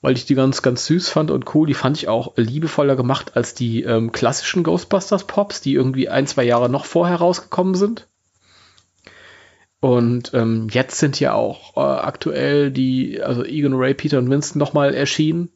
weil 0.00 0.14
ich 0.14 0.26
die 0.26 0.34
ganz, 0.34 0.62
ganz 0.62 0.86
süß 0.86 1.08
fand 1.08 1.30
und 1.30 1.54
cool. 1.54 1.66
Die 1.66 1.74
fand 1.74 1.96
ich 1.96 2.08
auch 2.08 2.36
liebevoller 2.36 2.96
gemacht 2.96 3.32
als 3.34 3.54
die 3.54 3.82
ähm, 3.82 4.12
klassischen 4.12 4.62
Ghostbusters 4.62 5.24
Pops, 5.24 5.60
die 5.60 5.74
irgendwie 5.74 6.08
ein, 6.08 6.26
zwei 6.26 6.44
Jahre 6.44 6.68
noch 6.68 6.84
vorher 6.84 7.16
rausgekommen 7.16 7.74
sind. 7.74 8.06
Und 9.80 10.32
ähm, 10.34 10.68
jetzt 10.70 10.98
sind 10.98 11.20
ja 11.20 11.34
auch 11.34 11.76
äh, 11.76 11.80
aktuell 11.80 12.72
die, 12.72 13.22
also 13.22 13.44
Egan 13.44 13.74
Ray, 13.74 13.94
Peter 13.94 14.18
und 14.18 14.28
Winston 14.28 14.58
nochmal 14.58 14.92
erschienen 14.92 15.50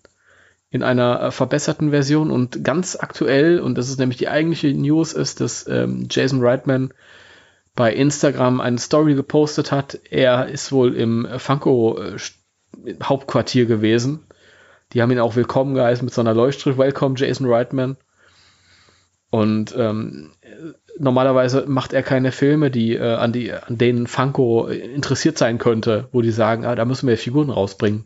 in 0.71 0.83
einer 0.83 1.21
äh, 1.21 1.31
verbesserten 1.31 1.91
Version 1.91 2.31
und 2.31 2.65
ganz 2.65 2.97
aktuell, 2.97 3.61
und 3.61 3.77
das 3.77 3.91
ist 3.91 3.99
nämlich 3.99 4.19
die 4.19 4.29
eigentliche 4.29 4.73
News, 4.73 5.13
ist, 5.13 5.41
dass 5.41 5.67
ähm, 5.69 6.07
Jason 6.09 6.41
Reitman 6.41 6.95
bei 7.75 7.93
Instagram 7.93 8.61
eine 8.61 8.79
Story 8.79 9.15
gepostet 9.15 9.73
hat. 9.73 9.99
Er 10.11 10.49
ist 10.49 10.73
wohl 10.73 10.95
im 10.95 11.27
Funko 11.39 11.99
äh, 11.99 12.17
Hauptquartier 13.03 13.67
gewesen. 13.67 14.27
Die 14.93 15.01
haben 15.01 15.11
ihn 15.11 15.21
auch 15.21 15.37
willkommen 15.37 15.75
geheißen 15.75 16.05
mit 16.05 16.13
so 16.13 16.21
einer 16.21 16.35
Leuchtschrift 16.35 16.79
Welcome 16.79 17.15
Jason 17.19 17.47
Reitman. 17.49 17.97
Und 19.31 19.75
ähm, 19.79 20.33
normalerweise 20.99 21.65
macht 21.67 21.95
er 21.95 22.03
keine 22.03 22.33
Filme, 22.33 22.71
die, 22.71 22.95
äh, 22.97 23.15
an, 23.15 23.33
die 23.33 23.53
an 23.53 23.79
denen 23.79 24.07
Funko 24.07 24.67
interessiert 24.67 25.39
sein 25.39 25.57
könnte, 25.57 26.09
wo 26.13 26.21
die 26.21 26.31
sagen, 26.31 26.67
ah, 26.67 26.75
da 26.75 26.85
müssen 26.85 27.09
wir 27.09 27.17
Figuren 27.17 27.49
rausbringen. 27.49 28.05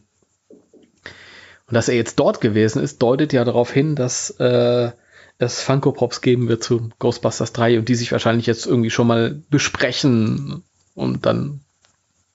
Und 1.69 1.75
dass 1.75 1.89
er 1.89 1.97
jetzt 1.97 2.21
dort 2.21 2.41
gewesen 2.41 2.81
ist, 2.81 3.03
deutet 3.03 3.33
ja 3.33 3.45
darauf 3.45 3.73
hin, 3.73 3.97
dass 3.97 4.31
äh, 4.39 4.93
es 5.39 5.63
Funko 5.63 5.93
Pops 5.93 6.21
geben 6.21 6.49
wird 6.49 6.65
zu 6.65 6.91
Ghostbusters 6.99 7.53
3 7.53 7.79
und 7.79 7.89
die 7.89 7.95
sich 7.95 8.13
wahrscheinlich 8.13 8.47
jetzt 8.47 8.67
irgendwie 8.67 8.91
schon 8.91 9.07
mal 9.07 9.43
besprechen 9.51 10.63
und 10.95 11.27
dann 11.27 11.61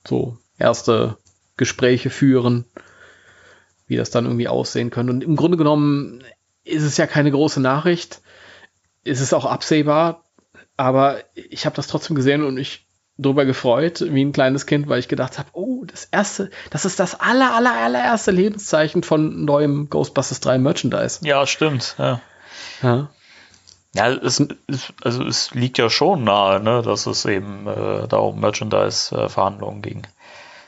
so 0.07 0.37
erste 0.57 1.17
Gespräche 1.57 2.09
führen. 2.09 2.65
wie 3.91 3.97
das 3.97 4.09
dann 4.09 4.23
irgendwie 4.23 4.47
aussehen 4.47 4.89
könnte. 4.89 5.11
Und 5.11 5.21
im 5.21 5.35
Grunde 5.35 5.57
genommen 5.57 6.23
ist 6.63 6.83
es 6.83 6.95
ja 6.95 7.07
keine 7.07 7.29
große 7.29 7.59
Nachricht. 7.59 8.21
Ist 9.03 9.19
es 9.19 9.33
auch 9.33 9.43
absehbar, 9.43 10.23
aber 10.77 11.17
ich 11.35 11.65
habe 11.65 11.75
das 11.75 11.87
trotzdem 11.87 12.15
gesehen 12.15 12.45
und 12.45 12.57
ich 12.57 12.87
drüber 13.17 13.43
gefreut, 13.43 13.99
wie 14.07 14.23
ein 14.23 14.31
kleines 14.31 14.65
Kind, 14.65 14.87
weil 14.87 14.99
ich 14.99 15.09
gedacht 15.09 15.37
habe, 15.37 15.49
oh, 15.51 15.83
das 15.85 16.05
erste, 16.05 16.49
das 16.69 16.85
ist 16.85 17.01
das 17.01 17.19
aller, 17.19 17.53
aller, 17.53 17.73
allererste 17.73 18.31
Lebenszeichen 18.31 19.03
von 19.03 19.43
neuem 19.43 19.89
Ghostbusters 19.89 20.39
3 20.39 20.57
Merchandise. 20.59 21.19
Ja, 21.23 21.45
stimmt. 21.45 21.95
Ja, 21.99 22.21
Ja, 22.81 23.09
ja 23.93 24.09
es, 24.11 24.39
es, 24.67 24.93
also 25.03 25.23
es 25.25 25.53
liegt 25.53 25.77
ja 25.77 25.89
schon 25.89 26.23
nahe, 26.23 26.59
ne, 26.61 26.81
dass 26.81 27.05
es 27.05 27.25
eben 27.25 27.67
äh, 27.67 28.07
da 28.07 28.17
um 28.17 28.39
Merchandise-Verhandlungen 28.39 29.81
ging. 29.81 30.03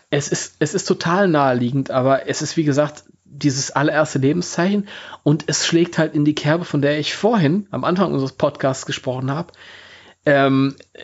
es 0.09 0.27
ist, 0.27 0.55
es 0.59 0.73
ist 0.73 0.85
total 0.85 1.27
naheliegend, 1.27 1.91
aber 1.91 2.27
es 2.27 2.41
ist, 2.41 2.57
wie 2.57 2.63
gesagt, 2.63 3.03
dieses 3.25 3.71
allererste 3.71 4.19
Lebenszeichen 4.19 4.87
und 5.23 5.45
es 5.47 5.65
schlägt 5.65 5.97
halt 5.97 6.13
in 6.13 6.23
die 6.23 6.35
Kerbe, 6.35 6.65
von 6.65 6.81
der 6.83 6.99
ich 6.99 7.15
vorhin 7.15 7.67
am 7.71 7.83
Anfang 7.83 8.13
unseres 8.13 8.33
Podcasts 8.33 8.85
gesprochen 8.85 9.31
habe. 9.31 9.53
Ähm, 10.25 10.75
äh, 10.93 10.99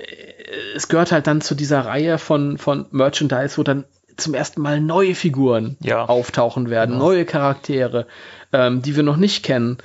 es 0.75 0.87
gehört 0.87 1.11
halt 1.11 1.25
dann 1.27 1.41
zu 1.41 1.55
dieser 1.55 1.85
Reihe 1.85 2.17
von, 2.19 2.57
von 2.57 2.85
Merchandise, 2.91 3.57
wo 3.57 3.63
dann 3.63 3.85
zum 4.15 4.33
ersten 4.33 4.61
Mal 4.61 4.79
neue 4.79 5.15
Figuren 5.15 5.77
Ja. 5.81 6.05
auftauchen 6.05 6.69
werden, 6.69 6.91
Genau. 6.91 7.05
neue 7.05 7.25
Charaktere, 7.25 8.05
ähm, 8.53 8.81
die 8.81 8.95
wir 8.95 9.03
noch 9.03 9.17
nicht 9.17 9.43
kennen. 9.43 9.77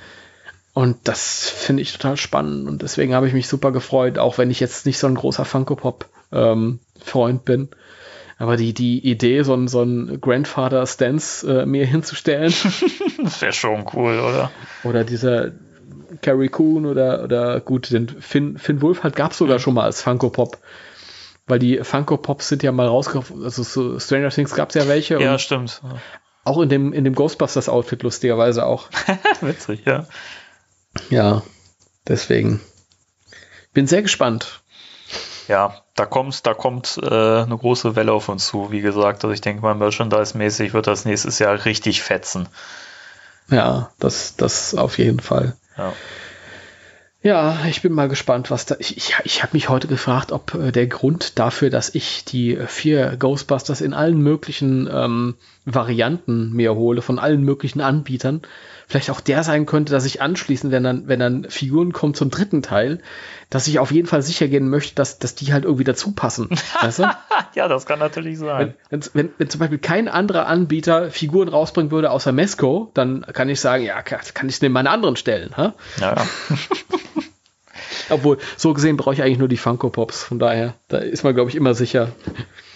Und 0.75 1.07
das 1.07 1.49
finde 1.49 1.81
ich 1.83 1.93
total 1.93 2.17
spannend 2.17 2.67
und 2.67 2.81
deswegen 2.81 3.15
habe 3.15 3.29
ich 3.29 3.33
mich 3.33 3.47
super 3.47 3.71
gefreut, 3.71 4.17
auch 4.17 4.37
wenn 4.37 4.51
ich 4.51 4.59
jetzt 4.59 4.85
nicht 4.85 4.99
so 4.99 5.07
ein 5.07 5.15
großer 5.15 5.45
Funko 5.45 5.77
Pop 5.77 6.09
ähm, 6.33 6.79
Freund 7.01 7.45
bin. 7.45 7.69
Aber 8.37 8.57
die, 8.57 8.73
die 8.73 8.99
Idee, 8.99 9.43
so 9.43 9.53
ein, 9.53 9.69
so 9.69 9.83
ein 9.83 10.19
Grandfather 10.19 10.85
Stance 10.85 11.61
äh, 11.61 11.65
mir 11.65 11.85
hinzustellen 11.85 12.53
Das 13.23 13.41
wäre 13.41 13.53
schon 13.53 13.85
cool, 13.93 14.19
oder? 14.19 14.51
oder 14.83 15.05
dieser 15.05 15.53
Carrie 16.21 16.49
Coon 16.49 16.85
oder, 16.85 17.23
oder 17.23 17.61
gut, 17.61 17.89
den 17.91 18.09
Finn, 18.09 18.57
Finn 18.57 18.81
Wolf 18.81 19.01
halt 19.01 19.15
gab 19.15 19.31
es 19.31 19.37
sogar 19.37 19.59
schon 19.59 19.75
mal 19.75 19.85
als 19.85 20.01
Funko 20.01 20.29
Pop. 20.29 20.57
Weil 21.47 21.59
die 21.59 21.77
Funko 21.83 22.17
Pops 22.17 22.49
sind 22.49 22.63
ja 22.63 22.73
mal 22.73 22.87
rausgekommen, 22.87 23.45
also 23.45 23.63
so 23.63 23.97
Stranger 23.97 24.29
Things 24.29 24.53
gab 24.53 24.69
es 24.69 24.75
ja 24.75 24.89
welche 24.89 25.21
Ja, 25.21 25.39
stimmt. 25.39 25.81
auch 26.43 26.59
in 26.59 26.67
dem, 26.67 26.91
in 26.91 27.05
dem 27.05 27.15
Ghostbusters 27.15 27.69
Outfit 27.69 28.03
lustigerweise 28.03 28.65
auch. 28.65 28.89
Witzig, 29.39 29.85
ja. 29.85 30.05
Ja, 31.09 31.43
deswegen. 32.07 32.61
Bin 33.73 33.87
sehr 33.87 34.01
gespannt. 34.01 34.61
Ja, 35.47 35.75
da 35.95 36.05
kommt, 36.05 36.45
da 36.45 36.53
kommt 36.53 36.99
äh, 37.01 37.07
eine 37.07 37.57
große 37.57 37.95
Welle 37.95 38.13
auf 38.13 38.29
uns 38.29 38.47
zu, 38.47 38.71
wie 38.71 38.81
gesagt. 38.81 39.23
Also 39.23 39.33
ich 39.33 39.41
denke 39.41 39.61
mal, 39.61 39.75
Merchandise-mäßig 39.75 40.73
wird 40.73 40.87
das 40.87 41.05
nächstes 41.05 41.39
Jahr 41.39 41.65
richtig 41.65 42.01
fetzen. 42.01 42.47
Ja, 43.49 43.91
das, 43.99 44.35
das 44.37 44.73
auf 44.73 44.97
jeden 44.97 45.19
Fall. 45.19 45.55
Ja. 45.77 45.93
Ja, 47.21 47.57
ich 47.67 47.81
bin 47.81 47.91
mal 47.91 48.07
gespannt, 48.07 48.51
was 48.51 48.67
da. 48.67 48.75
Ich, 48.77 48.97
ich, 48.97 49.15
ich 49.23 49.41
habe 49.41 49.53
mich 49.53 49.67
heute 49.67 49.87
gefragt, 49.87 50.31
ob 50.31 50.53
äh, 50.53 50.71
der 50.71 50.85
Grund 50.85 51.39
dafür, 51.39 51.71
dass 51.71 51.95
ich 51.95 52.23
die 52.23 52.55
vier 52.67 53.17
Ghostbusters 53.17 53.81
in 53.81 53.95
allen 53.95 54.19
möglichen 54.19 54.87
ähm, 54.91 55.33
Varianten 55.65 56.53
mir 56.53 56.75
hole, 56.75 57.01
von 57.01 57.17
allen 57.17 57.41
möglichen 57.41 57.81
Anbietern, 57.81 58.43
vielleicht 58.87 59.09
auch 59.09 59.19
der 59.19 59.43
sein 59.43 59.65
könnte, 59.65 59.91
dass 59.91 60.05
ich 60.05 60.21
anschließend, 60.21 60.71
wenn 60.71 60.83
dann, 60.83 61.07
wenn 61.07 61.19
dann 61.19 61.49
Figuren 61.49 61.93
kommen 61.93 62.13
zum 62.13 62.29
dritten 62.29 62.61
Teil, 62.61 62.99
dass 63.49 63.67
ich 63.67 63.79
auf 63.79 63.91
jeden 63.91 64.07
Fall 64.07 64.21
sicher 64.21 64.47
gehen 64.47 64.69
möchte, 64.69 64.95
dass, 64.95 65.19
dass 65.19 65.35
die 65.35 65.53
halt 65.53 65.65
irgendwie 65.65 65.83
dazu 65.83 66.11
passen. 66.11 66.49
weißt 66.81 66.99
du? 66.99 67.03
ja, 67.55 67.67
das 67.67 67.85
kann 67.85 67.99
natürlich 67.99 68.39
sein. 68.39 68.75
Wenn, 68.89 69.01
wenn, 69.01 69.09
wenn, 69.13 69.29
wenn 69.37 69.49
zum 69.49 69.59
Beispiel 69.59 69.79
kein 69.79 70.07
anderer 70.07 70.47
Anbieter 70.47 71.11
Figuren 71.11 71.47
rausbringen 71.47 71.91
würde 71.91 72.11
außer 72.11 72.31
Mesco, 72.31 72.91
dann 72.93 73.25
kann 73.33 73.49
ich 73.49 73.59
sagen, 73.59 73.83
ja, 73.83 74.01
kann 74.01 74.19
kann 74.33 74.49
ich 74.49 74.55
es 74.55 74.61
neben 74.61 74.73
meine 74.73 74.89
anderen 74.89 75.15
stellen. 75.15 75.55
Ha? 75.57 75.73
Ja, 75.99 76.15
ja. 76.15 76.27
Obwohl, 78.09 78.37
so 78.55 78.73
gesehen 78.73 78.97
brauche 78.97 79.15
ich 79.15 79.23
eigentlich 79.23 79.39
nur 79.39 79.47
die 79.47 79.57
Funko 79.57 79.89
Pops. 79.89 80.23
Von 80.23 80.39
daher, 80.39 80.75
da 80.87 80.97
ist 80.97 81.23
man, 81.23 81.33
glaube 81.33 81.49
ich, 81.49 81.55
immer 81.55 81.73
sicher. 81.73 82.11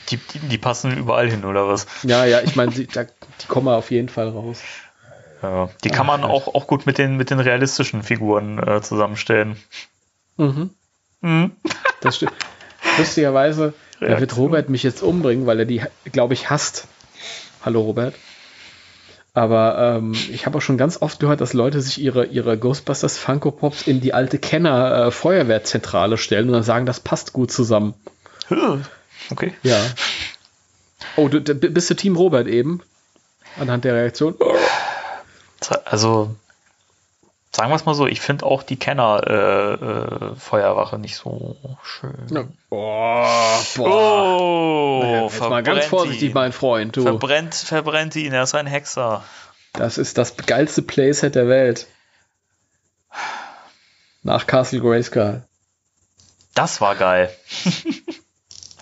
Die, 0.09 0.17
die, 0.17 0.39
die 0.39 0.57
passen 0.57 0.97
überall 0.97 1.29
hin, 1.29 1.45
oder 1.45 1.67
was? 1.67 1.85
Ja, 2.03 2.25
ja, 2.25 2.41
ich 2.41 2.55
meine, 2.55 2.71
die, 2.71 2.87
die 2.87 3.47
kommen 3.47 3.67
auf 3.67 3.91
jeden 3.91 4.09
Fall 4.09 4.29
raus. 4.29 4.61
Ja. 5.41 5.69
Die 5.83 5.89
kann 5.89 6.05
man 6.05 6.23
auch, 6.23 6.53
auch 6.53 6.67
gut 6.67 6.85
mit 6.85 6.97
den, 6.97 7.15
mit 7.17 7.29
den 7.29 7.39
realistischen 7.39 8.03
Figuren 8.03 8.59
äh, 8.59 8.81
zusammenstellen. 8.81 9.55
Mhm, 10.37 10.71
Mhm. 11.21 11.51
das 12.01 12.15
stimmt. 12.17 12.33
Lustigerweise, 12.97 13.73
da 13.99 14.19
wird. 14.19 14.37
Robert 14.37 14.69
mich 14.69 14.83
jetzt 14.83 15.01
umbringen, 15.03 15.45
weil 15.45 15.59
er 15.59 15.65
die, 15.65 15.81
glaube 16.11 16.33
ich, 16.33 16.49
hasst. 16.49 16.87
Hallo, 17.63 17.81
Robert. 17.81 18.15
Aber 19.33 19.97
ähm, 19.97 20.13
ich 20.31 20.45
habe 20.45 20.57
auch 20.57 20.61
schon 20.61 20.77
ganz 20.77 21.01
oft 21.01 21.19
gehört, 21.19 21.39
dass 21.39 21.53
Leute 21.53 21.81
sich 21.81 22.01
ihre, 22.01 22.25
ihre 22.25 22.57
Ghostbusters 22.57 23.17
Funko 23.17 23.51
Pops 23.51 23.83
in 23.87 24.01
die 24.01 24.13
alte 24.13 24.39
Kenner 24.39 25.07
äh, 25.07 25.11
Feuerwehrzentrale 25.11 26.17
stellen 26.17 26.47
und 26.47 26.53
dann 26.53 26.63
sagen, 26.63 26.85
das 26.85 26.99
passt 26.99 27.31
gut 27.31 27.51
zusammen. 27.51 27.93
Okay. 29.29 29.53
Ja. 29.63 29.77
Oh, 31.15 31.27
du, 31.27 31.39
du 31.41 31.53
bist 31.53 31.89
du 31.89 31.93
Team 31.95 32.15
Robert 32.15 32.47
eben? 32.47 32.81
Anhand 33.59 33.83
der 33.85 33.93
Reaktion? 33.95 34.35
Also, 35.85 36.35
sagen 37.55 37.69
wir 37.71 37.75
es 37.75 37.85
mal 37.85 37.93
so, 37.95 38.05
ich 38.07 38.21
finde 38.21 38.45
auch 38.45 38.61
die 38.63 38.77
Kenner-Feuerwache 38.77 40.97
nicht 40.99 41.15
so 41.17 41.55
schön. 41.83 42.27
Ja. 42.31 42.43
Boah, 42.69 43.61
boah. 43.75 44.39
Oh, 44.39 45.27
Jetzt 45.29 45.39
mal 45.41 45.61
ganz 45.63 45.85
vorsichtig, 45.85 46.29
ihn. 46.29 46.33
mein 46.33 46.51
Freund. 46.53 46.95
Du, 46.97 47.03
Verbrennt, 47.03 47.55
verbrennt 47.55 48.15
ihn, 48.15 48.33
er 48.33 48.43
ist 48.43 48.55
ein 48.55 48.67
Hexer. 48.67 49.23
das 49.73 49.97
ist 49.97 50.17
das 50.17 50.35
geilste 50.37 50.81
Playset 50.81 51.35
der 51.35 51.47
Welt. 51.47 51.87
Nach 54.23 54.47
Castle 54.47 54.81
Grayskull. 54.81 55.43
Das 56.55 56.81
war 56.81 56.95
geil. 56.95 57.29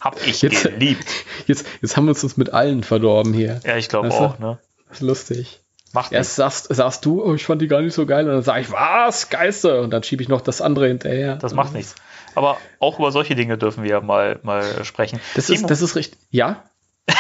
Hab 0.02 0.26
ich 0.26 0.42
Jetzt- 0.42 0.64
geliebt. 0.64 1.08
Jetzt, 1.48 1.66
jetzt 1.82 1.96
haben 1.96 2.06
wir 2.08 2.12
uns 2.22 2.36
mit 2.38 2.52
allen 2.54 2.84
verdorben 2.84 3.34
hier. 3.34 3.62
Ja, 3.64 3.78
ich 3.78 3.88
glaube 3.88 4.10
du? 4.10 4.16
auch, 4.16 4.38
ne? 4.40 4.58
Das 4.90 4.98
ist 4.98 5.02
lustig. 5.02 5.62
Macht 5.94 6.12
Erst 6.12 6.36
sagst, 6.36 6.68
sagst 6.74 7.06
du, 7.06 7.24
oh, 7.24 7.34
ich 7.34 7.46
fand 7.46 7.62
die 7.62 7.68
gar 7.68 7.82
nicht 7.82 7.94
so 7.94 8.06
geil. 8.06 8.26
Und 8.26 8.34
dann 8.34 8.44
sage 8.44 8.62
ich, 8.62 8.72
was? 8.72 9.30
Geiste. 9.30 9.82
Und 9.82 9.92
dann 9.92 10.04
schiebe 10.04 10.22
ich 10.22 10.30
noch 10.30 10.42
das 10.42 10.62
andere 10.62 10.88
hinterher. 10.88 11.38
Das 11.38 11.54
macht 11.54 11.74
nichts. 11.74 11.96
Aber 12.36 12.58
auch 12.80 13.00
über 13.00 13.12
solche 13.12 13.36
Dinge 13.36 13.58
dürfen 13.58 13.84
wir 13.84 14.02
mal, 14.02 14.40
mal 14.44 14.84
sprechen. 14.84 15.20
Das 15.36 15.48
Timo, 15.48 15.62
ist, 15.62 15.70
das 15.70 15.82
ist 15.82 15.96
richtig. 15.96 16.20
Ja? 16.30 16.64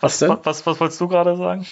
was, 0.00 0.18
denn? 0.18 0.30
was, 0.30 0.38
was, 0.44 0.66
was 0.66 0.80
wolltest 0.80 1.00
du 1.00 1.08
gerade 1.08 1.36
sagen? 1.36 1.66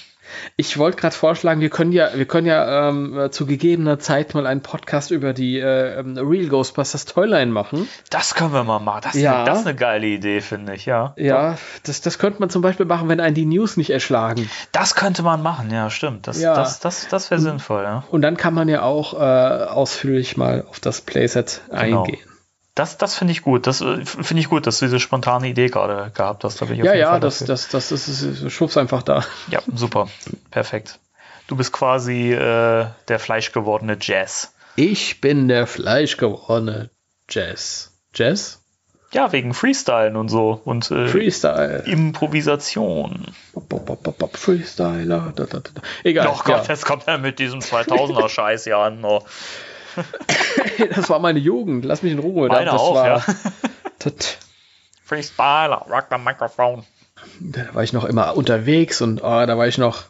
Ich 0.56 0.78
wollte 0.78 0.96
gerade 0.98 1.14
vorschlagen, 1.14 1.60
wir 1.60 1.70
können 1.70 1.92
ja, 1.92 2.10
wir 2.14 2.24
können 2.26 2.46
ja 2.46 2.88
ähm, 2.88 3.18
äh, 3.18 3.30
zu 3.30 3.46
gegebener 3.46 3.98
Zeit 3.98 4.34
mal 4.34 4.46
einen 4.46 4.62
Podcast 4.62 5.10
über 5.10 5.32
die 5.32 5.58
äh, 5.58 5.98
ähm, 5.98 6.16
Real 6.18 6.48
Ghostbusters 6.48 7.04
Toyline 7.04 7.52
machen. 7.52 7.88
Das 8.10 8.34
können 8.34 8.52
wir 8.52 8.64
mal 8.64 8.78
machen. 8.78 9.00
Das, 9.04 9.14
Ja. 9.14 9.44
das 9.44 9.60
ist 9.60 9.66
eine 9.66 9.76
geile 9.76 10.06
Idee, 10.06 10.40
finde 10.40 10.74
ich, 10.74 10.86
ja. 10.86 11.14
Ja, 11.16 11.56
das, 11.84 12.00
das 12.00 12.18
könnte 12.18 12.40
man 12.40 12.50
zum 12.50 12.62
Beispiel 12.62 12.86
machen, 12.86 13.08
wenn 13.08 13.20
einen 13.20 13.34
die 13.34 13.46
News 13.46 13.76
nicht 13.76 13.90
erschlagen. 13.90 14.48
Das 14.72 14.94
könnte 14.94 15.22
man 15.22 15.42
machen, 15.42 15.70
ja, 15.70 15.90
stimmt. 15.90 16.26
Das, 16.26 16.40
Ja. 16.40 16.54
das, 16.54 16.80
das, 16.80 17.08
das 17.08 17.30
wäre 17.30 17.40
sinnvoll, 17.40 17.82
ja. 17.84 18.04
Und 18.10 18.22
dann 18.22 18.36
kann 18.36 18.54
man 18.54 18.68
ja 18.68 18.82
auch 18.82 19.14
äh, 19.14 19.16
ausführlich 19.66 20.36
mal 20.36 20.64
auf 20.68 20.80
das 20.80 21.00
Playset 21.00 21.60
Genau. 21.70 22.02
eingehen. 22.02 22.18
Das, 22.76 22.98
das 22.98 23.16
finde 23.16 23.32
ich 23.32 23.40
gut. 23.40 23.66
Das 23.66 23.80
äh, 23.80 24.04
finde 24.04 24.38
ich 24.38 24.50
gut, 24.50 24.66
dass 24.66 24.78
du 24.78 24.84
diese 24.84 25.00
spontane 25.00 25.48
Idee 25.48 25.68
gerade 25.68 26.10
gehabt 26.12 26.44
hast. 26.44 26.60
Da 26.60 26.66
bin 26.66 26.78
ich 26.78 26.84
Ja, 26.84 26.94
ja, 26.94 27.10
Fall 27.10 27.20
das, 27.20 27.38
dafür. 27.38 27.54
das, 27.54 27.68
das, 27.68 27.88
das 27.88 28.06
ist, 28.06 28.52
schwupps 28.52 28.76
einfach 28.76 29.02
da. 29.02 29.24
Ja, 29.50 29.60
super. 29.74 30.08
Perfekt. 30.50 31.00
Du 31.48 31.56
bist 31.56 31.72
quasi 31.72 32.32
äh, 32.32 32.86
der 33.08 33.18
fleischgewordene 33.18 33.96
Jazz. 33.98 34.52
Ich 34.76 35.22
bin 35.22 35.48
der 35.48 35.66
fleischgewordene 35.66 36.90
Jazz. 37.30 37.92
Jazz? 38.14 38.60
Ja, 39.10 39.32
wegen 39.32 39.54
Freestylen 39.54 40.14
und 40.16 40.28
so 40.28 40.60
und 40.62 40.90
äh, 40.90 41.08
Freestyle. 41.08 41.84
Improvisation. 41.86 43.28
Bop, 43.54 44.36
Freestyler. 44.36 45.32
Da, 45.34 45.44
da, 45.44 45.60
da. 45.60 45.70
da. 45.72 45.82
Egal. 46.04 46.28
Oh 46.28 46.40
Gott, 46.44 46.66
ja. 46.66 46.74
jetzt 46.74 46.84
kommt 46.84 47.08
er 47.08 47.16
mit 47.16 47.38
diesem 47.38 47.60
2000er 47.60 48.28
Scheiß 48.28 48.64
hier 48.64 48.76
an. 48.76 49.02
Oh. 49.02 49.22
Das 50.94 51.08
war 51.08 51.18
meine 51.18 51.38
Jugend. 51.38 51.84
Lass 51.84 52.02
mich 52.02 52.12
in 52.12 52.18
Ruhe. 52.18 52.48
Meine 52.48 52.66
das 52.66 52.74
auch, 52.74 52.94
war, 52.94 53.06
ja. 53.06 53.24
das, 53.98 54.38
Freestyler, 55.04 55.86
rock 55.88 56.06
the 56.10 56.18
microphone. 56.18 56.84
da 57.40 57.74
war 57.74 57.82
ich 57.82 57.92
noch 57.92 58.04
immer 58.04 58.36
unterwegs 58.36 59.00
und 59.00 59.22
ah, 59.22 59.46
da 59.46 59.56
war 59.56 59.68
ich 59.68 59.78
noch 59.78 60.02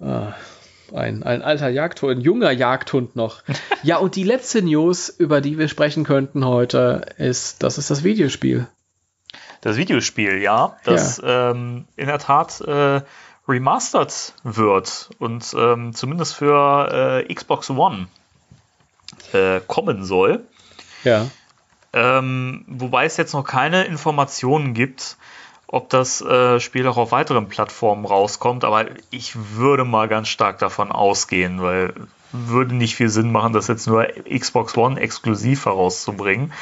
ah, 0.00 0.34
ein, 0.94 1.22
ein 1.22 1.42
alter 1.42 1.70
Jagdhund, 1.70 2.18
ein 2.18 2.20
junger 2.20 2.50
Jagdhund 2.50 3.16
noch. 3.16 3.42
ja, 3.82 3.96
und 3.96 4.14
die 4.14 4.24
letzte 4.24 4.62
News, 4.62 5.08
über 5.08 5.40
die 5.40 5.58
wir 5.58 5.68
sprechen 5.68 6.04
könnten 6.04 6.44
heute, 6.44 7.06
ist, 7.16 7.62
das 7.62 7.78
ist 7.78 7.90
das 7.90 8.04
Videospiel. 8.04 8.66
Das 9.62 9.76
Videospiel, 9.76 10.42
ja, 10.42 10.76
das 10.84 11.22
ähm, 11.24 11.86
in 11.96 12.08
der 12.08 12.18
Tat 12.18 12.60
äh, 12.60 13.00
remastered 13.48 14.34
wird 14.42 15.10
und 15.18 15.54
ähm, 15.56 15.94
zumindest 15.94 16.34
für 16.34 17.24
äh, 17.26 17.34
Xbox 17.34 17.70
One 17.70 18.08
äh, 19.34 19.60
kommen 19.66 20.04
soll. 20.04 20.44
Ja. 21.04 21.26
Ähm, 21.92 22.64
wobei 22.68 23.04
es 23.04 23.16
jetzt 23.16 23.34
noch 23.34 23.44
keine 23.44 23.84
Informationen 23.84 24.72
gibt, 24.74 25.16
ob 25.66 25.88
das 25.90 26.20
äh, 26.20 26.60
Spiel 26.60 26.86
auch 26.86 26.96
auf 26.96 27.12
weiteren 27.12 27.48
Plattformen 27.48 28.04
rauskommt, 28.04 28.64
aber 28.64 28.86
ich 29.10 29.32
würde 29.56 29.84
mal 29.84 30.08
ganz 30.08 30.28
stark 30.28 30.58
davon 30.58 30.92
ausgehen, 30.92 31.62
weil 31.62 31.94
würde 32.32 32.74
nicht 32.74 32.96
viel 32.96 33.08
Sinn 33.08 33.30
machen, 33.30 33.52
das 33.52 33.68
jetzt 33.68 33.86
nur 33.86 34.06
Xbox 34.06 34.76
One 34.76 35.00
exklusiv 35.00 35.66
herauszubringen. 35.66 36.52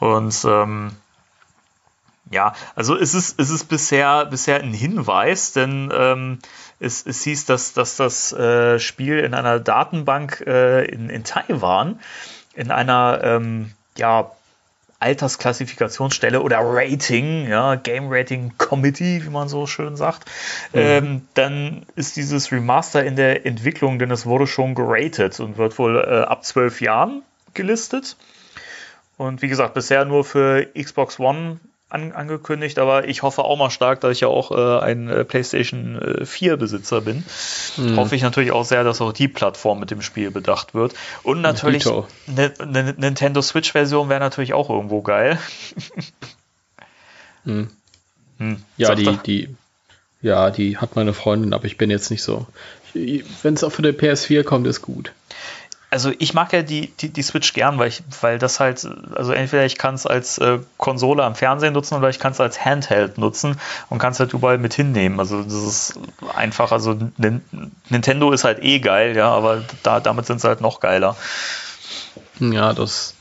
Und 0.00 0.44
ähm, 0.44 0.90
ja, 2.30 2.54
also 2.74 2.96
es 2.96 3.14
ist, 3.14 3.38
es 3.38 3.50
ist 3.50 3.64
bisher, 3.64 4.26
bisher 4.26 4.60
ein 4.60 4.72
Hinweis, 4.72 5.52
denn 5.52 5.92
ähm, 5.94 6.38
es, 6.80 7.06
es 7.06 7.22
hieß, 7.22 7.46
dass, 7.46 7.72
dass 7.72 7.96
das 7.96 8.32
äh, 8.32 8.78
Spiel 8.78 9.18
in 9.18 9.34
einer 9.34 9.60
Datenbank 9.60 10.42
äh, 10.46 10.84
in, 10.84 11.10
in 11.10 11.24
Taiwan 11.24 12.00
in 12.54 12.70
einer 12.70 13.20
ähm, 13.22 13.72
ja, 13.96 14.30
Altersklassifikationsstelle 15.00 16.40
oder 16.40 16.60
Rating, 16.62 17.46
ja, 17.48 17.74
Game 17.74 18.06
Rating 18.08 18.52
Committee, 18.56 19.24
wie 19.24 19.30
man 19.30 19.48
so 19.48 19.66
schön 19.66 19.96
sagt, 19.96 20.24
mhm. 20.72 20.80
ähm, 20.80 21.28
dann 21.34 21.86
ist 21.94 22.16
dieses 22.16 22.50
Remaster 22.52 23.04
in 23.04 23.16
der 23.16 23.44
Entwicklung, 23.44 23.98
denn 23.98 24.10
es 24.10 24.24
wurde 24.24 24.46
schon 24.46 24.74
geratet 24.74 25.40
und 25.40 25.58
wird 25.58 25.78
wohl 25.78 25.96
äh, 25.98 26.22
ab 26.22 26.44
zwölf 26.44 26.80
Jahren 26.80 27.22
gelistet. 27.52 28.16
Und 29.16 29.42
wie 29.42 29.48
gesagt, 29.48 29.74
bisher 29.74 30.04
nur 30.04 30.24
für 30.24 30.66
Xbox 30.74 31.20
One 31.20 31.60
an, 31.94 32.12
angekündigt, 32.12 32.78
aber 32.78 33.08
ich 33.08 33.22
hoffe 33.22 33.44
auch 33.44 33.56
mal 33.56 33.70
stark, 33.70 34.00
da 34.00 34.10
ich 34.10 34.20
ja 34.20 34.28
auch 34.28 34.50
äh, 34.50 34.84
ein 34.84 35.08
äh, 35.08 35.24
PlayStation 35.24 36.00
äh, 36.02 36.26
4 36.26 36.56
Besitzer 36.56 37.00
bin, 37.00 37.24
mhm. 37.76 37.96
hoffe 37.96 38.16
ich 38.16 38.22
natürlich 38.22 38.50
auch 38.50 38.64
sehr, 38.64 38.82
dass 38.82 39.00
auch 39.00 39.12
die 39.12 39.28
Plattform 39.28 39.78
mit 39.78 39.90
dem 39.92 40.02
Spiel 40.02 40.30
bedacht 40.30 40.74
wird. 40.74 40.94
Und 41.22 41.40
natürlich 41.40 41.86
eine 41.86 42.52
ne, 42.66 42.94
Nintendo 42.98 43.40
Switch 43.40 43.72
Version 43.72 44.08
wäre 44.08 44.20
natürlich 44.20 44.54
auch 44.54 44.68
irgendwo 44.68 45.02
geil. 45.02 45.38
mhm. 47.44 47.70
hm. 48.38 48.62
Ja, 48.76 48.96
die, 48.96 49.16
die, 49.24 49.56
ja, 50.20 50.50
die 50.50 50.76
hat 50.78 50.96
meine 50.96 51.14
Freundin, 51.14 51.54
aber 51.54 51.66
ich 51.66 51.78
bin 51.78 51.90
jetzt 51.90 52.10
nicht 52.10 52.24
so. 52.24 52.46
Wenn 52.92 53.54
es 53.54 53.62
auch 53.62 53.70
für 53.70 53.82
die 53.82 53.90
PS4 53.90 54.42
kommt, 54.42 54.66
ist 54.66 54.82
gut 54.82 55.12
also 55.94 56.10
ich 56.18 56.34
mag 56.34 56.52
ja 56.52 56.62
die, 56.62 56.88
die, 56.88 57.08
die 57.08 57.22
Switch 57.22 57.52
gern, 57.52 57.78
weil 57.78 57.86
ich, 57.86 58.02
weil 58.20 58.40
das 58.40 58.58
halt, 58.58 58.84
also 59.14 59.30
entweder 59.30 59.64
ich 59.64 59.78
kann 59.78 59.94
es 59.94 60.06
als 60.06 60.38
äh, 60.38 60.58
Konsole 60.76 61.22
am 61.22 61.36
Fernsehen 61.36 61.72
nutzen 61.72 61.94
oder 61.94 62.08
ich 62.08 62.18
kann 62.18 62.32
es 62.32 62.40
als 62.40 62.64
Handheld 62.64 63.16
nutzen 63.16 63.60
und 63.90 64.00
kann 64.00 64.10
es 64.10 64.18
halt 64.18 64.32
überall 64.32 64.58
mit 64.58 64.74
hinnehmen. 64.74 65.20
Also 65.20 65.44
das 65.44 65.54
ist 65.54 65.98
einfach, 66.34 66.72
also 66.72 66.98
Nintendo 67.88 68.32
ist 68.32 68.42
halt 68.42 68.60
eh 68.60 68.80
geil, 68.80 69.16
ja, 69.16 69.30
aber 69.30 69.62
da, 69.84 70.00
damit 70.00 70.26
sind 70.26 70.40
sie 70.40 70.48
halt 70.48 70.60
noch 70.60 70.80
geiler. 70.80 71.16
Ja, 72.40 72.72
das. 72.72 73.14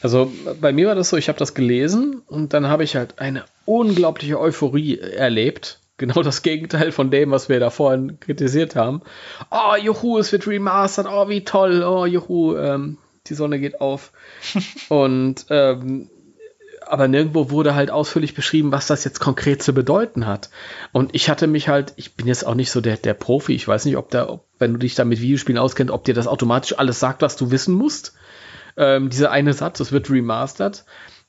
Also 0.00 0.32
bei 0.62 0.72
mir 0.72 0.86
war 0.86 0.94
das 0.94 1.10
so, 1.10 1.18
ich 1.18 1.28
habe 1.28 1.38
das 1.38 1.52
gelesen 1.52 2.22
und 2.26 2.54
dann 2.54 2.68
habe 2.68 2.84
ich 2.84 2.96
halt 2.96 3.18
eine 3.18 3.44
unglaubliche 3.66 4.40
Euphorie 4.40 4.98
erlebt 4.98 5.77
genau 5.98 6.22
das 6.22 6.42
Gegenteil 6.42 6.92
von 6.92 7.10
dem, 7.10 7.30
was 7.30 7.48
wir 7.48 7.60
da 7.60 7.70
vorhin 7.70 8.18
kritisiert 8.20 8.76
haben. 8.76 9.02
Oh, 9.50 9.76
juhu, 9.76 10.18
es 10.18 10.32
wird 10.32 10.46
remastered, 10.46 11.10
oh, 11.10 11.28
wie 11.28 11.44
toll, 11.44 11.82
oh, 11.82 12.06
juhu, 12.06 12.56
ähm, 12.56 12.98
die 13.26 13.34
Sonne 13.34 13.60
geht 13.60 13.80
auf. 13.80 14.12
Und 14.88 15.46
ähm, 15.50 16.08
aber 16.86 17.06
nirgendwo 17.06 17.50
wurde 17.50 17.74
halt 17.74 17.90
ausführlich 17.90 18.34
beschrieben, 18.34 18.72
was 18.72 18.86
das 18.86 19.04
jetzt 19.04 19.20
konkret 19.20 19.62
zu 19.62 19.74
bedeuten 19.74 20.26
hat. 20.26 20.48
Und 20.92 21.14
ich 21.14 21.28
hatte 21.28 21.46
mich 21.46 21.68
halt, 21.68 21.92
ich 21.96 22.14
bin 22.14 22.26
jetzt 22.26 22.46
auch 22.46 22.54
nicht 22.54 22.70
so 22.70 22.80
der, 22.80 22.96
der 22.96 23.14
Profi, 23.14 23.54
ich 23.54 23.68
weiß 23.68 23.84
nicht, 23.84 23.98
ob 23.98 24.10
da, 24.10 24.28
ob, 24.28 24.46
wenn 24.58 24.72
du 24.72 24.78
dich 24.78 24.94
da 24.94 25.04
mit 25.04 25.20
Videospielen 25.20 25.58
auskennst, 25.58 25.92
ob 25.92 26.04
dir 26.04 26.14
das 26.14 26.26
automatisch 26.26 26.78
alles 26.78 26.98
sagt, 26.98 27.20
was 27.20 27.36
du 27.36 27.50
wissen 27.50 27.74
musst. 27.74 28.14
Ähm, 28.76 29.10
dieser 29.10 29.30
eine 29.30 29.52
Satz, 29.52 29.80
es 29.80 29.92
wird 29.92 30.08
remastered 30.08 30.84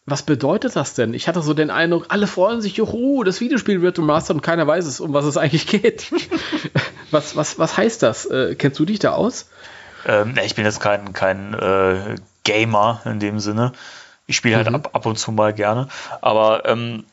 was 0.05 0.23
bedeutet 0.23 0.75
das 0.75 0.95
denn? 0.95 1.13
Ich 1.13 1.27
hatte 1.27 1.41
so 1.41 1.53
den 1.53 1.69
Eindruck, 1.69 2.05
alle 2.09 2.27
freuen 2.27 2.61
sich, 2.61 2.75
juhu, 2.75 3.23
das 3.23 3.41
Videospiel 3.41 3.81
wird 3.81 3.99
remastered 3.99 4.37
und 4.37 4.41
keiner 4.41 4.65
weiß 4.65 4.85
es, 4.85 4.99
um 4.99 5.13
was 5.13 5.25
es 5.25 5.37
eigentlich 5.37 5.67
geht. 5.67 6.11
was, 7.11 7.35
was, 7.35 7.59
was 7.59 7.77
heißt 7.77 8.01
das? 8.03 8.25
Äh, 8.25 8.55
kennst 8.55 8.79
du 8.79 8.85
dich 8.85 8.99
da 8.99 9.13
aus? 9.13 9.49
Ähm, 10.05 10.35
ich 10.43 10.55
bin 10.55 10.65
jetzt 10.65 10.79
kein, 10.79 11.13
kein 11.13 11.53
äh, 11.53 12.15
Gamer 12.43 13.01
in 13.05 13.19
dem 13.19 13.39
Sinne. 13.39 13.73
Ich 14.25 14.35
spiele 14.35 14.55
halt 14.55 14.69
mhm. 14.69 14.75
ab, 14.75 14.89
ab 14.93 15.05
und 15.05 15.17
zu 15.17 15.31
mal 15.31 15.53
gerne. 15.53 15.87
Aber 16.21 16.65
ähm, 16.65 17.03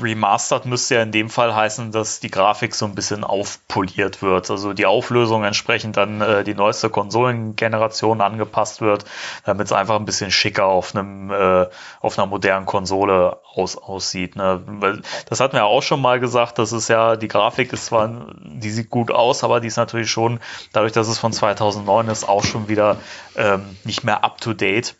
Remastered 0.00 0.66
müsste 0.66 0.94
ja 0.94 1.02
in 1.02 1.12
dem 1.12 1.28
Fall 1.28 1.54
heißen, 1.54 1.92
dass 1.92 2.20
die 2.20 2.30
Grafik 2.30 2.74
so 2.74 2.86
ein 2.86 2.94
bisschen 2.94 3.22
aufpoliert 3.22 4.22
wird. 4.22 4.50
Also 4.50 4.72
die 4.72 4.86
Auflösung 4.86 5.44
entsprechend 5.44 5.96
dann 5.96 6.20
äh, 6.20 6.44
die 6.44 6.54
neueste 6.54 6.88
Konsolengeneration 6.88 8.20
angepasst 8.20 8.80
wird, 8.80 9.04
damit 9.44 9.66
es 9.66 9.72
einfach 9.72 9.96
ein 9.96 10.04
bisschen 10.04 10.30
schicker 10.30 10.66
auf 10.66 10.94
einem 10.94 11.30
äh, 11.30 11.66
auf 12.00 12.18
einer 12.18 12.26
modernen 12.26 12.66
Konsole 12.66 13.38
aus, 13.54 13.76
aussieht. 13.76 14.36
Ne? 14.36 14.62
Weil 14.66 15.02
das 15.28 15.40
hatten 15.40 15.54
wir 15.54 15.60
ja 15.60 15.66
auch 15.66 15.82
schon 15.82 16.00
mal 16.00 16.18
gesagt, 16.18 16.58
das 16.58 16.72
ist 16.72 16.88
ja, 16.88 17.16
die 17.16 17.28
Grafik 17.28 17.72
ist 17.72 17.86
zwar, 17.86 18.34
die 18.42 18.70
sieht 18.70 18.90
gut 18.90 19.10
aus, 19.10 19.44
aber 19.44 19.60
die 19.60 19.68
ist 19.68 19.76
natürlich 19.76 20.10
schon, 20.10 20.40
dadurch, 20.72 20.92
dass 20.92 21.08
es 21.08 21.18
von 21.18 21.32
2009 21.32 22.08
ist, 22.08 22.28
auch 22.28 22.44
schon 22.44 22.68
wieder 22.68 22.96
ähm, 23.36 23.76
nicht 23.84 24.04
mehr 24.04 24.24
up 24.24 24.40
to 24.40 24.54
date. 24.54 24.94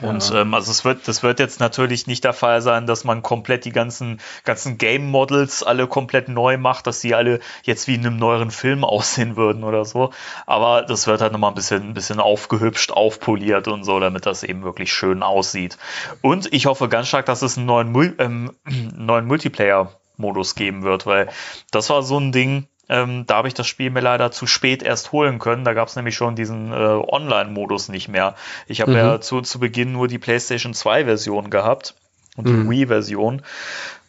Und 0.00 0.32
ähm, 0.34 0.54
also 0.54 0.70
es 0.70 0.84
wird, 0.84 1.06
das 1.08 1.22
wird 1.22 1.38
jetzt 1.38 1.60
natürlich 1.60 2.06
nicht 2.06 2.24
der 2.24 2.32
Fall 2.32 2.60
sein, 2.62 2.86
dass 2.86 3.04
man 3.04 3.22
komplett 3.22 3.64
die 3.64 3.72
ganzen, 3.72 4.20
ganzen 4.44 4.78
Game 4.78 5.10
Models 5.10 5.62
alle 5.62 5.86
komplett 5.86 6.28
neu 6.28 6.56
macht, 6.58 6.86
dass 6.86 7.00
die 7.00 7.14
alle 7.14 7.40
jetzt 7.62 7.86
wie 7.86 7.94
in 7.94 8.06
einem 8.06 8.16
neueren 8.16 8.50
Film 8.50 8.84
aussehen 8.90 9.36
würden 9.36 9.64
oder 9.64 9.84
so. 9.84 10.10
Aber 10.46 10.82
das 10.82 11.06
wird 11.06 11.20
halt 11.20 11.32
nochmal 11.32 11.50
ein 11.50 11.54
bisschen, 11.54 11.82
ein 11.90 11.94
bisschen 11.94 12.20
aufgehübscht, 12.20 12.92
aufpoliert 12.92 13.68
und 13.68 13.84
so, 13.84 14.00
damit 14.00 14.26
das 14.26 14.42
eben 14.42 14.62
wirklich 14.62 14.92
schön 14.92 15.22
aussieht. 15.22 15.78
Und 16.22 16.52
ich 16.52 16.66
hoffe 16.66 16.88
ganz 16.88 17.08
stark, 17.08 17.26
dass 17.26 17.42
es 17.42 17.56
einen 17.56 17.66
neuen, 17.66 18.14
ähm, 18.18 18.52
neuen 18.96 19.26
Multiplayer-Modus 19.26 20.54
geben 20.54 20.82
wird, 20.82 21.06
weil 21.06 21.28
das 21.70 21.90
war 21.90 22.02
so 22.02 22.18
ein 22.18 22.32
Ding, 22.32 22.68
ähm, 22.90 23.24
da 23.26 23.36
habe 23.36 23.48
ich 23.48 23.54
das 23.54 23.68
Spiel 23.68 23.90
mir 23.90 24.00
leider 24.00 24.32
zu 24.32 24.48
spät 24.48 24.82
erst 24.82 25.12
holen 25.12 25.38
können. 25.38 25.64
Da 25.64 25.74
gab 25.74 25.86
es 25.88 25.94
nämlich 25.94 26.16
schon 26.16 26.34
diesen 26.34 26.72
äh, 26.72 26.74
Online-Modus 26.74 27.88
nicht 27.88 28.08
mehr. 28.08 28.34
Ich 28.66 28.80
habe 28.80 28.90
mhm. 28.90 28.96
ja 28.96 29.20
zu, 29.20 29.40
zu 29.42 29.60
Beginn 29.60 29.92
nur 29.92 30.08
die 30.08 30.18
PlayStation 30.18 30.74
2-Version 30.74 31.50
gehabt 31.50 31.94
und 32.36 32.48
die 32.48 32.52
mhm. 32.52 32.68
Wii-Version. 32.68 33.42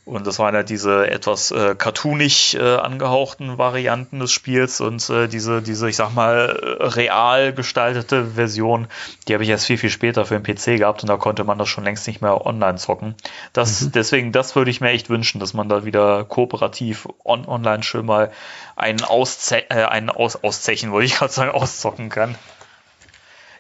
Und 0.04 0.26
das 0.26 0.40
waren 0.40 0.56
ja 0.56 0.64
diese 0.64 1.08
etwas 1.08 1.52
äh, 1.52 1.76
cartoonig 1.76 2.58
äh, 2.58 2.78
angehauchten 2.78 3.60
Varianten 3.60 4.20
des 4.20 4.32
Spiels 4.32 4.82
und 4.82 5.08
äh, 5.12 5.28
diese, 5.28 5.62
diese, 5.62 5.90
ich 5.90 5.96
sag 5.96 6.14
mal, 6.16 6.60
real 6.80 7.54
gestaltete 7.54 8.26
Version, 8.26 8.88
die 9.28 9.36
habe 9.36 9.44
ich 9.44 9.50
erst 9.50 9.68
viel, 9.68 9.78
viel 9.78 9.92
später 9.92 10.26
für 10.26 10.40
den 10.40 10.44
PC 10.44 10.80
gehabt 10.80 11.04
und 11.04 11.08
da 11.08 11.18
konnte 11.18 11.44
man 11.44 11.60
das 11.60 11.70
schon 11.70 11.84
längst 11.84 12.08
nicht 12.08 12.20
mehr 12.20 12.46
online 12.48 12.78
zocken. 12.78 13.14
Das, 13.54 13.82
mhm. 13.82 13.92
Deswegen, 13.92 14.32
das 14.32 14.56
würde 14.56 14.72
ich 14.72 14.82
mir 14.82 14.90
echt 14.90 15.10
wünschen, 15.10 15.40
dass 15.40 15.54
man 15.54 15.70
da 15.70 15.86
wieder 15.86 16.24
kooperativ 16.24 17.08
on 17.24 17.48
online 17.48 17.84
schön 17.84 18.08
mal 18.08 18.32
einen, 18.76 19.04
Ausze 19.04 19.70
äh, 19.70 19.86
einen 19.86 20.10
Aus 20.10 20.44
Auszechen, 20.44 20.92
wollte 20.92 21.06
ich 21.06 21.16
gerade 21.16 21.32
sagen, 21.32 21.52
auszocken 21.54 22.10
kann. 22.10 22.36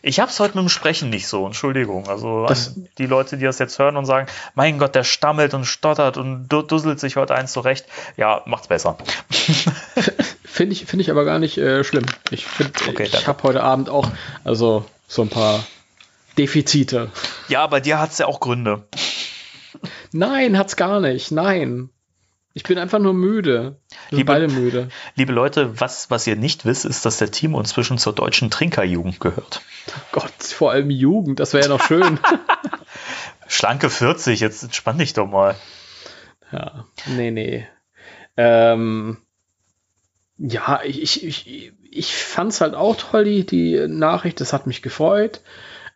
Ich 0.03 0.19
hab's 0.19 0.39
heute 0.39 0.57
mit 0.57 0.65
dem 0.65 0.69
Sprechen 0.69 1.09
nicht 1.09 1.27
so, 1.27 1.45
Entschuldigung. 1.45 2.07
Also 2.07 2.47
die 2.97 3.05
Leute, 3.05 3.37
die 3.37 3.45
das 3.45 3.59
jetzt 3.59 3.77
hören 3.77 3.97
und 3.97 4.05
sagen, 4.05 4.27
mein 4.55 4.79
Gott, 4.79 4.95
der 4.95 5.03
stammelt 5.03 5.53
und 5.53 5.65
stottert 5.65 6.17
und 6.17 6.47
dusselt 6.47 6.99
sich 6.99 7.17
heute 7.17 7.35
eins 7.35 7.51
zurecht. 7.51 7.85
Ja, 8.17 8.41
macht's 8.45 8.67
besser. 8.67 8.97
finde 10.43 10.73
ich, 10.73 10.85
finde 10.85 11.03
ich 11.03 11.11
aber 11.11 11.23
gar 11.23 11.39
nicht 11.39 11.57
äh, 11.57 11.83
schlimm. 11.83 12.05
Ich 12.31 12.45
finde, 12.45 12.73
okay, 12.89 13.03
ich 13.03 13.27
habe 13.27 13.43
heute 13.43 13.61
Abend 13.63 13.89
auch, 13.89 14.09
also 14.43 14.85
so 15.07 15.21
ein 15.21 15.29
paar 15.29 15.63
Defizite. 16.37 17.11
Ja, 17.47 17.67
bei 17.67 17.79
dir 17.79 17.99
hat's 17.99 18.17
ja 18.17 18.25
auch 18.25 18.39
Gründe. 18.39 18.83
Nein, 20.11 20.57
hat's 20.57 20.75
gar 20.75 20.99
nicht. 20.99 21.31
Nein. 21.31 21.89
Ich 22.53 22.63
bin 22.63 22.77
einfach 22.77 22.99
nur 22.99 23.13
müde. 23.13 23.79
Wir 24.09 24.17
liebe, 24.17 24.33
beide 24.33 24.47
müde. 24.49 24.89
Liebe 25.15 25.31
Leute, 25.31 25.79
was, 25.79 26.09
was 26.09 26.27
ihr 26.27 26.35
nicht 26.35 26.65
wisst, 26.65 26.83
ist, 26.83 27.05
dass 27.05 27.17
der 27.17 27.31
Team 27.31 27.55
inzwischen 27.55 27.97
zur 27.97 28.13
deutschen 28.13 28.49
Trinkerjugend 28.49 29.19
gehört. 29.19 29.61
Gott, 30.11 30.31
vor 30.43 30.71
allem 30.71 30.89
Jugend, 30.89 31.39
das 31.39 31.53
wäre 31.53 31.63
ja 31.63 31.69
noch 31.69 31.83
schön. 31.85 32.19
Schlanke 33.47 33.89
40, 33.89 34.39
jetzt 34.39 34.63
entspann 34.63 34.97
dich 34.97 35.13
doch 35.13 35.27
mal. 35.27 35.55
Ja, 36.51 36.85
nee, 37.07 37.31
nee. 37.31 37.67
Ähm, 38.35 39.17
ja, 40.37 40.81
ich, 40.83 41.23
ich, 41.23 41.73
ich 41.89 42.15
fand 42.15 42.51
es 42.51 42.61
halt 42.61 42.73
auch 42.73 42.97
toll, 42.97 43.23
die, 43.23 43.45
die 43.45 43.87
Nachricht, 43.87 44.41
das 44.41 44.51
hat 44.51 44.67
mich 44.67 44.81
gefreut. 44.81 45.41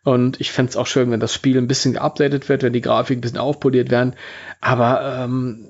Und 0.04 0.40
ich 0.40 0.52
fände 0.52 0.70
es 0.70 0.76
auch 0.76 0.86
schön, 0.86 1.10
wenn 1.10 1.18
das 1.18 1.34
Spiel 1.34 1.58
ein 1.58 1.66
bisschen 1.66 1.94
geupdatet 1.94 2.48
wird, 2.48 2.62
wenn 2.62 2.72
die 2.72 2.80
Grafik 2.80 3.18
ein 3.18 3.22
bisschen 3.22 3.38
aufpoliert 3.38 3.90
werden. 3.90 4.14
Aber 4.60 5.24
ähm, 5.24 5.68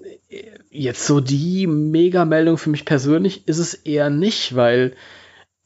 jetzt 0.76 1.06
so 1.06 1.20
die 1.20 1.66
Mega-Meldung 1.66 2.58
für 2.58 2.70
mich 2.70 2.84
persönlich 2.84 3.46
ist 3.48 3.58
es 3.58 3.74
eher 3.74 4.10
nicht, 4.10 4.54
weil 4.54 4.94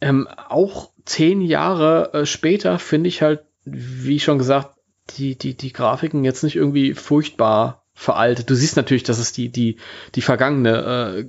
ähm, 0.00 0.28
auch 0.28 0.90
zehn 1.04 1.40
Jahre 1.40 2.12
äh, 2.14 2.26
später 2.26 2.78
finde 2.78 3.08
ich 3.08 3.22
halt, 3.22 3.40
wie 3.64 4.20
schon 4.20 4.38
gesagt, 4.38 4.76
die, 5.16 5.36
die, 5.36 5.56
die 5.56 5.72
Grafiken 5.72 6.24
jetzt 6.24 6.44
nicht 6.44 6.56
irgendwie 6.56 6.94
furchtbar 6.94 7.84
veraltet. 7.94 8.48
Du 8.48 8.54
siehst 8.54 8.76
natürlich, 8.76 9.02
dass 9.02 9.18
es 9.18 9.32
die, 9.32 9.50
die, 9.50 9.76
die 10.14 10.22
vergangene 10.22 11.18
äh, 11.18 11.26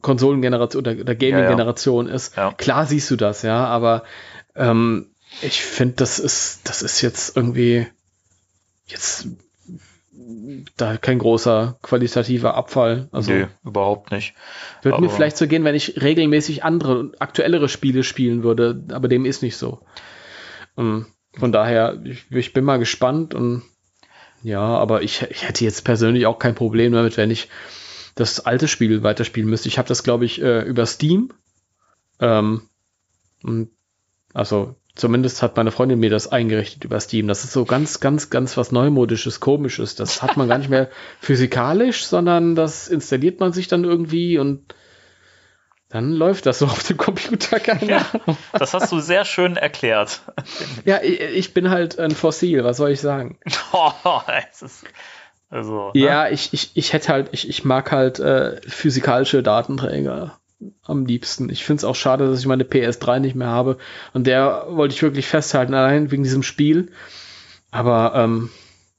Konsolengeneration 0.00 0.80
oder, 0.80 0.92
oder 1.00 1.14
Gaming-Generation 1.14 2.06
ja, 2.06 2.10
ja. 2.10 2.16
ist. 2.16 2.36
Ja. 2.36 2.52
Klar 2.52 2.86
siehst 2.86 3.10
du 3.10 3.16
das, 3.16 3.42
ja, 3.42 3.64
aber 3.64 4.04
ähm, 4.54 5.10
ich 5.42 5.62
finde, 5.62 5.94
das 5.96 6.18
ist, 6.18 6.60
das 6.64 6.82
ist 6.82 7.00
jetzt 7.00 7.36
irgendwie 7.36 7.86
jetzt 8.86 9.28
da 10.76 10.96
kein 10.96 11.18
großer 11.18 11.78
qualitativer 11.82 12.54
Abfall. 12.54 13.08
Also 13.12 13.32
nee, 13.32 13.46
überhaupt 13.64 14.10
nicht. 14.10 14.34
würde 14.82 15.00
mir 15.00 15.10
vielleicht 15.10 15.36
so 15.36 15.46
gehen, 15.46 15.64
wenn 15.64 15.74
ich 15.74 16.00
regelmäßig 16.00 16.64
andere 16.64 16.98
und 16.98 17.22
aktuellere 17.22 17.68
Spiele 17.68 18.02
spielen 18.02 18.42
würde, 18.42 18.84
aber 18.92 19.08
dem 19.08 19.24
ist 19.24 19.42
nicht 19.42 19.56
so. 19.56 19.80
Und 20.74 21.06
von 21.38 21.52
daher, 21.52 22.00
ich, 22.04 22.30
ich 22.30 22.52
bin 22.52 22.64
mal 22.64 22.78
gespannt 22.78 23.34
und 23.34 23.62
ja, 24.42 24.60
aber 24.60 25.02
ich, 25.02 25.22
ich 25.30 25.46
hätte 25.46 25.64
jetzt 25.64 25.84
persönlich 25.84 26.26
auch 26.26 26.38
kein 26.38 26.54
Problem 26.54 26.92
damit, 26.92 27.16
wenn 27.16 27.30
ich 27.30 27.48
das 28.14 28.40
alte 28.40 28.68
Spiel 28.68 29.02
weiterspielen 29.02 29.48
müsste. 29.48 29.68
Ich 29.68 29.78
habe 29.78 29.88
das, 29.88 30.02
glaube 30.02 30.24
ich, 30.24 30.40
äh, 30.40 30.62
über 30.62 30.86
Steam. 30.86 31.30
Ähm, 32.20 32.62
also 34.32 34.76
zumindest 34.94 35.42
hat 35.42 35.56
meine 35.56 35.70
Freundin 35.70 36.00
mir 36.00 36.10
das 36.10 36.30
eingerichtet 36.30 36.84
über 36.84 37.00
Steam. 37.00 37.28
Das 37.28 37.44
ist 37.44 37.52
so 37.52 37.64
ganz, 37.64 38.00
ganz, 38.00 38.30
ganz 38.30 38.56
was 38.56 38.72
Neumodisches, 38.72 39.40
Komisches. 39.40 39.94
Das 39.94 40.22
hat 40.22 40.36
man 40.36 40.48
gar 40.48 40.58
nicht 40.58 40.70
mehr 40.70 40.88
physikalisch, 41.20 42.04
sondern 42.04 42.54
das 42.54 42.88
installiert 42.88 43.40
man 43.40 43.52
sich 43.52 43.68
dann 43.68 43.84
irgendwie 43.84 44.38
und 44.38 44.74
dann 45.88 46.12
läuft 46.12 46.46
das 46.46 46.60
so 46.60 46.66
auf 46.66 46.86
dem 46.86 46.96
Computer. 46.96 47.58
Keine 47.58 47.84
ja, 47.84 48.06
das 48.52 48.74
hast 48.74 48.92
du 48.92 49.00
sehr 49.00 49.24
schön 49.24 49.56
erklärt. 49.56 50.22
ja, 50.84 51.02
ich, 51.02 51.20
ich, 51.20 51.54
bin 51.54 51.70
halt 51.70 51.98
ein 51.98 52.12
Fossil, 52.12 52.62
was 52.64 52.76
soll 52.76 52.90
ich 52.90 53.00
sagen? 53.00 53.38
also, 55.50 55.90
ne? 55.92 56.00
Ja, 56.00 56.28
ich, 56.28 56.52
ich, 56.52 56.70
ich 56.74 56.92
hätte 56.92 57.12
halt, 57.12 57.30
ich, 57.32 57.48
ich 57.48 57.64
mag 57.64 57.90
halt 57.90 58.20
äh, 58.20 58.60
physikalische 58.68 59.42
Datenträger 59.42 60.39
am 60.84 61.06
liebsten. 61.06 61.48
Ich 61.50 61.64
finde 61.64 61.80
es 61.80 61.84
auch 61.84 61.94
schade, 61.94 62.28
dass 62.28 62.40
ich 62.40 62.46
meine 62.46 62.64
PS3 62.64 63.18
nicht 63.18 63.34
mehr 63.34 63.48
habe. 63.48 63.78
Und 64.12 64.26
der 64.26 64.66
wollte 64.68 64.94
ich 64.94 65.02
wirklich 65.02 65.26
festhalten, 65.26 65.74
allein 65.74 66.10
wegen 66.10 66.22
diesem 66.22 66.42
Spiel. 66.42 66.92
Aber, 67.70 68.12
ähm, 68.14 68.50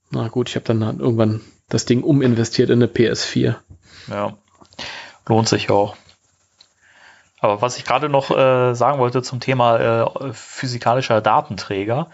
na 0.09 0.27
gut, 0.27 0.49
ich 0.49 0.55
habe 0.55 0.65
dann 0.65 0.85
halt 0.85 0.99
irgendwann 0.99 1.41
das 1.69 1.85
Ding 1.85 2.03
uminvestiert 2.03 2.69
in 2.69 2.81
eine 2.81 2.91
PS4. 2.91 3.55
Ja, 4.09 4.37
lohnt 5.27 5.47
sich 5.47 5.69
auch. 5.69 5.95
Aber 7.39 7.61
was 7.61 7.77
ich 7.77 7.85
gerade 7.85 8.07
noch 8.07 8.29
äh, 8.29 8.75
sagen 8.75 8.99
wollte 8.99 9.23
zum 9.23 9.39
Thema 9.39 10.03
äh, 10.03 10.33
physikalischer 10.33 11.21
Datenträger, 11.21 12.09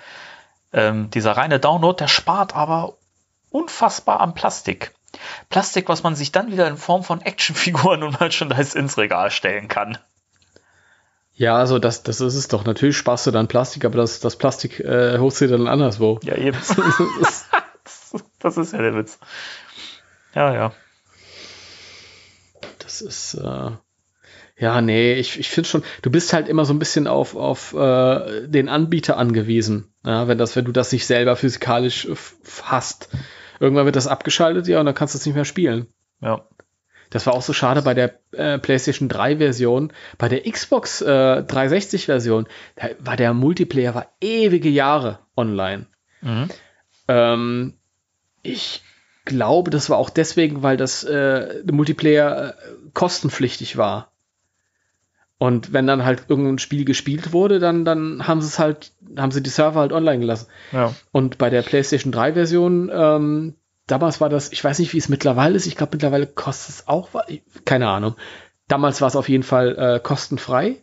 ähm, 0.71 1.09
dieser 1.09 1.33
reine 1.33 1.59
Download, 1.59 1.97
der 1.97 2.07
spart 2.07 2.55
aber 2.55 2.95
unfassbar 3.49 4.21
am 4.21 4.33
Plastik. 4.33 4.93
Plastik, 5.49 5.89
was 5.89 6.03
man 6.03 6.15
sich 6.15 6.31
dann 6.31 6.51
wieder 6.51 6.67
in 6.67 6.77
Form 6.77 7.03
von 7.03 7.21
Actionfiguren 7.21 8.03
und 8.03 8.17
Merchandise 8.19 8.77
ins 8.77 8.97
Regal 8.97 9.31
stellen 9.31 9.67
kann. 9.67 9.97
Ja, 11.33 11.55
also 11.55 11.77
das, 11.77 12.01
das 12.01 12.19
ist 12.19 12.33
es 12.33 12.47
doch. 12.47 12.65
Natürlich 12.65 12.97
sparst 12.97 13.27
du 13.27 13.31
dann 13.31 13.47
Plastik, 13.47 13.85
aber 13.85 13.97
das, 13.97 14.19
das 14.19 14.37
Plastik 14.37 14.79
äh, 14.79 15.19
holst 15.19 15.39
du 15.41 15.47
dann 15.47 15.67
anderswo. 15.67 16.19
Ja, 16.23 16.35
eben. 16.35 16.57
das 18.39 18.57
ist 18.57 18.73
ja 18.73 18.81
der 18.81 18.95
Witz. 18.95 19.19
Ja, 20.33 20.53
ja. 20.53 20.73
Das 22.79 23.01
ist, 23.01 23.35
äh, 23.35 23.71
ja, 24.59 24.81
nee, 24.81 25.13
ich, 25.13 25.39
ich 25.39 25.49
finde 25.49 25.69
schon, 25.69 25.83
du 26.01 26.09
bist 26.09 26.33
halt 26.33 26.47
immer 26.47 26.65
so 26.65 26.73
ein 26.73 26.79
bisschen 26.79 27.05
auf, 27.05 27.35
auf 27.35 27.73
äh, 27.73 28.47
den 28.47 28.69
Anbieter 28.69 29.17
angewiesen. 29.17 29.93
Ja, 30.03 30.27
wenn 30.27 30.39
das, 30.39 30.55
wenn 30.55 30.65
du 30.65 30.71
das 30.71 30.91
nicht 30.91 31.05
selber 31.05 31.35
physikalisch 31.35 32.07
hast. 32.63 33.09
Irgendwann 33.59 33.85
wird 33.85 33.95
das 33.95 34.07
abgeschaltet, 34.07 34.67
ja, 34.67 34.79
und 34.79 34.85
dann 34.85 34.95
kannst 34.95 35.13
du 35.13 35.17
es 35.17 35.25
nicht 35.25 35.35
mehr 35.35 35.45
spielen. 35.45 35.87
Ja. 36.21 36.47
Das 37.09 37.25
war 37.25 37.33
auch 37.33 37.41
so 37.41 37.53
schade 37.53 37.81
bei 37.81 37.93
der 37.93 38.19
äh, 38.31 38.57
PlayStation 38.59 39.07
3 39.07 39.37
Version. 39.37 39.93
Bei 40.17 40.27
der 40.27 40.43
Xbox 40.43 41.01
äh, 41.01 41.43
360 41.43 42.05
Version, 42.05 42.47
da 42.75 42.89
war 42.99 43.15
der 43.15 43.33
Multiplayer 43.33 43.95
war 43.95 44.07
ewige 44.19 44.69
Jahre 44.69 45.19
online. 45.35 45.87
Mhm. 46.21 46.49
Ähm, 47.07 47.73
ich 48.43 48.83
glaube, 49.25 49.71
das 49.71 49.89
war 49.89 49.97
auch 49.97 50.09
deswegen, 50.09 50.63
weil 50.63 50.77
das 50.77 51.03
äh, 51.03 51.63
Multiplayer 51.71 52.49
äh, 52.49 52.53
kostenpflichtig 52.93 53.77
war. 53.77 54.11
Und 55.39 55.71
wenn 55.71 55.85
dann 55.85 56.03
halt 56.03 56.23
irgendein 56.29 56.57
Spiel 56.57 56.83
gespielt 56.83 57.31
wurde, 57.31 57.59
dann, 57.59 57.85
dann 57.85 58.27
haben 58.27 58.41
sie 58.41 58.47
es 58.47 58.57
halt, 58.57 58.91
haben 59.17 59.31
sie 59.31 59.43
die 59.43 59.51
Server 59.51 59.79
halt 59.79 59.93
online 59.93 60.19
gelassen. 60.19 60.47
Ja. 60.71 60.95
Und 61.11 61.37
bei 61.37 61.49
der 61.51 61.61
PlayStation 61.61 62.11
3 62.11 62.33
Version, 62.33 62.89
ähm, 62.91 63.53
damals 63.85 64.19
war 64.19 64.29
das, 64.29 64.51
ich 64.51 64.63
weiß 64.63 64.79
nicht, 64.79 64.93
wie 64.93 64.97
es 64.97 65.09
mittlerweile 65.09 65.55
ist, 65.55 65.67
ich 65.67 65.75
glaube 65.75 65.91
mittlerweile 65.93 66.25
kostet 66.25 66.75
es 66.75 66.87
auch, 66.87 67.09
keine 67.65 67.87
Ahnung. 67.87 68.15
Damals 68.67 68.99
war 68.99 69.07
es 69.07 69.15
auf 69.15 69.29
jeden 69.29 69.43
Fall 69.43 69.77
äh, 69.77 69.99
kostenfrei. 69.99 70.77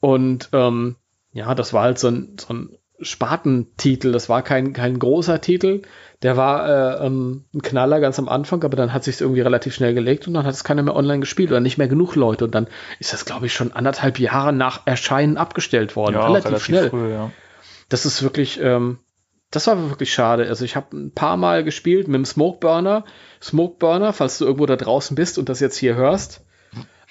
Und 0.00 0.48
ähm, 0.52 0.96
ja, 1.32 1.54
das 1.54 1.72
war 1.72 1.82
halt 1.82 1.98
so 1.98 2.08
ein, 2.08 2.36
so 2.38 2.54
ein 2.54 2.76
Spartentitel, 3.00 4.12
das 4.12 4.28
war 4.28 4.42
kein, 4.42 4.72
kein 4.72 4.98
großer 4.98 5.40
Titel. 5.40 5.82
Der 6.22 6.36
war 6.36 6.68
äh, 7.00 7.06
ähm, 7.06 7.44
ein 7.52 7.62
Knaller 7.62 7.98
ganz 8.00 8.18
am 8.18 8.28
Anfang, 8.28 8.62
aber 8.62 8.76
dann 8.76 8.92
hat 8.92 9.02
sich 9.02 9.20
irgendwie 9.20 9.40
relativ 9.40 9.74
schnell 9.74 9.92
gelegt 9.92 10.28
und 10.28 10.34
dann 10.34 10.46
hat 10.46 10.54
es 10.54 10.62
keiner 10.62 10.82
mehr 10.82 10.94
online 10.94 11.20
gespielt 11.20 11.50
oder 11.50 11.60
nicht 11.60 11.78
mehr 11.78 11.88
genug 11.88 12.14
Leute. 12.14 12.44
Und 12.44 12.54
dann 12.54 12.68
ist 13.00 13.12
das, 13.12 13.24
glaube 13.24 13.46
ich, 13.46 13.54
schon 13.54 13.72
anderthalb 13.72 14.20
Jahre 14.20 14.52
nach 14.52 14.82
Erscheinen 14.84 15.36
abgestellt 15.36 15.96
worden. 15.96 16.14
Ja, 16.14 16.26
relativ, 16.26 16.46
relativ 16.46 16.64
schnell. 16.64 16.90
Früh, 16.90 17.10
ja. 17.10 17.30
Das 17.88 18.06
ist 18.06 18.22
wirklich, 18.22 18.60
ähm, 18.60 18.98
das 19.50 19.66
war 19.66 19.90
wirklich 19.90 20.14
schade. 20.14 20.46
Also 20.48 20.64
ich 20.64 20.76
habe 20.76 20.96
ein 20.96 21.12
paar 21.12 21.36
Mal 21.36 21.64
gespielt 21.64 22.06
mit 22.06 22.16
dem 22.16 22.24
Smokeburner. 22.24 23.04
Smokeburner, 23.42 24.12
falls 24.12 24.38
du 24.38 24.44
irgendwo 24.44 24.66
da 24.66 24.76
draußen 24.76 25.16
bist 25.16 25.38
und 25.38 25.48
das 25.48 25.58
jetzt 25.58 25.76
hier 25.76 25.96
hörst, 25.96 26.42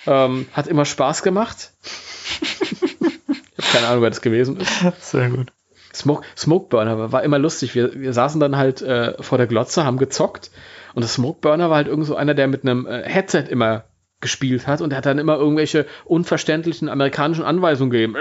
ähm, 0.07 0.47
hat 0.53 0.67
immer 0.67 0.85
Spaß 0.85 1.21
gemacht. 1.21 1.73
ich 2.41 2.81
habe 2.81 3.67
keine 3.73 3.87
Ahnung, 3.87 4.03
wer 4.03 4.09
das 4.09 4.21
gewesen 4.21 4.57
ist. 4.57 4.71
Sehr 5.11 5.29
gut. 5.29 5.51
Smoke, 5.93 6.25
Smokeburner 6.37 7.11
war 7.11 7.23
immer 7.23 7.39
lustig. 7.39 7.75
Wir, 7.75 7.93
wir 7.93 8.13
saßen 8.13 8.39
dann 8.39 8.57
halt 8.57 8.81
äh, 8.81 9.21
vor 9.21 9.37
der 9.37 9.47
Glotze, 9.47 9.85
haben 9.85 9.97
gezockt 9.97 10.51
und 10.93 11.03
das 11.03 11.13
Smokeburner 11.15 11.69
war 11.69 11.77
halt 11.77 11.87
irgend 11.87 12.05
so 12.05 12.15
einer, 12.15 12.33
der 12.33 12.47
mit 12.47 12.63
einem 12.63 12.85
äh, 12.85 13.03
Headset 13.03 13.45
immer 13.49 13.85
gespielt 14.19 14.67
hat 14.67 14.81
und 14.81 14.91
er 14.93 14.97
hat 14.97 15.05
dann 15.05 15.17
immer 15.17 15.35
irgendwelche 15.35 15.87
unverständlichen 16.05 16.89
amerikanischen 16.89 17.43
Anweisungen 17.43 17.89
gegeben. 17.89 18.15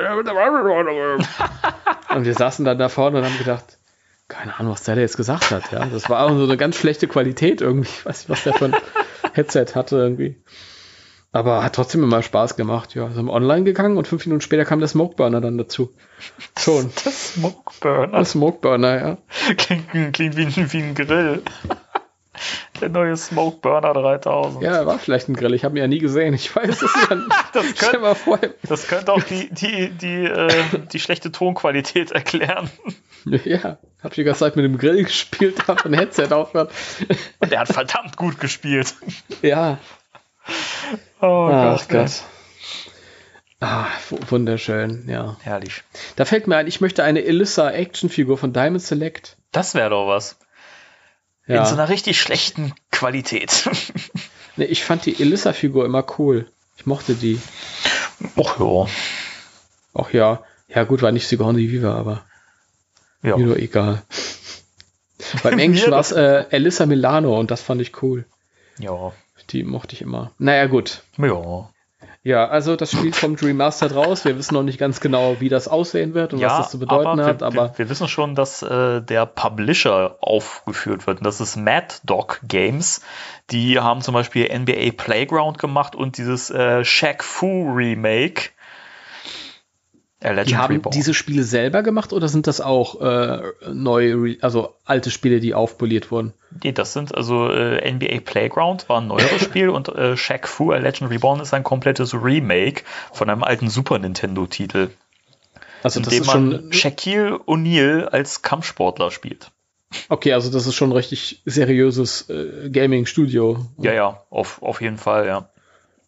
und 2.15 2.25
wir 2.25 2.35
saßen 2.35 2.65
dann 2.65 2.79
da 2.79 2.89
vorne 2.89 3.19
und 3.19 3.25
haben 3.25 3.39
gedacht, 3.39 3.79
keine 4.29 4.59
Ahnung, 4.59 4.73
was 4.73 4.85
der 4.85 4.95
da 4.95 5.01
jetzt 5.03 5.17
gesagt 5.17 5.51
hat. 5.51 5.71
Ja, 5.73 5.87
das 5.87 6.09
war 6.09 6.25
auch 6.25 6.31
so 6.37 6.45
eine 6.45 6.57
ganz 6.57 6.77
schlechte 6.77 7.07
Qualität 7.09 7.61
irgendwie. 7.61 7.91
Ich 7.91 8.07
weiß 8.07 8.21
nicht, 8.21 8.31
was 8.31 8.45
der 8.45 8.55
für 8.55 8.67
ein 8.67 8.77
Headset 9.35 9.67
hatte 9.75 9.97
irgendwie. 9.97 10.41
Aber 11.33 11.63
hat 11.63 11.77
trotzdem 11.77 12.03
immer 12.03 12.23
Spaß 12.23 12.57
gemacht. 12.57 12.95
Ja, 12.95 13.09
sind 13.11 13.29
online 13.29 13.63
gegangen 13.63 13.97
und 13.97 14.09
fünf 14.09 14.27
Minuten 14.27 14.41
später 14.41 14.65
kam 14.65 14.81
der 14.81 14.89
Smokeburner 14.89 15.41
dann 15.41 15.59
dazu. 15.59 15.95
Schon. 16.59 16.91
Der 17.05 17.13
Smokeburner. 17.13 18.09
Der 18.09 18.25
Smokeburner, 18.25 19.01
ja. 19.01 19.19
Klingt, 19.57 20.13
klingt 20.13 20.37
wie, 20.37 20.47
ein, 20.47 20.73
wie 20.73 20.83
ein 20.83 20.95
Grill. 20.95 21.43
Der 22.81 22.89
neue 22.89 23.17
Smokeburner 23.17 23.93
3000. 23.93 24.65
Ja, 24.65 24.87
war 24.87 24.99
vielleicht 24.99 25.29
ein 25.29 25.37
Grill. 25.37 25.55
Ich 25.55 25.65
habe 25.65 25.77
ihn 25.77 25.83
ja 25.83 25.87
nie 25.87 25.99
gesehen. 25.99 26.35
Ich 26.35 26.55
weiß 26.55 26.83
es 26.83 26.91
ja 27.09 27.15
nicht. 27.15 27.29
das, 27.53 27.75
könnte, 27.77 27.99
mal 27.99 28.15
vor. 28.15 28.39
das 28.69 28.89
könnte 28.89 29.13
auch 29.13 29.23
die, 29.23 29.51
die, 29.53 29.91
die, 29.91 30.25
äh, 30.25 30.65
die 30.93 30.99
schlechte 30.99 31.31
Tonqualität 31.31 32.11
erklären. 32.11 32.71
Ja, 33.45 33.79
hab 34.03 34.15
die 34.15 34.25
ganze 34.25 34.41
Zeit 34.41 34.57
mit 34.57 34.65
dem 34.65 34.79
Grill 34.79 35.05
gespielt, 35.05 35.69
hab 35.69 35.85
ein 35.85 35.93
Headset 35.93 36.29
aufgehört. 36.31 36.73
Und 37.39 37.53
er 37.53 37.61
hat 37.61 37.69
verdammt 37.69 38.17
gut 38.17 38.41
gespielt. 38.41 38.95
Ja, 39.43 39.79
Oh 41.23 41.51
Ach 41.53 41.87
Gott. 41.89 41.89
Gott. 41.89 42.25
Ah, 43.61 43.89
wunderschön, 44.09 45.05
ja. 45.07 45.37
Herrlich. 45.43 45.83
Da 46.17 46.25
fällt 46.25 46.47
mir 46.47 46.57
ein, 46.57 46.67
ich 46.67 46.81
möchte 46.81 47.05
eine 47.05 47.23
Elissa 47.25 47.71
Actionfigur 47.71 48.39
von 48.39 48.55
Diamond 48.55 48.83
Select. 48.83 49.37
Das 49.53 49.75
wäre 49.75 49.91
doch 49.91 50.09
was. 50.09 50.39
Ja. 51.47 51.61
In 51.61 51.67
so 51.67 51.75
einer 51.75 51.91
richtig 51.91 52.19
schlechten 52.19 52.75
Qualität. 52.91 53.69
nee, 54.57 54.65
ich 54.65 54.83
fand 54.85 55.05
die 55.05 55.21
Elissa-Figur 55.21 55.85
immer 55.85 56.05
cool. 56.19 56.51
Ich 56.79 56.87
mochte 56.87 57.15
die. 57.15 57.39
Ach 58.37 58.59
ja. 58.59 58.87
Ach 59.93 60.13
ja. 60.13 60.43
Ja, 60.69 60.85
gut, 60.85 61.03
war 61.03 61.13
nicht 61.13 61.27
Sigourney 61.27 61.71
Viva, 61.71 61.95
aber. 61.95 62.25
Ja. 63.23 63.37
Mir 63.37 63.47
nur 63.47 63.59
egal. 63.59 64.03
Beim 65.43 65.59
Englischen 65.59 65.91
war 65.91 66.01
es 66.01 66.13
äh, 66.13 66.47
Elissa 66.51 66.87
Milano 66.87 67.39
und 67.39 67.51
das 67.51 67.61
fand 67.61 67.83
ich 67.83 68.03
cool. 68.03 68.25
Ja. 68.79 69.13
Die 69.51 69.65
mochte 69.65 69.95
ich 69.95 70.03
immer. 70.03 70.33
Naja, 70.39 70.67
gut. 70.67 71.03
Ja. 71.19 71.71
Ja, 72.23 72.49
also 72.49 72.77
das 72.77 72.93
Spiel 72.93 73.13
kommt 73.13 73.43
remastered 73.43 73.95
raus. 73.95 74.27
Wir 74.27 74.37
wissen 74.37 74.53
noch 74.53 74.63
nicht 74.63 74.79
ganz 74.79 75.01
genau, 75.01 75.41
wie 75.41 75.49
das 75.49 75.69
aussehen 75.69 76.13
wird 76.13 76.35
und 76.35 76.41
ja, 76.41 76.49
was 76.49 76.59
das 76.59 76.71
zu 76.73 76.79
bedeuten 76.79 77.07
aber 77.07 77.25
hat. 77.25 77.43
Aber 77.43 77.55
wir, 77.55 77.79
wir, 77.79 77.89
wissen 77.89 78.09
schon, 78.09 78.35
dass 78.35 78.63
äh, 78.63 79.01
der 79.01 79.25
Publisher 79.25 80.19
aufgeführt 80.21 81.07
wird. 81.07 81.19
Und 81.19 81.27
das 81.27 81.41
ist 81.41 81.57
Mad 81.57 81.87
Dog 82.05 82.41
Games. 82.43 83.01
Die 83.51 83.79
haben 83.79 84.03
zum 84.03 84.13
Beispiel 84.13 84.55
NBA 84.55 84.93
Playground 85.03 85.59
gemacht 85.59 85.97
und 85.97 86.19
dieses 86.19 86.51
äh, 86.51 86.85
Shaq 86.85 87.25
Fu 87.25 87.73
Remake. 87.73 88.51
Äh, 90.21 90.45
die 90.45 90.57
haben 90.57 90.75
Reborn. 90.75 90.93
diese 90.93 91.15
Spiele 91.15 91.45
selber 91.45 91.83
gemacht 91.83 92.13
oder 92.13 92.29
sind 92.29 92.47
das 92.47 92.61
auch 92.61 93.01
äh, 93.01 93.41
neue, 93.73 94.37
also 94.43 94.75
alte 94.85 95.11
Spiele, 95.11 95.41
die 95.41 95.55
aufpoliert 95.55 96.11
wurden? 96.11 96.35
Nee, 96.63 96.73
das 96.73 96.93
sind 96.93 97.15
also 97.15 97.49
äh, 97.49 97.91
NBA 97.91 98.21
Playground 98.21 98.89
war 98.89 99.01
ein 99.01 99.07
neueres 99.07 99.41
Spiel 99.45 99.71
und 99.71 99.89
äh, 99.89 100.17
Shaq 100.17 100.47
Fu 100.47 100.73
A 100.73 100.77
Legend 100.77 101.11
Reborn 101.11 101.41
ist 101.41 101.55
ein 101.55 101.65
komplettes 101.65 102.13
Remake 102.15 102.83
von 103.13 103.31
einem 103.31 103.43
alten 103.43 103.71
Super 103.71 103.99
Nintendo 103.99 104.47
Titel. 104.47 104.91
Also 105.83 106.01
in 106.01 106.07
dem 106.07 106.27
man 106.27 106.73
Shaquille 106.73 107.39
O'Neal 107.47 108.05
als 108.05 108.43
Kampfsportler 108.43 109.11
spielt. 109.11 109.51
Okay, 110.09 110.35
also 110.35 110.51
das 110.51 110.67
ist 110.67 110.75
schon 110.75 110.91
ein 110.91 110.97
richtig 110.97 111.43
seriöses 111.47 112.29
äh, 112.29 112.69
Gaming-Studio. 112.71 113.67
Ja, 113.79 113.93
ja, 113.93 114.23
auf, 114.31 114.63
auf 114.63 114.83
jeden 114.83 114.99
Fall, 114.99 115.27
ja. 115.27 115.49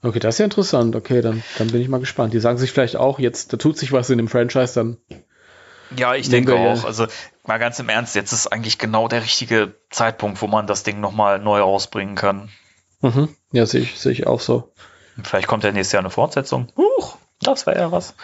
Okay, 0.02 0.18
das 0.18 0.34
ist 0.34 0.38
ja 0.40 0.44
interessant. 0.44 0.96
Okay, 0.96 1.22
dann, 1.22 1.42
dann 1.58 1.68
bin 1.68 1.80
ich 1.80 1.88
mal 1.88 2.00
gespannt. 2.00 2.34
Die 2.34 2.40
sagen 2.40 2.58
sich 2.58 2.72
vielleicht 2.72 2.96
auch, 2.96 3.18
jetzt, 3.18 3.52
da 3.52 3.56
tut 3.56 3.78
sich 3.78 3.92
was 3.92 4.10
in 4.10 4.18
dem 4.18 4.28
Franchise, 4.28 4.74
dann. 4.74 4.96
Ja, 5.96 6.14
ich 6.14 6.28
denke 6.28 6.54
auch. 6.54 6.84
Also 6.84 7.06
mal 7.46 7.58
ganz 7.58 7.78
im 7.78 7.88
Ernst, 7.88 8.14
jetzt 8.14 8.32
ist 8.32 8.46
eigentlich 8.48 8.78
genau 8.78 9.08
der 9.08 9.22
richtige 9.22 9.74
Zeitpunkt, 9.90 10.42
wo 10.42 10.46
man 10.46 10.66
das 10.66 10.82
Ding 10.82 11.00
nochmal 11.00 11.38
neu 11.38 11.60
rausbringen 11.60 12.16
kann. 12.16 12.48
Mhm. 13.00 13.28
Ja, 13.52 13.66
sehe 13.66 13.82
ich, 13.82 13.98
sehe 14.00 14.12
ich 14.12 14.26
auch 14.26 14.40
so. 14.40 14.72
Vielleicht 15.22 15.46
kommt 15.46 15.64
ja 15.64 15.72
nächstes 15.72 15.92
Jahr 15.92 16.02
eine 16.02 16.10
Fortsetzung. 16.10 16.68
Huch, 16.76 17.16
das 17.40 17.66
wäre 17.66 17.78
ja 17.78 17.92
was. 17.92 18.14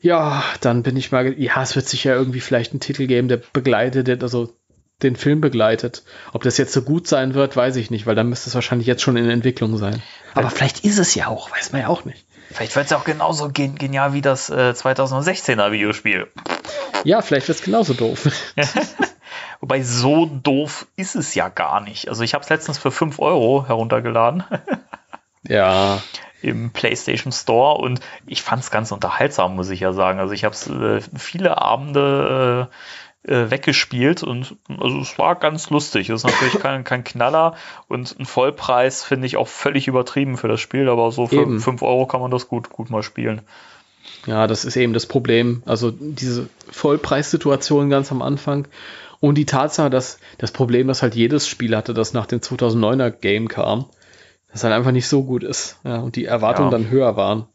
Ja, 0.00 0.44
dann 0.60 0.82
bin 0.82 0.96
ich 0.96 1.10
mal. 1.10 1.38
Ja, 1.38 1.62
es 1.62 1.74
wird 1.74 1.88
sich 1.88 2.04
ja 2.04 2.14
irgendwie 2.14 2.40
vielleicht 2.40 2.72
ein 2.72 2.80
Titel 2.80 3.06
geben, 3.06 3.28
der 3.28 3.38
begleitet, 3.38 4.22
also 4.22 4.54
den 5.02 5.16
Film 5.16 5.40
begleitet. 5.40 6.04
Ob 6.32 6.42
das 6.42 6.56
jetzt 6.58 6.72
so 6.72 6.82
gut 6.82 7.06
sein 7.06 7.34
wird, 7.34 7.56
weiß 7.56 7.76
ich 7.76 7.90
nicht, 7.90 8.06
weil 8.06 8.14
dann 8.14 8.28
müsste 8.28 8.48
es 8.48 8.54
wahrscheinlich 8.54 8.86
jetzt 8.86 9.02
schon 9.02 9.16
in 9.16 9.28
Entwicklung 9.28 9.76
sein. 9.76 10.02
Aber 10.34 10.50
vielleicht 10.50 10.84
ist 10.84 10.98
es 10.98 11.14
ja 11.14 11.26
auch, 11.26 11.50
weiß 11.50 11.72
man 11.72 11.82
ja 11.82 11.88
auch 11.88 12.04
nicht. 12.04 12.24
Vielleicht 12.50 12.76
wird 12.76 12.86
es 12.86 12.92
auch 12.92 13.04
genauso 13.04 13.50
genial 13.52 14.12
wie 14.12 14.22
das 14.22 14.50
äh, 14.50 14.72
2016er 14.74 15.72
Videospiel. 15.72 16.28
Ja, 17.04 17.20
vielleicht 17.20 17.48
wird 17.48 17.58
es 17.58 17.64
genauso 17.64 17.92
doof. 17.92 18.28
Wobei 19.60 19.82
so 19.82 20.26
doof 20.26 20.86
ist 20.96 21.16
es 21.16 21.34
ja 21.34 21.48
gar 21.48 21.80
nicht. 21.80 22.08
Also 22.08 22.22
ich 22.22 22.34
habe 22.34 22.44
es 22.44 22.50
letztens 22.50 22.78
für 22.78 22.90
5 22.90 23.18
Euro 23.18 23.66
heruntergeladen. 23.66 24.44
ja. 25.42 26.02
Im 26.42 26.70
PlayStation 26.70 27.32
Store 27.32 27.78
und 27.78 28.00
ich 28.26 28.42
fand 28.42 28.62
es 28.62 28.70
ganz 28.70 28.92
unterhaltsam, 28.92 29.56
muss 29.56 29.70
ich 29.70 29.80
ja 29.80 29.92
sagen. 29.92 30.20
Also 30.20 30.34
ich 30.34 30.44
habe 30.44 30.54
es 30.54 30.68
äh, 30.68 31.00
viele 31.16 31.58
Abende 31.60 32.68
äh, 32.70 32.74
äh, 33.26 33.50
weggespielt 33.50 34.22
und 34.22 34.56
also 34.68 35.00
es 35.00 35.18
war 35.18 35.34
ganz 35.34 35.70
lustig. 35.70 36.10
Es 36.10 36.24
ist 36.24 36.30
natürlich 36.30 36.58
kein, 36.60 36.84
kein 36.84 37.04
Knaller 37.04 37.56
und 37.88 38.18
ein 38.18 38.26
Vollpreis 38.26 39.02
finde 39.02 39.26
ich 39.26 39.36
auch 39.36 39.48
völlig 39.48 39.88
übertrieben 39.88 40.36
für 40.36 40.48
das 40.48 40.60
Spiel, 40.60 40.88
aber 40.88 41.10
so 41.10 41.26
für 41.26 41.42
eben. 41.42 41.60
5 41.60 41.82
Euro 41.82 42.06
kann 42.06 42.20
man 42.20 42.30
das 42.30 42.48
gut, 42.48 42.70
gut 42.70 42.90
mal 42.90 43.02
spielen. 43.02 43.42
Ja, 44.26 44.46
das 44.46 44.64
ist 44.64 44.76
eben 44.76 44.92
das 44.92 45.06
Problem. 45.06 45.62
Also 45.66 45.90
diese 45.90 46.48
Vollpreissituation 46.70 47.90
ganz 47.90 48.12
am 48.12 48.22
Anfang 48.22 48.68
und 49.20 49.36
die 49.36 49.46
Tatsache, 49.46 49.90
dass 49.90 50.18
das 50.38 50.52
Problem, 50.52 50.88
dass 50.88 51.02
halt 51.02 51.14
jedes 51.14 51.48
Spiel 51.48 51.76
hatte, 51.76 51.94
das 51.94 52.12
nach 52.12 52.26
dem 52.26 52.40
2009er 52.40 53.10
Game 53.10 53.48
kam, 53.48 53.86
das 54.52 54.64
halt 54.64 54.74
einfach 54.74 54.92
nicht 54.92 55.08
so 55.08 55.24
gut 55.24 55.42
ist. 55.42 55.78
Ja, 55.84 55.98
und 55.98 56.16
die 56.16 56.26
Erwartungen 56.26 56.70
ja. 56.70 56.78
dann 56.78 56.90
höher 56.90 57.16
waren. 57.16 57.46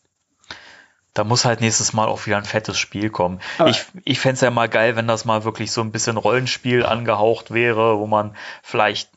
Da 1.13 1.23
muss 1.23 1.43
halt 1.43 1.59
nächstes 1.59 1.93
Mal 1.93 2.07
auch 2.07 2.25
wieder 2.25 2.38
ein 2.38 2.45
fettes 2.45 2.77
Spiel 2.77 3.09
kommen. 3.09 3.39
Aber 3.57 3.69
ich 3.69 3.85
ich 4.05 4.19
fände 4.19 4.35
es 4.35 4.41
ja 4.41 4.51
mal 4.51 4.69
geil, 4.69 4.95
wenn 4.95 5.07
das 5.07 5.25
mal 5.25 5.43
wirklich 5.43 5.71
so 5.71 5.81
ein 5.81 5.91
bisschen 5.91 6.17
Rollenspiel 6.17 6.85
angehaucht 6.85 7.51
wäre, 7.51 7.99
wo 7.99 8.07
man 8.07 8.35
vielleicht 8.63 9.11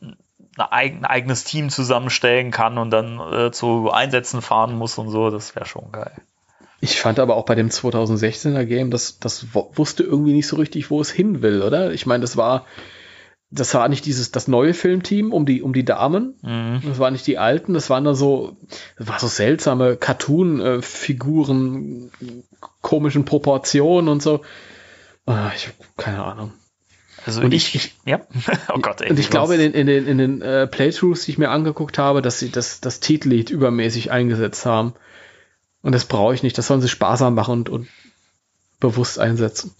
ein 0.57 1.05
eigenes 1.05 1.43
Team 1.43 1.69
zusammenstellen 1.69 2.51
kann 2.51 2.77
und 2.77 2.89
dann 2.89 3.19
äh, 3.19 3.51
zu 3.51 3.91
Einsätzen 3.91 4.41
fahren 4.41 4.75
muss 4.75 4.97
und 4.97 5.09
so. 5.09 5.29
Das 5.29 5.55
wäre 5.55 5.65
schon 5.65 5.91
geil. 5.91 6.13
Ich 6.81 6.99
fand 6.99 7.19
aber 7.19 7.35
auch 7.35 7.45
bei 7.45 7.55
dem 7.55 7.69
2016er 7.69 8.65
Game, 8.65 8.91
das, 8.91 9.19
das 9.19 9.47
wusste 9.53 10.03
irgendwie 10.03 10.33
nicht 10.33 10.47
so 10.47 10.55
richtig, 10.57 10.91
wo 10.91 11.01
es 11.01 11.09
hin 11.09 11.41
will, 11.41 11.61
oder? 11.61 11.91
Ich 11.91 12.05
meine, 12.05 12.21
das 12.21 12.37
war, 12.37 12.65
das 13.51 13.73
war 13.73 13.89
nicht 13.89 14.05
dieses, 14.05 14.31
das 14.31 14.47
neue 14.47 14.73
Filmteam 14.73 15.31
um 15.31 15.45
die, 15.45 15.61
um 15.61 15.73
die 15.73 15.85
Damen. 15.85 16.35
Mhm. 16.41 16.81
Das 16.85 16.99
waren 16.99 17.13
nicht 17.13 17.27
die 17.27 17.37
alten, 17.37 17.73
das 17.73 17.89
waren 17.89 18.03
da 18.03 18.13
so, 18.15 18.57
das 18.97 19.07
war 19.07 19.19
so 19.19 19.27
seltsame 19.27 19.95
Cartoon-Figuren, 19.97 22.11
komischen 22.81 23.23
Proportionen 23.25 24.09
und 24.09 24.21
so. 24.21 24.41
Ah, 25.25 25.51
ich 25.55 25.67
habe 25.67 25.77
keine 25.97 26.23
Ahnung. 26.23 26.51
Also 27.25 27.41
und 27.41 27.53
ich, 27.53 27.73
ich, 27.73 27.95
ja, 28.05 28.21
oh 28.73 28.79
Gott, 28.79 29.01
ey, 29.01 29.09
Und 29.09 29.17
ich 29.17 29.31
glaube, 29.31 29.55
in 29.55 29.59
den, 29.59 29.73
in 29.73 29.87
den, 29.87 30.07
in 30.07 30.19
den 30.19 30.41
äh, 30.41 30.67
Playthroughs, 30.67 31.25
die 31.25 31.31
ich 31.31 31.37
mir 31.37 31.49
angeguckt 31.49 31.97
habe, 31.97 32.21
dass 32.21 32.39
sie 32.39 32.51
das, 32.51 32.81
das 32.81 32.99
Titellied 32.99 33.49
übermäßig 33.49 34.11
eingesetzt 34.11 34.65
haben. 34.65 34.93
Und 35.81 35.93
das 35.93 36.03
brauche 36.05 36.35
ich 36.35 36.43
nicht. 36.43 36.57
Das 36.57 36.67
sollen 36.67 36.81
sie 36.81 36.89
sparsam 36.89 37.35
machen 37.35 37.53
und, 37.53 37.69
und 37.69 37.87
bewusst 38.79 39.19
einsetzen. 39.19 39.73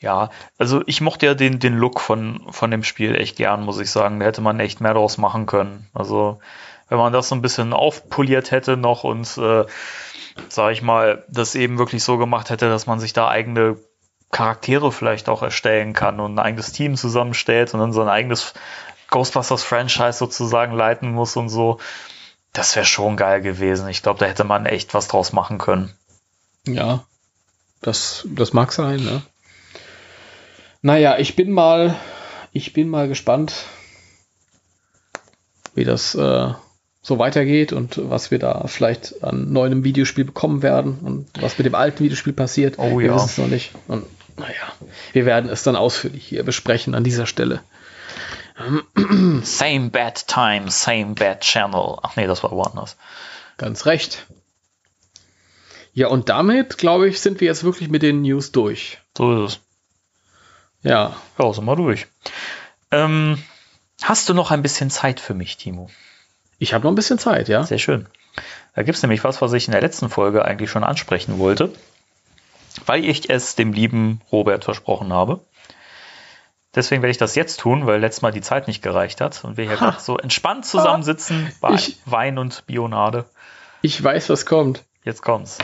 Ja, 0.00 0.30
also 0.58 0.82
ich 0.86 1.00
mochte 1.00 1.26
ja 1.26 1.34
den, 1.34 1.58
den 1.58 1.76
Look 1.76 2.00
von, 2.00 2.46
von 2.50 2.70
dem 2.70 2.84
Spiel 2.84 3.16
echt 3.16 3.36
gern, 3.36 3.64
muss 3.64 3.80
ich 3.80 3.90
sagen. 3.90 4.20
Da 4.20 4.26
hätte 4.26 4.40
man 4.40 4.60
echt 4.60 4.80
mehr 4.80 4.94
draus 4.94 5.18
machen 5.18 5.46
können. 5.46 5.88
Also, 5.92 6.38
wenn 6.88 6.98
man 6.98 7.12
das 7.12 7.28
so 7.28 7.34
ein 7.34 7.42
bisschen 7.42 7.72
aufpoliert 7.72 8.52
hätte 8.52 8.76
noch 8.76 9.02
und, 9.02 9.36
äh, 9.38 9.64
sag 10.48 10.72
ich 10.72 10.82
mal, 10.82 11.24
das 11.28 11.56
eben 11.56 11.78
wirklich 11.78 12.04
so 12.04 12.16
gemacht 12.16 12.50
hätte, 12.50 12.68
dass 12.68 12.86
man 12.86 13.00
sich 13.00 13.12
da 13.12 13.28
eigene 13.28 13.76
Charaktere 14.30 14.92
vielleicht 14.92 15.28
auch 15.28 15.42
erstellen 15.42 15.94
kann 15.94 16.20
und 16.20 16.34
ein 16.34 16.38
eigenes 16.38 16.72
Team 16.72 16.96
zusammenstellt 16.96 17.74
und 17.74 17.80
dann 17.80 17.92
so 17.92 18.02
ein 18.02 18.08
eigenes 18.08 18.54
Ghostbusters-Franchise 19.10 20.18
sozusagen 20.18 20.74
leiten 20.74 21.10
muss 21.10 21.36
und 21.36 21.48
so. 21.48 21.78
Das 22.52 22.76
wäre 22.76 22.86
schon 22.86 23.16
geil 23.16 23.40
gewesen. 23.40 23.88
Ich 23.88 24.02
glaube, 24.02 24.20
da 24.20 24.26
hätte 24.26 24.44
man 24.44 24.66
echt 24.66 24.94
was 24.94 25.08
draus 25.08 25.32
machen 25.32 25.58
können. 25.58 25.92
Ja, 26.66 27.04
das, 27.80 28.26
das 28.28 28.52
mag 28.52 28.72
sein, 28.72 29.02
ne? 29.02 29.22
Naja, 30.80 31.18
ich 31.18 31.34
bin 31.36 31.50
mal, 31.50 31.96
ich 32.52 32.72
bin 32.72 32.88
mal 32.88 33.08
gespannt, 33.08 33.64
wie 35.74 35.84
das 35.84 36.14
äh, 36.14 36.52
so 37.02 37.18
weitergeht 37.18 37.72
und 37.72 38.10
was 38.10 38.30
wir 38.30 38.38
da 38.38 38.66
vielleicht 38.66 39.24
an 39.24 39.52
neuem 39.52 39.82
Videospiel 39.82 40.24
bekommen 40.24 40.62
werden 40.62 40.98
und 41.02 41.28
was 41.40 41.58
mit 41.58 41.66
dem 41.66 41.74
alten 41.74 42.04
Videospiel 42.04 42.32
passiert. 42.32 42.78
Oh 42.78 42.98
wir 42.98 43.06
ja. 43.06 43.14
wissen 43.14 43.26
es 43.26 43.38
noch 43.38 43.48
nicht. 43.48 43.72
Und 43.88 44.04
naja, 44.36 44.72
wir 45.12 45.26
werden 45.26 45.50
es 45.50 45.62
dann 45.62 45.74
ausführlich 45.74 46.24
hier 46.24 46.44
besprechen 46.44 46.94
an 46.94 47.04
dieser 47.04 47.26
Stelle. 47.26 47.60
Same 49.42 49.90
bad 49.90 50.26
time, 50.26 50.70
same 50.70 51.14
bad 51.14 51.40
channel. 51.40 51.98
Ach 52.02 52.16
nee, 52.16 52.26
das 52.26 52.42
war 52.42 52.50
woanders. 52.50 52.96
Ganz 53.56 53.86
recht. 53.86 54.26
Ja, 55.92 56.08
und 56.08 56.28
damit, 56.28 56.78
glaube 56.78 57.08
ich, 57.08 57.20
sind 57.20 57.40
wir 57.40 57.48
jetzt 57.48 57.64
wirklich 57.64 57.88
mit 57.88 58.02
den 58.02 58.22
News 58.22 58.52
durch. 58.52 58.98
So 59.16 59.44
ist 59.44 59.52
es. 59.52 59.60
Ja. 60.82 61.16
Ja, 61.38 61.52
sind 61.52 61.64
wir 61.64 61.76
durch. 61.76 62.06
Ähm, 62.90 63.42
hast 64.02 64.28
du 64.28 64.34
noch 64.34 64.50
ein 64.50 64.62
bisschen 64.62 64.90
Zeit 64.90 65.20
für 65.20 65.34
mich, 65.34 65.56
Timo? 65.56 65.90
Ich 66.58 66.74
habe 66.74 66.84
noch 66.84 66.92
ein 66.92 66.96
bisschen 66.96 67.18
Zeit, 67.18 67.48
ja. 67.48 67.64
Sehr 67.64 67.78
schön. 67.78 68.06
Da 68.74 68.82
gibt 68.82 68.96
es 68.96 69.02
nämlich 69.02 69.24
was, 69.24 69.42
was 69.42 69.52
ich 69.52 69.66
in 69.66 69.72
der 69.72 69.80
letzten 69.80 70.08
Folge 70.08 70.44
eigentlich 70.44 70.70
schon 70.70 70.84
ansprechen 70.84 71.38
wollte, 71.38 71.72
weil 72.86 73.04
ich 73.04 73.30
es 73.30 73.56
dem 73.56 73.72
lieben 73.72 74.20
Robert 74.30 74.64
versprochen 74.64 75.12
habe. 75.12 75.40
Deswegen 76.74 77.02
werde 77.02 77.10
ich 77.10 77.18
das 77.18 77.34
jetzt 77.34 77.60
tun, 77.60 77.86
weil 77.86 78.00
letztes 78.00 78.22
Mal 78.22 78.30
die 78.30 78.40
Zeit 78.40 78.68
nicht 78.68 78.82
gereicht 78.82 79.20
hat 79.20 79.42
und 79.42 79.56
wir 79.56 79.66
hier 79.66 79.76
gerade 79.76 80.00
so 80.00 80.18
entspannt 80.18 80.66
zusammensitzen 80.66 81.50
bei 81.60 81.74
ich, 81.74 81.98
Wein 82.04 82.38
und 82.38 82.66
Bionade. 82.66 83.24
Ich 83.82 84.02
weiß, 84.02 84.28
was 84.28 84.46
kommt. 84.46 84.84
Jetzt 85.02 85.22
kommt's. 85.22 85.58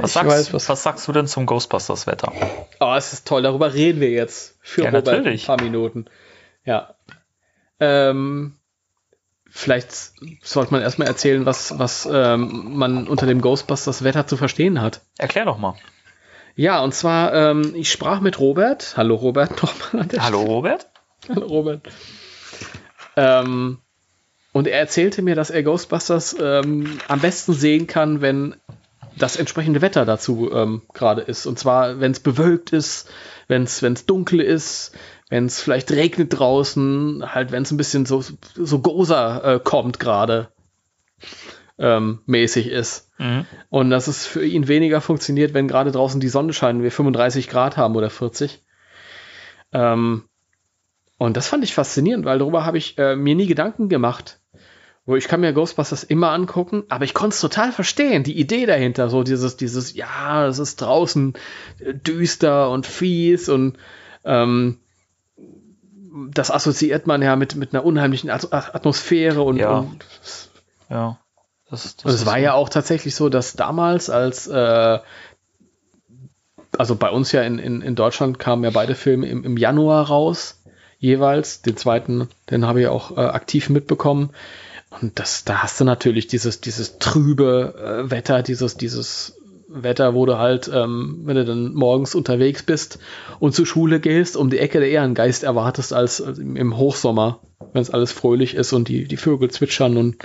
Was, 0.00 0.12
sagst, 0.12 0.28
weiß, 0.28 0.52
was, 0.52 0.68
was 0.68 0.82
sagst 0.82 1.08
du 1.08 1.12
denn 1.12 1.26
zum 1.26 1.46
Ghostbusters-Wetter? 1.46 2.32
Oh, 2.80 2.94
es 2.96 3.12
ist 3.12 3.26
toll, 3.26 3.42
darüber 3.42 3.74
reden 3.74 4.00
wir 4.00 4.10
jetzt 4.10 4.58
für 4.60 4.82
ja, 4.82 4.90
Robert 4.90 5.06
natürlich. 5.06 5.44
ein 5.44 5.46
paar 5.46 5.62
Minuten. 5.62 6.06
Ja. 6.64 6.94
Ähm, 7.80 8.56
vielleicht 9.48 9.92
sollte 10.42 10.72
man 10.72 10.82
erstmal 10.82 11.08
erzählen, 11.08 11.46
was, 11.46 11.78
was 11.78 12.08
ähm, 12.10 12.76
man 12.76 13.08
unter 13.08 13.26
dem 13.26 13.40
Ghostbusters-Wetter 13.40 14.26
zu 14.26 14.36
verstehen 14.36 14.80
hat. 14.80 15.02
Erklär 15.18 15.44
doch 15.44 15.58
mal. 15.58 15.74
Ja, 16.56 16.82
und 16.82 16.94
zwar, 16.94 17.32
ähm, 17.32 17.74
ich 17.74 17.90
sprach 17.90 18.20
mit 18.20 18.38
Robert. 18.38 18.94
Hallo 18.96 19.14
Robert 19.14 19.62
nochmal. 19.62 20.08
Hallo 20.18 20.42
Robert. 20.42 20.88
Hallo 21.28 21.46
Robert. 21.46 21.88
Ähm, 23.16 23.78
und 24.52 24.66
er 24.66 24.80
erzählte 24.80 25.22
mir, 25.22 25.34
dass 25.34 25.50
er 25.50 25.62
Ghostbusters 25.62 26.36
ähm, 26.40 26.98
am 27.08 27.20
besten 27.20 27.52
sehen 27.52 27.86
kann, 27.86 28.20
wenn 28.20 28.56
das 29.22 29.36
entsprechende 29.36 29.82
Wetter 29.82 30.04
dazu 30.04 30.50
ähm, 30.52 30.82
gerade 30.92 31.22
ist. 31.22 31.46
Und 31.46 31.58
zwar, 31.58 32.00
wenn 32.00 32.12
es 32.12 32.20
bewölkt 32.20 32.72
ist, 32.72 33.08
wenn 33.48 33.62
es 33.64 34.06
dunkel 34.06 34.40
ist, 34.40 34.96
wenn 35.28 35.46
es 35.46 35.60
vielleicht 35.60 35.90
regnet 35.92 36.38
draußen, 36.38 37.34
halt 37.34 37.52
wenn 37.52 37.62
es 37.62 37.70
ein 37.70 37.76
bisschen 37.76 38.06
so, 38.06 38.22
so 38.54 38.78
Gosa 38.80 39.54
äh, 39.54 39.60
kommt 39.62 40.00
gerade 40.00 40.48
ähm, 41.78 42.20
mäßig 42.26 42.68
ist. 42.68 43.10
Mhm. 43.18 43.46
Und 43.70 43.90
dass 43.90 44.06
es 44.06 44.26
für 44.26 44.44
ihn 44.44 44.68
weniger 44.68 45.00
funktioniert, 45.00 45.54
wenn 45.54 45.68
gerade 45.68 45.92
draußen 45.92 46.20
die 46.20 46.28
Sonne 46.28 46.52
scheint 46.52 46.78
und 46.78 46.82
wir 46.82 46.92
35 46.92 47.48
Grad 47.48 47.76
haben 47.76 47.96
oder 47.96 48.10
40. 48.10 48.62
Ähm, 49.72 50.24
und 51.16 51.36
das 51.36 51.48
fand 51.48 51.64
ich 51.64 51.74
faszinierend, 51.74 52.24
weil 52.24 52.38
darüber 52.38 52.64
habe 52.64 52.78
ich 52.78 52.98
äh, 52.98 53.16
mir 53.16 53.34
nie 53.34 53.46
Gedanken 53.46 53.88
gemacht. 53.88 54.39
Wo 55.10 55.16
ich 55.16 55.26
kann 55.26 55.40
mir 55.40 55.52
Ghostbusters 55.52 56.04
immer 56.04 56.30
angucken, 56.30 56.84
aber 56.88 57.04
ich 57.04 57.14
konnte 57.14 57.34
es 57.34 57.40
total 57.40 57.72
verstehen, 57.72 58.22
die 58.22 58.38
Idee 58.38 58.64
dahinter, 58.64 59.08
so 59.08 59.24
dieses, 59.24 59.56
dieses, 59.56 59.96
ja, 59.96 60.46
es 60.46 60.60
ist 60.60 60.80
draußen 60.80 61.34
äh, 61.80 61.94
düster 61.94 62.70
und 62.70 62.86
fies 62.86 63.48
und 63.48 63.76
ähm, 64.24 64.78
das 66.32 66.52
assoziiert 66.52 67.08
man 67.08 67.22
ja 67.22 67.34
mit, 67.34 67.56
mit 67.56 67.74
einer 67.74 67.84
unheimlichen 67.84 68.30
Atmosphäre 68.30 69.42
und, 69.42 69.56
ja. 69.56 69.78
und 69.78 70.06
ja. 70.88 71.18
Das, 71.68 71.96
das 71.96 72.04
und 72.04 72.12
es 72.12 72.24
war 72.24 72.38
ja 72.38 72.52
auch 72.52 72.68
tatsächlich 72.68 73.16
so, 73.16 73.28
dass 73.28 73.54
damals 73.54 74.10
als 74.10 74.46
äh, 74.46 74.98
also 76.78 76.94
bei 76.94 77.10
uns 77.10 77.32
ja 77.32 77.42
in, 77.42 77.58
in, 77.58 77.82
in 77.82 77.96
Deutschland 77.96 78.38
kamen 78.38 78.62
ja 78.62 78.70
beide 78.70 78.94
Filme 78.94 79.26
im, 79.26 79.42
im 79.42 79.56
Januar 79.56 80.06
raus. 80.06 80.62
jeweils. 81.00 81.62
Den 81.62 81.76
zweiten, 81.76 82.28
den 82.48 82.64
habe 82.64 82.82
ich 82.82 82.86
auch 82.86 83.16
äh, 83.16 83.20
aktiv 83.20 83.70
mitbekommen. 83.70 84.30
Und 84.90 85.18
das, 85.18 85.44
da 85.44 85.62
hast 85.62 85.80
du 85.80 85.84
natürlich 85.84 86.26
dieses, 86.26 86.60
dieses 86.60 86.98
trübe 86.98 87.74
äh, 88.06 88.10
Wetter, 88.10 88.42
dieses, 88.42 88.76
dieses 88.76 89.36
Wetter, 89.68 90.14
wo 90.14 90.26
du 90.26 90.36
halt, 90.36 90.68
ähm, 90.72 91.20
wenn 91.24 91.36
du 91.36 91.44
dann 91.44 91.72
morgens 91.74 92.16
unterwegs 92.16 92.64
bist 92.64 92.98
und 93.38 93.54
zur 93.54 93.66
Schule 93.66 94.00
gehst, 94.00 94.36
um 94.36 94.50
die 94.50 94.58
Ecke 94.58 94.80
der 94.80 94.90
Ehrengeist 94.90 95.44
erwartest 95.44 95.92
als, 95.92 96.18
im 96.18 96.76
Hochsommer, 96.76 97.38
wenn 97.72 97.82
es 97.82 97.90
alles 97.90 98.10
fröhlich 98.10 98.54
ist 98.54 98.72
und 98.72 98.88
die, 98.88 99.04
die 99.04 99.16
Vögel 99.16 99.50
zwitschern 99.50 99.96
und 99.96 100.16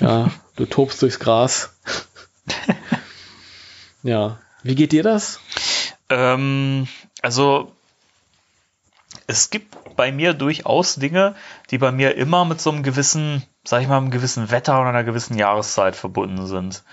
ja, 0.00 0.30
du 0.56 0.64
tobst 0.64 1.02
durchs 1.02 1.18
Gras. 1.18 1.74
ja. 4.02 4.38
Wie 4.62 4.74
geht 4.74 4.92
dir 4.92 5.02
das? 5.02 5.40
Ähm, 6.08 6.88
also 7.22 7.70
es 9.26 9.50
gibt 9.50 9.94
bei 9.94 10.10
mir 10.10 10.34
durchaus 10.34 10.96
Dinge, 10.96 11.36
die 11.70 11.78
bei 11.78 11.92
mir 11.92 12.16
immer 12.16 12.44
mit 12.44 12.60
so 12.60 12.70
einem 12.70 12.82
gewissen, 12.82 13.42
sag 13.68 13.82
ich 13.82 13.88
mal, 13.88 13.98
einem 13.98 14.10
gewissen 14.10 14.50
Wetter 14.50 14.80
oder 14.80 14.88
einer 14.88 15.04
gewissen 15.04 15.36
Jahreszeit 15.36 15.94
verbunden 15.94 16.46
sind. 16.46 16.84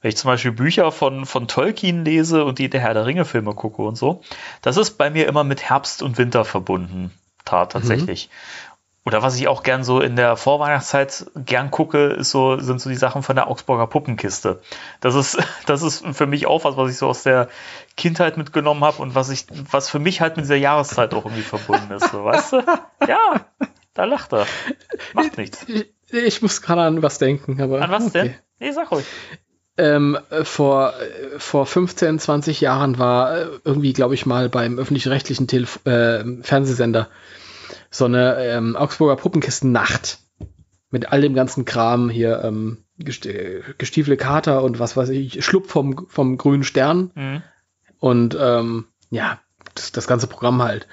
Wenn 0.00 0.08
ich 0.08 0.16
zum 0.16 0.28
Beispiel 0.28 0.52
Bücher 0.52 0.90
von, 0.90 1.26
von 1.26 1.48
Tolkien 1.48 2.04
lese 2.04 2.44
und 2.44 2.58
die 2.58 2.68
der 2.68 2.80
Herr 2.80 2.92
der 2.92 3.06
Ringe 3.06 3.24
Filme 3.24 3.54
gucke 3.54 3.82
und 3.82 3.96
so, 3.96 4.20
das 4.60 4.76
ist 4.76 4.98
bei 4.98 5.10
mir 5.10 5.28
immer 5.28 5.44
mit 5.44 5.62
Herbst 5.62 6.02
und 6.02 6.18
Winter 6.18 6.44
verbunden, 6.44 7.12
tatsächlich. 7.44 8.28
Mhm. 8.28 8.64
Oder 9.06 9.22
was 9.22 9.36
ich 9.36 9.48
auch 9.48 9.62
gern 9.62 9.84
so 9.84 10.00
in 10.00 10.16
der 10.16 10.36
Vorweihnachtszeit 10.36 11.26
gern 11.36 11.70
gucke, 11.70 12.06
ist 12.06 12.30
so, 12.30 12.58
sind 12.58 12.80
so 12.80 12.88
die 12.88 12.96
Sachen 12.96 13.22
von 13.22 13.36
der 13.36 13.48
Augsburger 13.48 13.86
Puppenkiste. 13.86 14.60
Das 15.00 15.14
ist, 15.14 15.38
das 15.66 15.82
ist 15.82 16.04
für 16.16 16.26
mich 16.26 16.46
auch 16.46 16.64
was, 16.64 16.76
was 16.76 16.90
ich 16.90 16.96
so 16.96 17.08
aus 17.08 17.22
der 17.22 17.48
Kindheit 17.96 18.38
mitgenommen 18.38 18.82
habe 18.82 19.00
und 19.02 19.14
was 19.14 19.28
ich, 19.28 19.46
was 19.70 19.88
für 19.88 19.98
mich 19.98 20.20
halt 20.20 20.36
mit 20.36 20.46
dieser 20.46 20.56
Jahreszeit 20.56 21.14
auch 21.14 21.26
irgendwie 21.26 21.42
verbunden 21.42 21.92
ist. 21.92 22.10
So, 22.10 22.24
weißt 22.24 22.52
du? 22.54 22.62
Ja, 23.06 23.44
da 23.92 24.04
lacht 24.04 24.32
er. 24.32 24.46
Macht 25.12 25.36
nichts. 25.36 25.66
Ich 26.14 26.42
muss 26.42 26.62
gerade 26.62 26.82
an 26.82 27.02
was 27.02 27.18
denken, 27.18 27.60
aber. 27.60 27.82
An 27.82 27.90
was 27.90 28.06
okay. 28.06 28.22
denn? 28.22 28.34
Nee, 28.60 28.72
sag 28.72 28.90
ruhig. 28.90 29.04
Ähm, 29.76 30.16
vor, 30.44 30.94
vor 31.38 31.66
15, 31.66 32.20
20 32.20 32.60
Jahren 32.60 32.98
war 32.98 33.36
äh, 33.36 33.46
irgendwie, 33.64 33.92
glaube 33.92 34.14
ich, 34.14 34.24
mal 34.24 34.48
beim 34.48 34.78
öffentlich-rechtlichen 34.78 35.48
äh, 35.84 36.42
Fernsehsender 36.42 37.08
so 37.90 38.04
eine 38.04 38.36
ähm, 38.38 38.76
Augsburger 38.76 39.16
Puppenkisten-Nacht 39.16 40.18
mit 40.90 41.10
all 41.12 41.20
dem 41.20 41.34
ganzen 41.34 41.64
Kram 41.64 42.08
hier, 42.08 42.42
ähm, 42.44 42.84
gestiefele 42.98 44.16
Kater 44.16 44.62
und 44.62 44.78
was 44.78 44.96
weiß 44.96 45.08
ich, 45.08 45.44
Schlupf 45.44 45.70
vom, 45.70 46.06
vom 46.08 46.38
grünen 46.38 46.62
Stern 46.62 47.10
mhm. 47.14 47.42
und 47.98 48.36
ähm, 48.40 48.86
ja, 49.10 49.40
das, 49.74 49.90
das 49.90 50.06
ganze 50.06 50.28
Programm 50.28 50.62
halt. 50.62 50.86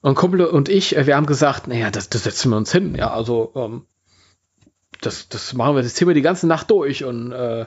Und 0.00 0.16
Kumpel 0.16 0.44
und 0.44 0.68
ich, 0.68 0.96
äh, 0.96 1.06
wir 1.06 1.16
haben 1.16 1.26
gesagt, 1.26 1.68
naja, 1.68 1.90
das, 1.90 2.08
das 2.08 2.24
setzen 2.24 2.50
wir 2.50 2.56
uns 2.56 2.72
hin. 2.72 2.96
Ja, 2.96 3.12
also 3.12 3.52
ähm, 3.54 3.86
das, 5.06 5.28
das 5.28 5.54
machen 5.54 5.76
wir, 5.76 5.82
das 5.82 5.94
ziehen 5.94 6.08
wir 6.08 6.14
die 6.14 6.22
ganze 6.22 6.46
Nacht 6.46 6.70
durch 6.70 7.04
und 7.04 7.32
äh, 7.32 7.66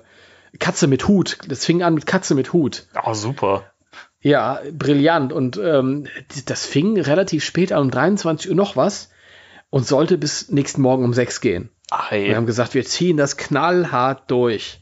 Katze 0.60 0.88
mit 0.88 1.08
Hut. 1.08 1.38
Das 1.48 1.66
fing 1.66 1.84
an 1.84 1.94
mit 1.94 2.06
Katze 2.06 2.36
mit 2.36 2.54
Hut. 2.54 2.86
Ah, 2.94 3.04
oh, 3.08 3.14
super. 3.14 3.72
Ja, 4.22 4.60
brillant. 4.72 5.32
Und 5.32 5.58
ähm, 5.58 6.08
das 6.46 6.66
fing 6.66 7.00
relativ 7.00 7.44
spät 7.44 7.72
an, 7.72 7.84
um 7.84 7.92
23 7.92 8.50
Uhr 8.50 8.56
noch 8.56 8.76
was 8.76 9.10
und 9.70 9.88
sollte 9.88 10.18
bis 10.18 10.50
nächsten 10.50 10.82
Morgen 10.82 11.06
um 11.06 11.14
6 11.14 11.42
gehen. 11.42 11.70
Ach, 11.92 12.12
Wir 12.12 12.36
haben 12.36 12.46
gesagt, 12.46 12.74
wir 12.74 12.86
ziehen 12.86 13.18
das 13.18 13.38
knallhart 13.38 14.30
durch. 14.30 14.82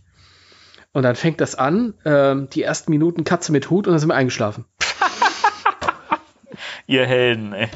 Und 0.91 1.03
dann 1.03 1.15
fängt 1.15 1.41
das 1.41 1.55
an, 1.55 1.93
ähm, 2.05 2.49
die 2.49 2.63
ersten 2.63 2.91
Minuten 2.91 3.23
Katze 3.23 3.51
mit 3.51 3.69
Hut 3.69 3.87
und 3.87 3.93
dann 3.93 3.99
sind 3.99 4.09
wir 4.09 4.15
eingeschlafen. 4.15 4.65
Ihr 6.87 7.05
Helden, 7.05 7.53
ey. 7.53 7.69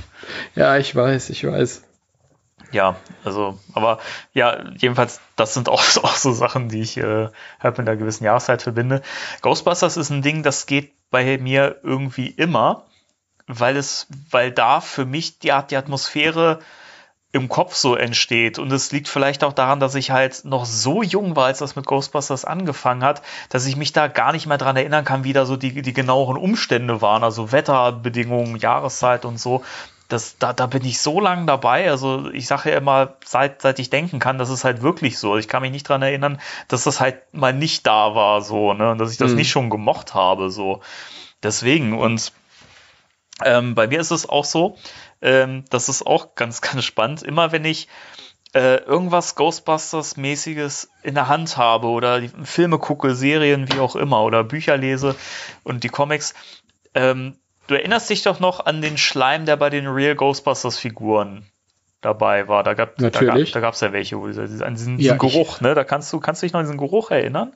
Ja, 0.56 0.78
ich 0.78 0.96
weiß, 0.96 1.30
ich 1.30 1.46
weiß. 1.46 1.84
Ja, 2.72 2.96
also, 3.24 3.60
aber 3.74 4.00
ja, 4.34 4.64
jedenfalls, 4.78 5.20
das 5.36 5.54
sind 5.54 5.70
auch, 5.70 5.82
auch 6.04 6.16
so 6.16 6.32
Sachen, 6.32 6.70
die 6.70 6.82
ich 6.82 6.98
äh, 6.98 7.30
halt 7.60 7.78
mit 7.78 7.88
einer 7.88 7.98
gewissen 7.98 8.24
Jahreszeit 8.24 8.62
verbinde. 8.62 9.02
Ghostbusters 9.42 9.98
ist 9.98 10.10
ein 10.10 10.22
Ding, 10.22 10.44
das 10.44 10.66
geht 10.66 10.94
bei 11.10 11.38
mir 11.38 11.80
irgendwie 11.84 12.28
immer, 12.28 12.86
weil 13.48 13.76
es, 13.76 14.08
weil 14.30 14.52
da 14.52 14.80
für 14.80 15.06
mich 15.06 15.40
die 15.40 15.52
die 15.70 15.76
Atmosphäre 15.76 16.60
im 17.34 17.48
Kopf 17.48 17.76
so 17.76 17.96
entsteht. 17.96 18.60
Und 18.60 18.72
es 18.72 18.92
liegt 18.92 19.08
vielleicht 19.08 19.44
auch 19.44 19.54
daran, 19.54 19.80
dass 19.80 19.96
ich 19.96 20.12
halt 20.12 20.44
noch 20.44 20.66
so 20.66 21.02
jung 21.02 21.36
war, 21.36 21.46
als 21.46 21.60
das 21.60 21.76
mit 21.76 21.86
Ghostbusters 21.86 22.44
angefangen 22.44 23.04
hat, 23.04 23.22
dass 23.50 23.66
ich 23.66 23.78
mich 23.78 23.94
da 23.94 24.08
gar 24.08 24.34
nicht 24.34 24.48
mehr 24.48 24.58
dran 24.58 24.76
erinnern 24.76 25.06
kann, 25.06 25.24
wie 25.24 25.34
da 25.34 25.46
so 25.46 25.56
die, 25.56 25.82
die 25.82 25.94
genaueren 25.94 26.38
Umstände 26.38 27.02
waren, 27.02 27.24
also 27.24 27.52
Wetterbedingungen, 27.52 28.58
Jahreszeit 28.58 29.24
und 29.24 29.40
so. 29.40 29.64
Das, 30.12 30.38
da, 30.38 30.52
da 30.52 30.66
bin 30.66 30.84
ich 30.84 31.00
so 31.00 31.20
lang 31.20 31.48
dabei. 31.48 31.90
Also 31.90 32.30
ich 32.32 32.48
sage 32.48 32.72
ja 32.72 32.78
immer, 32.78 33.16
seit, 33.24 33.62
seit 33.62 33.80
ich 33.80 33.90
denken 33.90 34.20
kann, 34.20 34.38
das 34.38 34.50
ist 34.50 34.64
halt 34.64 34.82
wirklich 34.82 35.18
so. 35.18 35.38
Ich 35.38 35.48
kann 35.48 35.62
mich 35.62 35.72
nicht 35.72 35.88
dran 35.88 36.02
erinnern, 36.02 36.42
dass 36.68 36.84
das 36.84 37.00
halt 37.00 37.34
mal 37.34 37.54
nicht 37.54 37.88
da 37.88 38.14
war, 38.14 38.42
so, 38.42 38.74
ne? 38.74 38.92
Und 38.92 38.98
dass 38.98 39.12
ich 39.12 39.18
das 39.18 39.32
mhm. 39.32 39.38
nicht 39.38 39.52
schon 39.52 39.70
gemocht 39.70 40.14
habe, 40.14 40.50
so. 40.50 40.82
Deswegen, 41.44 41.98
und 41.98 42.34
ähm, 43.44 43.74
bei 43.74 43.88
mir 43.88 44.00
ist 44.00 44.12
es 44.12 44.28
auch 44.28 44.46
so, 44.46 44.78
ähm, 45.22 45.64
das 45.70 45.88
ist 45.88 46.06
auch 46.06 46.36
ganz, 46.36 46.62
ganz 46.62 46.84
spannend. 46.84 47.24
Immer 47.24 47.52
wenn 47.52 47.64
ich 47.64 47.88
äh, 48.54 48.78
irgendwas 48.84 49.38
Ghostbusters-mäßiges 49.38 50.90
in 51.04 51.16
der 51.16 51.30
Hand 51.30 51.56
habe 51.56 51.88
oder 51.88 52.22
Filme 52.44 52.80
gucke, 52.80 53.16
Serien, 53.16 53.72
wie 53.72 53.80
auch 53.80 53.96
immer, 53.96 54.24
oder 54.24 54.44
Bücher 54.44 54.76
lese 54.76 55.16
und 55.64 55.86
die 55.86 55.90
Comics, 55.90 56.34
ähm, 56.94 57.38
Du 57.72 57.78
erinnerst 57.78 58.10
dich 58.10 58.22
doch 58.22 58.42
noch 58.42 58.66
an 58.66 58.82
den 58.82 58.98
Schleim, 58.98 59.46
der 59.46 59.56
bei 59.56 59.70
den 59.70 59.88
Real 59.88 60.14
Ghostbusters 60.14 60.78
Figuren 60.78 61.46
dabei 62.02 62.50
war. 62.50 62.64
Da 62.64 62.74
gab 62.74 63.00
es 63.00 63.12
da 63.14 63.62
gab, 63.62 63.82
ja 63.82 63.94
welche, 63.94 64.20
wo 64.20 64.28
dieser, 64.28 64.66
an 64.66 64.74
diesen, 64.74 65.00
ja, 65.00 65.16
Geruch, 65.16 65.62
ne? 65.62 65.74
Da 65.74 65.86
kannst 65.86 66.12
du, 66.12 66.20
kannst 66.20 66.42
du 66.42 66.46
dich 66.46 66.52
noch 66.52 66.60
an 66.60 66.66
diesen 66.66 66.78
Geruch 66.78 67.12
erinnern? 67.12 67.54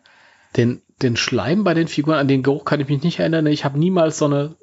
Den, 0.56 0.82
den 1.02 1.18
Schleim 1.18 1.66
bei 1.66 1.74
den 1.74 1.90
Figuren, 1.90 2.16
an 2.16 2.30
den 2.30 2.44
Geruch 2.44 2.64
kann 2.64 2.80
ich 2.80 2.88
mich 2.88 3.04
nicht 3.04 3.20
erinnern. 3.20 3.46
Ich 3.48 3.66
habe 3.66 3.78
niemals 3.78 4.18
so 4.18 4.24
eine, 4.24 4.56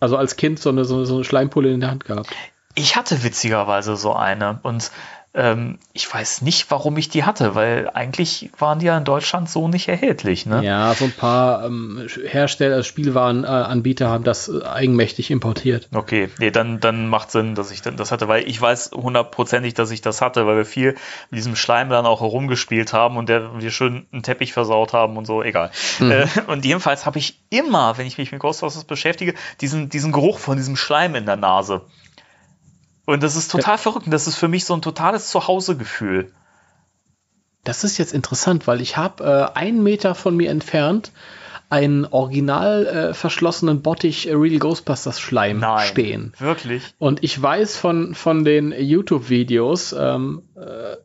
also 0.00 0.18
als 0.18 0.36
Kind 0.36 0.58
so 0.58 0.68
eine, 0.68 0.84
so 0.84 0.96
eine, 0.96 1.06
so 1.06 1.14
eine 1.14 1.24
Schleimpulle 1.24 1.72
in 1.72 1.80
der 1.80 1.90
Hand 1.90 2.04
gehabt. 2.04 2.28
Ich 2.74 2.94
hatte 2.94 3.24
witzigerweise 3.24 3.96
so 3.96 4.12
eine 4.12 4.60
und 4.64 4.90
ähm, 5.34 5.78
ich 5.92 6.12
weiß 6.12 6.42
nicht, 6.42 6.70
warum 6.70 6.96
ich 6.96 7.08
die 7.08 7.24
hatte, 7.24 7.56
weil 7.56 7.90
eigentlich 7.92 8.50
waren 8.58 8.78
die 8.78 8.86
ja 8.86 8.96
in 8.96 9.04
Deutschland 9.04 9.50
so 9.50 9.66
nicht 9.66 9.88
erhältlich. 9.88 10.46
Ne? 10.46 10.64
Ja, 10.64 10.94
so 10.94 11.06
ein 11.06 11.12
paar 11.12 11.66
ähm, 11.66 12.06
Hersteller, 12.24 12.84
Spielwarenanbieter 12.84 14.08
haben 14.08 14.22
das 14.22 14.48
äh, 14.48 14.62
eigenmächtig 14.64 15.32
importiert. 15.32 15.88
Okay, 15.92 16.30
nee, 16.38 16.52
dann, 16.52 16.78
dann 16.78 17.08
macht 17.08 17.32
Sinn, 17.32 17.56
dass 17.56 17.72
ich 17.72 17.82
das 17.82 18.12
hatte, 18.12 18.28
weil 18.28 18.48
ich 18.48 18.60
weiß 18.60 18.92
hundertprozentig, 18.92 19.74
dass 19.74 19.90
ich 19.90 20.00
das 20.00 20.20
hatte, 20.20 20.46
weil 20.46 20.56
wir 20.56 20.66
viel 20.66 20.94
mit 21.30 21.38
diesem 21.38 21.56
Schleim 21.56 21.90
dann 21.90 22.06
auch 22.06 22.20
herumgespielt 22.20 22.92
haben 22.92 23.16
und 23.16 23.28
der 23.28 23.60
wir 23.60 23.70
schön 23.72 24.06
einen 24.12 24.22
Teppich 24.22 24.52
versaut 24.52 24.92
haben 24.92 25.16
und 25.16 25.26
so, 25.26 25.42
egal. 25.42 25.72
Mhm. 25.98 26.12
Äh, 26.12 26.26
und 26.46 26.64
jedenfalls 26.64 27.06
habe 27.06 27.18
ich 27.18 27.40
immer, 27.50 27.98
wenn 27.98 28.06
ich 28.06 28.18
mich 28.18 28.30
mit 28.30 28.40
Ghostbusters 28.40 28.84
beschäftige, 28.84 29.34
diesen, 29.60 29.88
diesen 29.88 30.12
Geruch 30.12 30.38
von 30.38 30.56
diesem 30.56 30.76
Schleim 30.76 31.16
in 31.16 31.26
der 31.26 31.36
Nase. 31.36 31.82
Und 33.06 33.22
das 33.22 33.36
ist 33.36 33.50
total 33.50 33.74
ja. 33.74 33.78
verrückt. 33.78 34.06
das 34.08 34.26
ist 34.26 34.36
für 34.36 34.48
mich 34.48 34.64
so 34.64 34.74
ein 34.74 34.82
totales 34.82 35.28
Zuhausegefühl. 35.28 36.32
Das 37.64 37.84
ist 37.84 37.98
jetzt 37.98 38.12
interessant, 38.12 38.66
weil 38.66 38.80
ich 38.80 38.96
habe 38.96 39.24
äh, 39.54 39.58
einen 39.58 39.82
Meter 39.82 40.14
von 40.14 40.36
mir 40.36 40.50
entfernt 40.50 41.12
einen 41.70 42.04
original 42.04 42.86
äh, 42.86 43.14
verschlossenen 43.14 43.82
Bottich 43.82 44.28
äh, 44.28 44.34
Real 44.34 44.58
Ghostbusters 44.58 45.18
Schleim 45.18 45.58
Nein, 45.58 45.86
stehen. 45.86 46.32
Wirklich? 46.38 46.82
Und 46.98 47.24
ich 47.24 47.40
weiß 47.40 47.76
von, 47.76 48.14
von 48.14 48.44
den 48.44 48.72
YouTube-Videos 48.72 49.94
ähm, 49.98 50.42
äh, 50.56 50.96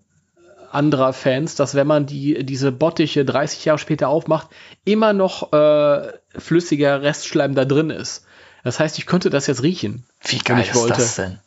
anderer 0.72 1.14
Fans, 1.14 1.56
dass 1.56 1.76
wenn 1.76 1.88
man 1.88 2.06
die, 2.06 2.46
diese 2.46 2.72
Bottiche 2.72 3.26
30 3.26 3.66
Jahre 3.66 3.80
später 3.80 4.10
aufmacht, 4.10 4.50
immer 4.86 5.14
noch 5.14 5.52
äh, 5.54 6.12
flüssiger 6.38 7.02
Restschleim 7.02 7.56
da 7.56 7.66
drin 7.66 7.90
ist. 7.90 8.26
Das 8.64 8.80
heißt, 8.80 8.98
ich 9.00 9.06
könnte 9.06 9.30
das 9.30 9.48
jetzt 9.48 9.64
riechen. 9.64 10.06
Wie 10.26 10.38
geil 10.40 10.68
ist 10.72 10.90
das 10.90 11.16
denn? 11.16 11.40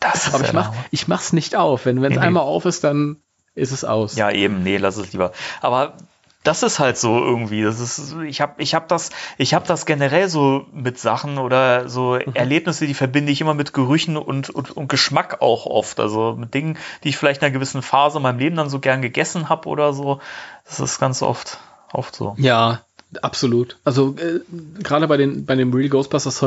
Das 0.00 0.26
ist 0.28 0.34
Aber 0.34 0.44
ich, 0.44 0.52
mach, 0.52 0.72
ich 0.90 1.08
mach's 1.08 1.32
nicht 1.32 1.56
auf. 1.56 1.86
Wenn 1.86 2.02
es 2.02 2.10
nee, 2.10 2.18
einmal 2.18 2.44
auf 2.44 2.64
ist, 2.64 2.84
dann 2.84 3.16
ist 3.54 3.72
es 3.72 3.84
aus. 3.84 4.16
Ja, 4.16 4.30
eben, 4.30 4.62
nee, 4.62 4.76
lass 4.76 4.96
es 4.96 5.12
lieber. 5.12 5.32
Aber 5.60 5.96
das 6.44 6.62
ist 6.62 6.78
halt 6.78 6.98
so 6.98 7.18
irgendwie. 7.18 7.62
Das 7.62 7.80
ist, 7.80 8.14
ich 8.26 8.40
habe 8.40 8.62
ich 8.62 8.74
hab 8.74 8.86
das, 8.88 9.10
ich 9.38 9.54
hab 9.54 9.66
das 9.66 9.86
generell 9.86 10.28
so 10.28 10.66
mit 10.72 10.98
Sachen 10.98 11.38
oder 11.38 11.88
so 11.88 12.18
mhm. 12.24 12.34
Erlebnisse, 12.34 12.86
die 12.86 12.94
verbinde 12.94 13.32
ich 13.32 13.40
immer 13.40 13.54
mit 13.54 13.72
Gerüchen 13.72 14.16
und, 14.16 14.50
und, 14.50 14.70
und 14.70 14.88
Geschmack 14.88 15.40
auch 15.40 15.66
oft. 15.66 15.98
Also 15.98 16.36
mit 16.38 16.52
Dingen, 16.52 16.78
die 17.02 17.08
ich 17.08 17.16
vielleicht 17.16 17.40
in 17.40 17.46
einer 17.46 17.54
gewissen 17.54 17.82
Phase 17.82 18.18
in 18.18 18.22
meinem 18.22 18.38
Leben 18.38 18.56
dann 18.56 18.68
so 18.68 18.78
gern 18.78 19.02
gegessen 19.02 19.48
habe 19.48 19.68
oder 19.68 19.94
so. 19.94 20.20
Das 20.66 20.80
ist 20.80 21.00
ganz 21.00 21.22
oft, 21.22 21.58
oft 21.92 22.14
so. 22.14 22.34
Ja, 22.38 22.82
absolut. 23.22 23.78
Also 23.84 24.14
äh, 24.18 24.40
gerade 24.82 25.08
bei 25.08 25.16
den 25.16 25.46
bei 25.46 25.54
dem 25.54 25.72
Real 25.72 25.88
Ghostbusters, 25.88 26.44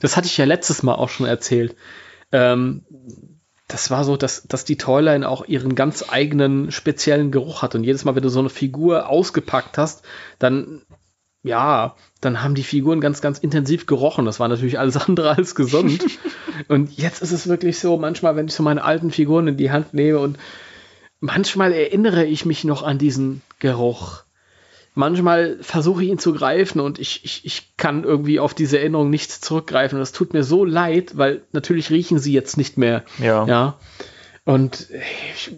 das 0.00 0.16
hatte 0.16 0.26
ich 0.28 0.36
ja 0.36 0.44
letztes 0.44 0.84
Mal 0.84 0.94
auch 0.94 1.08
schon 1.08 1.26
erzählt. 1.26 1.74
Ähm, 2.32 2.84
das 3.68 3.90
war 3.90 4.04
so, 4.04 4.16
dass, 4.16 4.42
dass 4.42 4.64
die 4.64 4.76
Toyline 4.76 5.28
auch 5.28 5.46
ihren 5.46 5.74
ganz 5.74 6.04
eigenen 6.08 6.72
speziellen 6.72 7.30
Geruch 7.30 7.62
hat. 7.62 7.74
Und 7.74 7.84
jedes 7.84 8.04
Mal, 8.04 8.16
wenn 8.16 8.22
du 8.22 8.28
so 8.28 8.40
eine 8.40 8.48
Figur 8.48 9.08
ausgepackt 9.08 9.78
hast, 9.78 10.02
dann 10.38 10.82
ja, 11.42 11.96
dann 12.20 12.42
haben 12.42 12.54
die 12.54 12.62
Figuren 12.62 13.00
ganz, 13.00 13.22
ganz 13.22 13.38
intensiv 13.38 13.86
gerochen. 13.86 14.26
Das 14.26 14.40
war 14.40 14.48
natürlich 14.48 14.78
alles 14.78 14.96
andere 15.08 15.30
als 15.36 15.54
gesund. 15.54 16.04
und 16.68 16.96
jetzt 16.96 17.22
ist 17.22 17.32
es 17.32 17.48
wirklich 17.48 17.78
so, 17.78 17.96
manchmal, 17.96 18.36
wenn 18.36 18.48
ich 18.48 18.54
so 18.54 18.62
meine 18.62 18.84
alten 18.84 19.10
Figuren 19.10 19.48
in 19.48 19.56
die 19.56 19.70
Hand 19.70 19.94
nehme 19.94 20.18
und 20.18 20.38
manchmal 21.20 21.72
erinnere 21.72 22.24
ich 22.24 22.44
mich 22.44 22.64
noch 22.64 22.82
an 22.82 22.98
diesen 22.98 23.42
Geruch. 23.58 24.24
Manchmal 24.94 25.58
versuche 25.60 26.02
ich 26.02 26.10
ihn 26.10 26.18
zu 26.18 26.32
greifen 26.32 26.80
und 26.80 26.98
ich, 26.98 27.24
ich, 27.24 27.44
ich 27.44 27.76
kann 27.76 28.02
irgendwie 28.02 28.40
auf 28.40 28.54
diese 28.54 28.78
Erinnerung 28.78 29.08
nicht 29.08 29.30
zurückgreifen. 29.30 29.98
Das 29.98 30.12
tut 30.12 30.32
mir 30.32 30.42
so 30.42 30.64
leid, 30.64 31.16
weil 31.16 31.42
natürlich 31.52 31.90
riechen 31.90 32.18
sie 32.18 32.32
jetzt 32.32 32.56
nicht 32.56 32.76
mehr. 32.76 33.04
Ja. 33.18 33.46
ja. 33.46 33.78
Und 34.44 34.88
ich, 35.34 35.52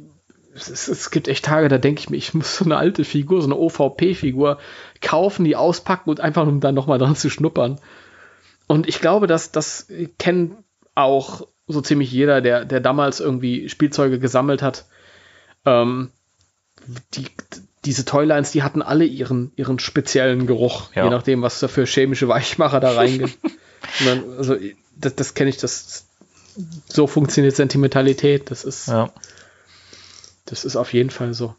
es, 0.54 0.88
es, 0.88 1.10
gibt 1.10 1.28
echt 1.28 1.46
Tage, 1.46 1.68
da 1.68 1.78
denke 1.78 2.00
ich 2.00 2.10
mir, 2.10 2.18
ich 2.18 2.34
muss 2.34 2.56
so 2.56 2.64
eine 2.64 2.76
alte 2.76 3.04
Figur, 3.04 3.40
so 3.40 3.48
eine 3.48 3.56
OVP-Figur 3.56 4.58
kaufen, 5.00 5.44
die 5.44 5.56
auspacken 5.56 6.10
und 6.10 6.20
einfach 6.20 6.46
um 6.46 6.60
dann 6.60 6.74
nochmal 6.74 6.98
dran 6.98 7.16
zu 7.16 7.30
schnuppern. 7.30 7.80
Und 8.66 8.86
ich 8.86 9.00
glaube, 9.00 9.26
dass 9.26 9.50
das 9.50 9.88
kennt 10.18 10.56
auch 10.94 11.46
so 11.66 11.80
ziemlich 11.80 12.12
jeder, 12.12 12.40
der, 12.40 12.64
der 12.64 12.80
damals 12.80 13.20
irgendwie 13.20 13.68
Spielzeuge 13.68 14.18
gesammelt 14.18 14.62
hat. 14.62 14.86
Ähm, 15.64 16.10
die, 17.14 17.26
diese 17.84 18.04
Toylines, 18.04 18.52
die 18.52 18.62
hatten 18.62 18.82
alle 18.82 19.04
ihren, 19.04 19.52
ihren 19.56 19.78
speziellen 19.78 20.46
Geruch, 20.46 20.94
ja. 20.94 21.04
je 21.04 21.10
nachdem, 21.10 21.42
was 21.42 21.58
da 21.60 21.68
für 21.68 21.84
chemische 21.84 22.28
Weichmacher 22.28 22.80
da 22.80 22.92
reingehen. 22.92 23.32
also, 24.38 24.56
das, 24.96 25.16
das 25.16 25.34
kenne 25.34 25.50
ich, 25.50 25.56
das, 25.56 26.06
so 26.86 27.06
funktioniert 27.06 27.56
Sentimentalität. 27.56 28.50
Das 28.50 28.64
ist, 28.64 28.88
ja. 28.88 29.10
das 30.46 30.64
ist 30.64 30.76
auf 30.76 30.92
jeden 30.92 31.10
Fall 31.10 31.34
so. 31.34 31.54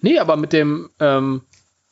Nee, 0.00 0.18
aber 0.18 0.36
mit 0.36 0.52
dem, 0.52 0.90
ähm, 1.00 1.42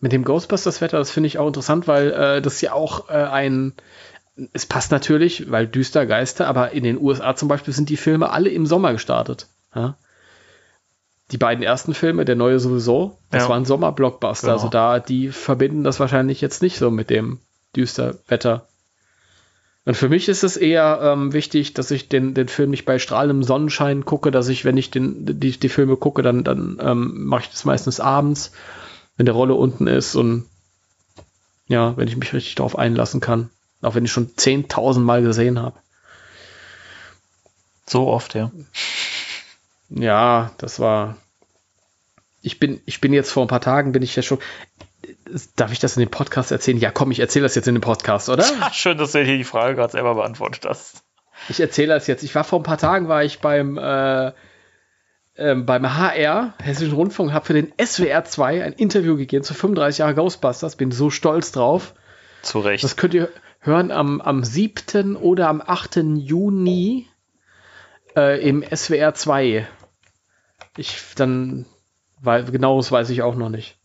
mit 0.01 0.13
dem 0.13 0.25
Ghostbusters-Wetter, 0.25 0.99
das 0.99 1.11
finde 1.11 1.29
ich 1.29 1.39
auch 1.39 1.47
interessant, 1.47 1.87
weil 1.87 2.11
äh, 2.13 2.43
das 2.43 2.61
ja 2.61 2.73
auch 2.73 3.09
äh, 3.09 3.13
ein, 3.13 3.75
es 4.53 4.67
passt 4.67 4.91
natürlich, 4.91 5.51
weil 5.51 5.67
düster 5.67 6.07
Geister, 6.07 6.49
aber 6.49 6.73
in 6.73 6.85
den 6.85 7.01
USA 7.01 7.37
zum 7.37 7.49
Beispiel 7.49 7.73
sind 7.73 7.89
die 7.89 7.97
Filme 7.97 8.31
alle 8.31 8.51
im 8.51 8.67
Sommer 8.67 8.93
gestartet. 8.93 9.47
Ja? 9.75 9.97
Die 11.33 11.39
beiden 11.39 11.65
ersten 11.65 11.95
Filme, 11.95 12.25
der 12.25 12.37
neue 12.37 12.61
sowieso, 12.61 13.19
das 13.31 13.45
ja. 13.45 13.49
waren 13.49 13.65
Sommerblockbuster. 13.65 14.49
Genau. 14.49 14.57
Also 14.59 14.69
da, 14.69 15.01
die 15.01 15.29
verbinden 15.29 15.83
das 15.83 15.99
wahrscheinlich 15.99 16.41
jetzt 16.41 16.63
nicht 16.63 16.79
so 16.79 16.91
mit 16.91 17.11
dem 17.11 17.41
düster 17.75 18.17
Wetter. 18.29 18.67
Und 19.85 19.97
für 19.97 20.09
mich 20.09 20.29
ist 20.29 20.45
es 20.45 20.57
eher 20.57 21.01
ähm, 21.03 21.33
wichtig, 21.33 21.75
dass 21.75 21.91
ich 21.91 22.09
den, 22.09 22.35
den 22.35 22.49
Film 22.49 22.71
nicht 22.71 22.85
bei 22.85 22.99
strahlendem 22.99 23.43
Sonnenschein 23.43 24.05
gucke, 24.05 24.31
dass 24.31 24.49
ich, 24.49 24.65
wenn 24.65 24.77
ich 24.77 24.91
den, 24.91 25.41
die, 25.41 25.59
die 25.59 25.69
Filme 25.69 25.97
gucke, 25.97 26.23
dann, 26.23 26.45
dann 26.45 26.79
ähm, 26.81 27.25
mache 27.25 27.43
ich 27.45 27.51
das 27.51 27.65
meistens 27.65 27.99
abends, 27.99 28.53
wenn 29.17 29.27
der 29.27 29.35
Rolle 29.35 29.55
unten 29.55 29.87
ist 29.87 30.15
und 30.15 30.45
ja, 31.67 31.97
wenn 31.97 32.07
ich 32.07 32.17
mich 32.17 32.33
richtig 32.33 32.55
darauf 32.57 32.79
einlassen 32.79 33.21
kann. 33.21 33.51
Auch 33.81 33.95
wenn 33.95 34.05
ich 34.05 34.13
schon 34.13 34.29
10.000 34.29 35.01
Mal 35.01 35.23
gesehen 35.23 35.61
habe. 35.61 35.81
So 37.87 38.07
oft, 38.07 38.35
ja. 38.35 38.53
Ja, 39.89 40.53
das 40.59 40.79
war. 40.79 41.17
Ich 42.43 42.59
bin, 42.59 42.81
ich 42.85 43.01
bin 43.01 43.13
jetzt 43.13 43.31
vor 43.31 43.45
ein 43.45 43.49
paar 43.49 43.61
Tagen, 43.61 43.93
bin 43.93 44.03
ich 44.03 44.15
ja 44.17 44.23
schon. 44.23 44.39
Darf 45.57 45.73
ich 45.73 45.79
das 45.79 45.97
in 45.97 46.01
dem 46.01 46.11
Podcast 46.11 46.51
erzählen? 46.53 46.79
Ja, 46.79 46.91
komm, 46.91 47.11
ich 47.11 47.21
erzähle 47.21 47.45
das 47.45 47.55
jetzt 47.55 47.69
in 47.69 47.75
dem 47.75 47.81
Podcast, 47.81 48.29
oder? 48.29 48.45
Ja, 48.45 48.73
schön, 48.73 48.99
dass 48.99 49.13
du 49.13 49.25
hier 49.25 49.39
die 49.39 49.45
Frage 49.45 49.77
gerade 49.77 49.93
selber 49.93 50.15
beantwortet 50.15 50.65
hast. 50.67 51.03
Ich 51.49 51.61
erzähle 51.61 51.95
das 51.95 52.07
jetzt. 52.07 52.23
Ich 52.23 52.35
war 52.35 52.45
vor 52.45 52.61
ein 52.61 52.65
paar 52.65 52.79
Tagen, 52.79 53.09
war 53.09 53.25
ich 53.25 53.41
beim, 53.41 53.79
äh, 53.79 54.33
äh, 55.35 55.55
beim 55.55 55.97
HR, 55.97 56.55
Hessischen 56.63 56.95
Rundfunk, 56.95 57.33
habe 57.33 57.47
für 57.47 57.55
den 57.55 57.73
SWR 57.83 58.25
2 58.25 58.65
ein 58.65 58.73
Interview 58.75 59.17
gegeben 59.17 59.45
zu 59.45 59.55
35 59.55 59.99
Jahre 59.99 60.15
Ghostbusters. 60.15 60.77
Bin 60.77 60.91
so 60.91 61.11
stolz 61.11 61.53
drauf. 61.53 61.95
Zu 62.43 62.61
Recht. 62.61 62.85
Das 62.85 62.97
könnt 62.97 63.15
ihr 63.15 63.29
hören 63.61 63.91
am, 63.91 64.21
am 64.21 64.45
7. 64.45 65.17
oder 65.17 65.49
am 65.49 65.63
8. 65.65 65.97
Juni 66.17 67.09
äh, 68.17 68.47
im 68.47 68.65
SWR 68.65 69.15
2. 69.15 69.67
Ich 70.77 70.97
dann, 71.17 71.67
weil 72.23 72.45
genaues 72.45 72.91
weiß 72.91 73.11
ich 73.11 73.23
auch 73.23 73.35
noch 73.35 73.49
nicht. 73.49 73.77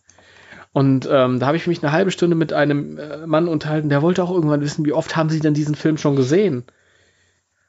Und 0.73 1.07
ähm, 1.11 1.39
da 1.39 1.47
habe 1.47 1.57
ich 1.57 1.67
mich 1.67 1.81
eine 1.81 1.91
halbe 1.91 2.11
Stunde 2.11 2.35
mit 2.35 2.53
einem 2.53 2.97
äh, 2.97 3.25
Mann 3.25 3.47
unterhalten, 3.47 3.89
der 3.89 4.01
wollte 4.01 4.23
auch 4.23 4.31
irgendwann 4.31 4.61
wissen, 4.61 4.85
wie 4.85 4.93
oft 4.93 5.15
haben 5.15 5.29
Sie 5.29 5.39
denn 5.39 5.53
diesen 5.53 5.75
Film 5.75 5.97
schon 5.97 6.15
gesehen? 6.15 6.65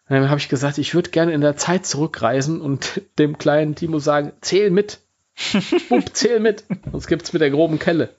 Und 0.09 0.17
dann 0.17 0.31
habe 0.31 0.41
ich 0.41 0.49
gesagt, 0.49 0.79
ich 0.79 0.95
würde 0.95 1.11
gerne 1.11 1.33
in 1.33 1.41
der 1.41 1.57
Zeit 1.57 1.87
zurückreisen 1.87 2.61
und 2.61 3.01
dem 3.19 3.39
kleinen 3.39 3.75
Timo 3.75 3.99
sagen, 3.99 4.33
zähl 4.41 4.71
mit. 4.71 5.01
Bub, 5.89 6.05
zähl 6.15 6.41
mit. 6.41 6.65
Sonst 6.91 7.07
gibt's 7.07 7.33
mit 7.33 7.43
der 7.43 7.51
groben 7.51 7.79
Kelle. 7.79 8.11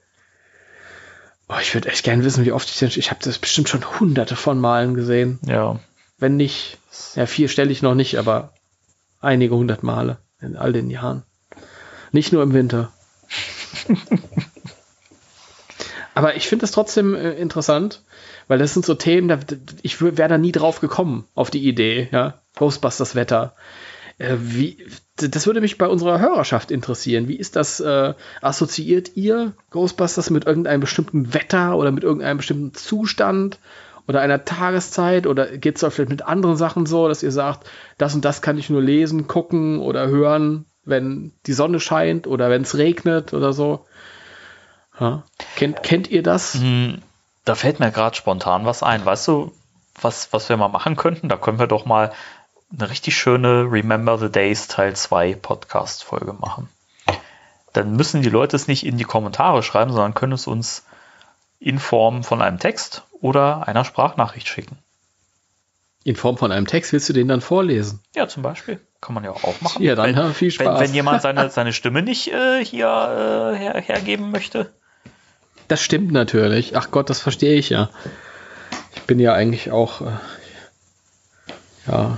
Oh, 1.49 1.57
ich 1.61 1.73
würde 1.73 1.89
echt 1.89 2.03
gerne 2.03 2.23
wissen, 2.23 2.45
wie 2.45 2.51
oft 2.51 2.69
ich 2.69 2.77
den, 2.77 2.89
ich 2.89 3.09
habe 3.09 3.21
das 3.23 3.39
bestimmt 3.39 3.69
schon 3.69 3.99
hunderte 3.99 4.35
von 4.35 4.59
Malen 4.59 4.93
gesehen. 4.93 5.39
Ja. 5.45 5.79
Wenn 6.19 6.37
nicht, 6.37 6.77
ja, 7.15 7.25
vier 7.25 7.49
stelle 7.49 7.71
ich 7.71 7.81
noch 7.81 7.95
nicht, 7.95 8.17
aber 8.17 8.53
einige 9.19 9.55
hundert 9.55 9.83
Male 9.83 10.17
in 10.41 10.55
all 10.55 10.73
den 10.73 10.89
Jahren. 10.89 11.23
Nicht 12.11 12.33
nur 12.33 12.43
im 12.43 12.53
Winter. 12.53 12.91
Aber 16.13 16.35
ich 16.35 16.47
finde 16.47 16.63
das 16.63 16.71
trotzdem 16.71 17.15
äh, 17.15 17.33
interessant, 17.33 18.03
weil 18.47 18.59
das 18.59 18.73
sind 18.73 18.85
so 18.85 18.95
Themen, 18.95 19.27
da, 19.27 19.39
ich 19.83 20.01
wäre 20.01 20.27
da 20.27 20.37
nie 20.37 20.51
drauf 20.51 20.81
gekommen, 20.81 21.25
auf 21.35 21.49
die 21.49 21.65
Idee, 21.65 22.09
ja. 22.11 22.41
Ghostbusters 22.57 23.15
Wetter. 23.15 23.55
Äh, 24.17 24.35
wie, 24.39 24.77
das 25.15 25.47
würde 25.47 25.61
mich 25.61 25.77
bei 25.77 25.87
unserer 25.87 26.19
Hörerschaft 26.19 26.71
interessieren. 26.71 27.27
Wie 27.27 27.37
ist 27.37 27.55
das? 27.55 27.79
Äh, 27.79 28.15
assoziiert 28.41 29.15
ihr 29.15 29.53
Ghostbusters 29.69 30.29
mit 30.29 30.45
irgendeinem 30.45 30.81
bestimmten 30.81 31.33
Wetter 31.33 31.77
oder 31.77 31.91
mit 31.91 32.03
irgendeinem 32.03 32.37
bestimmten 32.37 32.73
Zustand? 32.73 33.59
oder 34.09 34.21
einer 34.21 34.43
Tageszeit 34.43 35.27
oder 35.27 35.55
geht 35.55 35.75
es 35.75 35.93
vielleicht 35.93 36.09
mit 36.09 36.23
anderen 36.23 36.55
Sachen 36.55 36.87
so, 36.87 37.07
dass 37.07 37.21
ihr 37.21 37.31
sagt, 37.31 37.69
das 37.99 38.15
und 38.15 38.25
das 38.25 38.41
kann 38.41 38.57
ich 38.57 38.71
nur 38.71 38.81
lesen, 38.81 39.27
gucken 39.27 39.79
oder 39.79 40.07
hören, 40.07 40.65
wenn 40.89 41.33
die 41.45 41.53
Sonne 41.53 41.79
scheint 41.79 42.27
oder 42.27 42.49
wenn 42.49 42.63
es 42.63 42.77
regnet 42.77 43.33
oder 43.33 43.53
so? 43.53 43.85
Ja. 44.99 45.23
Kennt, 45.55 45.83
kennt 45.83 46.09
ihr 46.09 46.23
das? 46.23 46.55
Hm, 46.55 47.01
da 47.45 47.55
fällt 47.55 47.79
mir 47.79 47.91
gerade 47.91 48.15
spontan 48.15 48.65
was 48.65 48.83
ein. 48.83 49.05
Weißt 49.05 49.27
du, 49.27 49.51
was, 50.01 50.33
was 50.33 50.49
wir 50.49 50.57
mal 50.57 50.67
machen 50.67 50.95
könnten? 50.95 51.29
Da 51.29 51.37
können 51.37 51.59
wir 51.59 51.67
doch 51.67 51.85
mal 51.85 52.11
eine 52.71 52.89
richtig 52.89 53.17
schöne 53.17 53.71
Remember 53.71 54.17
the 54.17 54.29
Days 54.29 54.67
Teil 54.67 54.95
2 54.95 55.35
Podcast-Folge 55.35 56.33
machen. 56.33 56.69
Dann 57.73 57.95
müssen 57.95 58.21
die 58.21 58.29
Leute 58.29 58.55
es 58.55 58.67
nicht 58.67 58.85
in 58.85 58.97
die 58.97 59.03
Kommentare 59.03 59.63
schreiben, 59.63 59.91
sondern 59.91 60.13
können 60.13 60.33
es 60.33 60.47
uns 60.47 60.85
in 61.59 61.79
Form 61.79 62.23
von 62.23 62.41
einem 62.41 62.59
Text 62.59 63.03
oder 63.21 63.67
einer 63.67 63.85
Sprachnachricht 63.85 64.47
schicken. 64.47 64.77
In 66.03 66.15
Form 66.15 66.37
von 66.37 66.51
einem 66.51 66.67
Text 66.67 66.93
willst 66.93 67.09
du 67.09 67.13
den 67.13 67.27
dann 67.27 67.41
vorlesen? 67.41 67.99
Ja, 68.15 68.27
zum 68.27 68.43
Beispiel. 68.43 68.79
Kann 69.01 69.15
man 69.15 69.23
ja 69.23 69.31
auch 69.31 69.61
machen. 69.61 69.81
Ja, 69.81 69.95
dann 69.95 70.15
wenn, 70.15 70.33
viel 70.33 70.51
Spaß. 70.51 70.79
Wenn, 70.79 70.87
wenn 70.87 70.93
jemand 70.93 71.21
seine, 71.21 71.49
seine 71.51 71.73
Stimme 71.73 72.01
nicht 72.01 72.27
äh, 72.27 72.63
hier 72.63 72.87
äh, 72.87 73.57
her, 73.57 73.81
hergeben 73.81 74.31
möchte. 74.31 74.73
Das 75.67 75.81
stimmt 75.81 76.11
natürlich. 76.11 76.75
Ach 76.75 76.91
Gott, 76.91 77.09
das 77.09 77.21
verstehe 77.21 77.55
ich 77.55 77.69
ja. 77.69 77.89
Ich 78.95 79.03
bin 79.03 79.19
ja 79.19 79.33
eigentlich 79.33 79.71
auch 79.71 80.01
äh, 80.01 80.11
ja 81.87 82.17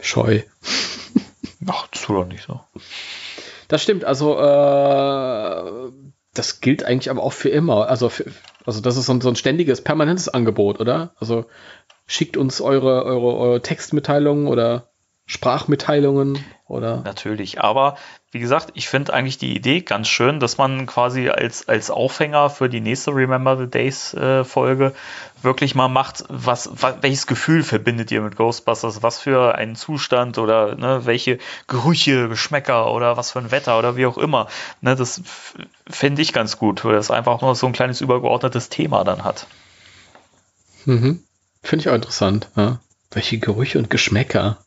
scheu. 0.00 0.42
Ach, 1.66 1.86
das 1.88 2.02
tut 2.02 2.16
doch 2.16 2.26
nicht 2.26 2.44
so. 2.44 2.60
Das 3.68 3.82
stimmt. 3.82 4.04
Also 4.04 4.38
äh, 4.38 5.92
das 6.34 6.60
gilt 6.60 6.84
eigentlich 6.84 7.10
aber 7.10 7.22
auch 7.22 7.32
für 7.32 7.48
immer. 7.48 7.88
Also, 7.88 8.08
für, 8.08 8.24
also 8.66 8.80
das 8.80 8.96
ist 8.96 9.06
so 9.06 9.14
ein, 9.14 9.20
so 9.20 9.28
ein 9.28 9.36
ständiges, 9.36 9.82
permanentes 9.82 10.28
Angebot, 10.28 10.80
oder? 10.80 11.14
Also 11.18 11.46
schickt 12.06 12.36
uns 12.36 12.60
eure, 12.60 13.04
eure, 13.04 13.36
eure 13.36 13.62
Textmitteilungen 13.62 14.46
oder 14.46 14.90
Sprachmitteilungen 15.26 16.44
oder. 16.66 17.02
Natürlich, 17.02 17.60
aber 17.60 17.96
wie 18.30 18.40
gesagt, 18.40 18.72
ich 18.74 18.88
finde 18.88 19.14
eigentlich 19.14 19.38
die 19.38 19.54
Idee 19.54 19.80
ganz 19.80 20.08
schön, 20.08 20.40
dass 20.40 20.58
man 20.58 20.86
quasi 20.86 21.28
als, 21.28 21.68
als 21.68 21.90
Aufhänger 21.90 22.50
für 22.50 22.68
die 22.68 22.80
nächste 22.80 23.14
Remember 23.14 23.56
the 23.56 23.68
Days 23.68 24.12
äh, 24.14 24.44
Folge 24.44 24.92
wirklich 25.40 25.74
mal 25.74 25.88
macht, 25.88 26.24
was, 26.28 26.68
was, 26.72 26.96
welches 27.02 27.26
Gefühl 27.26 27.62
verbindet 27.62 28.10
ihr 28.10 28.20
mit 28.20 28.36
Ghostbusters, 28.36 29.02
was 29.02 29.18
für 29.18 29.54
einen 29.54 29.76
Zustand 29.76 30.36
oder 30.36 30.74
ne, 30.74 31.06
welche 31.06 31.38
Gerüche, 31.68 32.28
Geschmäcker 32.28 32.92
oder 32.92 33.16
was 33.16 33.30
für 33.30 33.38
ein 33.38 33.50
Wetter 33.50 33.78
oder 33.78 33.96
wie 33.96 34.06
auch 34.06 34.18
immer. 34.18 34.48
Ne, 34.80 34.96
das 34.96 35.22
fände 35.88 36.20
ich 36.20 36.32
ganz 36.32 36.58
gut, 36.58 36.84
weil 36.84 36.94
das 36.94 37.10
einfach 37.10 37.40
nur 37.40 37.54
so 37.54 37.66
ein 37.66 37.72
kleines 37.72 38.00
übergeordnetes 38.00 38.68
Thema 38.68 39.04
dann 39.04 39.24
hat. 39.24 39.46
Mhm. 40.86 41.22
Finde 41.62 41.82
ich 41.82 41.88
auch 41.88 41.94
interessant. 41.94 42.48
Ja. 42.56 42.80
Welche 43.10 43.38
Gerüche 43.38 43.78
und 43.78 43.90
Geschmäcker. 43.90 44.58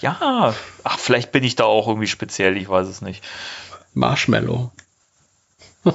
Ja, 0.00 0.54
ach, 0.84 0.98
vielleicht 0.98 1.32
bin 1.32 1.44
ich 1.44 1.56
da 1.56 1.64
auch 1.64 1.88
irgendwie 1.88 2.06
speziell, 2.06 2.56
ich 2.56 2.68
weiß 2.68 2.86
es 2.88 3.00
nicht. 3.00 3.24
Marshmallow. 3.94 4.70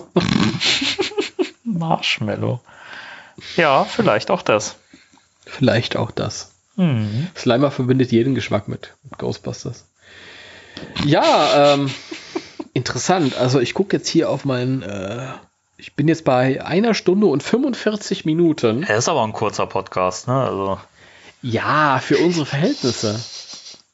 Marshmallow. 1.64 2.60
Ja, 3.58 3.84
vielleicht 3.86 4.32
auch 4.32 4.42
das. 4.42 4.76
Vielleicht 5.46 5.96
auch 5.96 6.12
das. 6.12 6.54
Mhm. 6.76 7.28
Slimer 7.36 7.72
verbindet 7.72 8.12
jeden 8.12 8.36
Geschmack 8.36 8.68
mit, 8.68 8.94
Ghostbusters. 9.18 9.86
Ja, 11.06 11.74
ähm, 11.74 11.92
interessant. 12.74 13.36
Also 13.36 13.60
ich 13.60 13.74
gucke 13.74 13.98
jetzt 13.98 14.08
hier 14.08 14.30
auf 14.30 14.46
mein, 14.46 14.82
äh, 14.82 15.28
Ich 15.78 15.96
bin 15.96 16.08
jetzt 16.08 16.24
bei 16.24 16.64
einer 16.64 16.94
Stunde 16.94 17.28
und 17.28 17.44
45 17.44 18.26
Minuten. 18.26 18.84
Er 18.84 18.98
ist 18.98 19.10
aber 19.10 19.24
ein 19.24 19.34
kurzer 19.34 19.68
Podcast, 19.68 20.28
ne? 20.28 20.44
Also. 20.44 20.80
Ja, 21.42 22.00
für 22.00 22.18
unsere 22.20 22.46
Verhältnisse. 22.46 23.20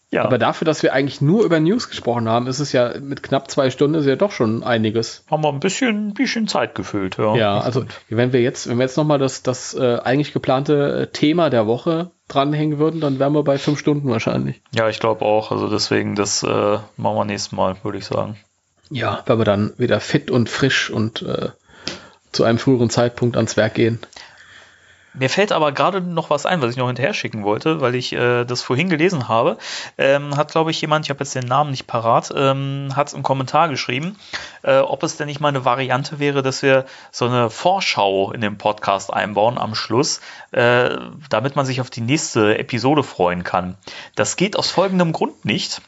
Ja. 0.10 0.24
Aber 0.24 0.38
dafür, 0.38 0.66
dass 0.66 0.84
wir 0.84 0.94
eigentlich 0.94 1.20
nur 1.20 1.44
über 1.44 1.60
News 1.60 1.90
gesprochen 1.90 2.30
haben, 2.30 2.48
ist 2.48 2.60
es 2.60 2.72
ja 2.72 2.94
mit 3.00 3.24
knapp 3.24 3.52
zwei 3.52 3.70
Stunden 3.70 3.96
ist 3.96 4.06
ja 4.06 4.16
doch 4.16 4.32
schon 4.32 4.64
einiges. 4.64 5.26
haben 5.30 5.44
wir 5.44 5.50
ein 5.50 5.60
bisschen, 5.60 6.14
bisschen 6.14 6.48
Zeit 6.48 6.76
gefüllt, 6.76 7.18
ja. 7.18 7.36
Ja, 7.36 7.60
also 7.60 7.84
wenn 8.08 8.32
wir 8.32 8.42
jetzt, 8.42 8.70
wenn 8.70 8.78
wir 8.78 8.84
jetzt 8.84 8.96
nochmal 8.96 9.20
das, 9.20 9.44
das 9.44 9.74
äh, 9.74 9.98
eigentlich 9.98 10.32
geplante 10.32 11.02
äh, 11.02 11.08
Thema 11.08 11.50
der 11.50 11.68
Woche 11.68 12.12
dranhängen 12.30 12.80
würden, 12.80 13.02
dann 13.02 13.20
wären 13.20 13.34
wir 13.34 13.44
bei 13.44 13.58
fünf 13.58 13.80
Stunden 13.80 14.10
wahrscheinlich. 14.10 14.62
Ja, 14.74 14.88
ich 14.88 15.00
glaube 15.00 15.26
auch. 15.26 15.52
Also 15.52 15.70
deswegen, 15.70 16.16
das 16.16 16.42
äh, 16.42 16.48
machen 16.96 17.16
wir 17.18 17.26
nächstes 17.26 17.52
Mal, 17.52 17.76
würde 17.84 17.98
ich 17.98 18.06
sagen. 18.06 18.38
Ja, 18.90 19.24
wenn 19.26 19.38
wir 19.38 19.46
dann 19.46 19.74
wieder 19.78 20.00
fit 20.00 20.32
und 20.32 20.50
frisch 20.50 20.90
und 20.90 21.22
äh, 21.24 21.50
zu 22.32 22.46
einem 22.46 22.60
früheren 22.60 22.90
Zeitpunkt 22.90 23.36
ans 23.36 23.58
Werk 23.58 23.74
gehen. 23.74 24.00
Mir 25.20 25.30
fällt 25.30 25.52
aber 25.52 25.72
gerade 25.72 26.02
noch 26.02 26.30
was 26.30 26.46
ein, 26.46 26.62
was 26.62 26.72
ich 26.72 26.78
noch 26.78 26.88
hinterher 26.88 27.14
schicken 27.14 27.44
wollte, 27.44 27.82
weil 27.82 27.96
ich 27.96 28.14
äh, 28.14 28.46
das 28.46 28.62
vorhin 28.62 28.90
gelesen 28.90 29.28
habe. 29.28 29.58
Ähm, 29.98 30.38
hat, 30.38 30.52
glaube 30.52 30.72
ich, 30.72 30.80
jemand, 30.80 31.06
ich 31.06 31.10
habe 31.10 31.20
jetzt 31.20 31.34
den 31.34 31.46
Namen 31.46 31.72
nicht 31.72 31.88
parat, 31.88 32.32
ähm, 32.36 32.90
hat 32.96 33.14
einen 33.14 33.24
Kommentar 33.24 33.70
geschrieben, 33.70 34.18
äh, 34.64 34.78
ob 34.78 35.04
es 35.04 35.18
denn 35.18 35.28
nicht 35.28 35.40
mal 35.40 35.50
eine 35.50 35.66
Variante 35.66 36.20
wäre, 36.20 36.44
dass 36.44 36.62
wir 36.62 36.86
so 37.12 37.26
eine 37.26 37.50
Vorschau 37.50 38.32
in 38.32 38.42
den 38.42 38.58
Podcast 38.58 39.12
einbauen 39.12 39.58
am 39.58 39.76
Schluss, 39.76 40.22
äh, 40.52 40.90
damit 41.30 41.56
man 41.56 41.66
sich 41.66 41.82
auf 41.82 41.90
die 41.90 42.02
nächste 42.02 42.58
Episode 42.58 43.04
freuen 43.04 43.44
kann. 43.44 43.76
Das 44.16 44.36
geht 44.36 44.56
aus 44.58 44.70
folgendem 44.70 45.14
Grund 45.14 45.46
nicht 45.46 45.82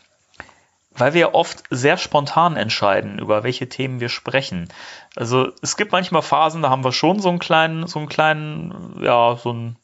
weil 0.99 1.13
wir 1.13 1.34
oft 1.34 1.63
sehr 1.69 1.97
spontan 1.97 2.55
entscheiden, 2.57 3.19
über 3.19 3.43
welche 3.43 3.69
Themen 3.69 3.99
wir 3.99 4.09
sprechen. 4.09 4.69
Also 5.15 5.51
es 5.61 5.77
gibt 5.77 5.91
manchmal 5.91 6.21
Phasen, 6.21 6.61
da 6.61 6.69
haben 6.69 6.84
wir 6.84 6.91
schon 6.91 7.19
so 7.19 7.30
einen 7.30 7.39
kleinen, 7.39 7.88
so 7.88 7.99
einen 7.99 8.09
kleinen, 8.09 9.01
ja, 9.01 9.38
so 9.41 9.51
einen, 9.51 9.77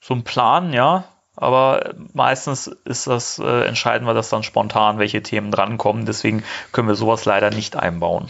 so 0.00 0.14
einen 0.14 0.24
Plan, 0.24 0.72
ja. 0.72 1.04
Aber 1.36 1.94
meistens 2.14 2.66
ist 2.66 3.06
das, 3.06 3.38
äh, 3.38 3.66
entscheiden 3.66 4.06
wir 4.06 4.14
das 4.14 4.30
dann 4.30 4.42
spontan, 4.42 4.98
welche 4.98 5.22
Themen 5.22 5.50
drankommen. 5.50 6.06
Deswegen 6.06 6.42
können 6.72 6.88
wir 6.88 6.94
sowas 6.94 7.26
leider 7.26 7.50
nicht 7.50 7.76
einbauen. 7.76 8.28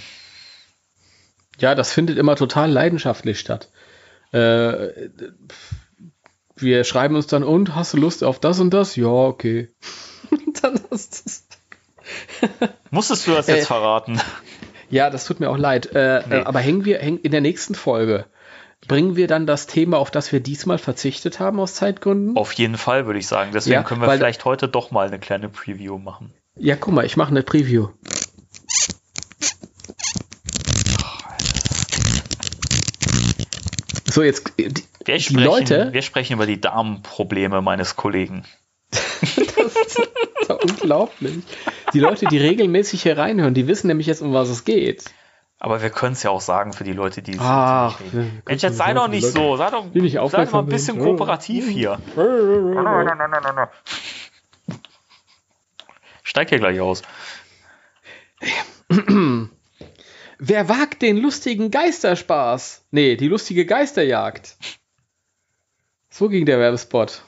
Ja, 1.59 1.75
das 1.75 1.93
findet 1.93 2.19
immer 2.19 2.35
total 2.35 2.71
leidenschaftlich 2.71 3.39
statt. 3.39 3.71
Äh, 4.33 5.11
wir 6.57 6.85
schreiben 6.85 7.15
uns 7.15 7.27
dann, 7.27 7.45
und 7.45 7.75
hast 7.75 7.95
du 7.95 7.99
Lust 7.99 8.25
auf 8.25 8.41
das 8.41 8.59
und 8.59 8.71
das? 8.71 8.97
Ja, 8.97 9.07
okay. 9.07 9.69
dann 10.63 10.81
ist 10.91 11.25
das 11.25 11.46
Musstest 12.91 13.27
du 13.27 13.33
das 13.33 13.47
jetzt 13.47 13.63
Äh, 13.63 13.67
verraten? 13.67 14.21
Ja, 14.91 15.11
das 15.11 15.25
tut 15.25 15.41
mir 15.41 15.51
auch 15.51 15.59
leid. 15.59 15.87
Äh, 15.95 16.23
Nee. 16.29 16.35
aber 16.45 16.61
hängen 16.61 16.85
wir 16.85 16.99
hängen 16.99 17.19
in 17.19 17.33
der 17.33 17.41
nächsten 17.41 17.75
Folge. 17.75 18.27
Bringen 18.87 19.17
wir 19.17 19.27
dann 19.27 19.47
das 19.47 19.67
Thema, 19.67 19.99
auf 19.99 20.11
das 20.13 20.31
wir 20.33 20.39
diesmal 20.41 20.79
verzichtet 20.79 21.41
haben 21.41 21.59
aus 21.59 21.75
Zeitgründen? 21.75 22.37
Auf 22.37 22.53
jeden 22.53 22.77
Fall, 22.77 23.07
würde 23.07 23.19
ich 23.19 23.27
sagen. 23.27 23.51
Deswegen 23.53 23.75
Ja, 23.75 23.83
können 23.83 24.01
wir 24.01 24.07
weil- 24.07 24.19
vielleicht 24.19 24.45
heute 24.45 24.69
doch 24.69 24.91
mal 24.93 25.07
eine 25.09 25.19
kleine 25.19 25.49
Preview 25.49 25.99
machen. 25.99 26.33
Ja, 26.57 26.77
guck 26.77 26.95
mal, 26.95 27.05
ich 27.05 27.17
mache 27.17 27.31
eine 27.31 27.43
Preview. 27.43 27.89
So, 34.11 34.23
jetzt 34.23 34.53
äh, 34.59 34.69
die, 34.69 34.83
Wir 35.05 35.17
die 35.17 35.21
sprechen, 35.23 35.39
Leute, 35.45 35.89
wir 35.93 36.03
sprechen 36.03 36.35
über 36.35 36.47
die 36.47 36.61
Darmprobleme 36.61 37.61
meines 37.63 37.97
Kollegen. 37.97 38.45
Das 39.21 39.77
ist 39.77 40.11
doch 40.49 40.63
unglaublich. 40.63 41.39
Die 41.93 42.01
Leute, 42.01 42.27
die 42.27 42.39
regelmäßig 42.39 43.03
hier 43.03 43.19
reinhören, 43.19 43.55
die 43.55 43.67
wissen 43.67 43.87
nämlich 43.89 44.07
jetzt, 44.07 44.23
um 44.23 44.33
was 44.33 44.49
es 44.49 44.65
geht. 44.65 45.05
Aber 45.59 45.81
wir 45.83 45.91
können 45.91 46.13
es 46.13 46.23
ja 46.23 46.31
auch 46.31 46.41
sagen 46.41 46.73
für 46.73 46.85
die 46.85 46.93
Leute, 46.93 47.23
die 47.23 47.33
es 47.33 47.39
Ach, 47.41 47.99
nicht 48.01 48.13
können 48.13 48.43
Mensch, 48.47 48.63
jetzt 48.63 48.77
sei 48.77 48.93
doch 48.93 49.09
nicht 49.09 49.23
Leute, 49.23 49.39
so. 49.39 49.57
Sei 49.57 49.71
doch, 49.71 49.87
sei 50.31 50.45
doch 50.45 50.53
mal 50.53 50.59
ein 50.61 50.67
bisschen 50.67 50.97
sind. 50.97 51.05
kooperativ 51.05 51.69
hier. 51.69 51.99
Steig 56.23 56.51
hier 56.51 56.59
gleich 56.59 56.81
aus. 56.81 57.03
Wer 60.39 60.69
wagt 60.69 61.01
den 61.01 61.17
lustigen 61.17 61.71
Geisterspaß? 61.71 62.85
Nee, 62.91 63.17
die 63.17 63.29
lustige 63.29 63.65
Geisterjagd. 63.65 64.57
So 66.11 66.29
ging 66.29 66.45
der 66.45 66.59
Werbespot. 66.59 67.23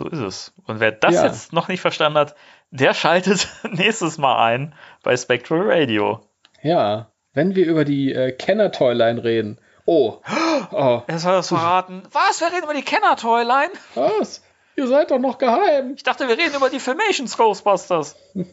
So 0.00 0.08
ist 0.08 0.18
es. 0.20 0.52
Und 0.66 0.80
wer 0.80 0.92
das 0.92 1.14
Ja. 1.14 1.26
jetzt 1.26 1.52
noch 1.52 1.68
nicht 1.68 1.82
verstanden 1.82 2.16
hat, 2.18 2.34
der 2.70 2.94
schaltet 2.94 3.48
nächstes 3.70 4.16
Mal 4.16 4.42
ein 4.42 4.74
bei 5.02 5.14
Spectral 5.14 5.70
Radio. 5.70 6.20
Ja, 6.62 7.10
wenn 7.34 7.54
wir 7.54 7.66
über 7.66 7.84
die 7.84 8.14
äh, 8.14 8.32
Kenner-Toyline 8.32 9.22
reden. 9.22 9.58
Oh. 9.84 10.16
oh. 10.70 11.02
Er 11.06 11.18
soll 11.18 11.32
das 11.32 11.48
verraten. 11.48 12.02
Was? 12.12 12.40
Wir 12.40 12.46
reden 12.48 12.64
über 12.64 12.72
die 12.72 12.80
Kenner-Toyline? 12.82 13.72
Was? 13.94 14.42
Ihr 14.76 14.86
seid 14.86 15.10
doch 15.10 15.18
noch 15.18 15.36
geheim. 15.36 15.92
Ich 15.96 16.02
dachte, 16.02 16.28
wir 16.28 16.38
reden 16.38 16.54
über 16.56 16.70
die 16.70 16.80
Filmations 16.80 17.36
Ghostbusters. 17.36 18.16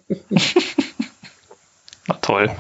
Na 2.08 2.16
toll. 2.22 2.52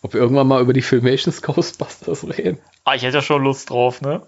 Ob 0.00 0.14
wir 0.14 0.22
irgendwann 0.22 0.46
mal 0.46 0.62
über 0.62 0.72
die 0.72 0.80
Filmations 0.80 1.42
Ghostbusters 1.42 2.26
reden? 2.38 2.58
Ah, 2.84 2.94
ich 2.94 3.02
hätte 3.02 3.18
ja 3.18 3.22
schon 3.22 3.44
Lust 3.44 3.68
drauf, 3.68 4.00
ne? 4.00 4.22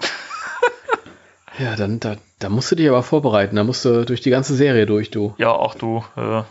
Ja, 1.58 1.76
dann 1.76 2.00
da, 2.00 2.16
da 2.38 2.48
musst 2.48 2.70
du 2.70 2.76
dich 2.76 2.88
aber 2.88 3.02
vorbereiten. 3.02 3.56
Da 3.56 3.64
musst 3.64 3.84
du 3.84 4.04
durch 4.04 4.20
die 4.20 4.30
ganze 4.30 4.54
Serie 4.54 4.86
durch, 4.86 5.10
du. 5.10 5.34
Ja, 5.38 5.52
auch 5.52 5.74
du. 5.74 6.04
Äh, 6.16 6.42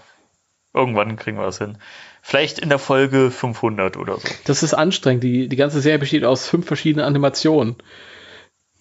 irgendwann 0.74 1.16
kriegen 1.16 1.38
wir 1.38 1.46
das 1.46 1.60
hin. 1.60 1.78
Vielleicht 2.22 2.60
in 2.60 2.70
der 2.70 2.80
Folge 2.80 3.30
500 3.30 3.98
oder 3.98 4.18
so. 4.18 4.28
Das 4.46 4.64
ist 4.64 4.74
anstrengend. 4.74 5.24
Die, 5.24 5.48
die 5.48 5.56
ganze 5.56 5.80
Serie 5.80 6.00
besteht 6.00 6.26
aus 6.26 6.48
fünf 6.48 6.66
verschiedenen 6.66 7.06
Animationen, 7.06 7.76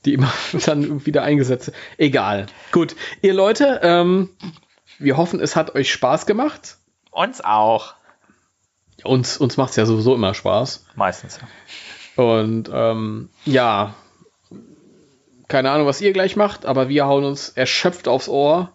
die 0.04 0.14
immer 0.14 0.32
dann 0.66 1.04
wieder 1.04 1.22
eingesetzt 1.22 1.66
sind. 1.66 1.76
Egal. 1.98 2.46
Gut, 2.72 2.96
ihr 3.20 3.34
Leute, 3.34 3.80
ähm, 3.82 4.30
wir 4.98 5.16
hoffen, 5.16 5.40
es 5.40 5.56
hat 5.56 5.74
euch 5.74 5.92
Spaß 5.92 6.24
gemacht. 6.24 6.78
Uns 7.10 7.42
auch. 7.42 7.94
Uns, 9.02 9.36
uns 9.36 9.56
macht 9.58 9.70
es 9.70 9.76
ja 9.76 9.84
sowieso 9.84 10.14
immer 10.14 10.32
Spaß. 10.32 10.86
Meistens. 10.94 11.38
ja. 11.40 11.48
Und 12.16 12.70
ähm, 12.72 13.28
ja, 13.44 13.94
keine 15.48 15.70
Ahnung, 15.70 15.86
was 15.86 16.00
ihr 16.00 16.12
gleich 16.12 16.36
macht, 16.36 16.66
aber 16.66 16.88
wir 16.88 17.06
hauen 17.06 17.24
uns 17.24 17.50
erschöpft 17.50 18.08
aufs 18.08 18.28
Ohr 18.28 18.72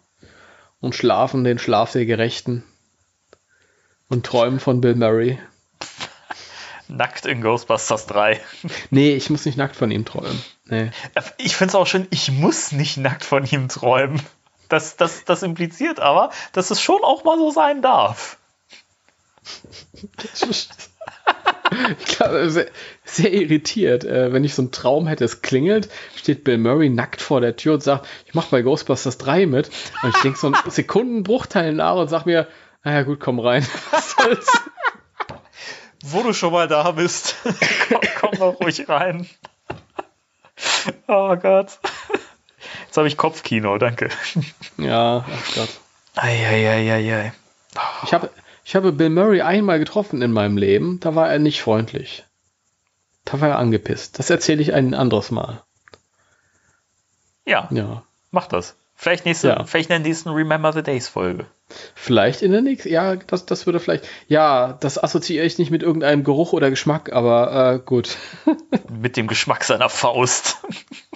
und 0.80 0.96
schlafen 0.96 1.44
den 1.44 1.60
Schlaf 1.60 1.92
der 1.92 2.06
Gerechten 2.06 2.64
und 4.08 4.26
träumen 4.26 4.60
von 4.60 4.82
Bill 4.82 4.96
Murray. 4.96 5.40
Nackt 6.88 7.26
in 7.26 7.42
Ghostbusters 7.42 8.08
3. 8.08 8.40
Nee, 8.90 9.16
ich 9.16 9.30
muss 9.30 9.46
nicht 9.46 9.58
nackt 9.58 9.76
von 9.76 9.92
ihm 9.92 10.06
träumen. 10.06 10.42
Nee. 10.66 10.92
Ich 11.38 11.56
finde 11.56 11.70
es 11.70 11.76
auch 11.76 11.88
schön, 11.88 12.08
ich 12.10 12.32
muss 12.32 12.72
nicht 12.72 12.98
nackt 12.98 13.24
von 13.24 13.46
ihm 13.46 13.70
träumen. 13.70 14.22
Das, 14.68 14.98
das, 14.98 15.26
das 15.26 15.44
impliziert 15.44 16.00
aber, 16.00 16.32
dass 16.54 16.70
es 16.70 16.82
schon 16.82 17.04
auch 17.04 17.24
mal 17.24 17.38
so 17.38 17.52
sein 17.52 17.82
darf. 17.82 18.38
Ich 22.00 22.18
glaube, 22.18 22.50
sehr, 22.50 22.68
sehr 23.04 23.32
irritiert, 23.32 24.04
äh, 24.04 24.34
wenn 24.34 24.44
ich 24.44 24.56
so 24.56 24.62
einen 24.62 24.72
Traum 24.72 25.08
hätte, 25.08 25.24
es 25.24 25.42
klingelt, 25.42 25.90
steht 26.16 26.44
Bill 26.44 26.58
Murray 26.58 26.90
nackt 26.90 27.22
vor 27.22 27.42
der 27.42 27.56
Tür 27.56 27.76
und 27.76 27.84
sagt, 27.84 28.08
ich 28.26 28.34
mache 28.34 28.50
bei 28.52 28.62
Ghostbusters 28.62 29.18
3 29.18 29.46
mit. 29.46 29.70
Und 30.02 30.16
ich 30.16 30.22
denke 30.22 30.40
so 30.40 30.48
einen 30.48 30.58
Sekundenbruchteil 30.68 31.74
nach 31.74 31.96
und 31.96 32.10
sag 32.10 32.26
mir, 32.26 32.48
naja 32.84 33.04
gut, 33.04 33.20
komm 33.20 33.40
rein. 33.40 33.66
Was 33.92 34.12
soll's? 34.12 34.48
Wo 36.04 36.24
du 36.24 36.34
schon 36.34 36.54
mal 36.54 36.68
da 36.68 36.92
bist, 36.92 37.36
komm, 37.90 38.02
komm 38.20 38.40
doch 38.40 38.60
ruhig 38.62 38.88
rein. 38.88 39.28
Oh 41.08 41.36
Gott. 41.36 41.80
Jetzt 42.86 42.98
habe 42.98 43.08
ich 43.08 43.18
Kopfkino, 43.18 43.78
danke. 43.78 44.10
ja, 44.78 45.26
ach 45.30 45.56
Gott. 45.56 45.70
Eieieiei. 46.16 47.34
Ich 48.04 48.14
habe, 48.14 48.30
ich 48.70 48.76
habe 48.76 48.92
Bill 48.92 49.10
Murray 49.10 49.42
einmal 49.42 49.80
getroffen 49.80 50.22
in 50.22 50.32
meinem 50.32 50.56
Leben, 50.56 51.00
da 51.00 51.16
war 51.16 51.28
er 51.28 51.40
nicht 51.40 51.64
freundlich. 51.64 52.24
Da 53.26 53.42
war 53.42 53.50
er 53.50 53.58
angepisst. 53.58 54.20
Das 54.20 54.30
erzähle 54.30 54.62
ich 54.62 54.76
ein 54.76 54.94
anderes 54.94 55.32
Mal. 55.32 55.64
Ja, 57.48 57.68
Ja. 57.72 58.04
mach 58.30 58.46
das. 58.46 58.76
Vielleicht, 58.94 59.26
nächste, 59.26 59.48
Ja. 59.48 59.64
vielleicht 59.64 59.90
in 59.90 60.04
der 60.04 60.08
nächsten 60.08 60.30
Remember 60.30 60.72
the 60.72 60.84
Days 60.84 61.08
Folge. 61.08 61.48
Vielleicht 61.96 62.44
in 62.44 62.52
der 62.52 62.62
nächsten, 62.62 62.90
ja, 62.90 63.16
das, 63.16 63.48
das 63.48 63.66
würde 63.66 63.80
vielleicht, 63.80 64.08
ja, 64.28 64.74
das 64.80 65.04
assoziiere 65.04 65.46
ich 65.48 65.58
nicht 65.58 65.72
mit 65.72 65.82
irgendeinem 65.82 66.24
Geruch 66.24 66.54
oder 66.54 66.70
Geschmack, 66.70 67.12
aber 67.12 67.74
äh, 67.74 67.80
gut. 67.80 68.18
Mit 68.88 69.18
dem 69.18 69.26
Geschmack 69.26 69.64
seiner 69.64 69.90
Faust. 69.90 70.58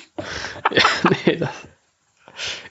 ja, 0.72 0.84
nee, 1.26 1.36
das, 1.36 1.52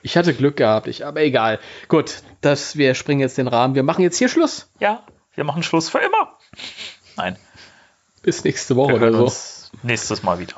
ich 0.02 0.16
hatte 0.16 0.34
Glück 0.34 0.56
gehabt, 0.56 0.86
ich, 0.86 1.04
aber 1.06 1.20
egal. 1.22 1.58
Gut, 1.88 2.22
das, 2.40 2.76
wir 2.76 2.94
springen 2.94 3.20
jetzt 3.20 3.38
den 3.38 3.48
Rahmen. 3.48 3.74
Wir 3.74 3.82
machen 3.82 4.02
jetzt 4.02 4.18
hier 4.18 4.28
Schluss. 4.28 4.70
Ja, 4.80 5.04
wir 5.34 5.44
machen 5.44 5.62
Schluss 5.62 5.88
für 5.88 5.98
immer. 5.98 6.38
Nein, 7.16 7.36
Bis 8.22 8.44
nächste 8.44 8.76
Woche 8.76 8.92
wir 9.00 9.08
oder 9.08 9.12
so. 9.12 9.24
uns 9.24 9.70
nächstes 9.82 10.22
Mal 10.22 10.38
wieder. 10.38 10.54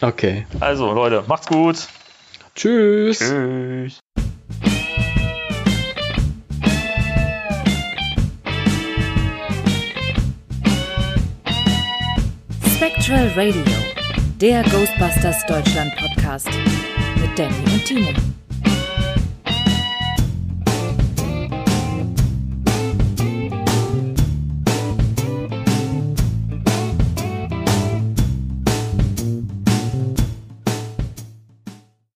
Okay. 0.00 0.46
Also, 0.60 0.92
Leute, 0.92 1.24
macht's 1.26 1.46
gut. 1.46 1.76
Tschüss. 2.54 3.18
Tschüss. 3.18 4.00
Spectral 12.76 13.28
Radio, 13.36 13.62
der 14.40 14.62
Ghostbusters 14.64 15.44
Deutschland 15.46 15.94
Podcast 15.96 16.48
mit 17.16 17.38
Danny 17.38 17.54
und 17.72 17.84
Timo. 17.84 18.10